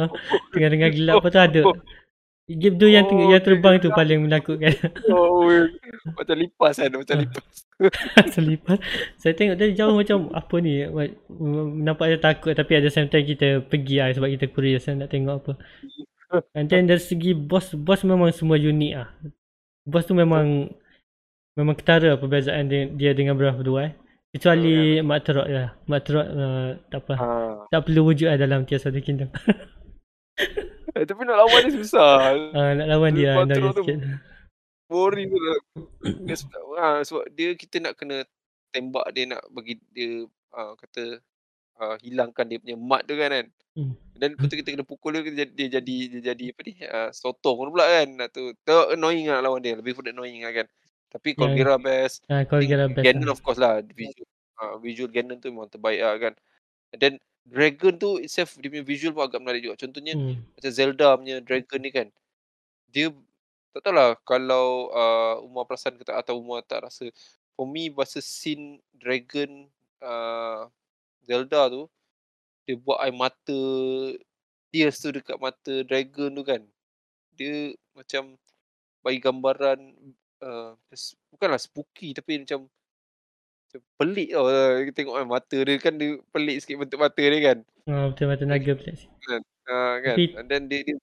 Tengah-tengah 0.52 0.90
gelap 0.92 1.16
apa 1.24 1.28
tu 1.32 1.40
ada. 1.40 1.62
Tu 2.52 2.88
yang, 2.92 3.08
Oh, 3.08 3.32
yang 3.32 3.40
terbang 3.40 3.80
tu 3.80 3.88
paling 3.96 4.28
menakutkan. 4.28 4.76
Oh, 5.16 5.48
macam 6.20 6.36
lipas 6.36 6.76
kan, 6.84 6.92
macam 6.92 7.16
Ah. 7.16 7.22
lipas. 7.24 7.46
Selipas. 8.36 8.78
Saya 9.16 9.34
tengok 9.34 9.56
dari 9.56 9.72
jauh 9.72 9.96
macam 9.96 10.28
apa 10.36 10.56
ni. 10.60 10.84
Nampak 11.88 12.06
dia 12.12 12.20
takut 12.20 12.52
tapi 12.52 12.76
ada 12.76 12.92
same 12.92 13.08
time 13.08 13.24
kita 13.24 13.64
pergi 13.64 14.04
lah 14.04 14.12
sebab 14.12 14.28
kita 14.36 14.46
curious 14.52 14.84
kan 14.84 15.00
nak 15.00 15.10
tengok 15.16 15.36
apa. 15.48 15.52
And 16.52 16.68
then 16.68 16.92
dari 16.92 17.00
segi 17.00 17.32
boss, 17.32 17.72
boss 17.72 18.04
memang 18.04 18.36
semua 18.36 18.60
unik 18.60 18.92
ah. 19.00 19.08
Boss 19.88 20.06
tu 20.06 20.14
memang 20.14 20.76
memang 21.56 21.76
ketara 21.76 22.16
perbezaan 22.16 22.72
dia, 22.72 22.88
dia 22.88 23.12
dengan 23.12 23.36
Breath 23.36 23.60
of 23.60 23.66
the 23.68 23.74
Wild. 23.74 23.94
Kecuali 24.32 25.04
Mak 25.04 25.20
Terok 25.28 25.48
lah. 25.52 25.76
Mak 25.92 26.02
Terok 26.08 26.28
uh, 26.32 26.70
tak 26.88 27.00
apa. 27.04 27.14
Ah. 27.20 27.56
Tak 27.68 27.84
perlu 27.84 28.08
wujud 28.08 28.32
lah 28.32 28.40
dalam 28.40 28.64
Tears 28.64 28.88
of 28.88 28.96
the 28.96 29.04
Kingdom. 29.04 29.28
Eh, 30.96 31.04
tapi 31.04 31.28
nak 31.28 31.36
lawan 31.36 31.68
dia 31.68 31.76
susah. 31.76 32.36
uh, 32.56 32.72
nak 32.80 32.88
lawan 32.88 33.12
dia 33.12 33.36
Mak 33.36 33.52
Terok 33.52 33.84
tu. 33.84 33.84
Boring 34.88 35.28
tu 35.28 35.40
lah. 35.40 35.60
Dia, 36.28 36.36
ha, 36.80 37.00
sebab 37.04 37.28
dia 37.36 37.56
kita 37.60 37.84
nak 37.84 38.00
kena 38.00 38.24
tembak 38.72 39.08
dia 39.12 39.28
nak 39.28 39.44
bagi 39.52 39.80
dia 39.92 40.24
uh, 40.56 40.76
kata 40.80 41.20
uh, 41.80 41.96
hilangkan 42.00 42.48
dia 42.48 42.60
punya 42.60 42.80
mat 42.80 43.04
tu 43.04 43.16
kan 43.20 43.32
kan. 43.32 43.48
Hmm. 43.72 43.96
Dan 44.16 44.36
lepas 44.36 44.48
tu 44.52 44.60
kita 44.60 44.76
kena 44.76 44.84
pukul 44.84 45.16
dia, 45.16 45.24
dia, 45.28 45.44
jadi- 45.44 45.56
dia 45.56 45.68
jadi 45.80 45.98
dia 46.08 46.22
jadi 46.32 46.46
apa 46.56 46.62
ni 46.64 46.74
uh, 46.88 47.10
sotong 47.12 47.72
pula 47.72 47.84
kan. 47.84 48.08
Nak 48.16 48.30
tu 48.32 48.52
tu 48.52 48.76
annoying 48.96 49.28
lah 49.28 49.44
lawan 49.44 49.60
dia. 49.60 49.76
Lebih 49.76 49.96
pada 49.96 50.12
annoying 50.16 50.44
lah 50.44 50.56
kan. 50.56 50.68
Tapi 51.12 51.36
Colgera 51.36 51.76
best. 51.76 52.24
Ah, 52.26 52.42
I 52.42 52.48
think 52.48 52.50
Colgera 52.50 52.88
best 52.88 53.04
Ganon 53.04 53.28
lah. 53.28 53.36
of 53.36 53.40
course 53.44 53.60
lah. 53.60 53.84
Visual, 53.84 54.28
uh, 54.58 54.76
visual 54.80 55.12
Ganon 55.12 55.38
tu 55.38 55.52
memang 55.52 55.68
terbaik 55.68 56.00
lah 56.00 56.16
kan. 56.18 56.34
And 56.96 57.00
then 57.00 57.14
Dragon 57.42 57.98
tu 57.98 58.22
itself 58.22 58.56
dia 58.62 58.70
punya 58.70 58.86
visual 58.86 59.12
pun 59.12 59.28
agak 59.28 59.42
menarik 59.44 59.62
juga. 59.62 59.76
Contohnya 59.76 60.14
Hmm. 60.16 60.40
macam 60.56 60.72
Zelda 60.72 61.08
punya 61.18 61.38
Dragon 61.44 61.80
ni 61.82 61.92
kan. 61.92 62.08
Dia 62.88 63.12
tak 63.72 63.82
tahulah 63.84 64.16
kalau 64.24 64.92
uh, 64.92 65.36
Umar 65.44 65.68
perasan 65.68 65.96
ke 65.96 66.04
tak 66.04 66.16
atau 66.22 66.40
Umar 66.40 66.64
tak 66.64 66.88
rasa. 66.88 67.12
For 67.56 67.68
me 67.68 67.92
masa 67.92 68.24
scene 68.24 68.80
Dragon 68.96 69.68
uh, 70.00 70.72
Zelda 71.28 71.68
tu 71.68 71.92
dia 72.64 72.78
buat 72.78 73.02
air 73.02 73.12
mata 73.12 73.60
tears 74.72 75.02
tu 75.02 75.12
dekat 75.12 75.36
mata 75.36 75.84
Dragon 75.84 76.32
tu 76.32 76.44
kan. 76.46 76.62
Dia 77.36 77.74
macam 77.92 78.38
bagi 79.02 79.20
gambaran 79.20 79.80
uh, 80.42 80.76
bukanlah 81.34 81.62
spooky 81.62 82.14
tapi 82.14 82.42
macam 82.42 82.68
macam 83.72 83.82
pelik 83.96 84.30
tau 84.36 84.46
uh, 84.52 84.84
kita 84.84 84.96
tengok 85.00 85.16
kan 85.16 85.28
mata 85.30 85.58
dia 85.64 85.76
kan 85.80 85.94
dia 85.96 86.20
pelik 86.36 86.58
sikit 86.60 86.76
bentuk 86.84 87.00
mata 87.00 87.22
dia 87.22 87.40
kan. 87.40 87.58
Ah, 87.88 88.12
betul 88.12 88.26
mata 88.28 88.44
naga 88.44 88.72
pelik 88.76 88.96
sikit. 89.00 89.42
Uh, 89.70 89.96
kan. 90.04 90.16
Tapi- 90.18 90.36
And 90.36 90.48
then 90.50 90.68
dia, 90.68 90.84
dia 90.84 90.98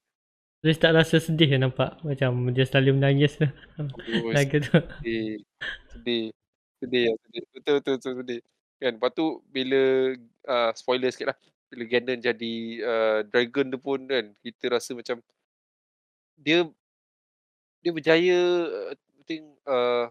Terus 0.59 0.75
tak 0.83 0.91
rasa 0.99 1.23
sedih 1.23 1.55
ke 1.55 1.55
nampak 1.55 2.03
Macam 2.03 2.51
dia 2.51 2.67
selalu 2.67 2.99
menangis 2.99 3.39
oh, 3.79 4.35
Naga 4.35 4.59
tu 4.59 4.75
sedih. 4.75 5.39
Sedih. 5.95 6.25
Sedih 6.83 7.03
lah 7.09 7.17
sedih. 7.23 7.43
Betul 7.55 7.73
betul 7.79 7.95
betul 7.97 8.13
sedih. 8.23 8.41
Kan 8.79 8.93
lepas 8.99 9.11
tu 9.15 9.27
bila 9.51 9.83
uh, 10.51 10.71
spoiler 10.75 11.11
sikit 11.15 11.31
lah. 11.35 11.39
Bila 11.71 11.85
Ganon 11.87 12.19
jadi 12.19 12.55
uh, 12.83 13.19
dragon 13.31 13.71
tu 13.71 13.79
pun 13.79 14.03
kan 14.03 14.35
kita 14.43 14.65
rasa 14.73 14.99
macam 14.99 15.23
dia 16.39 16.67
dia 17.79 17.91
berjaya 17.95 18.41
think 19.29 19.45
uh, 19.69 20.09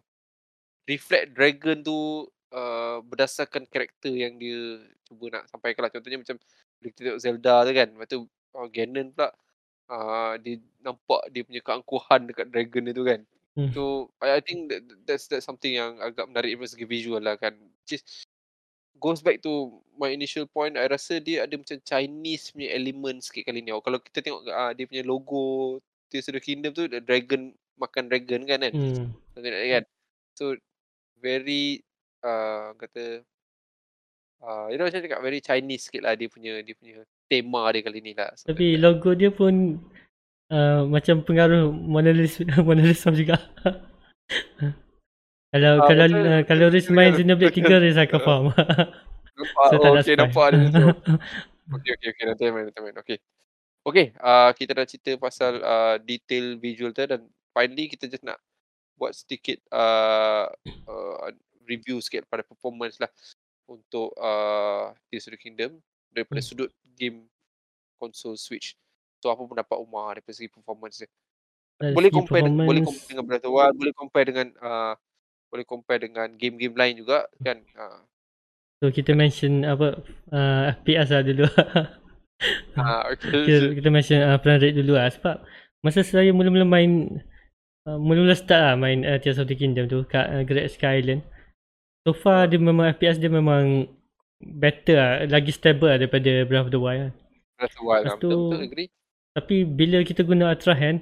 reflect 0.85 1.33
dragon 1.33 1.81
tu 1.81 2.29
uh, 2.53 3.01
berdasarkan 3.01 3.65
karakter 3.65 4.13
yang 4.13 4.37
dia 4.37 4.85
cuba 5.09 5.41
nak 5.41 5.49
sampaikan 5.49 5.89
lah. 5.89 5.91
Contohnya 5.91 6.21
macam 6.21 6.37
bila 6.77 6.87
kita 6.93 7.01
tengok 7.01 7.21
Zelda 7.25 7.55
tu 7.65 7.71
kan. 7.73 7.87
Lepas 7.89 8.07
tu 8.07 8.19
uh, 8.53 8.67
Ganon 8.69 9.07
pula 9.11 9.29
uh, 9.89 10.33
dia 10.37 10.61
nampak 10.85 11.21
dia 11.33 11.41
punya 11.43 11.61
keangkuhan 11.65 12.21
dekat 12.29 12.47
dragon 12.53 12.83
dia 12.85 12.93
tu 12.93 13.05
kan. 13.05 13.19
Hmm. 13.57 13.71
So 13.73 14.13
I, 14.21 14.37
I 14.37 14.41
think 14.45 14.69
that, 14.69 14.81
that's 15.09 15.25
that's 15.25 15.49
something 15.49 15.73
yang 15.73 15.97
agak 15.97 16.29
menarik 16.29 16.53
dari 16.53 16.69
segi 16.69 16.85
visual 16.85 17.19
lah 17.19 17.35
kan. 17.41 17.57
Which 17.57 17.97
is 17.97 18.03
goes 19.01 19.21
back 19.21 19.41
to 19.45 19.81
my 19.97 20.13
initial 20.13 20.45
point. 20.45 20.77
I 20.77 20.85
rasa 20.89 21.17
dia 21.17 21.45
ada 21.45 21.57
macam 21.57 21.77
Chinese 21.81 22.53
punya 22.53 22.69
element 22.73 23.25
sikit 23.25 23.49
kali 23.49 23.65
ni. 23.65 23.73
Kalau 23.73 23.99
kita 24.01 24.21
tengok 24.21 24.41
uh, 24.45 24.71
dia 24.77 24.85
punya 24.85 25.03
logo 25.05 25.77
Tears 26.07 26.29
of 26.31 26.39
the 26.39 26.43
Kingdom 26.43 26.71
tu 26.71 26.87
the 26.87 27.03
dragon 27.03 27.51
makan 27.77 28.09
dragon 28.09 28.41
kan 28.43 28.59
kan. 28.65 28.73
hmm. 28.73 29.13
Something 29.33 29.53
like 29.53 29.61
that 29.61 29.71
kan. 29.71 29.85
So 30.37 30.43
very 31.17 31.81
uh, 32.21 32.73
kata 32.77 33.21
uh, 34.41 34.65
you 34.69 34.77
know 34.77 34.85
macam 34.85 35.01
cakap 35.01 35.21
very 35.21 35.39
Chinese 35.41 35.89
sikit 35.89 36.05
lah 36.05 36.13
dia 36.13 36.29
punya 36.29 36.61
dia 36.61 36.75
punya 36.77 37.05
tema 37.29 37.69
dia 37.71 37.81
kali 37.85 37.99
ni 38.01 38.13
lah. 38.17 38.33
Tapi 38.33 38.75
that. 38.75 38.81
logo 38.81 39.13
dia 39.13 39.29
pun 39.29 39.81
uh, 40.51 40.81
Macam 40.87 41.23
pengaruh 41.23 41.71
Monolith 41.71 42.43
Monolith 42.67 42.99
Soft 42.99 43.19
juga 43.19 43.39
Kalau 45.47 45.79
Ah, 45.79 45.87
kalau 45.87 46.05
uh, 46.11 46.41
kalau 46.43 46.65
Riz 46.67 46.91
main. 46.91 47.15
Xenoblade 47.15 47.55
3 47.55 47.79
Riz 47.83 47.95
akan 47.95 48.19
faham 48.19 48.45
Nampak, 48.51 49.65
So 49.69 49.75
tak 49.79 49.89
oh, 49.89 49.93
nak 49.95 50.03
okay, 50.03 50.15
nampak 50.17 50.45
ada 50.49 50.59
tu. 50.73 50.85
Okay, 51.77 51.91
okay, 51.93 52.09
okay. 52.09 52.23
Nanti 52.25 52.43
main, 52.49 52.65
nanti 52.67 52.79
main. 52.81 52.95
Okay. 53.05 53.17
Okay, 53.87 54.05
uh, 54.19 54.49
kita 54.51 54.75
dah 54.75 54.83
cerita 54.83 55.15
pasal 55.15 55.63
uh, 55.63 55.95
detail 56.01 56.59
visual 56.59 56.91
tu 56.91 57.05
dan 57.05 57.23
finally 57.57 57.89
kita 57.89 58.05
just 58.05 58.21
nak 58.21 58.37
buat 58.93 59.17
sedikit 59.17 59.57
uh, 59.73 60.45
uh, 60.85 61.33
review 61.65 61.97
sikit 61.97 62.29
pada 62.29 62.45
performance 62.45 63.01
lah 63.01 63.09
untuk 63.65 64.13
uh, 64.21 64.93
Tears 65.09 65.25
of 65.25 65.33
the 65.33 65.41
Kingdom 65.41 65.81
daripada 66.13 66.37
Hmm. 66.41 66.49
sudut 66.53 66.69
game 66.93 67.25
konsol 67.97 68.37
Switch. 68.37 68.77
So 69.25 69.33
apa 69.33 69.41
pendapat 69.41 69.77
Umar 69.81 70.17
daripada 70.17 70.37
segi 70.37 70.53
performance 70.53 71.01
dia? 71.01 71.09
Dari 71.81 71.93
boleh 71.93 72.09
compare 72.13 72.45
dengan, 72.45 72.65
boleh 72.65 72.83
compare 72.85 73.09
dengan 73.09 73.25
Breath 73.25 73.45
of 73.45 73.49
the 73.49 73.53
Wild, 73.53 73.75
boleh 73.77 73.93
compare 73.93 74.25
dengan 74.25 74.47
uh, 74.61 74.93
boleh 75.49 75.65
compare 75.65 76.01
dengan 76.05 76.27
game-game 76.37 76.75
lain 76.77 76.93
juga 77.01 77.25
kan. 77.41 77.57
Uh, 77.73 78.01
So 78.77 78.93
kita 78.93 79.17
mention 79.17 79.65
apa 79.65 80.05
uh, 80.29 80.61
FPS 80.85 81.09
lah 81.09 81.25
dulu 81.25 81.49
uh, 81.49 83.01
okay. 83.09 83.41
kita, 83.41 83.73
kita 83.73 83.89
mention 83.89 84.21
uh, 84.21 84.37
frame 84.37 84.61
rate 84.61 84.77
dulu 84.77 84.93
lah 84.93 85.09
sebab 85.09 85.41
masa 85.81 86.05
saya 86.05 86.29
mula-mula 86.29 86.61
main 86.61 87.17
uh, 87.87 87.97
mula-mula 87.97 88.35
start 88.35 88.61
lah 88.61 88.75
main 88.75 89.01
uh, 89.01 89.17
Tears 89.17 89.39
of 89.39 89.47
the 89.47 89.55
Kingdom 89.55 89.87
tu 89.87 90.03
kat 90.05 90.27
uh, 90.27 90.43
Great 90.43 90.67
Sky 90.69 90.99
Island 90.99 91.23
so 92.03 92.11
far 92.11 92.45
dia 92.45 92.59
memang 92.59 92.91
FPS 92.91 93.17
dia 93.17 93.27
memang 93.27 93.87
better 94.37 94.95
lah 94.95 95.11
lagi 95.25 95.49
stable 95.49 95.87
lah 95.87 95.97
daripada 95.97 96.45
Breath 96.45 96.67
of 96.67 96.71
the 96.71 96.77
Wild 96.77 97.01
lah. 97.01 97.13
Breath 97.57 97.73
of 97.73 97.75
the 97.75 97.83
Wild. 97.83 98.03
Lah. 98.05 98.13
Betul, 98.13 98.29
tu- 98.29 98.49
betul, 98.51 98.61
agree. 98.61 98.87
tapi 99.33 99.55
bila 99.63 99.97
kita 100.03 100.21
guna 100.21 100.51
Ultra 100.51 100.73
Hand 100.73 101.01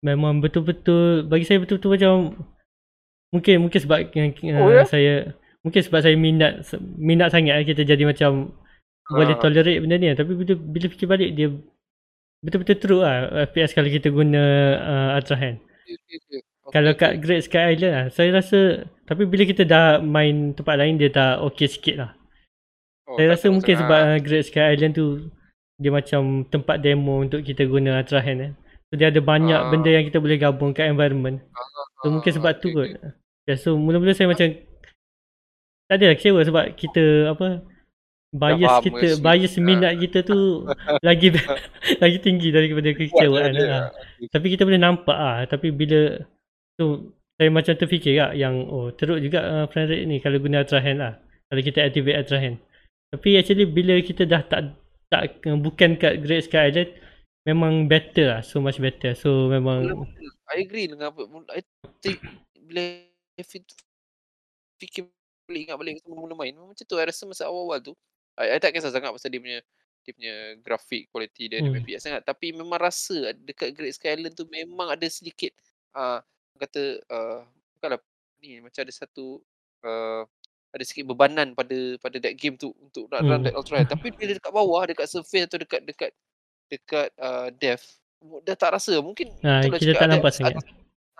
memang 0.00 0.38
betul-betul 0.38 1.24
bagi 1.24 1.42
saya 1.42 1.58
betul-betul 1.58 1.90
macam 1.92 2.14
mungkin 3.30 3.54
mungkin 3.60 3.80
sebab 3.80 3.98
uh, 4.08 4.60
Oh, 4.60 4.70
ya? 4.70 4.84
saya 4.84 5.14
mungkin 5.62 5.80
sebab 5.80 6.00
saya 6.00 6.14
minat 6.14 6.66
minat 6.98 7.30
sangat 7.30 7.54
lah 7.54 7.64
kita 7.64 7.82
jadi 7.82 8.02
macam 8.02 8.50
boleh 9.08 9.34
Ah. 9.34 9.40
tolerate 9.40 9.78
benda 9.78 9.96
ni 9.96 10.10
tapi 10.12 10.32
bila, 10.32 10.52
bila 10.54 10.86
fikir 10.88 11.06
balik 11.06 11.30
dia 11.34 11.48
betul-betul 12.40 12.76
true 12.78 13.02
lah 13.02 13.26
FPS 13.46 13.74
kalau 13.74 13.86
kita 13.86 14.08
guna 14.08 14.42
uh, 14.78 15.08
Ultra 15.18 15.36
Hand 15.36 15.58
Okay, 15.82 15.94
okay, 15.98 16.16
okay. 16.22 16.40
Okay, 16.62 16.70
kalau 16.70 16.92
okay. 16.94 17.00
kat 17.02 17.12
Great 17.18 17.42
Sky 17.42 17.74
Island 17.74 17.94
lah 17.94 18.06
saya 18.14 18.28
rasa 18.30 18.86
tapi 19.02 19.26
bila 19.26 19.42
kita 19.42 19.66
dah 19.66 19.98
main 19.98 20.54
tempat 20.54 20.78
lain 20.78 20.94
dia 20.94 21.10
dah 21.10 21.42
okey 21.50 21.66
sikit 21.66 21.96
lah 21.98 22.10
oh, 23.10 23.18
saya 23.18 23.34
tak 23.34 23.34
rasa 23.34 23.46
mungkin 23.50 23.74
sebab 23.82 24.00
uh, 24.00 24.18
Great 24.22 24.46
Sky 24.46 24.78
Island 24.78 24.94
tu 24.94 25.06
dia 25.82 25.90
macam 25.90 26.46
tempat 26.46 26.78
demo 26.78 27.18
untuk 27.18 27.42
kita 27.42 27.66
guna 27.66 27.98
Ultra 27.98 28.22
Hand 28.22 28.40
eh. 28.46 28.52
So 28.86 28.94
dia 28.94 29.10
ada 29.10 29.18
banyak 29.18 29.58
Ah. 29.58 29.66
benda 29.72 29.90
yang 29.90 30.06
kita 30.06 30.22
boleh 30.22 30.38
gabung 30.38 30.70
kat 30.70 30.86
environment. 30.86 31.42
So 32.04 32.12
mungkin 32.12 32.30
Ah, 32.30 32.36
sebab 32.38 32.52
tu 32.62 32.70
okay, 32.70 32.76
kot. 32.78 32.88
okay. 32.94 33.10
Ya, 33.50 33.54
so 33.58 33.74
mula-mula 33.74 34.14
saya 34.14 34.30
macam 34.30 34.54
tak 35.90 35.94
adalah 35.98 36.14
kecewa 36.14 36.40
sebab 36.46 36.64
kita 36.78 37.34
apa 37.34 37.66
bias 38.32 38.64
faham 38.64 38.82
kita 38.88 39.08
bias 39.20 39.54
minat 39.60 39.92
kita 40.00 40.24
tu 40.24 40.64
lagi 41.06 41.36
lagi 42.00 42.18
tinggi 42.24 42.48
daripada 42.48 42.96
kekecewaan 42.96 43.52
lah. 43.52 43.92
dia. 43.92 44.28
Tapi 44.32 44.46
kita 44.56 44.64
boleh 44.64 44.80
nampak 44.80 45.12
ah 45.12 45.44
tapi 45.44 45.68
bila 45.68 46.16
tu 46.80 47.12
saya 47.36 47.52
macam 47.52 47.76
terfikir 47.76 48.16
tak 48.16 48.32
yang 48.40 48.64
oh 48.72 48.88
teruk 48.96 49.20
juga 49.20 49.44
uh, 49.44 49.64
frame 49.68 49.88
rate 49.88 50.04
ni 50.08 50.16
kalau 50.24 50.40
guna 50.40 50.64
Ultra 50.64 50.80
Hand 50.80 50.98
lah. 51.00 51.14
Kalau 51.52 51.60
kita 51.60 51.78
activate 51.84 52.16
Ultra 52.24 52.38
Hand. 52.40 52.56
Tapi 53.12 53.28
actually 53.36 53.68
bila 53.68 54.00
kita 54.00 54.24
dah 54.24 54.40
tak 54.48 54.72
tak 55.12 55.44
uh, 55.44 55.60
bukan 55.60 56.00
kat 56.00 56.24
Great 56.24 56.48
Sky 56.48 56.72
Island 56.72 56.90
memang 57.44 57.84
better 57.84 58.32
lah 58.32 58.40
so 58.40 58.64
much 58.64 58.80
better. 58.80 59.12
So 59.12 59.52
memang 59.52 60.08
I 60.48 60.64
agree 60.64 60.88
dengan 60.88 61.12
apa. 61.12 61.28
I 61.52 61.60
think 62.00 62.16
bila 62.72 62.80
fikir 64.80 65.04
balik 65.44 65.68
ingat 65.68 65.76
balik 65.76 65.92
mula-mula 66.08 66.32
main 66.32 66.56
macam 66.56 66.80
tu. 66.80 66.96
I 66.96 67.04
rasa 67.04 67.28
masa 67.28 67.44
awal-awal 67.44 67.84
tu 67.84 67.92
I, 68.36 68.56
I 68.56 68.58
tak 68.58 68.72
kisah 68.72 68.88
sangat 68.88 69.10
pasal 69.10 69.28
dia 69.28 69.40
punya 69.40 69.58
dia 70.02 70.12
punya 70.12 70.34
grafik 70.58 71.06
quality 71.08 71.46
dia, 71.46 71.58
dia 71.58 71.70
Hmm. 71.70 71.78
FPS 71.78 72.02
sangat 72.02 72.22
tapi 72.22 72.50
memang 72.50 72.76
rasa 72.76 73.30
dekat 73.38 73.70
Great 73.70 73.94
Sky 73.94 74.14
Island 74.14 74.34
tu 74.34 74.44
memang 74.46 74.90
ada 74.90 75.06
sedikit 75.06 75.54
uh, 75.92 76.18
kata 76.56 76.82
uh, 77.06 77.42
bukanlah 77.74 78.00
ni 78.38 78.58
macam 78.58 78.82
ada 78.82 78.90
satu 78.90 79.38
uh, 79.82 80.22
ada 80.72 80.82
sikit 80.82 81.04
bebanan 81.06 81.52
pada 81.52 81.74
pada 82.00 82.16
that 82.18 82.34
game 82.34 82.56
tu 82.56 82.72
untuk 82.80 83.06
nak 83.08 83.22
run 83.22 83.38
Hmm. 83.38 83.44
that 83.44 83.54
ultra. 83.54 83.84
Tapi 83.84 84.08
bila 84.08 84.32
dekat 84.32 84.50
bawah, 84.50 84.82
dekat 84.88 85.04
surface 85.04 85.44
atau 85.44 85.60
dekat 85.60 85.84
dekat 85.84 86.10
dekat 86.66 87.08
uh, 87.20 87.52
depth, 87.52 88.00
dah 88.40 88.56
tak 88.56 88.72
rasa. 88.72 88.96
Mungkin 88.98 89.36
Ha, 89.44 89.68
kita 89.68 89.92
tak 89.92 90.08
ada, 90.08 90.16
nampak 90.16 90.32
ada, 90.32 90.38
sangat. 90.40 90.64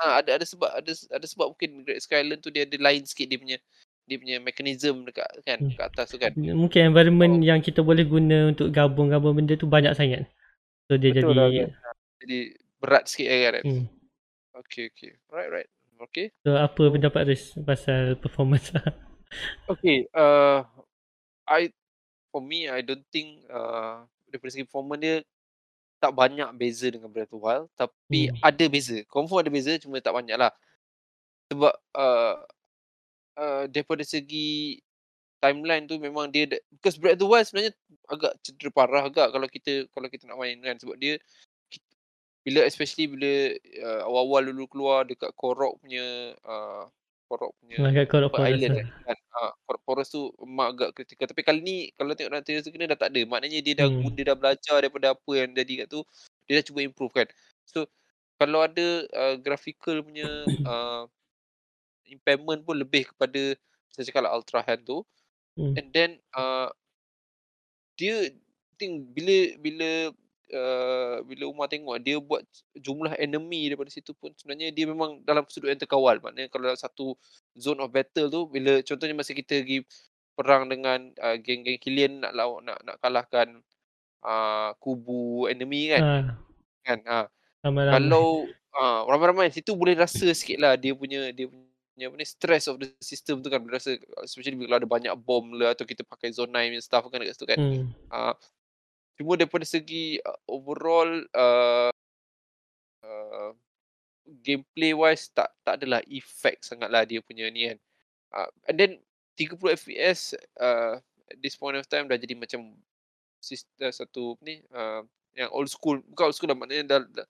ha, 0.01 0.25
ada 0.25 0.31
ada 0.41 0.45
sebab 0.49 0.71
ada 0.73 0.93
ada 0.97 1.27
sebab 1.29 1.53
mungkin 1.53 1.85
Great 1.85 2.01
Sky 2.01 2.25
Island 2.25 2.41
tu 2.41 2.49
dia 2.49 2.65
ada 2.65 2.77
lain 2.81 3.05
sikit 3.05 3.29
dia 3.29 3.37
punya 3.37 3.59
dia 4.03 4.17
punya 4.19 4.37
mekanism 4.39 5.07
dekat 5.07 5.31
kan 5.47 5.59
Hmm. 5.63 5.71
dekat 5.71 5.87
atas 5.95 6.07
tu 6.11 6.19
kan. 6.19 6.33
Mungkin 6.35 6.91
environment 6.91 7.35
Oh. 7.39 7.47
yang 7.47 7.61
kita 7.61 7.81
boleh 7.81 8.03
guna 8.03 8.51
untuk 8.51 8.69
gabung-gabung 8.69 9.39
benda 9.39 9.55
tu 9.55 9.65
banyak 9.65 9.95
sangat. 9.95 10.27
So 10.91 10.99
dia 10.99 11.15
Betul 11.15 11.33
lah 11.33 11.49
jadi 11.49 11.59
kan. 11.59 11.71
Jadi 12.23 12.39
berat 12.79 13.05
sikit 13.07 13.29
kan. 13.31 13.63
hmm. 13.63 13.85
Okay, 14.53 14.91
okay. 14.91 15.17
Right, 15.31 15.49
right. 15.49 15.71
Okay. 16.03 16.35
So 16.43 16.59
apa 16.59 16.83
pendapat 16.91 17.23
Riz 17.25 17.55
pasal 17.59 18.19
performance? 18.19 18.71
Okay, 19.65 20.05
uh, 20.13 20.61
I 21.49 21.73
for 22.29 22.45
me 22.45 22.69
I 22.69 22.85
don't 22.85 23.01
think 23.09 23.49
uh, 23.49 24.05
daripada 24.29 24.53
segi 24.53 24.69
performance 24.69 25.01
dia 25.01 25.17
tak 25.97 26.13
banyak 26.13 26.53
beza 26.53 26.93
dengan 26.93 27.09
Breath 27.09 27.33
of 27.33 27.39
the 27.39 27.41
Wild 27.41 27.67
tapi 27.73 28.29
Hmm. 28.29 28.37
ada 28.45 28.65
beza. 28.69 29.01
Confirm 29.09 29.41
ada 29.41 29.49
beza 29.49 29.73
cuma 29.81 30.05
tak 30.05 30.13
banyak 30.13 30.37
lah. 30.37 30.53
Sebab 31.49 31.73
uh, 31.97 32.35
uh, 33.39 33.65
daripada 33.69 34.03
segi 34.03 34.81
timeline 35.43 35.91
tu 35.91 35.99
memang 35.99 36.31
dia 36.31 36.47
because 36.71 36.95
Breath 36.95 37.19
of 37.19 37.21
the 37.21 37.27
Wild 37.27 37.47
sebenarnya 37.51 37.73
agak 38.07 38.33
cedera 38.47 38.71
parah 38.71 39.03
agak 39.11 39.35
kalau 39.35 39.49
kita 39.51 39.91
kalau 39.91 40.07
kita 40.07 40.31
nak 40.31 40.39
main 40.39 40.59
kan 40.63 40.79
sebab 40.79 40.95
dia 40.99 41.19
bila 42.43 42.67
especially 42.67 43.07
bila 43.07 43.55
uh, 43.83 44.01
awal-awal 44.07 44.51
dulu 44.51 44.67
keluar 44.67 45.07
dekat 45.07 45.31
Korok 45.39 45.79
punya 45.79 46.35
uh, 46.43 46.87
Korok 47.31 47.55
punya 47.63 47.79
Agak 47.87 48.11
korok 48.11 48.35
forest 48.35 48.51
island 48.51 48.73
lah. 48.75 48.87
kan. 48.87 48.87
kan. 49.15 49.19
Uh, 49.33 49.51
Korok 49.65 49.83
Forest 49.87 50.11
tu 50.13 50.23
memang 50.45 50.67
agak 50.75 50.91
kritikal. 50.93 51.27
Tapi 51.31 51.43
kali 51.47 51.61
ni 51.65 51.77
kalau 51.97 52.13
tengok 52.13 52.31
dalam 52.35 52.45
trailer 52.45 52.63
tu 52.67 52.73
kena 52.75 52.91
dah 52.93 52.99
tak 52.99 53.11
ada. 53.15 53.21
Maknanya 53.25 53.59
dia 53.63 53.75
dah 53.79 53.89
Hmm. 53.89 54.13
dia 54.13 54.25
dah 54.29 54.37
belajar 54.37 54.77
daripada 54.85 55.07
apa 55.17 55.31
yang 55.33 55.51
jadi 55.55 55.73
kat 55.81 55.89
tu. 55.89 56.01
Dia 56.45 56.61
dah 56.61 56.65
cuba 56.67 56.79
improve 56.85 57.15
kan. 57.15 57.27
So 57.65 57.87
kalau 58.37 58.67
ada 58.67 59.07
uh, 59.15 59.35
graphical 59.39 60.03
punya 60.03 60.27
uh, 60.67 61.07
impairment 62.13 62.61
pun 62.63 62.77
lebih 62.77 63.09
kepada 63.09 63.57
saya 63.93 64.05
cakap 64.09 64.29
lah 64.29 64.33
Ultra 64.37 64.61
Hand 64.65 64.85
tu. 64.85 65.05
Hmm. 65.57 65.77
And 65.77 65.89
then 65.93 66.11
uh, 66.33 66.73
dia 67.97 68.33
think 68.81 69.13
bila 69.13 69.37
bila 69.61 69.91
uh, 70.53 71.17
bila 71.29 71.45
Umar 71.49 71.69
tengok 71.69 71.97
dia 72.01 72.17
buat 72.21 72.45
jumlah 72.77 73.17
enemy 73.21 73.73
daripada 73.73 73.93
situ 73.93 74.17
pun 74.17 74.33
sebenarnya 74.37 74.73
dia 74.73 74.89
memang 74.89 75.21
dalam 75.25 75.45
sudut 75.49 75.73
yang 75.73 75.81
terkawal. 75.81 76.21
Maknanya 76.21 76.49
kalau 76.49 76.73
dalam 76.73 76.81
satu 76.81 77.17
zone 77.57 77.85
of 77.85 77.93
battle 77.93 78.29
tu 78.33 78.49
bila 78.49 78.81
contohnya 78.85 79.17
masa 79.17 79.37
kita 79.37 79.61
pergi 79.61 79.85
perang 80.33 80.65
dengan 80.73 81.13
uh, 81.21 81.37
geng-geng 81.37 81.77
Killian 81.77 82.25
nak 82.25 82.33
lawan 82.33 82.65
nak 82.65 82.81
nak 82.81 82.97
kalahkan 83.05 83.61
uh, 84.25 84.73
kubu 84.81 85.49
enemy 85.53 85.93
kan. 85.93 86.03
Ha, 86.03 86.17
Kan. 86.83 86.99
Uh, 87.07 87.27
ramai-ramai. 87.63 87.95
kalau 87.95 88.29
uh, 88.75 89.01
ramai-ramai 89.07 89.55
situ 89.55 89.71
boleh 89.79 89.95
rasa 89.95 90.27
sikit 90.35 90.59
lah 90.59 90.75
dia 90.75 90.97
punya 90.97 91.31
dia 91.31 91.47
punya 91.47 91.72
apa 92.01 92.17
ni 92.17 92.25
stress 92.25 92.65
of 92.73 92.81
the 92.81 92.89
system 93.05 93.45
tu 93.45 93.53
kan 93.53 93.61
boleh 93.61 93.77
rasa 93.77 94.01
especially 94.25 94.57
bila 94.57 94.81
ada 94.81 94.89
banyak 94.89 95.13
bom 95.21 95.53
lah 95.53 95.77
atau 95.77 95.85
kita 95.85 96.01
pakai 96.09 96.33
zone 96.33 96.49
9 96.49 96.73
punya 96.73 96.81
stuff 96.81 97.05
kan 97.13 97.21
dekat 97.21 97.37
situ 97.37 97.47
kan. 97.49 97.59
Hmm. 97.61 97.85
Uh, 98.09 98.35
cuma 99.21 99.37
daripada 99.37 99.69
segi 99.69 100.17
uh, 100.25 100.41
overall 100.49 101.11
uh, 101.37 101.93
uh, 103.05 103.51
gameplay 104.41 104.97
wise 104.97 105.29
tak 105.29 105.53
tak 105.61 105.85
adalah 105.85 106.01
effect 106.09 106.65
sangatlah 106.65 107.05
dia 107.05 107.21
punya 107.21 107.53
ni 107.53 107.69
kan. 107.69 107.79
Uh, 108.33 108.49
and 108.73 108.77
then 108.81 108.93
30 109.37 109.77
FPS 109.77 110.33
uh, 110.57 110.97
at 111.29 111.39
this 111.41 111.57
point 111.57 111.77
of 111.77 111.85
time 111.89 112.09
dah 112.09 112.17
jadi 112.17 112.33
macam 112.37 112.73
sistem 113.43 113.93
satu 113.93 114.41
ni 114.41 114.65
uh, 114.73 115.05
yang 115.37 115.49
old 115.53 115.69
school 115.69 116.01
bukan 116.09 116.31
old 116.31 116.37
school 116.37 116.49
lah 116.53 116.57
maknanya 116.57 116.85
dah, 116.97 117.01
dah 117.21 117.27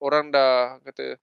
orang 0.00 0.32
dah 0.32 0.80
kata 0.82 1.20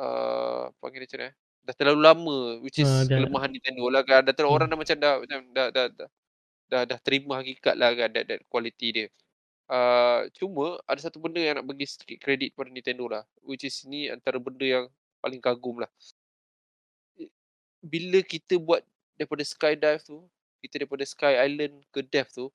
uh, 0.00 0.72
panggil 0.80 1.04
dia 1.04 1.08
macam 1.08 1.20
mana 1.20 1.28
eh, 1.28 1.34
dah 1.60 1.74
terlalu 1.76 2.00
lama 2.00 2.36
which 2.64 2.80
is 2.80 2.88
dah- 3.04 3.20
kelemahan 3.20 3.50
Nintendo 3.52 3.84
lah 3.86 4.02
kan 4.02 4.24
dah 4.24 4.32
terlalu 4.32 4.50
Hmm. 4.50 4.58
orang 4.58 4.68
dah 4.68 4.78
macam 4.80 4.96
dah 4.96 5.14
macam 5.20 5.38
dah 5.52 5.66
dah 5.68 5.86
dah 5.92 6.08
dah, 6.66 6.82
dah 6.88 6.98
terima 6.98 7.36
hakikat 7.38 7.74
lah 7.76 7.92
kan 7.92 8.08
that, 8.10 8.24
that 8.26 8.40
quality 8.48 8.88
dia. 8.90 9.06
Uh, 9.70 10.26
cuma 10.34 10.82
ada 10.82 10.98
satu 10.98 11.18
benda 11.18 11.38
yang 11.38 11.54
nak 11.54 11.66
bagi 11.66 11.86
sedikit 11.86 12.18
kredit 12.18 12.54
pada 12.54 12.66
Nintendo 12.66 13.06
lah 13.06 13.22
which 13.42 13.62
is 13.62 13.76
ni 13.84 14.08
antara 14.08 14.40
benda 14.40 14.64
yang 14.64 14.84
paling 15.20 15.38
kagum 15.38 15.78
lah. 15.78 15.90
Bila 17.80 18.20
kita 18.20 18.56
buat 18.56 18.84
daripada 19.16 19.40
skydive 19.40 20.02
tu, 20.02 20.24
kita 20.60 20.84
daripada 20.84 21.04
Sky 21.04 21.34
Island 21.40 21.80
ke 21.88 22.00
Death 22.02 22.32
tu, 22.34 22.48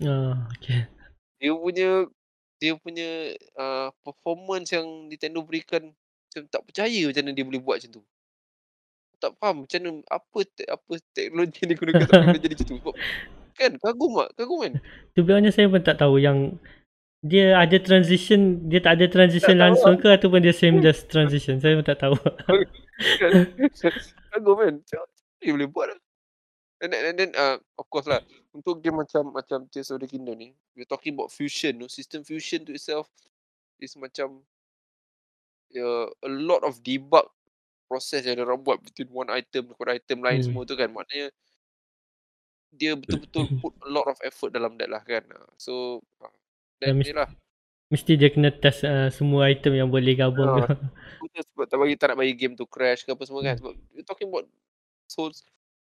Ah, 0.00 0.48
okay. 0.48 0.88
dia 1.36 1.52
punya 1.52 1.88
dia 2.56 2.72
punya 2.74 3.08
uh, 3.54 3.88
performance 4.00 4.70
yang 4.70 4.86
Nintendo 5.06 5.40
berikan 5.40 5.92
macam 6.30 6.46
tak 6.46 6.62
percaya 6.62 7.10
macam 7.10 7.26
mana 7.26 7.34
dia 7.34 7.42
boleh 7.42 7.58
buat 7.58 7.82
macam 7.82 7.98
tu. 7.98 8.02
Tak 9.18 9.34
faham 9.42 9.66
macam 9.66 9.78
mana 9.82 9.90
apa 10.06 10.38
te, 10.46 10.62
apa 10.70 10.92
teknologi 11.10 11.58
yang 11.66 11.70
digunakan 11.74 12.06
sampai 12.06 12.26
boleh 12.30 12.42
jadi 12.46 12.54
macam 12.54 12.76
tu. 12.78 12.92
Kan 13.58 13.72
kagum 13.82 14.12
tak? 14.14 14.30
Kagum 14.38 14.58
kan? 14.62 14.72
To 15.18 15.20
be 15.26 15.34
honest, 15.34 15.58
saya 15.58 15.66
pun 15.66 15.82
tak 15.82 15.98
tahu 15.98 16.22
yang 16.22 16.54
dia 17.20 17.52
ada 17.58 17.76
transition, 17.82 18.70
dia 18.70 18.80
tak 18.80 18.96
ada 18.96 19.10
transition 19.10 19.58
tahu 19.58 19.64
langsung 19.66 19.94
ke 19.98 20.08
ataupun 20.08 20.40
dia 20.40 20.54
seamless 20.54 21.02
transition. 21.12 21.58
Saya 21.58 21.82
pun 21.82 21.84
tak 21.84 21.98
tahu. 21.98 22.14
kagum 24.30 24.56
kan? 24.62 24.74
Dia 25.42 25.50
boleh 25.50 25.68
buat 25.68 25.90
lah. 25.90 25.98
And 26.80 26.96
then, 26.96 27.02
and 27.12 27.16
then 27.18 27.30
uh, 27.36 27.60
of 27.76 27.92
course 27.92 28.08
lah 28.08 28.24
untuk 28.56 28.80
game 28.80 28.96
macam 28.96 29.36
macam 29.36 29.68
Tears 29.68 29.92
of 29.92 30.00
the 30.00 30.08
Kingdom 30.08 30.40
ni, 30.40 30.56
we're 30.72 30.88
talking 30.88 31.12
about 31.12 31.28
fusion 31.28 31.76
tu, 31.76 31.92
system 31.92 32.24
fusion 32.24 32.64
to 32.64 32.72
itself 32.72 33.04
is 33.78 33.94
macam 33.96 34.42
uh, 35.74 36.06
a 36.10 36.30
lot 36.30 36.62
of 36.62 36.80
debug 36.80 37.26
process 37.84 38.22
yang 38.22 38.38
orang 38.38 38.58
buat 38.58 38.78
between 38.80 39.10
one 39.10 39.28
item 39.28 39.66
kepada 39.68 39.94
item 39.94 40.18
lain 40.20 40.38
Hmm. 40.38 40.46
semua 40.46 40.62
tu 40.62 40.74
kan. 40.74 40.88
Maknanya 40.88 41.30
dia 42.70 42.94
betul-betul 42.94 43.50
put 43.58 43.74
a 43.82 43.90
lot 43.90 44.06
of 44.06 44.14
effort 44.22 44.50
dalam 44.50 44.78
that 44.78 44.86
lah 44.86 45.02
kan. 45.02 45.26
Uh, 45.26 45.50
So 45.56 45.72
uh, 46.18 46.30
Dan 46.78 46.94
then 46.94 46.94
mesti- 47.02 47.16
lah. 47.16 47.30
Mesti 47.90 48.12
dia 48.14 48.30
kena 48.30 48.54
test 48.54 48.86
uh, 48.86 49.10
semua 49.10 49.50
item 49.50 49.74
yang 49.74 49.90
boleh 49.90 50.14
gabung. 50.14 50.62
Ah, 50.62 50.70
Betul 51.18 51.42
sebab 51.42 51.66
tak 51.66 51.74
bagi 51.76 51.98
tak 51.98 52.14
nak 52.14 52.22
bagi 52.22 52.38
game 52.38 52.54
tu 52.54 52.62
crash 52.62 53.02
ke 53.02 53.10
apa 53.10 53.26
semua 53.26 53.42
kan. 53.42 53.58
Hmm. 53.58 53.62
Sebab 53.66 53.72
we're 53.90 54.06
talking 54.06 54.30
about 54.30 54.46
whole 55.18 55.34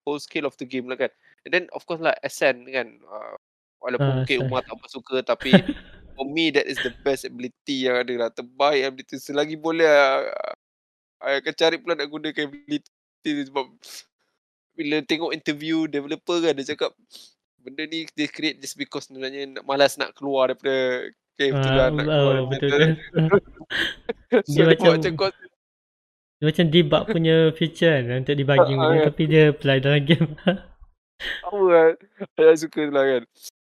whole 0.01 0.17
scale 0.17 0.49
of 0.49 0.57
the 0.57 0.65
game 0.65 0.89
lah 0.89 0.97
kan. 0.97 1.13
And 1.45 1.53
then 1.53 1.69
of 1.69 1.85
course 1.85 2.01
lah 2.01 2.17
Ascent 2.19 2.65
kan. 2.65 2.97
Uh, 2.99 3.37
walaupun 3.77 4.01
Ah, 4.03 4.15
mungkin. 4.17 4.37
Umar 4.41 4.65
tak 4.65 4.73
apa 4.73 4.87
suka 4.89 5.21
tapi 5.21 5.53
for 6.13 6.25
me 6.25 6.49
that 6.49 6.65
is 6.65 6.77
the 6.77 6.93
best 7.01 7.23
ability 7.23 7.85
yang 7.85 7.97
ada 7.97 8.13
lah. 8.17 8.29
Terbaik 8.29 8.81
ability. 8.85 9.15
Selagi 9.17 9.55
boleh 9.55 9.85
uh, 9.85 10.27
I 11.21 11.37
akan 11.37 11.53
cari 11.53 11.77
pula 11.77 11.93
nak 11.93 12.07
gunakan 12.07 12.47
ability 12.47 12.89
tu 13.21 13.43
sebab 13.45 13.69
bila 14.73 15.03
tengok 15.03 15.31
interview 15.31 15.85
developer 15.85 16.41
kan 16.41 16.57
dia 16.57 16.73
cakap 16.73 16.89
benda 17.61 17.85
ni 17.85 18.09
dia 18.09 18.25
create 18.25 18.57
just 18.57 18.73
because 18.73 19.05
sebenarnya 19.05 19.53
nak- 19.53 19.61
malas 19.61 19.93
nak 19.93 20.17
keluar 20.17 20.49
daripada 20.49 21.05
cave 21.37 21.53
tu 21.53 21.69
Ah, 21.69 21.75
lah 21.75 21.87
nak 21.93 22.05
keluar 22.07 22.33
oh, 22.33 22.45
betul 22.49 22.79
so 24.41 24.49
Dia 24.49 24.49
dia 24.49 24.63
macam- 24.65 24.93
macam 24.97 25.13
kau 25.13 25.29
Dia 26.41 26.45
macam 26.49 26.65
debug 26.73 27.03
punya 27.05 27.35
feature 27.53 27.97
kan 28.01 28.17
untuk 28.25 28.33
debugging 28.33 28.79
Ah, 28.81 28.89
dia, 28.89 28.97
ah, 28.97 29.05
tapi 29.05 29.23
dia 29.29 29.43
apply 29.53 29.77
dalam 29.77 30.01
game. 30.01 30.29
Apa 30.41 31.57
kan 31.61 31.93
Saya 32.33 32.53
suka 32.57 32.79
tu 32.81 32.89
lah 32.89 33.05
kan 33.05 33.23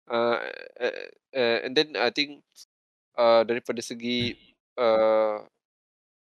uh, 0.07 0.38
uh, 0.80 1.05
uh, 1.34 1.57
And 1.65 1.73
then 1.73 1.97
I 1.97 2.10
think 2.14 2.45
uh, 3.18 3.43
Daripada 3.43 3.81
segi 3.81 4.38
uh, 4.77 5.41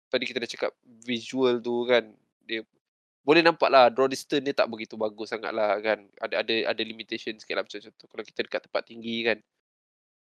Tadi 0.10 0.24
kita 0.28 0.44
dah 0.44 0.50
cakap 0.50 0.72
Visual 1.08 1.64
tu 1.64 1.88
kan 1.88 2.06
Dia 2.46 2.62
Boleh 3.24 3.42
nampak 3.42 3.72
lah 3.72 3.88
Draw 3.90 4.08
distance 4.12 4.44
dia 4.44 4.56
tak 4.56 4.70
begitu 4.70 5.00
bagus 5.00 5.32
sangat 5.32 5.56
lah 5.56 5.80
kan 5.82 6.06
Ada 6.22 6.46
ada 6.46 6.56
ada 6.76 6.82
limitation 6.84 7.36
sikit 7.38 7.58
lah 7.58 7.64
macam 7.66 7.80
tu 7.82 8.06
Kalau 8.08 8.24
kita 8.24 8.40
dekat 8.46 8.62
tempat 8.68 8.84
tinggi 8.86 9.18
kan 9.26 9.40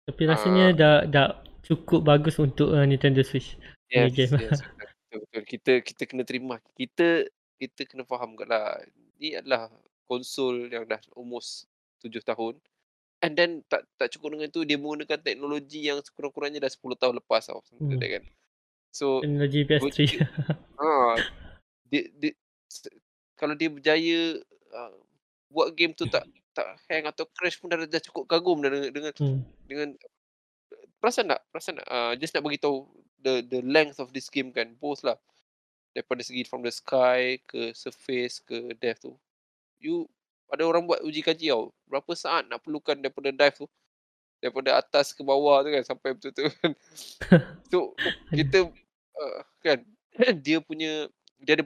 tapi 0.06 0.30
rasanya 0.30 0.69
dah 0.69 0.97
dah 1.10 1.30
cukup 1.65 2.06
bagus 2.06 2.38
untuk 2.38 2.69
uh, 2.77 2.85
Nintendo 2.85 3.26
Switch. 3.26 3.57
Yes, 3.89 4.14
game. 4.14 4.38
yes 4.38 4.61
betul, 4.61 5.19
betul. 5.26 5.43
Kita 5.45 5.72
kita 5.81 6.03
kena 6.10 6.23
terima 6.26 6.57
Kita 6.73 7.26
Kita 7.57 7.85
kena 7.85 8.02
faham 8.02 8.34
kat 8.34 8.49
lah 8.49 8.81
Ni 9.22 9.38
adalah 9.38 9.69
Konsol 10.10 10.69
yang 10.69 10.85
dah 10.89 10.97
almost 11.14 11.69
7 12.02 12.22
tahun 12.22 12.57
And 13.23 13.33
then 13.35 13.63
tak 13.71 13.87
tak 13.95 14.11
cukup 14.11 14.35
dengan 14.35 14.51
tu 14.51 14.67
Dia 14.67 14.75
menggunakan 14.75 15.19
teknologi 15.23 15.87
yang 15.87 16.03
sekurang-kurangnya 16.03 16.59
dah 16.59 16.71
10 16.71 16.99
tahun 16.99 17.15
lepas 17.23 17.47
tau 17.47 17.63
Hmm. 17.79 17.95
that 17.95 18.09
kan 18.09 18.23
So 18.91 19.19
Teknologi 19.19 19.67
PS3. 19.67 19.83
Betul. 19.83 20.07
ha, 20.79 21.15
dia, 21.91 22.03
dia, 22.15 22.31
Kalau 23.39 23.55
dia 23.55 23.69
berjaya 23.71 24.39
uh, 24.75 24.95
Buat 25.51 25.75
game 25.75 25.95
tu 25.95 26.07
tak 26.07 26.27
tak 26.55 26.79
hang 26.87 27.03
atau 27.03 27.27
crash 27.35 27.59
pun 27.59 27.67
dah, 27.67 27.83
dah 27.83 27.99
cukup 27.99 28.31
kagum 28.31 28.63
dah 28.63 28.71
dengan 28.71 28.89
dengan, 28.95 29.11
hmm. 29.11 29.39
dengan 29.67 29.87
perasan 31.03 31.27
tak 31.27 31.43
perasan 31.51 31.75
tak 31.83 31.87
uh, 31.91 32.15
just 32.15 32.31
nak 32.31 32.47
bagi 32.47 32.63
tahu 32.63 32.87
the 33.19 33.43
the 33.51 33.59
length 33.67 33.99
of 33.99 34.15
this 34.15 34.31
game 34.31 34.55
kan 34.55 34.71
both 34.79 35.03
lah 35.03 35.19
daripada 35.91 36.23
segi 36.23 36.47
from 36.47 36.63
the 36.63 36.71
sky 36.71 37.35
ke 37.43 37.75
surface 37.75 38.39
ke 38.39 38.71
depth 38.79 39.03
tu 39.03 39.11
you 39.83 40.07
ada 40.51 40.63
orang 40.65 40.85
buat 40.85 41.01
uji 41.01 41.22
kaji 41.26 41.51
tau. 41.51 41.73
Berapa 41.89 42.11
saat 42.13 42.45
nak 42.45 42.61
perlukan 42.61 42.97
daripada 42.97 43.30
dive 43.34 43.65
tu. 43.65 43.67
Daripada 44.43 44.77
atas 44.77 45.15
ke 45.15 45.26
bawah 45.26 45.65
tu 45.65 45.69
kan 45.73 45.84
sampai 45.84 46.09
betul-betul 46.13 46.51
kan. 46.61 46.72
so 47.72 47.97
kita 48.30 48.69
uh, 49.17 49.41
kan 49.63 49.80
dia 50.45 50.61
punya 50.61 51.09
dia 51.41 51.59
ada 51.59 51.65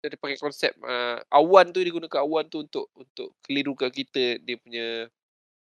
dia 0.00 0.06
ada 0.12 0.16
pakai 0.16 0.40
konsep 0.40 0.72
uh, 0.80 1.20
awan 1.28 1.68
tu 1.72 1.84
dia 1.84 1.92
gunakan 1.92 2.20
awan 2.24 2.48
tu 2.48 2.64
untuk 2.64 2.88
untuk 2.96 3.36
kelirukan 3.44 3.92
kita 3.92 4.40
dia 4.40 4.56
punya 4.60 5.08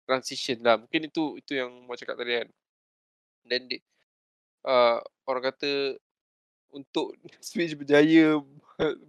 transition 0.07 0.57
lah. 0.63 0.79
Mungkin 0.79 1.11
itu 1.11 1.37
itu 1.37 1.51
yang 1.57 1.69
mau 1.85 1.99
cakap 1.99 2.15
tadi 2.15 2.41
kan. 2.41 2.49
Dan 3.47 3.59
dia, 3.67 3.79
uh, 4.67 4.99
orang 5.27 5.51
kata 5.51 5.99
untuk 6.71 7.15
Switch 7.45 7.75
berjaya 7.75 8.39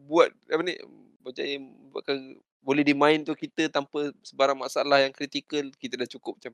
buat 0.08 0.32
apa 0.48 0.62
ni 0.64 0.74
berjaya 1.22 1.60
buatkan 1.92 2.40
boleh 2.68 2.84
dimain 2.84 3.24
tu 3.24 3.32
kita 3.32 3.72
tanpa 3.72 4.12
sebarang 4.20 4.60
masalah 4.60 5.00
yang 5.00 5.08
kritikal 5.08 5.64
kita 5.80 5.96
dah 5.96 6.04
cukup 6.04 6.36
macam 6.36 6.52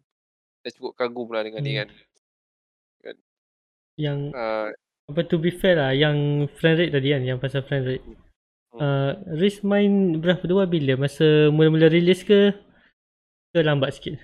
dah 0.63 0.73
cukup 0.79 0.93
kagum 0.95 1.27
lah 1.35 1.43
dengan 1.43 1.59
hmm. 1.59 1.67
ni 1.67 1.73
kan. 1.75 1.89
kan. 3.03 3.17
Yang 3.99 4.19
uh, 4.31 4.71
apa 5.11 5.21
to 5.27 5.43
be 5.43 5.51
fair 5.51 5.75
lah 5.75 5.91
yang 5.91 6.47
frame 6.55 6.79
rate 6.79 6.95
tadi 6.95 7.11
kan 7.11 7.23
yang 7.27 7.43
pasal 7.43 7.67
frame 7.67 7.83
rate. 7.83 8.05
Hmm. 8.07 8.79
Uh, 8.79 9.13
Risk 9.43 9.67
main 9.67 10.23
berapa 10.23 10.47
dua 10.47 10.71
bila 10.71 10.95
masa 10.95 11.51
mula-mula 11.51 11.91
release 11.91 12.23
ke 12.23 12.55
ke 13.51 13.59
lambat 13.59 13.99
sikit? 13.99 14.15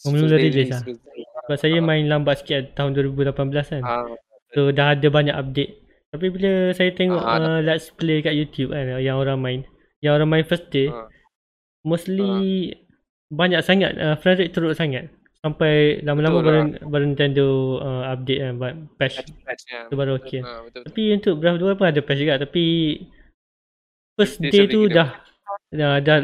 Mula-mula 0.00 0.40
release 0.48 0.72
lah. 0.72 0.80
Sebab 1.44 1.58
saya 1.60 1.76
main 1.84 2.08
lambat 2.08 2.40
sikit 2.40 2.72
tahun 2.72 2.96
2018 2.96 3.36
kan. 3.68 3.82
Uh, 3.84 4.16
so 4.56 4.72
dah 4.72 4.96
ada 4.96 5.12
banyak 5.12 5.36
update. 5.36 5.76
Tapi 6.08 6.32
bila 6.32 6.72
saya 6.72 6.88
tengok 6.96 7.20
uh, 7.20 7.36
uh, 7.36 7.58
let's 7.60 7.92
play 7.92 8.24
kat 8.24 8.32
YouTube 8.32 8.72
kan 8.72 8.96
yang 8.96 9.20
orang 9.20 9.36
main 9.44 9.60
yang 10.04 10.20
orang 10.20 10.28
main 10.28 10.44
first 10.44 10.68
day 10.68 10.92
uh. 10.92 11.08
mostly 11.80 12.20
uh. 12.20 12.76
banyak 13.32 13.64
sangat 13.64 13.96
uh, 13.96 14.20
frame 14.20 14.44
rate 14.44 14.52
teruk 14.52 14.76
sangat. 14.76 15.08
Sampai 15.40 16.00
lama-lama 16.00 16.40
baru, 16.40 16.60
lah. 16.72 16.88
baru 16.88 17.04
Nintendo 17.04 17.46
uh, 17.80 18.04
update 18.12 18.40
kan 18.40 18.52
uh, 18.60 18.76
patch. 18.96 19.16
Patch 19.44 19.62
tu 19.88 19.96
baru 19.96 20.20
okey. 20.20 20.40
tapi 20.88 21.02
untuk 21.16 21.40
Breath 21.40 21.56
of 21.56 21.60
the 21.60 21.66
Wild 21.68 21.76
pun 21.80 21.88
ada 21.88 22.00
patch 22.00 22.20
juga. 22.20 22.40
Tapi 22.40 22.64
first 24.16 24.40
day, 24.40 24.52
day 24.52 24.64
tu 24.68 24.88
dah 24.88 25.20
dah, 25.68 26.00
dah 26.00 26.18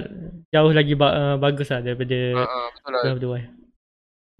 jauh 0.48 0.72
lagi 0.72 0.96
ba- 0.96 1.16
uh, 1.16 1.36
bagus 1.36 1.68
lah 1.68 1.84
daripada 1.84 2.16
uh, 2.36 2.44
uh, 2.48 2.68
lah. 2.88 3.00
Breath 3.04 3.16
of 3.16 3.20
the 3.20 3.28
Wild. 3.28 3.48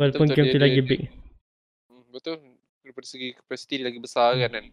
Walaupun 0.00 0.26
betul, 0.32 0.36
game 0.36 0.48
tu 0.48 0.56
dia, 0.56 0.64
lagi 0.64 0.80
dia, 0.80 0.88
big. 0.88 1.02
Hmm, 1.92 2.04
betul. 2.08 2.36
Daripada 2.80 3.04
segi 3.04 3.28
capacity 3.36 3.74
dia 3.80 3.86
lagi 3.92 4.00
besar 4.00 4.32
hmm. 4.32 4.40
kan 4.40 4.50
kan. 4.56 4.64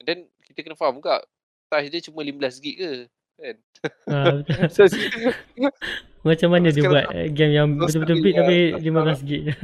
And 0.00 0.04
then 0.04 0.18
kita 0.44 0.68
kena 0.68 0.76
faham 0.76 1.00
juga 1.00 1.24
size 1.70 1.88
dia 1.88 2.02
cuma 2.10 2.20
15 2.26 2.64
gig 2.64 2.76
ke 2.76 2.90
kan. 3.40 3.56
Ah, 4.06 4.36
Macam 6.28 6.48
mana 6.52 6.68
dia 6.68 6.84
buat 6.84 7.06
game 7.32 7.52
yang 7.56 7.80
betul-betul 7.80 8.20
big 8.20 8.36
tapi 8.36 8.76
15 8.76 9.24
gig 9.24 9.42
je. 9.48 9.54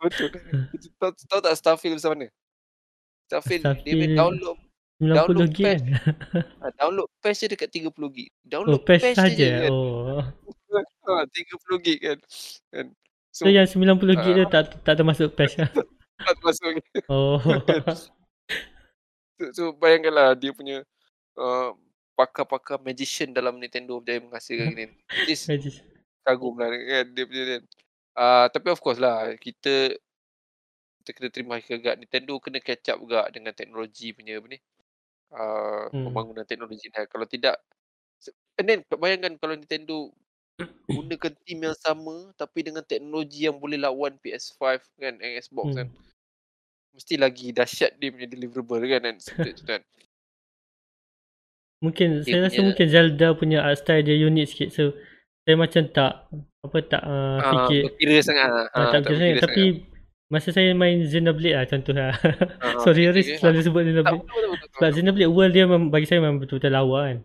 Betul. 0.00 0.28
Tahu, 1.00 1.12
tahu 1.28 1.40
tak 1.40 1.54
Starfield 1.56 1.96
macam 1.96 2.12
mana? 2.16 2.26
Starfield, 3.28 3.62
Starfield 3.64 3.84
dia 3.88 3.94
main 3.96 4.12
download 4.16 4.58
90 5.00 5.16
download 5.16 5.50
gig 5.56 5.64
kan? 5.64 5.80
Ah, 6.60 6.70
download 6.76 7.08
patch 7.24 7.40
je 7.40 7.46
dekat 7.48 7.72
30 7.72 7.96
gig. 8.12 8.28
Download 8.44 8.76
oh, 8.76 8.84
patch, 8.84 9.16
patch. 9.16 9.36
Kan? 9.36 9.70
Oh. 9.72 10.20
Ha, 11.10 11.26
30 11.26 11.82
gig 11.82 11.98
kan. 11.98 12.18
kan. 12.70 12.86
So, 13.34 13.42
so 13.42 13.50
yang 13.50 13.66
90 13.66 14.22
gig 14.22 14.34
uh, 14.38 14.38
tu 14.38 14.44
tak 14.46 14.62
tak 14.86 14.94
termasuk 14.94 15.34
patch 15.34 15.58
lah. 15.58 15.66
tak 16.22 16.34
termasuk. 16.38 16.78
Oh. 17.10 17.42
so, 19.34 19.44
so 19.50 19.62
bayangkanlah 19.74 20.38
dia 20.38 20.54
punya 20.54 20.86
uh, 21.34 21.74
pakar-pakar 22.20 22.76
magician 22.84 23.32
dalam 23.32 23.56
Nintendo 23.56 23.96
berjaya 23.96 24.20
menghasilkan 24.20 24.76
gini. 24.76 24.92
Is 25.24 25.48
kagum 26.20 26.60
lah 26.60 26.68
kan 26.68 27.06
dia 27.16 27.24
punya 27.24 27.44
kan. 27.56 27.62
Uh, 28.12 28.46
tapi 28.52 28.68
of 28.68 28.80
course 28.84 29.00
lah 29.00 29.32
kita 29.40 29.96
kita 31.00 31.10
kena 31.16 31.28
terima 31.32 31.56
kegak 31.64 31.96
Nintendo 31.96 32.36
kena 32.36 32.60
catch 32.60 32.92
up 32.92 33.00
juga 33.00 33.24
dengan 33.32 33.56
teknologi 33.56 34.12
punya 34.12 34.36
apa 34.36 34.46
ni. 34.52 34.58
Uh, 35.32 35.88
hmm. 35.88 36.04
pembangunan 36.12 36.44
teknologi 36.44 36.92
ni. 36.92 37.00
Kalau 37.08 37.24
tidak 37.24 37.56
and 38.60 38.66
then 38.68 38.80
bayangkan 39.00 39.40
kalau 39.40 39.56
Nintendo 39.56 40.12
gunakan 40.92 41.32
team 41.48 41.64
yang 41.64 41.78
sama 41.80 42.36
tapi 42.36 42.60
dengan 42.60 42.84
teknologi 42.84 43.48
yang 43.48 43.56
boleh 43.56 43.80
lawan 43.80 44.20
PS5 44.20 44.60
kan 45.00 45.16
Xbox 45.40 45.72
hmm. 45.72 45.78
kan. 45.80 45.88
Mesti 46.90 47.14
lagi 47.16 47.48
dahsyat 47.56 47.96
dia 47.96 48.12
punya 48.12 48.28
deliverable 48.28 48.84
kan 48.84 49.08
kan. 49.08 49.16
kan. 49.64 49.80
Mungkin 51.80 52.20
dia 52.20 52.24
saya 52.28 52.40
rasa 52.44 52.60
mungkin 52.60 52.86
Zelda 52.92 53.32
punya 53.32 53.64
art 53.64 53.80
style 53.80 54.04
dia 54.04 54.20
unik 54.20 54.46
sikit. 54.46 54.68
So 54.68 54.92
saya 55.48 55.56
macam 55.56 55.82
tak 55.88 56.28
apa 56.60 56.78
tak 56.84 57.02
uh, 57.02 57.40
uh, 57.40 57.50
fikir. 57.64 57.82
kira 57.96 58.20
sangat. 58.20 58.48
Uh, 58.76 58.92
tak, 58.92 59.00
tak 59.08 59.16
sangat. 59.16 59.40
tapi 59.40 59.62
masa 60.28 60.52
saya 60.52 60.76
main 60.76 61.00
Xenoblade 61.08 61.56
lah 61.56 61.64
contoh 61.64 61.96
lah. 61.96 62.12
Uh, 62.60 62.78
sorry 62.84 63.08
Riz 63.08 63.40
selalu 63.40 63.64
sebut 63.64 63.82
Xenoblade. 63.88 64.24
Sebab 64.76 64.90
Xenoblade 64.92 65.32
world 65.32 65.52
dia 65.56 65.64
bagi 65.66 66.06
saya 66.06 66.20
memang 66.20 66.44
betul-betul 66.44 66.68
lawa 66.68 67.10
kan. 67.10 67.18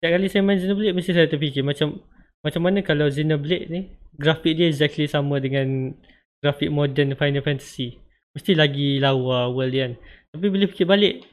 Setiap 0.00 0.10
kali 0.16 0.26
saya 0.32 0.42
main 0.42 0.58
Xenoblade 0.58 0.96
mesti 0.96 1.12
saya 1.12 1.28
terfikir 1.28 1.60
macam 1.60 2.00
macam 2.40 2.60
mana 2.64 2.80
kalau 2.80 3.06
Xenoblade 3.12 3.68
ni 3.68 3.92
grafik 4.16 4.56
dia 4.56 4.72
exactly 4.72 5.04
sama 5.04 5.36
dengan 5.36 5.92
grafik 6.40 6.72
modern 6.72 7.12
Final 7.12 7.44
Fantasy. 7.44 8.00
Mesti 8.32 8.56
lagi 8.56 8.96
lawa 8.96 9.52
world 9.52 9.70
dia 9.76 9.84
kan. 9.84 9.92
Tapi 10.32 10.46
bila 10.48 10.64
fikir 10.64 10.88
balik 10.88 11.28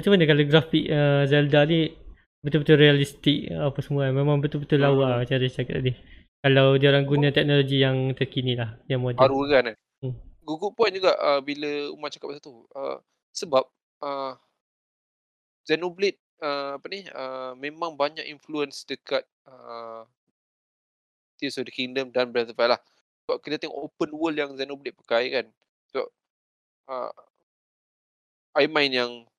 macam 0.00 0.10
mana 0.16 0.24
kalau 0.24 0.42
grafik 0.48 0.84
uh, 0.88 1.22
Zelda 1.28 1.60
ni 1.68 1.92
betul-betul 2.40 2.80
realistik 2.80 3.52
apa 3.52 3.78
semua 3.84 4.08
kan? 4.08 4.16
Memang 4.16 4.40
betul-betul 4.40 4.80
lawa 4.80 5.14
hmm. 5.14 5.18
macam 5.24 5.36
dia 5.36 5.52
cakap 5.52 5.84
tadi. 5.84 5.92
Kalau 6.40 6.80
dia 6.80 6.88
orang 6.88 7.04
guna 7.04 7.28
teknologi 7.28 7.84
yang 7.84 8.16
terkini 8.16 8.56
lah, 8.56 8.80
yang 8.88 9.04
moden. 9.04 9.20
Baru 9.20 9.44
kan 9.44 9.70
eh? 9.70 9.76
Hmm. 10.00 10.16
Good 10.40 10.72
point 10.72 10.96
juga 10.96 11.12
uh, 11.20 11.40
bila 11.44 11.92
Umar 11.92 12.08
cakap 12.08 12.32
pasal 12.32 12.40
tu. 12.40 12.64
Uh, 12.72 12.96
sebab 13.36 13.68
uh, 14.00 14.34
Xenoblade 15.68 16.16
uh, 16.40 16.80
apa 16.80 16.86
ni 16.88 17.04
uh, 17.12 17.52
memang 17.60 17.92
banyak 17.94 18.24
influence 18.24 18.88
dekat 18.88 19.22
uh, 19.44 20.08
Tears 21.36 21.60
of 21.60 21.68
the 21.68 21.72
Kingdom 21.72 22.08
dan 22.08 22.32
Breath 22.32 22.48
of 22.48 22.56
the 22.56 22.58
Wild 22.58 22.74
lah. 22.74 22.80
Sebab 23.28 23.36
kita 23.44 23.60
tengok 23.60 23.76
open 23.76 24.10
world 24.16 24.40
yang 24.40 24.56
Xenoblade 24.56 24.96
pakai 25.04 25.28
kan. 25.28 25.46
So, 25.92 26.08
uh, 26.88 27.12
I 28.56 28.66
main 28.66 28.90
yang 28.90 29.29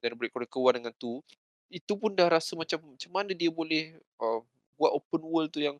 Xenoblade 0.00 0.32
Chronicle 0.32 0.62
1 0.62 0.76
dengan 0.80 0.94
2 0.94 1.22
itu 1.66 1.92
pun 1.98 2.14
dah 2.14 2.30
rasa 2.30 2.54
macam 2.54 2.78
macam 2.94 3.10
mana 3.10 3.34
dia 3.34 3.50
boleh 3.50 3.98
uh, 4.22 4.40
buat 4.78 4.92
open 4.94 5.22
world 5.26 5.50
tu 5.50 5.58
yang 5.58 5.76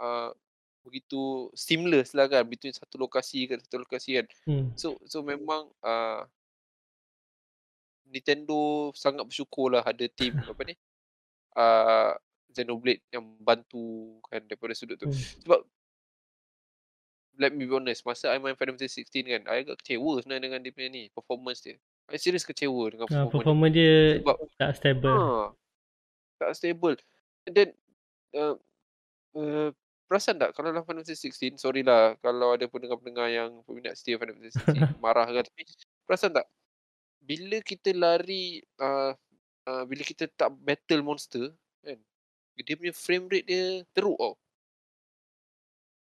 uh, 0.00 0.34
begitu 0.82 1.46
seamless 1.54 2.10
lah 2.10 2.26
kan 2.26 2.42
between 2.42 2.74
satu 2.74 2.98
lokasi 2.98 3.46
ke 3.46 3.54
satu 3.62 3.86
lokasi 3.86 4.18
kan 4.18 4.26
hmm. 4.50 4.74
so 4.74 4.98
so 5.06 5.22
memang 5.22 5.70
uh, 5.86 6.26
Nintendo 8.10 8.90
sangat 8.92 9.22
bersyukur 9.22 9.70
lah 9.70 9.86
ada 9.86 10.04
team 10.10 10.34
apa 10.50 10.62
ni 10.66 10.74
uh, 11.54 12.18
Xenoblade 12.50 13.06
yang 13.14 13.22
bantu 13.38 14.18
kan 14.26 14.42
daripada 14.44 14.74
sudut 14.74 14.98
tu 14.98 15.06
hmm. 15.06 15.46
sebab 15.46 15.62
let 17.38 17.54
me 17.54 17.64
be 17.64 17.72
honest 17.72 18.02
masa 18.02 18.34
I 18.34 18.42
main 18.42 18.58
Final 18.58 18.74
Fantasy 18.74 19.06
16 19.06 19.32
kan 19.38 19.42
I 19.46 19.62
agak 19.62 19.80
kecewa 19.86 20.18
sebenarnya 20.18 20.50
dengan 20.50 20.60
dia 20.66 20.74
punya 20.74 20.90
ni 20.90 21.02
performance 21.14 21.62
dia 21.62 21.78
I 22.10 22.18
serius 22.18 22.42
kecewa 22.42 22.90
dengan 22.90 23.06
performance, 23.06 23.30
uh, 23.30 23.32
performance 23.32 23.74
dia. 23.74 23.86
dia 23.86 24.20
Sebab, 24.20 24.36
tak 24.58 24.70
stable. 24.76 25.14
Ha, 25.14 25.44
tak 26.42 26.50
stable. 26.58 26.96
And 27.46 27.52
then, 27.54 27.68
uh, 28.34 28.54
uh, 29.38 29.68
perasan 30.10 30.36
tak 30.36 30.50
kalau 30.52 30.74
dalam 30.74 30.84
Final 30.84 31.06
Fantasy 31.06 31.30
16, 31.30 31.62
sorry 31.62 31.86
lah 31.86 32.18
kalau 32.20 32.52
ada 32.52 32.68
pendengar-pendengar 32.68 33.32
yang 33.32 33.50
peminat 33.64 33.96
setia 33.96 34.18
Final 34.18 34.36
Fantasy 34.36 34.58
16 34.60 34.98
marah 35.04 35.28
kan. 35.30 35.44
Tapi, 35.46 35.62
perasan 36.04 36.32
tak? 36.36 36.46
Bila 37.22 37.62
kita 37.62 37.94
lari, 37.94 38.60
uh, 38.82 39.14
uh, 39.70 39.82
bila 39.86 40.02
kita 40.02 40.26
tak 40.34 40.52
battle 40.58 41.06
monster, 41.06 41.54
kan? 41.80 41.98
Dia 42.60 42.76
punya 42.76 42.92
frame 42.92 43.26
rate 43.30 43.46
dia 43.48 43.64
teruk 43.96 44.18
tau. 44.18 44.34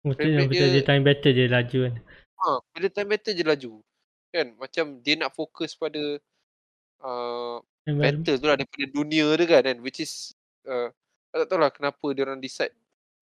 Mungkin 0.06 0.26
yang 0.28 0.46
betul 0.46 0.70
dia, 0.70 0.74
dia 0.78 0.84
time 0.86 1.02
battle 1.02 1.34
dia 1.34 1.46
laju 1.50 1.78
kan. 1.88 1.94
Ha, 2.36 2.48
bila 2.76 2.86
time 2.92 3.08
battle 3.10 3.34
je 3.34 3.42
laju 3.42 3.72
kan? 4.36 4.48
Macam 4.60 4.84
dia 5.00 5.14
nak 5.16 5.32
fokus 5.32 5.72
pada 5.72 6.20
uh, 7.00 7.58
battle 7.86 8.36
tu 8.36 8.46
lah 8.46 8.56
daripada 8.60 8.86
dunia 8.92 9.26
dia 9.36 9.46
kan 9.48 9.62
kan? 9.64 9.78
Which 9.80 10.04
is 10.04 10.36
uh, 10.68 10.92
tak 11.32 11.48
tahu 11.48 11.60
lah 11.60 11.70
kenapa 11.72 12.06
dia 12.12 12.22
orang 12.28 12.40
decide 12.40 12.72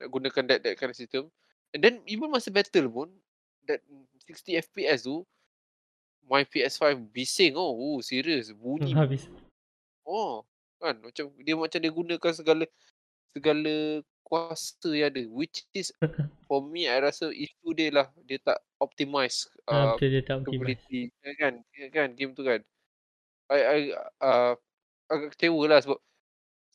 nak 0.03 0.09
gunakan 0.11 0.43
that, 0.51 0.61
that 0.67 0.75
kind 0.79 0.91
of 0.91 0.99
system. 0.99 1.31
And 1.75 1.83
then 1.83 1.95
even 2.07 2.31
masa 2.31 2.51
battle 2.55 2.91
pun 2.91 3.09
that 3.67 3.83
60 4.27 4.63
fps 4.71 5.07
tu 5.07 5.23
my 6.25 6.43
PS5 6.47 7.13
bising. 7.13 7.55
Oh, 7.55 7.75
oh 7.75 7.99
serius 8.01 8.51
bunyi. 8.55 8.95
Habis. 8.95 9.27
Oh 10.07 10.47
kan? 10.85 11.01
Macam 11.01 11.25
dia 11.41 11.55
macam 11.57 11.79
dia 11.81 11.93
gunakan 11.93 12.33
segala 12.37 12.65
segala 13.33 14.05
kuasa 14.25 14.89
yang 14.91 15.13
ada 15.13 15.23
which 15.29 15.69
is 15.77 15.93
for 16.49 16.65
me 16.65 16.89
I 16.89 16.99
rasa 17.05 17.29
isu 17.31 17.77
dia 17.77 17.93
lah 17.93 18.09
dia 18.25 18.41
tak 18.41 18.59
optimize 18.81 19.47
uh, 19.69 19.95
betul 19.95 20.11
dia 20.11 20.23
tak 20.25 20.43
optimize 20.43 20.81
ya 20.91 21.33
kan 21.37 21.61
ya 21.77 21.89
kan 21.93 22.09
game 22.17 22.33
tu 22.33 22.43
kan 22.43 22.65
I, 23.53 23.61
I 23.61 23.79
uh, 24.25 24.57
agak 25.13 25.37
kecewa 25.37 25.63
lah 25.69 25.79
sebab 25.85 26.01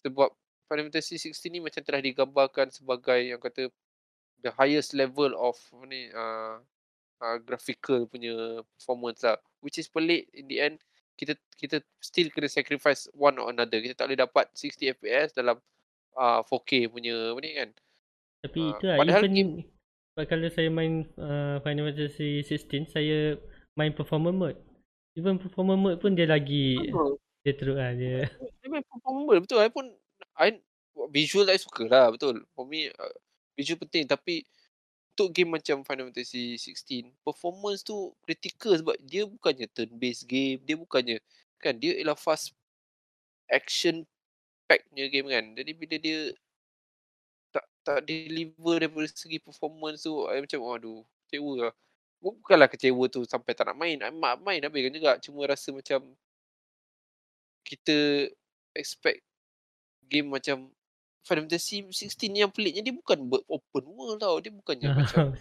sebab 0.06 0.30
Final 0.70 0.86
Fantasy 0.94 1.18
16 1.18 1.50
ni 1.50 1.60
macam 1.60 1.82
telah 1.82 1.98
digambarkan 1.98 2.70
sebagai 2.70 3.18
yang 3.18 3.42
kata 3.42 3.74
the 4.46 4.54
highest 4.54 4.94
level 4.94 5.34
of 5.34 5.58
ni 5.90 6.14
uh, 6.14 6.62
uh, 7.20 7.38
graphical 7.42 8.06
punya 8.06 8.62
performance 8.78 9.26
lah. 9.26 9.42
Which 9.66 9.82
is 9.82 9.90
pelik 9.90 10.30
in 10.32 10.46
the 10.46 10.62
end 10.62 10.78
kita 11.20 11.36
kita 11.60 11.84
still 12.00 12.32
kena 12.32 12.48
sacrifice 12.48 13.10
one 13.12 13.42
or 13.42 13.52
another. 13.52 13.82
Kita 13.84 13.98
tak 13.98 14.14
boleh 14.14 14.22
dapat 14.24 14.46
60 14.56 14.96
FPS 14.96 15.36
dalam 15.36 15.60
uh, 16.16 16.42
4K 16.46 16.90
punya 16.90 17.14
apa 17.34 17.40
ni 17.42 17.52
kan. 17.58 17.70
Tapi 18.40 18.60
Uh, 18.60 18.72
itu 18.72 18.84
lah, 18.88 18.96
padahal 18.98 19.24
even 19.28 19.34
game 19.36 19.52
kalau 20.28 20.52
saya 20.52 20.68
main 20.68 21.08
uh, 21.16 21.64
Final 21.64 21.92
Fantasy 21.92 22.44
16, 22.44 22.92
saya 22.92 23.40
main 23.80 23.96
performance 23.96 24.36
mode. 24.36 24.60
Even 25.16 25.40
performance 25.40 25.80
mode 25.80 26.00
pun 26.04 26.12
dia 26.12 26.28
lagi, 26.28 26.76
betul. 26.76 27.16
dia 27.44 27.54
teruk 27.56 27.78
lah, 27.80 27.96
dia 27.96 28.28
Dia 28.60 28.68
main 28.68 28.84
performance 28.84 29.48
betul. 29.48 29.60
I 29.64 29.70
pun 29.72 29.86
I 30.36 30.48
visual 31.12 31.48
I 31.48 31.56
suka 31.56 31.88
lah 31.88 32.12
betul. 32.12 32.44
For 32.52 32.68
me 32.68 32.92
uh, 32.92 33.16
visual 33.56 33.80
penting 33.80 34.12
tapi 34.12 34.44
untuk 35.16 35.36
game 35.36 35.52
macam 35.52 35.84
Final 35.84 36.12
Fantasy 36.12 36.56
16 36.56 37.12
performance 37.28 37.84
tu 37.84 38.16
critical 38.24 38.72
sebab 38.80 38.96
dia 39.04 39.28
bukannya 39.28 39.68
turn 39.72 39.92
based 40.00 40.24
game, 40.28 40.64
dia 40.64 40.80
bukannya 40.80 41.20
kan 41.60 41.76
dia 41.76 42.00
ialah 42.00 42.16
fast 42.16 42.56
action 43.52 44.08
pack 44.70 44.86
punya 44.86 45.10
game 45.10 45.28
kan. 45.34 45.46
Jadi 45.58 45.72
bila 45.74 45.96
dia 45.98 46.20
tak 47.50 47.66
tak 47.82 48.06
deliver 48.06 48.86
daripada 48.86 49.10
segi 49.10 49.42
performance 49.42 50.06
tu 50.06 50.30
I 50.30 50.46
macam 50.46 50.62
aduh 50.70 51.02
kecewa 51.26 51.54
lah. 51.66 51.74
Bukanlah 52.22 52.70
kecewa 52.70 53.10
tu 53.10 53.26
sampai 53.26 53.58
tak 53.58 53.66
nak 53.66 53.78
main. 53.82 53.98
I 53.98 54.14
mak 54.14 54.46
main 54.46 54.62
habiskan 54.62 54.94
juga. 54.94 55.18
Cuma 55.18 55.50
rasa 55.50 55.74
macam 55.74 56.14
kita 57.66 58.30
expect 58.78 59.26
game 60.06 60.30
macam 60.30 60.70
Final 61.26 61.46
Fantasy 61.46 61.86
16 61.86 62.32
ni 62.34 62.42
yang 62.42 62.54
peliknya 62.54 62.82
dia 62.86 62.94
bukan 62.94 63.26
open 63.50 63.86
world 63.98 64.22
tau. 64.22 64.38
Dia 64.38 64.54
bukannya 64.54 64.90
macam 65.02 65.34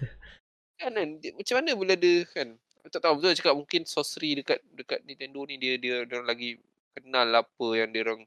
kan 0.78 0.92
kan 0.94 1.08
dia, 1.20 1.36
macam 1.36 1.54
mana 1.60 1.70
boleh 1.76 1.96
ada 2.00 2.14
kan. 2.32 2.48
Tak 2.88 3.04
tahu 3.04 3.20
betul 3.20 3.36
cakap 3.36 3.54
mungkin 3.56 3.84
sorcery 3.84 4.40
dekat 4.40 4.64
dekat 4.72 5.04
Nintendo 5.04 5.44
ni 5.44 5.60
dia 5.60 5.76
dia 5.76 6.08
dia 6.08 6.16
orang 6.16 6.28
lagi 6.28 6.56
kenal 6.96 7.28
apa 7.28 7.66
yang 7.76 7.92
dia 7.92 8.00
orang 8.00 8.24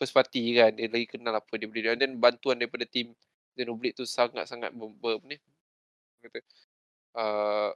first 0.00 0.16
party 0.16 0.56
kan. 0.56 0.72
Dia 0.72 0.88
lagi 0.88 1.04
kenal 1.04 1.36
apa 1.36 1.52
dia 1.60 1.68
boleh 1.68 1.92
dan 2.00 2.16
bantuan 2.16 2.56
daripada 2.56 2.88
team 2.88 3.12
Xenoblade 3.52 3.92
tu 4.00 4.08
sangat-sangat 4.08 4.72
ber, 4.72 4.88
ber, 4.96 5.20
apa 5.20 5.26
ni 5.28 5.36
kata 6.20 6.40
uh, 7.16 7.70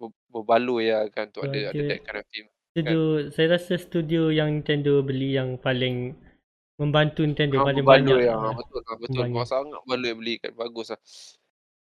ber, 0.00 0.08
berbaloi 0.32 0.88
lah 0.88 1.02
kan 1.12 1.28
untuk 1.28 1.44
Sebab 1.44 1.52
ada 1.52 1.60
ada 1.76 1.82
that 1.84 2.00
kind 2.08 2.18
of 2.20 2.26
team. 2.32 2.46
Studio, 2.70 3.00
saya 3.34 3.46
rasa 3.58 3.74
studio 3.76 4.22
yang 4.30 4.48
Nintendo 4.62 5.02
beli 5.02 5.34
yang 5.34 5.58
paling 5.58 6.14
membantu 6.80 7.26
Nintendo 7.26 7.60
Ah, 7.60 7.68
paling 7.68 7.84
banyak. 7.84 8.16
lah. 8.30 8.38
lah. 8.40 8.54
Betul 8.56 8.80
lah, 8.80 8.96
betul. 8.96 9.24
Kau 9.34 9.44
sangat 9.44 9.80
baloi 9.84 10.12
beli 10.16 10.34
kan. 10.40 10.54
Bagus 10.56 10.94
lah. 10.94 11.00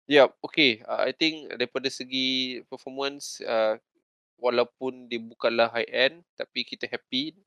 Yup, 0.09 0.33
okay. 0.41 0.81
Uh, 0.89 1.05
I 1.05 1.13
think 1.13 1.53
daripada 1.53 1.87
segi 1.93 2.59
performance, 2.65 3.37
uh, 3.45 3.77
walaupun 4.41 5.05
dia 5.05 5.21
bukanlah 5.21 5.69
high 5.69 5.87
end, 5.87 6.25
tapi 6.33 6.65
kita 6.65 6.89
happy 6.89 7.37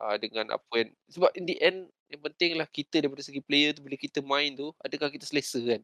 uh, 0.00 0.16
dengan 0.18 0.54
apa 0.54 0.72
yang... 0.74 0.90
Sebab 1.10 1.30
in 1.36 1.44
the 1.44 1.56
end, 1.60 1.78
yang 2.10 2.22
penting 2.22 2.54
lah 2.58 2.66
kita 2.66 3.02
daripada 3.02 3.22
segi 3.22 3.42
player 3.42 3.74
tu, 3.74 3.82
bila 3.82 3.94
kita 3.98 4.22
main 4.22 4.54
tu, 4.54 4.70
adakah 4.80 5.10
kita 5.10 5.26
selesa 5.26 5.58
kan? 5.62 5.82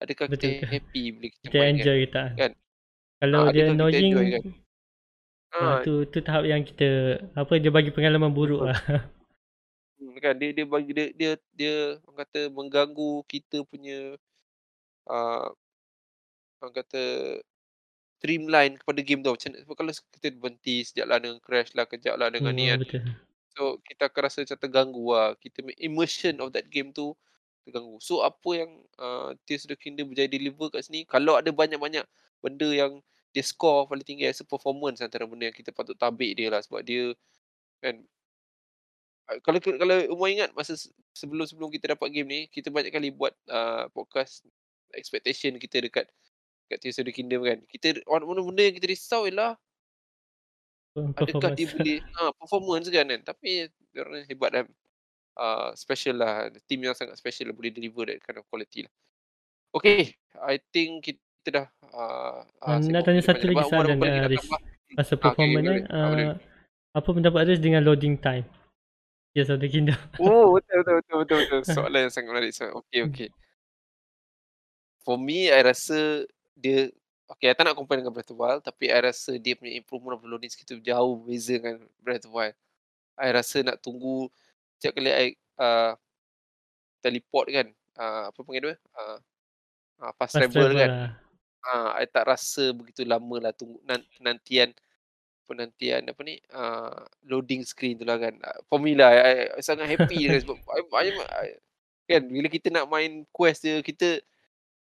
Adakah 0.00 0.26
kita 0.32 0.48
Betul 0.48 0.52
ke? 0.60 0.66
happy 0.68 1.02
bila 1.12 1.26
kita, 1.28 1.44
Kita 1.44 1.56
main 1.56 1.64
kan? 1.68 1.78
enjoy 1.80 1.96
kita. 2.08 2.22
Kan? 2.36 2.52
Kalau 3.20 3.40
Ah, 3.44 3.50
dia 3.52 3.64
kita 3.68 3.72
annoying, 3.76 4.12
enjoy 4.12 4.26
kan? 4.32 4.42
ah, 5.50 5.60
Ah, 5.60 5.76
tu 5.84 5.92
tu 6.08 6.18
tahap 6.24 6.44
yang 6.48 6.62
kita 6.64 6.88
apa 7.36 7.52
dia 7.60 7.68
bagi 7.68 7.90
pengalaman 7.92 8.32
buruk 8.32 8.64
lah. 8.64 8.76
Hmm, 10.00 10.16
kan 10.16 10.32
dia 10.40 10.48
dia 10.56 10.64
bagi 10.64 10.96
dia 10.96 11.12
dia 11.12 11.30
dia 11.52 11.74
orang 12.08 12.24
kata 12.24 12.48
mengganggu 12.48 13.20
kita 13.28 13.60
punya 13.68 14.16
uh, 15.04 15.52
orang 16.56 16.72
kata 16.72 17.02
streamline 18.20 18.76
kepada 18.76 19.00
game 19.00 19.24
tu. 19.24 19.32
Macam 19.32 19.50
sebab 19.56 19.74
kalau 19.74 19.92
kita 20.20 20.28
berhenti 20.36 20.84
sekejap 20.84 21.06
lah 21.08 21.18
dengan 21.18 21.38
crash 21.40 21.72
lah 21.72 21.88
kejap 21.88 22.14
lah 22.20 22.28
dengan 22.28 22.52
Hmm, 22.52 22.60
ni 22.60 22.68
kan. 22.68 22.80
betul. 22.84 23.02
so 23.56 23.80
kita 23.82 24.06
akan 24.12 24.20
rasa 24.28 24.44
macam 24.44 24.58
terganggu 24.60 25.06
lah. 25.10 25.28
Kita 25.40 25.58
immersion 25.80 26.38
of 26.44 26.52
that 26.52 26.68
game 26.68 26.92
tu 26.92 27.16
terganggu. 27.64 27.96
So 28.04 28.20
apa 28.22 28.50
yang 28.54 28.70
uh, 29.00 29.32
Tears 29.48 29.64
of 29.66 29.72
the 29.74 29.78
Kingdom 29.80 30.12
berjaya 30.12 30.28
deliver 30.30 30.68
kat 30.70 30.84
sini? 30.86 31.08
Kalau 31.08 31.40
ada 31.40 31.50
banyak-banyak 31.50 32.04
benda 32.44 32.68
yang 32.70 33.00
dia 33.32 33.44
score 33.46 33.86
paling 33.88 34.02
tinggi 34.04 34.26
as 34.28 34.42
a 34.42 34.46
performance 34.46 35.00
antara 35.00 35.24
benda 35.24 35.48
yang 35.48 35.56
kita 35.56 35.70
patut 35.72 35.96
tabik 35.96 36.36
dia 36.36 36.52
lah. 36.52 36.60
Sebab 36.62 36.84
dia 36.84 37.14
kan 37.80 38.04
Ah, 39.30 39.38
kalau 39.44 39.58
kalau 39.62 39.94
Umar 40.10 40.28
ingat 40.34 40.50
masa 40.58 40.74
se- 40.74 40.90
sebelum-sebelum 41.14 41.70
kita 41.70 41.94
dapat 41.94 42.10
game 42.10 42.26
ni, 42.26 42.40
kita 42.50 42.66
banyak 42.66 42.90
kali 42.90 43.14
buat 43.14 43.30
uh, 43.46 43.86
podcast 43.94 44.42
expectation 44.90 45.54
kita 45.54 45.78
dekat 45.78 46.10
dekat 46.70 46.78
Tears 46.86 47.02
of 47.02 47.10
the 47.10 47.10
Kingdom 47.10 47.42
kan. 47.42 47.58
Kita 47.66 47.98
orang 48.06 48.30
mana 48.30 48.46
benda 48.46 48.62
yang 48.62 48.78
kita 48.78 48.86
risau 48.86 49.26
ialah 49.26 49.58
adakah 51.18 51.50
dia 51.54 51.66
Performance. 51.66 51.74
boleh 51.74 51.96
ha, 52.14 52.30
performance 52.38 52.86
kan 52.86 53.06
kan. 53.10 53.20
Tapi 53.26 53.66
orang 53.98 54.22
hebat 54.30 54.50
dan 54.54 54.64
uh, 55.34 55.74
special 55.74 56.22
lah. 56.22 56.46
Team 56.70 56.86
yang 56.86 56.94
sangat 56.94 57.18
special 57.18 57.50
lah 57.50 57.54
boleh 57.58 57.74
deliver 57.74 58.06
that 58.06 58.22
kind 58.22 58.38
of 58.38 58.46
quality 58.46 58.86
lah. 58.86 58.92
Okay, 59.74 60.14
I 60.38 60.62
think 60.70 61.10
kita 61.10 61.48
dah 61.50 61.66
uh, 61.90 62.42
uh, 62.62 62.74
Ah, 62.74 62.78
nak 62.78 63.02
tanya 63.02 63.22
satu 63.22 63.50
lagi 63.50 63.62
soalan 63.66 63.98
uh, 63.98 64.26
Riz. 64.30 64.38
tambah? 64.42 64.60
Pasal 64.94 65.14
Ah, 65.18 65.18
okay, 65.18 65.22
performance 65.26 65.66
boleh. 65.66 65.82
kan, 65.82 65.82
Ah, 65.90 66.06
boleh. 66.06 66.26
uh, 66.26 66.34
apa 66.94 67.08
pendapat 67.10 67.40
Riz 67.50 67.58
dengan 67.62 67.82
loading 67.82 68.14
time? 68.18 68.46
Tears 69.30 69.50
of 69.50 69.58
the 69.58 69.66
Kingdom. 69.66 69.94
Oh, 70.22 70.54
betul 70.54 70.82
betul 70.82 70.94
betul 71.02 71.16
betul 71.22 71.38
betul. 71.42 71.60
Soalan 71.78 72.00
yang 72.06 72.12
sangat 72.14 72.28
menarik. 72.30 72.50
So, 72.54 72.66
okay, 72.82 73.02
Hmm. 73.02 73.10
okay. 73.10 73.28
For 75.00 75.16
me, 75.16 75.48
I 75.48 75.64
rasa 75.64 76.26
dia 76.60 76.92
Okay, 77.30 77.46
I 77.46 77.54
tak 77.54 77.62
nak 77.62 77.78
compare 77.78 78.02
dengan 78.02 78.10
Breath 78.10 78.26
of 78.26 78.34
the 78.34 78.42
Wild 78.42 78.60
tapi 78.66 78.90
I 78.90 78.98
rasa 79.06 79.38
dia 79.38 79.54
punya 79.54 79.78
improvement 79.78 80.18
of 80.18 80.22
the 80.26 80.26
loading 80.26 80.50
skill 80.50 80.66
tu 80.66 80.82
jauh 80.82 81.14
berbeza 81.14 81.62
dengan 81.62 81.78
Breath 82.02 82.26
of 82.26 82.34
the 82.34 82.34
Wild. 82.34 82.56
I 83.14 83.28
rasa 83.30 83.62
nak 83.62 83.78
tunggu 83.78 84.26
setiap 84.74 84.98
kali 84.98 85.14
I 85.14 85.26
uh, 85.54 85.94
teleport 86.98 87.46
kan, 87.54 87.66
uh, 88.02 88.34
apa 88.34 88.38
panggil 88.42 88.74
dia? 88.74 88.76
Uh, 88.98 89.18
uh, 90.02 90.12
fast, 90.18 90.34
Fast 90.34 90.50
travel, 90.50 90.74
travel 90.74 90.74
kan. 90.74 90.90
lah. 90.90 91.10
Uh, 91.60 91.90
I 92.02 92.04
tak 92.10 92.26
rasa 92.26 92.74
begitu 92.74 93.06
lama 93.06 93.36
lah 93.38 93.52
tunggu 93.54 93.78
nan, 93.86 94.02
penantian 94.18 94.74
penantian 95.46 96.06
apa 96.10 96.20
ni 96.26 96.40
uh, 96.50 97.04
loading 97.30 97.62
screen 97.62 97.94
tu 97.94 98.02
lah 98.02 98.18
kan. 98.18 98.34
Uh, 98.42 98.58
for 98.66 98.82
me 98.82 98.98
lah, 98.98 99.06
I, 99.14 99.54
I 99.54 99.62
sangat 99.62 99.86
happy 99.86 100.26
dengan 100.26 100.40
sebab 100.46 100.58
I, 100.66 100.82
I, 100.82 101.06
I, 101.14 101.46
kan 102.10 102.26
bila 102.26 102.50
kita 102.50 102.74
nak 102.74 102.90
main 102.90 103.22
quest 103.30 103.62
dia 103.62 103.78
kita 103.86 104.18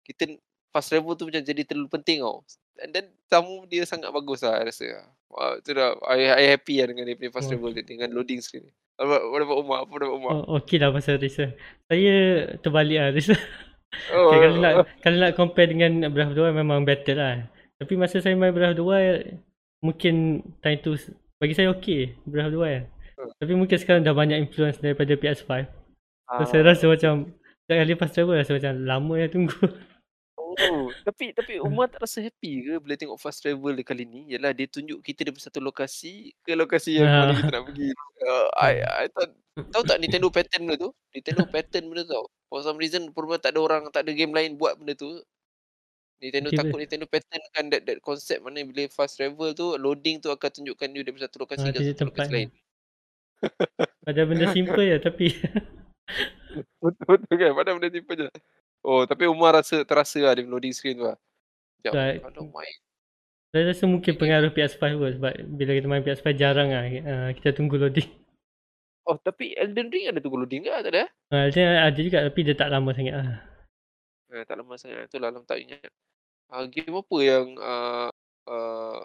kita 0.07 0.39
fast 0.77 0.93
travel 0.93 1.17
tu 1.17 1.25
macam 1.25 1.41
jadi 1.41 1.65
terlalu 1.65 1.89
penting 1.89 2.21
tau. 2.21 2.45
And 2.77 2.93
then 2.93 3.09
tamu 3.25 3.65
dia 3.65 3.83
sangat 3.83 4.13
bagus 4.13 4.45
lah 4.45 4.61
I 4.61 4.69
rasa. 4.69 5.01
Wah, 5.27 5.57
tu 5.59 5.73
dah 5.73 5.97
I, 6.05 6.29
I 6.29 6.45
happy 6.53 6.77
lah 6.77 6.87
dengan 6.87 7.03
dia 7.03 7.17
punya 7.17 7.33
fast 7.33 7.49
Oh, 7.49 7.57
travel 7.57 7.73
dia 7.73 7.81
dengan 7.81 8.13
loading 8.13 8.37
screen. 8.39 8.69
Apa 8.97 9.17
apa 9.17 9.35
dapat 9.41 9.55
Umar? 9.57 9.77
Apa 9.83 9.93
dapat 9.97 10.13
Umar? 10.13 10.31
Oh, 10.45 10.57
okey 10.57 10.77
lah 10.77 10.89
pasal 10.89 11.17
Riz. 11.17 11.37
lah. 11.37 11.51
Saya 11.85 12.13
terbalik 12.61 12.97
lah 12.97 13.09
Riz. 13.09 13.27
Oh, 14.13 14.29
okay, 14.29 14.37
kalau 14.43 14.57
nak 14.59 14.73
oh, 14.75 14.85
kalau 14.99 15.17
nak 15.17 15.31
compare 15.33 15.69
dengan 15.71 16.11
Breath 16.11 16.29
of 16.29 16.35
the 16.35 16.43
Wild 16.43 16.55
memang 16.55 16.83
better 16.83 17.15
lah. 17.15 17.47
Tapi 17.77 17.93
masa 17.95 18.19
saya 18.19 18.35
main 18.35 18.51
Breath 18.51 18.75
of 18.75 18.79
the 18.79 18.85
Wild 18.85 19.41
mungkin 19.79 20.41
time 20.59 20.81
tu 20.81 20.97
bagi 21.37 21.53
saya 21.53 21.71
okey 21.77 22.13
Breath 22.27 22.49
of 22.49 22.53
the 22.53 22.61
Wild. 22.61 22.83
oh. 23.17 23.31
Tapi 23.39 23.53
mungkin 23.55 23.77
sekarang 23.79 24.03
dah 24.03 24.11
banyak 24.11 24.37
influence 24.37 24.77
daripada 24.77 25.15
PS5. 25.15 25.49
So 26.27 26.43
saya 26.45 26.61
Ah, 26.61 26.67
rasa 26.67 26.85
macam 26.85 27.31
setiap 27.63 27.77
kali 27.79 27.93
fast 27.95 28.13
travel 28.13 28.35
rasa 28.35 28.51
macam 28.53 28.73
lama 28.83 29.13
yang 29.17 29.31
tunggu. 29.31 29.55
Oh, 30.57 30.89
tapi 31.05 31.37
tapi 31.37 31.61
Umar 31.61 31.85
tak 31.85 32.01
rasa 32.01 32.17
happy 32.17 32.65
ke 32.65 32.73
bila 32.81 32.97
tengok 32.97 33.21
fast 33.21 33.45
travel 33.45 33.77
dia 33.77 33.85
kali 33.85 34.09
ni? 34.09 34.25
Yalah 34.33 34.57
dia 34.57 34.65
tunjuk 34.65 35.05
kita 35.05 35.21
daripada 35.21 35.45
satu 35.45 35.61
lokasi 35.61 36.33
ke 36.41 36.57
lokasi 36.57 36.97
yang 36.97 37.13
mana 37.13 37.37
kita 37.37 37.53
Ah. 37.53 37.61
nak 37.61 37.63
pergi. 37.69 37.89
Uh, 38.25 38.47
I 38.57 38.73
I 38.81 39.05
tak 39.13 39.37
tahu 39.69 39.83
tak 39.85 40.01
Nintendo 40.01 40.33
pattern 40.33 40.65
benda 40.65 40.75
tu? 40.81 40.89
Nintendo 41.13 41.43
pattern 41.45 41.85
benda 41.93 42.01
tu 42.09 42.13
tau. 42.17 42.25
For 42.49 42.65
some 42.65 42.81
reason 42.81 43.13
pun 43.13 43.29
tak 43.37 43.53
ada 43.53 43.59
orang, 43.61 43.93
tak 43.93 44.01
ada 44.09 44.11
game 44.17 44.33
lain 44.33 44.57
buat 44.57 44.81
benda 44.81 44.97
tu. 44.97 45.21
Nintendo 46.17 46.49
Okey, 46.49 46.57
takut 46.57 46.77
Nintendo 46.81 47.05
pattern 47.05 47.43
kan 47.53 47.65
that 47.69 47.81
that 47.85 47.99
concept 48.01 48.41
mana 48.41 48.65
bila 48.65 48.89
fast 48.89 49.21
travel 49.21 49.53
tu 49.53 49.77
loading 49.77 50.17
tu 50.17 50.33
akan 50.33 50.49
tunjukkan 50.49 50.89
you 50.97 51.05
daripada 51.05 51.29
satu 51.29 51.45
lokasi 51.45 51.69
ah, 51.69 51.73
ke 51.73 51.79
satu 51.85 51.93
tempat 51.93 52.25
lokasi 52.25 52.33
lain. 52.33 52.49
Padahal 54.05 54.27
benda 54.33 54.47
simple 54.49 54.81
je 54.81 54.97
tapi 54.97 55.25
Betul 56.81 57.05
betul 57.05 57.35
kan? 57.37 57.51
Padahal 57.53 57.75
benda 57.77 57.89
simple 57.93 58.15
je. 58.17 58.27
Oh, 58.85 59.03
tapi 59.05 59.25
Umar 59.27 59.57
rasa 59.57 59.83
terasa 59.83 60.19
lah 60.21 60.33
dia 60.37 60.45
loading 60.45 60.73
screen 60.73 61.01
tu 61.01 61.05
lah. 61.05 61.17
Sekejap, 61.81 61.93
Right. 61.93 62.19
aduh 62.25 62.47
main. 62.49 62.75
saya 63.47 63.63
rasa 63.73 63.83
mungkin 63.87 64.13
pengaruh 64.19 64.51
PS5 64.53 64.83
pun 64.99 65.11
sebab 65.17 65.33
bila 65.55 65.71
kita 65.73 65.87
main 65.87 66.03
PS5 66.03 66.27
jarang 66.35 66.69
lah 66.69 66.83
uh, 66.83 67.29
kita 67.33 67.55
tunggu 67.55 67.79
loading. 67.79 68.09
Oh, 69.07 69.15
tapi 69.15 69.55
Elden 69.55 69.87
Ring 69.87 70.11
ada 70.11 70.19
tunggu 70.19 70.43
loading 70.43 70.67
ke? 70.67 70.71
Tak 70.83 70.91
ada? 70.91 71.07
eh? 71.07 71.09
Uh, 71.31 71.47
dia 71.47 71.79
ada 71.79 71.95
juga 71.95 72.27
tapi 72.27 72.39
dia 72.43 72.55
tak 72.59 72.67
lama 72.67 72.91
sangat 72.91 73.15
lah. 73.15 73.39
Eh, 74.35 74.43
tak 74.43 74.59
lama 74.59 74.75
sangat. 74.75 75.07
Itulah 75.07 75.31
Alam 75.31 75.47
tak 75.47 75.63
ingat. 75.63 75.87
Uh, 76.51 76.67
game 76.67 76.91
apa 76.91 77.17
yang 77.23 77.45
uh, 77.55 78.11
uh, 78.51 78.99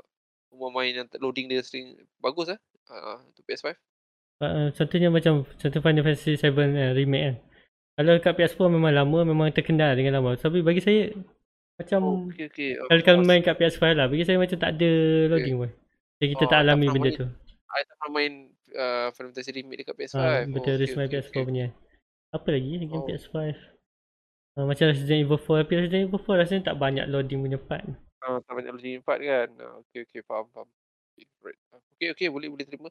Umar 0.51 0.71
main 0.75 0.91
yang 0.95 1.09
loading 1.23 1.47
dia 1.47 1.63
sering 1.63 1.95
bagus 2.19 2.51
ah? 2.51 2.59
Uh, 2.91 3.23
tu 3.39 3.47
PS5? 3.47 3.79
Uh, 4.43 4.75
contohnya 4.75 5.07
macam 5.07 5.47
contoh 5.47 5.81
Final 5.81 6.03
Fantasy 6.03 6.35
7 6.35 6.51
uh, 6.51 6.93
remake 6.99 7.25
kan. 7.31 7.37
Kalau 7.93 8.13
kat 8.19 8.33
PS4 8.35 8.61
memang 8.73 8.93
lama 8.93 9.19
memang 9.23 9.53
terkenal 9.53 9.93
dengan 9.93 10.17
lama. 10.17 10.33
Tapi 10.35 10.65
bagi 10.65 10.81
saya 10.81 11.13
macam 11.77 12.01
Oh, 12.01 12.17
okey. 12.29 12.79
Oh, 12.81 12.89
kalau 13.03 13.21
main 13.21 13.41
kat 13.41 13.57
PS5 13.57 13.83
lah 13.93 14.07
bagi 14.09 14.25
saya 14.25 14.41
macam 14.41 14.57
tak 14.57 14.77
ada 14.77 14.91
loading 15.29 15.57
pun. 15.59 15.71
Jadi 16.19 16.29
kita 16.33 16.45
Oh, 16.47 16.51
tak 16.51 16.59
alami 16.65 16.87
benda 16.89 17.11
main. 17.11 17.19
tu. 17.21 17.27
I 17.73 17.83
tak 17.85 17.95
pernah 17.97 18.13
main 18.13 18.33
uh, 18.77 19.07
Final 19.13 19.31
Fantasy 19.33 19.51
remake 19.53 19.79
dekat 19.85 19.95
PS5. 19.97 20.17
Ha, 20.17 20.23
Oh, 20.23 20.41
betul 20.53 20.75
okey, 20.77 20.87
okay, 20.89 20.97
okey, 20.97 21.09
PS4 21.11 21.33
okey. 21.33 21.45
punya. 21.45 21.67
Apa 22.33 22.49
lagi 22.49 22.71
game 22.81 22.93
Oh. 22.97 23.05
PS5? 23.05 23.37
Uh, 24.53 24.65
macam 24.69 24.85
Resident 24.93 25.21
Evil 25.25 25.41
4 25.41 25.65
Tapi 25.65 25.73
Resident 25.81 26.03
Evil 26.05 26.21
4 26.21 26.41
rasanya 26.45 26.63
tak 26.69 26.77
banyak 26.77 27.05
loading 27.09 27.41
punya 27.41 27.57
part 27.57 27.85
Ah, 28.21 28.39
tak 28.45 28.53
banyak 28.55 28.73
loading 28.73 29.01
part 29.03 29.19
kan. 29.19 29.49
Ah, 29.59 29.81
okey 29.83 30.05
okey 30.07 30.21
faham 30.23 30.47
faham. 30.55 30.69
Okay, 31.97 32.09
okey 32.13 32.29
boleh 32.29 32.49
boleh 32.49 32.65
terima. 32.65 32.89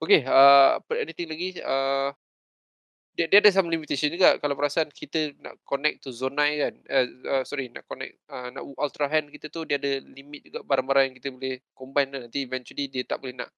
Okey, 0.00 0.24
uh, 0.24 0.78
apa 0.78 0.92
anything 1.00 1.28
lagi? 1.28 1.58
Uh, 1.60 2.12
dia, 3.14 3.30
dia 3.30 3.38
ada 3.38 3.50
some 3.54 3.70
limitation 3.70 4.10
juga 4.10 4.36
kalau 4.42 4.58
perasan 4.58 4.90
kita 4.90 5.32
nak 5.38 5.54
connect 5.62 6.02
to 6.02 6.10
Zonai 6.10 6.58
kan. 6.58 6.74
Uh, 6.90 7.06
uh, 7.30 7.42
sorry 7.46 7.70
nak 7.70 7.86
connect 7.86 8.18
uh, 8.26 8.50
nak 8.50 8.62
ultra 8.74 9.06
hand 9.06 9.30
kita 9.30 9.46
tu 9.48 9.62
dia 9.62 9.78
ada 9.78 10.02
limit 10.02 10.50
juga 10.50 10.66
barang-barang 10.66 11.04
yang 11.10 11.16
kita 11.22 11.28
boleh 11.30 11.62
combine 11.72 12.10
lah. 12.10 12.20
Nanti 12.26 12.42
eventually 12.42 12.90
dia 12.90 13.06
tak 13.06 13.22
boleh 13.22 13.38
nak 13.38 13.50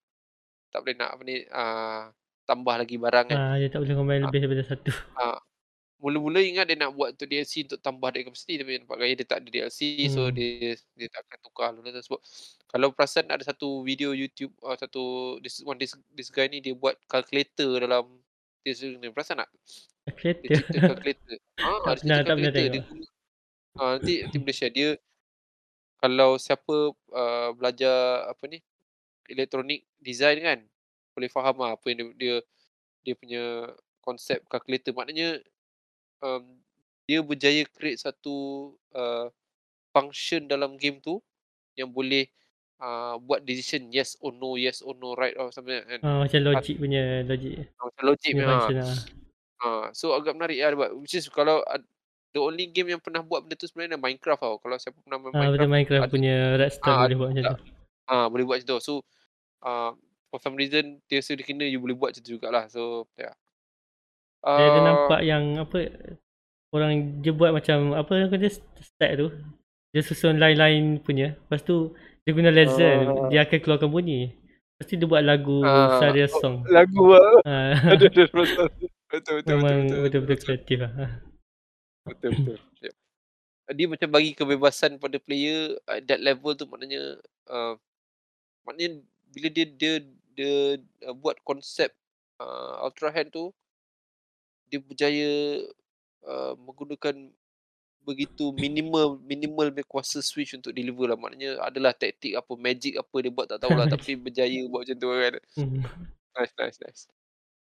tak 0.68 0.84
boleh 0.84 0.96
nak 1.00 1.08
apa 1.16 1.22
ni 1.24 1.36
uh, 1.48 2.02
tambah 2.44 2.74
lagi 2.76 2.96
barang 3.00 3.26
kan. 3.32 3.38
Ah, 3.40 3.56
Dia 3.56 3.68
tak 3.72 3.80
boleh 3.82 3.96
combine 3.96 4.20
Ah. 4.22 4.28
lebih 4.28 4.40
daripada 4.44 4.62
satu 4.68 4.90
Uh, 5.16 5.38
mula-mula 6.04 6.44
ingat 6.44 6.68
dia 6.68 6.76
nak 6.76 6.92
buat 6.92 7.16
untuk 7.16 7.24
DLC 7.24 7.64
untuk 7.64 7.80
tambah 7.80 8.12
dia 8.12 8.20
capacity 8.28 8.60
tapi 8.60 8.84
nampak 8.84 9.00
gaya 9.00 9.16
dia 9.16 9.24
tak 9.24 9.40
ada 9.40 9.48
DLC 9.48 10.12
so 10.12 10.28
Hmm. 10.28 10.36
dia 10.36 10.76
dia 10.92 11.08
tak 11.08 11.24
akan 11.24 11.38
tukar 11.40 11.68
lu 11.72 11.80
sebab 11.80 12.20
kalau 12.68 12.92
perasan 12.92 13.24
ada 13.32 13.40
satu 13.40 13.80
video 13.80 14.12
YouTube 14.12 14.52
uh, 14.60 14.76
satu 14.76 15.36
this 15.40 15.64
one 15.64 15.80
this, 15.80 15.96
this 16.12 16.28
guy 16.28 16.44
ni 16.52 16.60
dia 16.60 16.76
buat 16.76 17.00
calculator 17.08 17.80
dalam 17.80 18.20
dia 18.66 18.98
ni 18.98 19.06
perasan 19.10 19.38
tak? 19.38 19.50
Dia 20.06 20.12
Kereta. 20.12 20.42
Cerita 20.42 20.78
calculator 20.82 21.36
ah 21.58 21.78
Tak 21.86 21.92
ada 21.94 21.94
pernah- 21.94 21.96
cerita 21.96 22.06
pernah 22.06 22.24
calculator 22.26 22.62
dia 22.66 22.82
guna 22.82 23.06
ah 23.76 23.90
nanti 23.94 24.12
nanti 24.24 24.36
boleh 24.40 24.56
share. 24.56 24.72
Dia 24.72 24.88
kalau 25.96 26.30
siapa 26.36 26.76
uh, 26.92 27.48
belajar 27.54 27.96
apa 28.26 28.44
ni 28.46 28.58
elektronik 29.26 29.84
design 29.98 30.38
kan 30.40 30.58
boleh 31.12 31.30
faham 31.32 31.56
lah 31.58 31.74
apa 31.74 31.84
yang 31.88 31.98
dia 31.98 32.08
dia, 32.14 32.34
dia 33.02 33.14
punya 33.16 33.42
konsep 34.00 34.44
calculator 34.46 34.92
maknanya 34.92 35.40
um, 36.20 36.44
dia 37.06 37.22
berjaya 37.22 37.64
create 37.70 37.98
satu 37.98 38.70
uh, 38.92 39.30
function 39.90 40.44
dalam 40.44 40.76
game 40.76 41.00
tu 41.00 41.18
yang 41.74 41.88
boleh 41.88 42.28
uh, 42.78 43.14
buat 43.18 43.42
decision 43.42 43.88
yes 43.88 44.16
or 44.18 44.30
no 44.30 44.54
yes 44.54 44.80
or 44.80 44.92
no 44.94 45.14
right 45.14 45.34
or 45.34 45.48
something 45.50 45.80
and 45.86 46.00
ah, 46.00 46.20
Macam 46.20 46.40
logik 46.42 46.76
punya 46.76 47.22
Logik 47.22 47.68
macam 47.76 48.02
logik 48.04 48.32
punya 48.32 48.46
ha. 48.46 48.68
lah 48.72 48.96
ha. 49.58 49.68
so 49.92 50.12
agak 50.12 50.34
menarik 50.34 50.58
lah 50.58 50.68
dia 50.70 50.78
buat 50.78 50.90
which 50.96 51.14
is 51.14 51.26
kalau 51.26 51.60
ad- 51.64 51.86
the 52.30 52.40
only 52.40 52.68
game 52.68 52.88
yang 52.88 53.00
pernah 53.00 53.20
buat 53.20 53.42
benda 53.42 53.56
tu 53.56 53.64
sebenarnya 53.64 53.96
Minecraft 53.96 54.40
tau 54.40 54.56
kalau 54.60 54.76
siapa 54.76 54.98
pernah 55.00 55.18
main 55.18 55.32
Ah, 55.32 55.48
betul 55.48 55.66
Minecraft 55.66 55.72
Minecraft 55.72 56.02
ada- 56.02 56.12
punya 56.12 56.34
redstone 56.56 56.92
Ah, 56.92 57.00
boleh 57.02 57.16
buat 57.16 57.28
macam 57.32 57.42
ada 57.42 57.52
tu. 57.52 57.64
ah 58.06 58.26
boleh 58.28 58.44
buat 58.44 58.56
macam 58.60 58.68
tu 58.68 58.78
so 58.78 58.92
uh, 59.62 59.90
for 60.28 60.38
some 60.38 60.54
reason 60.54 61.00
Tears 61.06 61.28
of 61.28 61.40
the 61.40 61.44
Kingdom 61.44 61.66
you 61.66 61.80
boleh 61.80 61.96
buat 61.96 62.12
macam 62.12 62.22
tu 62.22 62.30
jugalah 62.32 62.68
so 62.68 63.08
yeah 63.16 63.32
Saya 64.44 64.68
ada 64.68 64.78
Ah, 64.78 64.84
nampak 64.84 65.20
yang 65.22 65.44
apa 65.58 65.90
orang 66.70 67.18
dia 67.18 67.32
buat 67.32 67.50
macam 67.50 67.96
apa 67.96 68.12
yang 68.14 68.30
dia 68.36 68.52
stack 68.78 69.12
tu. 69.16 69.32
Dia 69.90 70.02
susun 70.04 70.36
line-line 70.36 71.00
punya. 71.00 71.34
Lepas 71.34 71.64
tu 71.64 71.96
dia 72.26 72.32
guna 72.34 72.50
laser 72.50 72.94
Ah. 73.06 73.28
dia 73.30 73.46
akan 73.46 73.58
keluarkan 73.62 73.86
bunyi. 73.86 74.34
Lepas 74.74 74.84
tu 74.84 74.94
dia 74.98 75.06
buat 75.06 75.22
lagu 75.22 75.62
Ah, 75.62 76.02
Saria 76.02 76.26
oh, 76.26 76.32
song. 76.36 76.56
lagu 76.66 77.14
lah 77.14 77.30
Ah, 77.46 77.72
ada 77.94 78.02
ada 78.02 78.06
betul 78.10 78.26
betul 78.34 78.66
betul 79.06 79.34
betul 79.38 79.54
Memang 79.54 79.76
betul, 79.86 80.00
betul-betul 80.02 80.38
kreatif 80.42 80.78
lah. 80.82 80.92
Betul 82.02 82.30
betul. 82.36 82.56
Dia 83.66 83.86
macam 83.86 84.08
bagi 84.10 84.30
kebebasan 84.30 84.98
pada 84.98 85.18
player 85.18 85.78
at 85.86 86.02
that 86.06 86.18
level 86.18 86.54
tu 86.54 86.66
maknanya 86.66 87.18
uh, 87.46 87.74
maknanya 88.62 89.02
bila 89.30 89.48
dia 89.50 89.66
dia 89.66 89.94
dia 90.34 90.54
uh, 91.02 91.14
buat 91.14 91.38
konsep 91.42 91.90
uh, 92.38 92.82
ultra 92.82 93.10
hand 93.10 93.30
tu 93.30 93.50
dia 94.66 94.78
berjaya 94.78 95.62
uh, 96.22 96.54
menggunakan 96.58 97.30
begitu 98.06 98.54
minimal 98.54 99.18
minimal 99.26 99.74
kuasa 99.90 100.22
switch 100.22 100.54
untuk 100.54 100.70
deliver 100.70 101.10
lah 101.10 101.18
maknanya 101.18 101.58
adalah 101.66 101.90
taktik 101.90 102.38
apa 102.38 102.54
magic 102.54 102.94
apa 102.94 103.16
dia 103.18 103.32
buat 103.34 103.50
tak 103.50 103.58
tahulah 103.66 103.90
tapi 103.94 104.14
berjaya 104.14 104.62
buat 104.70 104.86
macam 104.86 104.96
tu 104.96 105.08
kan 105.10 105.34
Hmm. 105.56 105.82
Nice, 106.36 106.52
nice, 106.60 106.78
nice. 106.84 107.02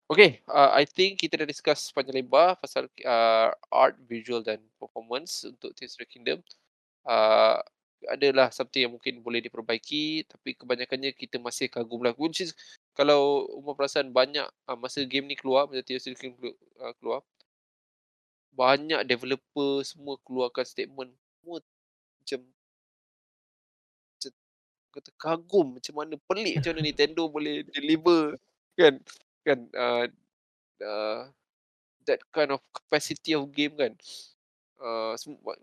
Okay, 0.07 0.39
uh, 0.47 0.71
I 0.71 0.87
think 0.87 1.19
kita 1.19 1.41
dah 1.41 1.49
discuss 1.49 1.91
panjang 1.91 2.23
lebar 2.23 2.55
pasal 2.63 2.87
uh, 3.03 3.51
art, 3.75 3.99
visual 4.07 4.39
dan 4.45 4.63
performance 4.79 5.43
untuk 5.43 5.75
Tears 5.75 5.99
of 5.99 6.05
the 6.05 6.07
Kingdom. 6.07 6.39
Uh, 7.03 7.59
adalah 8.11 8.51
something 8.51 8.83
yang 8.83 8.95
mungkin 8.95 9.23
boleh 9.23 9.39
diperbaiki 9.39 10.27
tapi 10.27 10.59
kebanyakannya 10.59 11.15
kita 11.15 11.43
masih 11.43 11.67
kagum 11.67 12.07
lah. 12.07 12.15
Which 12.15 12.45
is 12.45 12.55
kalau 12.95 13.51
umur 13.57 13.75
perasan 13.75 14.15
banyak 14.15 14.47
uh, 14.47 14.79
masa 14.79 15.03
game 15.03 15.27
ni 15.27 15.35
keluar, 15.35 15.67
masa 15.67 15.83
Tears 15.83 16.07
of 16.07 16.15
the 16.15 16.19
Kingdom 16.19 16.39
kelu- 16.39 16.61
uh, 16.79 16.95
keluar, 17.03 17.27
banyak 18.53 19.01
developer 19.09 19.81
semua 19.83 20.21
keluarkan 20.23 20.65
statement 20.69 21.11
semua 21.41 21.59
macam 22.23 22.41
kata 24.93 25.11
kagum 25.17 25.81
macam 25.81 25.95
mana 25.97 26.15
pelik 26.29 26.61
macam 26.61 26.71
mana 26.77 26.85
Nintendo 26.85 27.23
boleh 27.25 27.65
deliver 27.73 28.37
kan 28.77 29.01
kan 29.41 29.59
uh, 29.73 30.05
uh, 30.85 31.21
that 32.05 32.21
kind 32.35 32.53
of 32.53 32.61
capacity 32.75 33.33
of 33.33 33.49
game 33.55 33.75
kan. 33.79 33.97
Uh, 34.83 35.15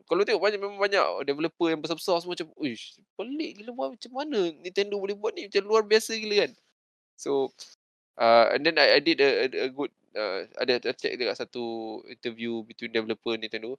kalau 0.08 0.24
tengok 0.24 0.40
banyak 0.40 0.60
memang 0.64 0.80
banyak 0.80 1.04
developer 1.28 1.68
yang 1.68 1.84
besar-besar 1.84 2.24
semua 2.24 2.40
macam 2.40 2.56
uish 2.56 2.96
pelik 3.20 3.60
gila 3.60 3.76
buat 3.76 3.90
macam 4.00 4.12
mana 4.16 4.40
Nintendo 4.64 4.96
boleh 4.96 5.12
buat 5.12 5.36
ni 5.36 5.52
macam 5.52 5.64
luar 5.68 5.84
biasa 5.84 6.16
gila 6.16 6.48
kan. 6.48 6.52
So 7.20 7.52
uh, 8.16 8.56
and 8.56 8.64
then 8.64 8.80
I, 8.80 8.98
I 8.98 9.00
did 9.04 9.20
a, 9.20 9.30
a, 9.46 9.48
a 9.68 9.70
good 9.70 9.92
uh, 10.16 10.46
ada 10.58 10.80
check 10.96 11.18
dekat 11.18 11.38
satu 11.38 12.00
interview 12.10 12.64
between 12.66 12.94
developer 12.94 13.36
Nintendo 13.36 13.76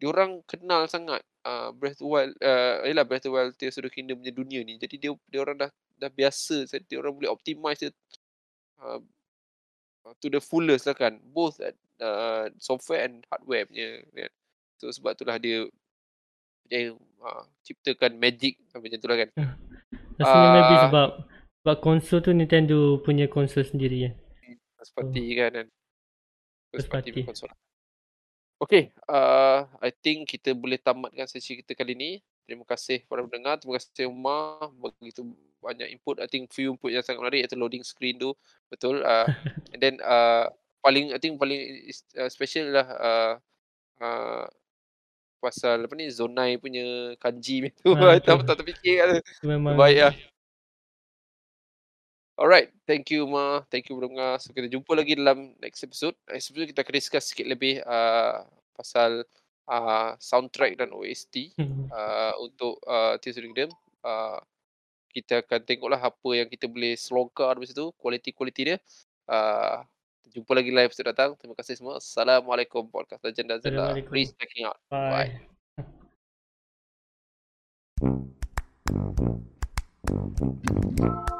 diorang 0.00 0.40
kenal 0.48 0.88
sangat 0.88 1.20
uh, 1.44 1.70
Breath 1.76 2.00
of 2.00 2.04
the 2.04 2.08
Wild 2.08 2.32
uh, 2.40 2.84
yalah 2.88 3.04
Breath 3.04 3.28
of 3.28 3.32
the 3.32 3.36
Wild 3.36 3.52
Tears 3.60 3.76
of 3.76 3.84
the 3.84 3.92
Kingdom 3.92 4.20
punya 4.24 4.32
dunia 4.32 4.60
ni 4.64 4.80
jadi 4.80 4.96
dia 4.96 5.10
dia 5.28 5.40
orang 5.44 5.56
dah 5.60 5.70
dah 6.00 6.10
biasa 6.10 6.64
jadi 6.68 6.84
dia 6.88 6.98
orang 7.00 7.12
boleh 7.16 7.30
optimize 7.30 7.80
dia 7.84 7.92
uh, 8.80 9.00
uh, 10.08 10.12
to 10.20 10.32
the 10.32 10.40
fullest 10.40 10.88
lah 10.88 10.96
kan 10.96 11.20
both 11.30 11.60
at, 11.60 11.76
uh, 12.00 12.48
software 12.56 13.04
and 13.04 13.28
hardware 13.28 13.68
punya 13.68 14.00
kan. 14.16 14.32
so 14.80 14.88
sebab 14.88 15.12
itulah 15.12 15.36
dia 15.36 15.68
dia 16.70 16.96
uh, 17.20 17.44
ciptakan 17.60 18.16
magic 18.16 18.56
macam 18.72 18.96
tu 18.96 19.08
lah 19.10 19.18
kan 19.20 19.30
Rasanya 20.20 20.48
maybe 20.52 20.74
Ah. 20.76 20.82
sebab 20.88 21.08
sebab 21.60 21.76
konsol 21.80 22.18
tu 22.20 22.30
Nintendo 22.36 23.00
punya 23.00 23.24
konsol 23.28 23.64
sendiri 23.64 23.96
ya. 24.08 24.10
First 24.80 24.96
party 24.96 25.24
kan 25.36 25.68
party. 26.88 27.12
punya 27.12 27.28
konsol 27.28 27.52
Okay, 28.60 28.92
uh, 29.08 29.64
I 29.80 29.88
think 29.88 30.36
kita 30.36 30.52
boleh 30.52 30.76
tamatkan 30.76 31.24
sesi 31.24 31.64
kita 31.64 31.72
kali 31.72 31.96
ni. 31.96 32.10
Terima 32.44 32.60
kasih 32.68 33.00
kepada 33.08 33.24
pendengar. 33.24 33.56
Terima 33.56 33.80
kasih 33.80 34.04
Umar 34.04 34.68
begitu 35.00 35.24
banyak 35.64 35.88
input. 35.96 36.20
I 36.20 36.28
think 36.28 36.52
few 36.52 36.76
input 36.76 36.92
yang 36.92 37.00
sangat 37.00 37.24
menarik 37.24 37.40
iaitu 37.48 37.56
loading 37.56 37.80
screen 37.80 38.20
tu. 38.20 38.36
Betul. 38.68 39.00
Uh, 39.00 39.24
and 39.72 39.80
then 39.80 39.96
uh, 40.04 40.52
paling 40.84 41.08
I 41.08 41.16
think 41.16 41.40
paling 41.40 41.88
uh, 42.20 42.28
special 42.28 42.76
lah 42.76 42.86
uh, 43.00 43.32
uh, 44.04 44.44
pasal 45.40 45.88
apa 45.88 45.96
ni 45.96 46.12
Zonai 46.12 46.60
punya 46.60 47.16
kanji 47.16 47.72
tu. 47.80 47.96
Ah, 47.96 48.20
tak 48.20 48.44
tak 48.44 48.60
terfikir 48.60 49.24
memang 49.40 49.72
Baik 49.72 49.98
lah. 50.04 50.14
Alright, 52.40 52.72
thank 52.88 53.12
you 53.12 53.28
Ma, 53.28 53.60
thank 53.68 53.92
you 53.92 54.00
pendengar. 54.00 54.40
So 54.40 54.56
kita 54.56 54.72
jumpa 54.72 54.96
lagi 54.96 55.12
dalam 55.12 55.52
next 55.60 55.84
episode. 55.84 56.16
Next 56.24 56.48
episode 56.48 56.72
kita 56.72 56.80
akan 56.80 56.94
discuss 56.96 57.28
sikit 57.28 57.44
lebih 57.44 57.84
uh, 57.84 58.48
pasal 58.72 59.28
uh, 59.68 60.16
soundtrack 60.16 60.80
dan 60.80 60.88
OST 60.88 61.52
Hmm. 61.60 61.92
uh, 61.92 62.32
untuk 62.40 62.80
uh, 62.88 63.20
Tears 63.20 63.36
of 63.36 63.44
the 63.44 63.48
Kingdom. 63.52 63.68
Uh, 64.00 64.40
kita 65.12 65.44
akan 65.44 65.60
tengoklah 65.68 66.00
apa 66.00 66.30
yang 66.32 66.48
kita 66.48 66.64
boleh 66.64 66.96
selongkar 66.96 67.60
dari 67.60 67.68
situ, 67.68 67.92
kualiti-kualiti 68.00 68.72
dia. 68.72 68.80
Uh, 69.28 69.84
jumpa 70.32 70.56
lagi 70.56 70.72
live 70.72 70.88
episode 70.88 71.12
datang. 71.12 71.36
Terima 71.36 71.52
kasih 71.60 71.76
semua. 71.76 72.00
Assalamualaikum 72.00 72.88
podcast 72.88 73.20
Legend 73.20 73.52
dan 73.52 73.58
Zelda. 73.60 74.00
Please 74.08 74.32
checking 74.40 74.64
out. 74.64 74.80
Bye. 74.88 75.44
Bye. 81.04 81.36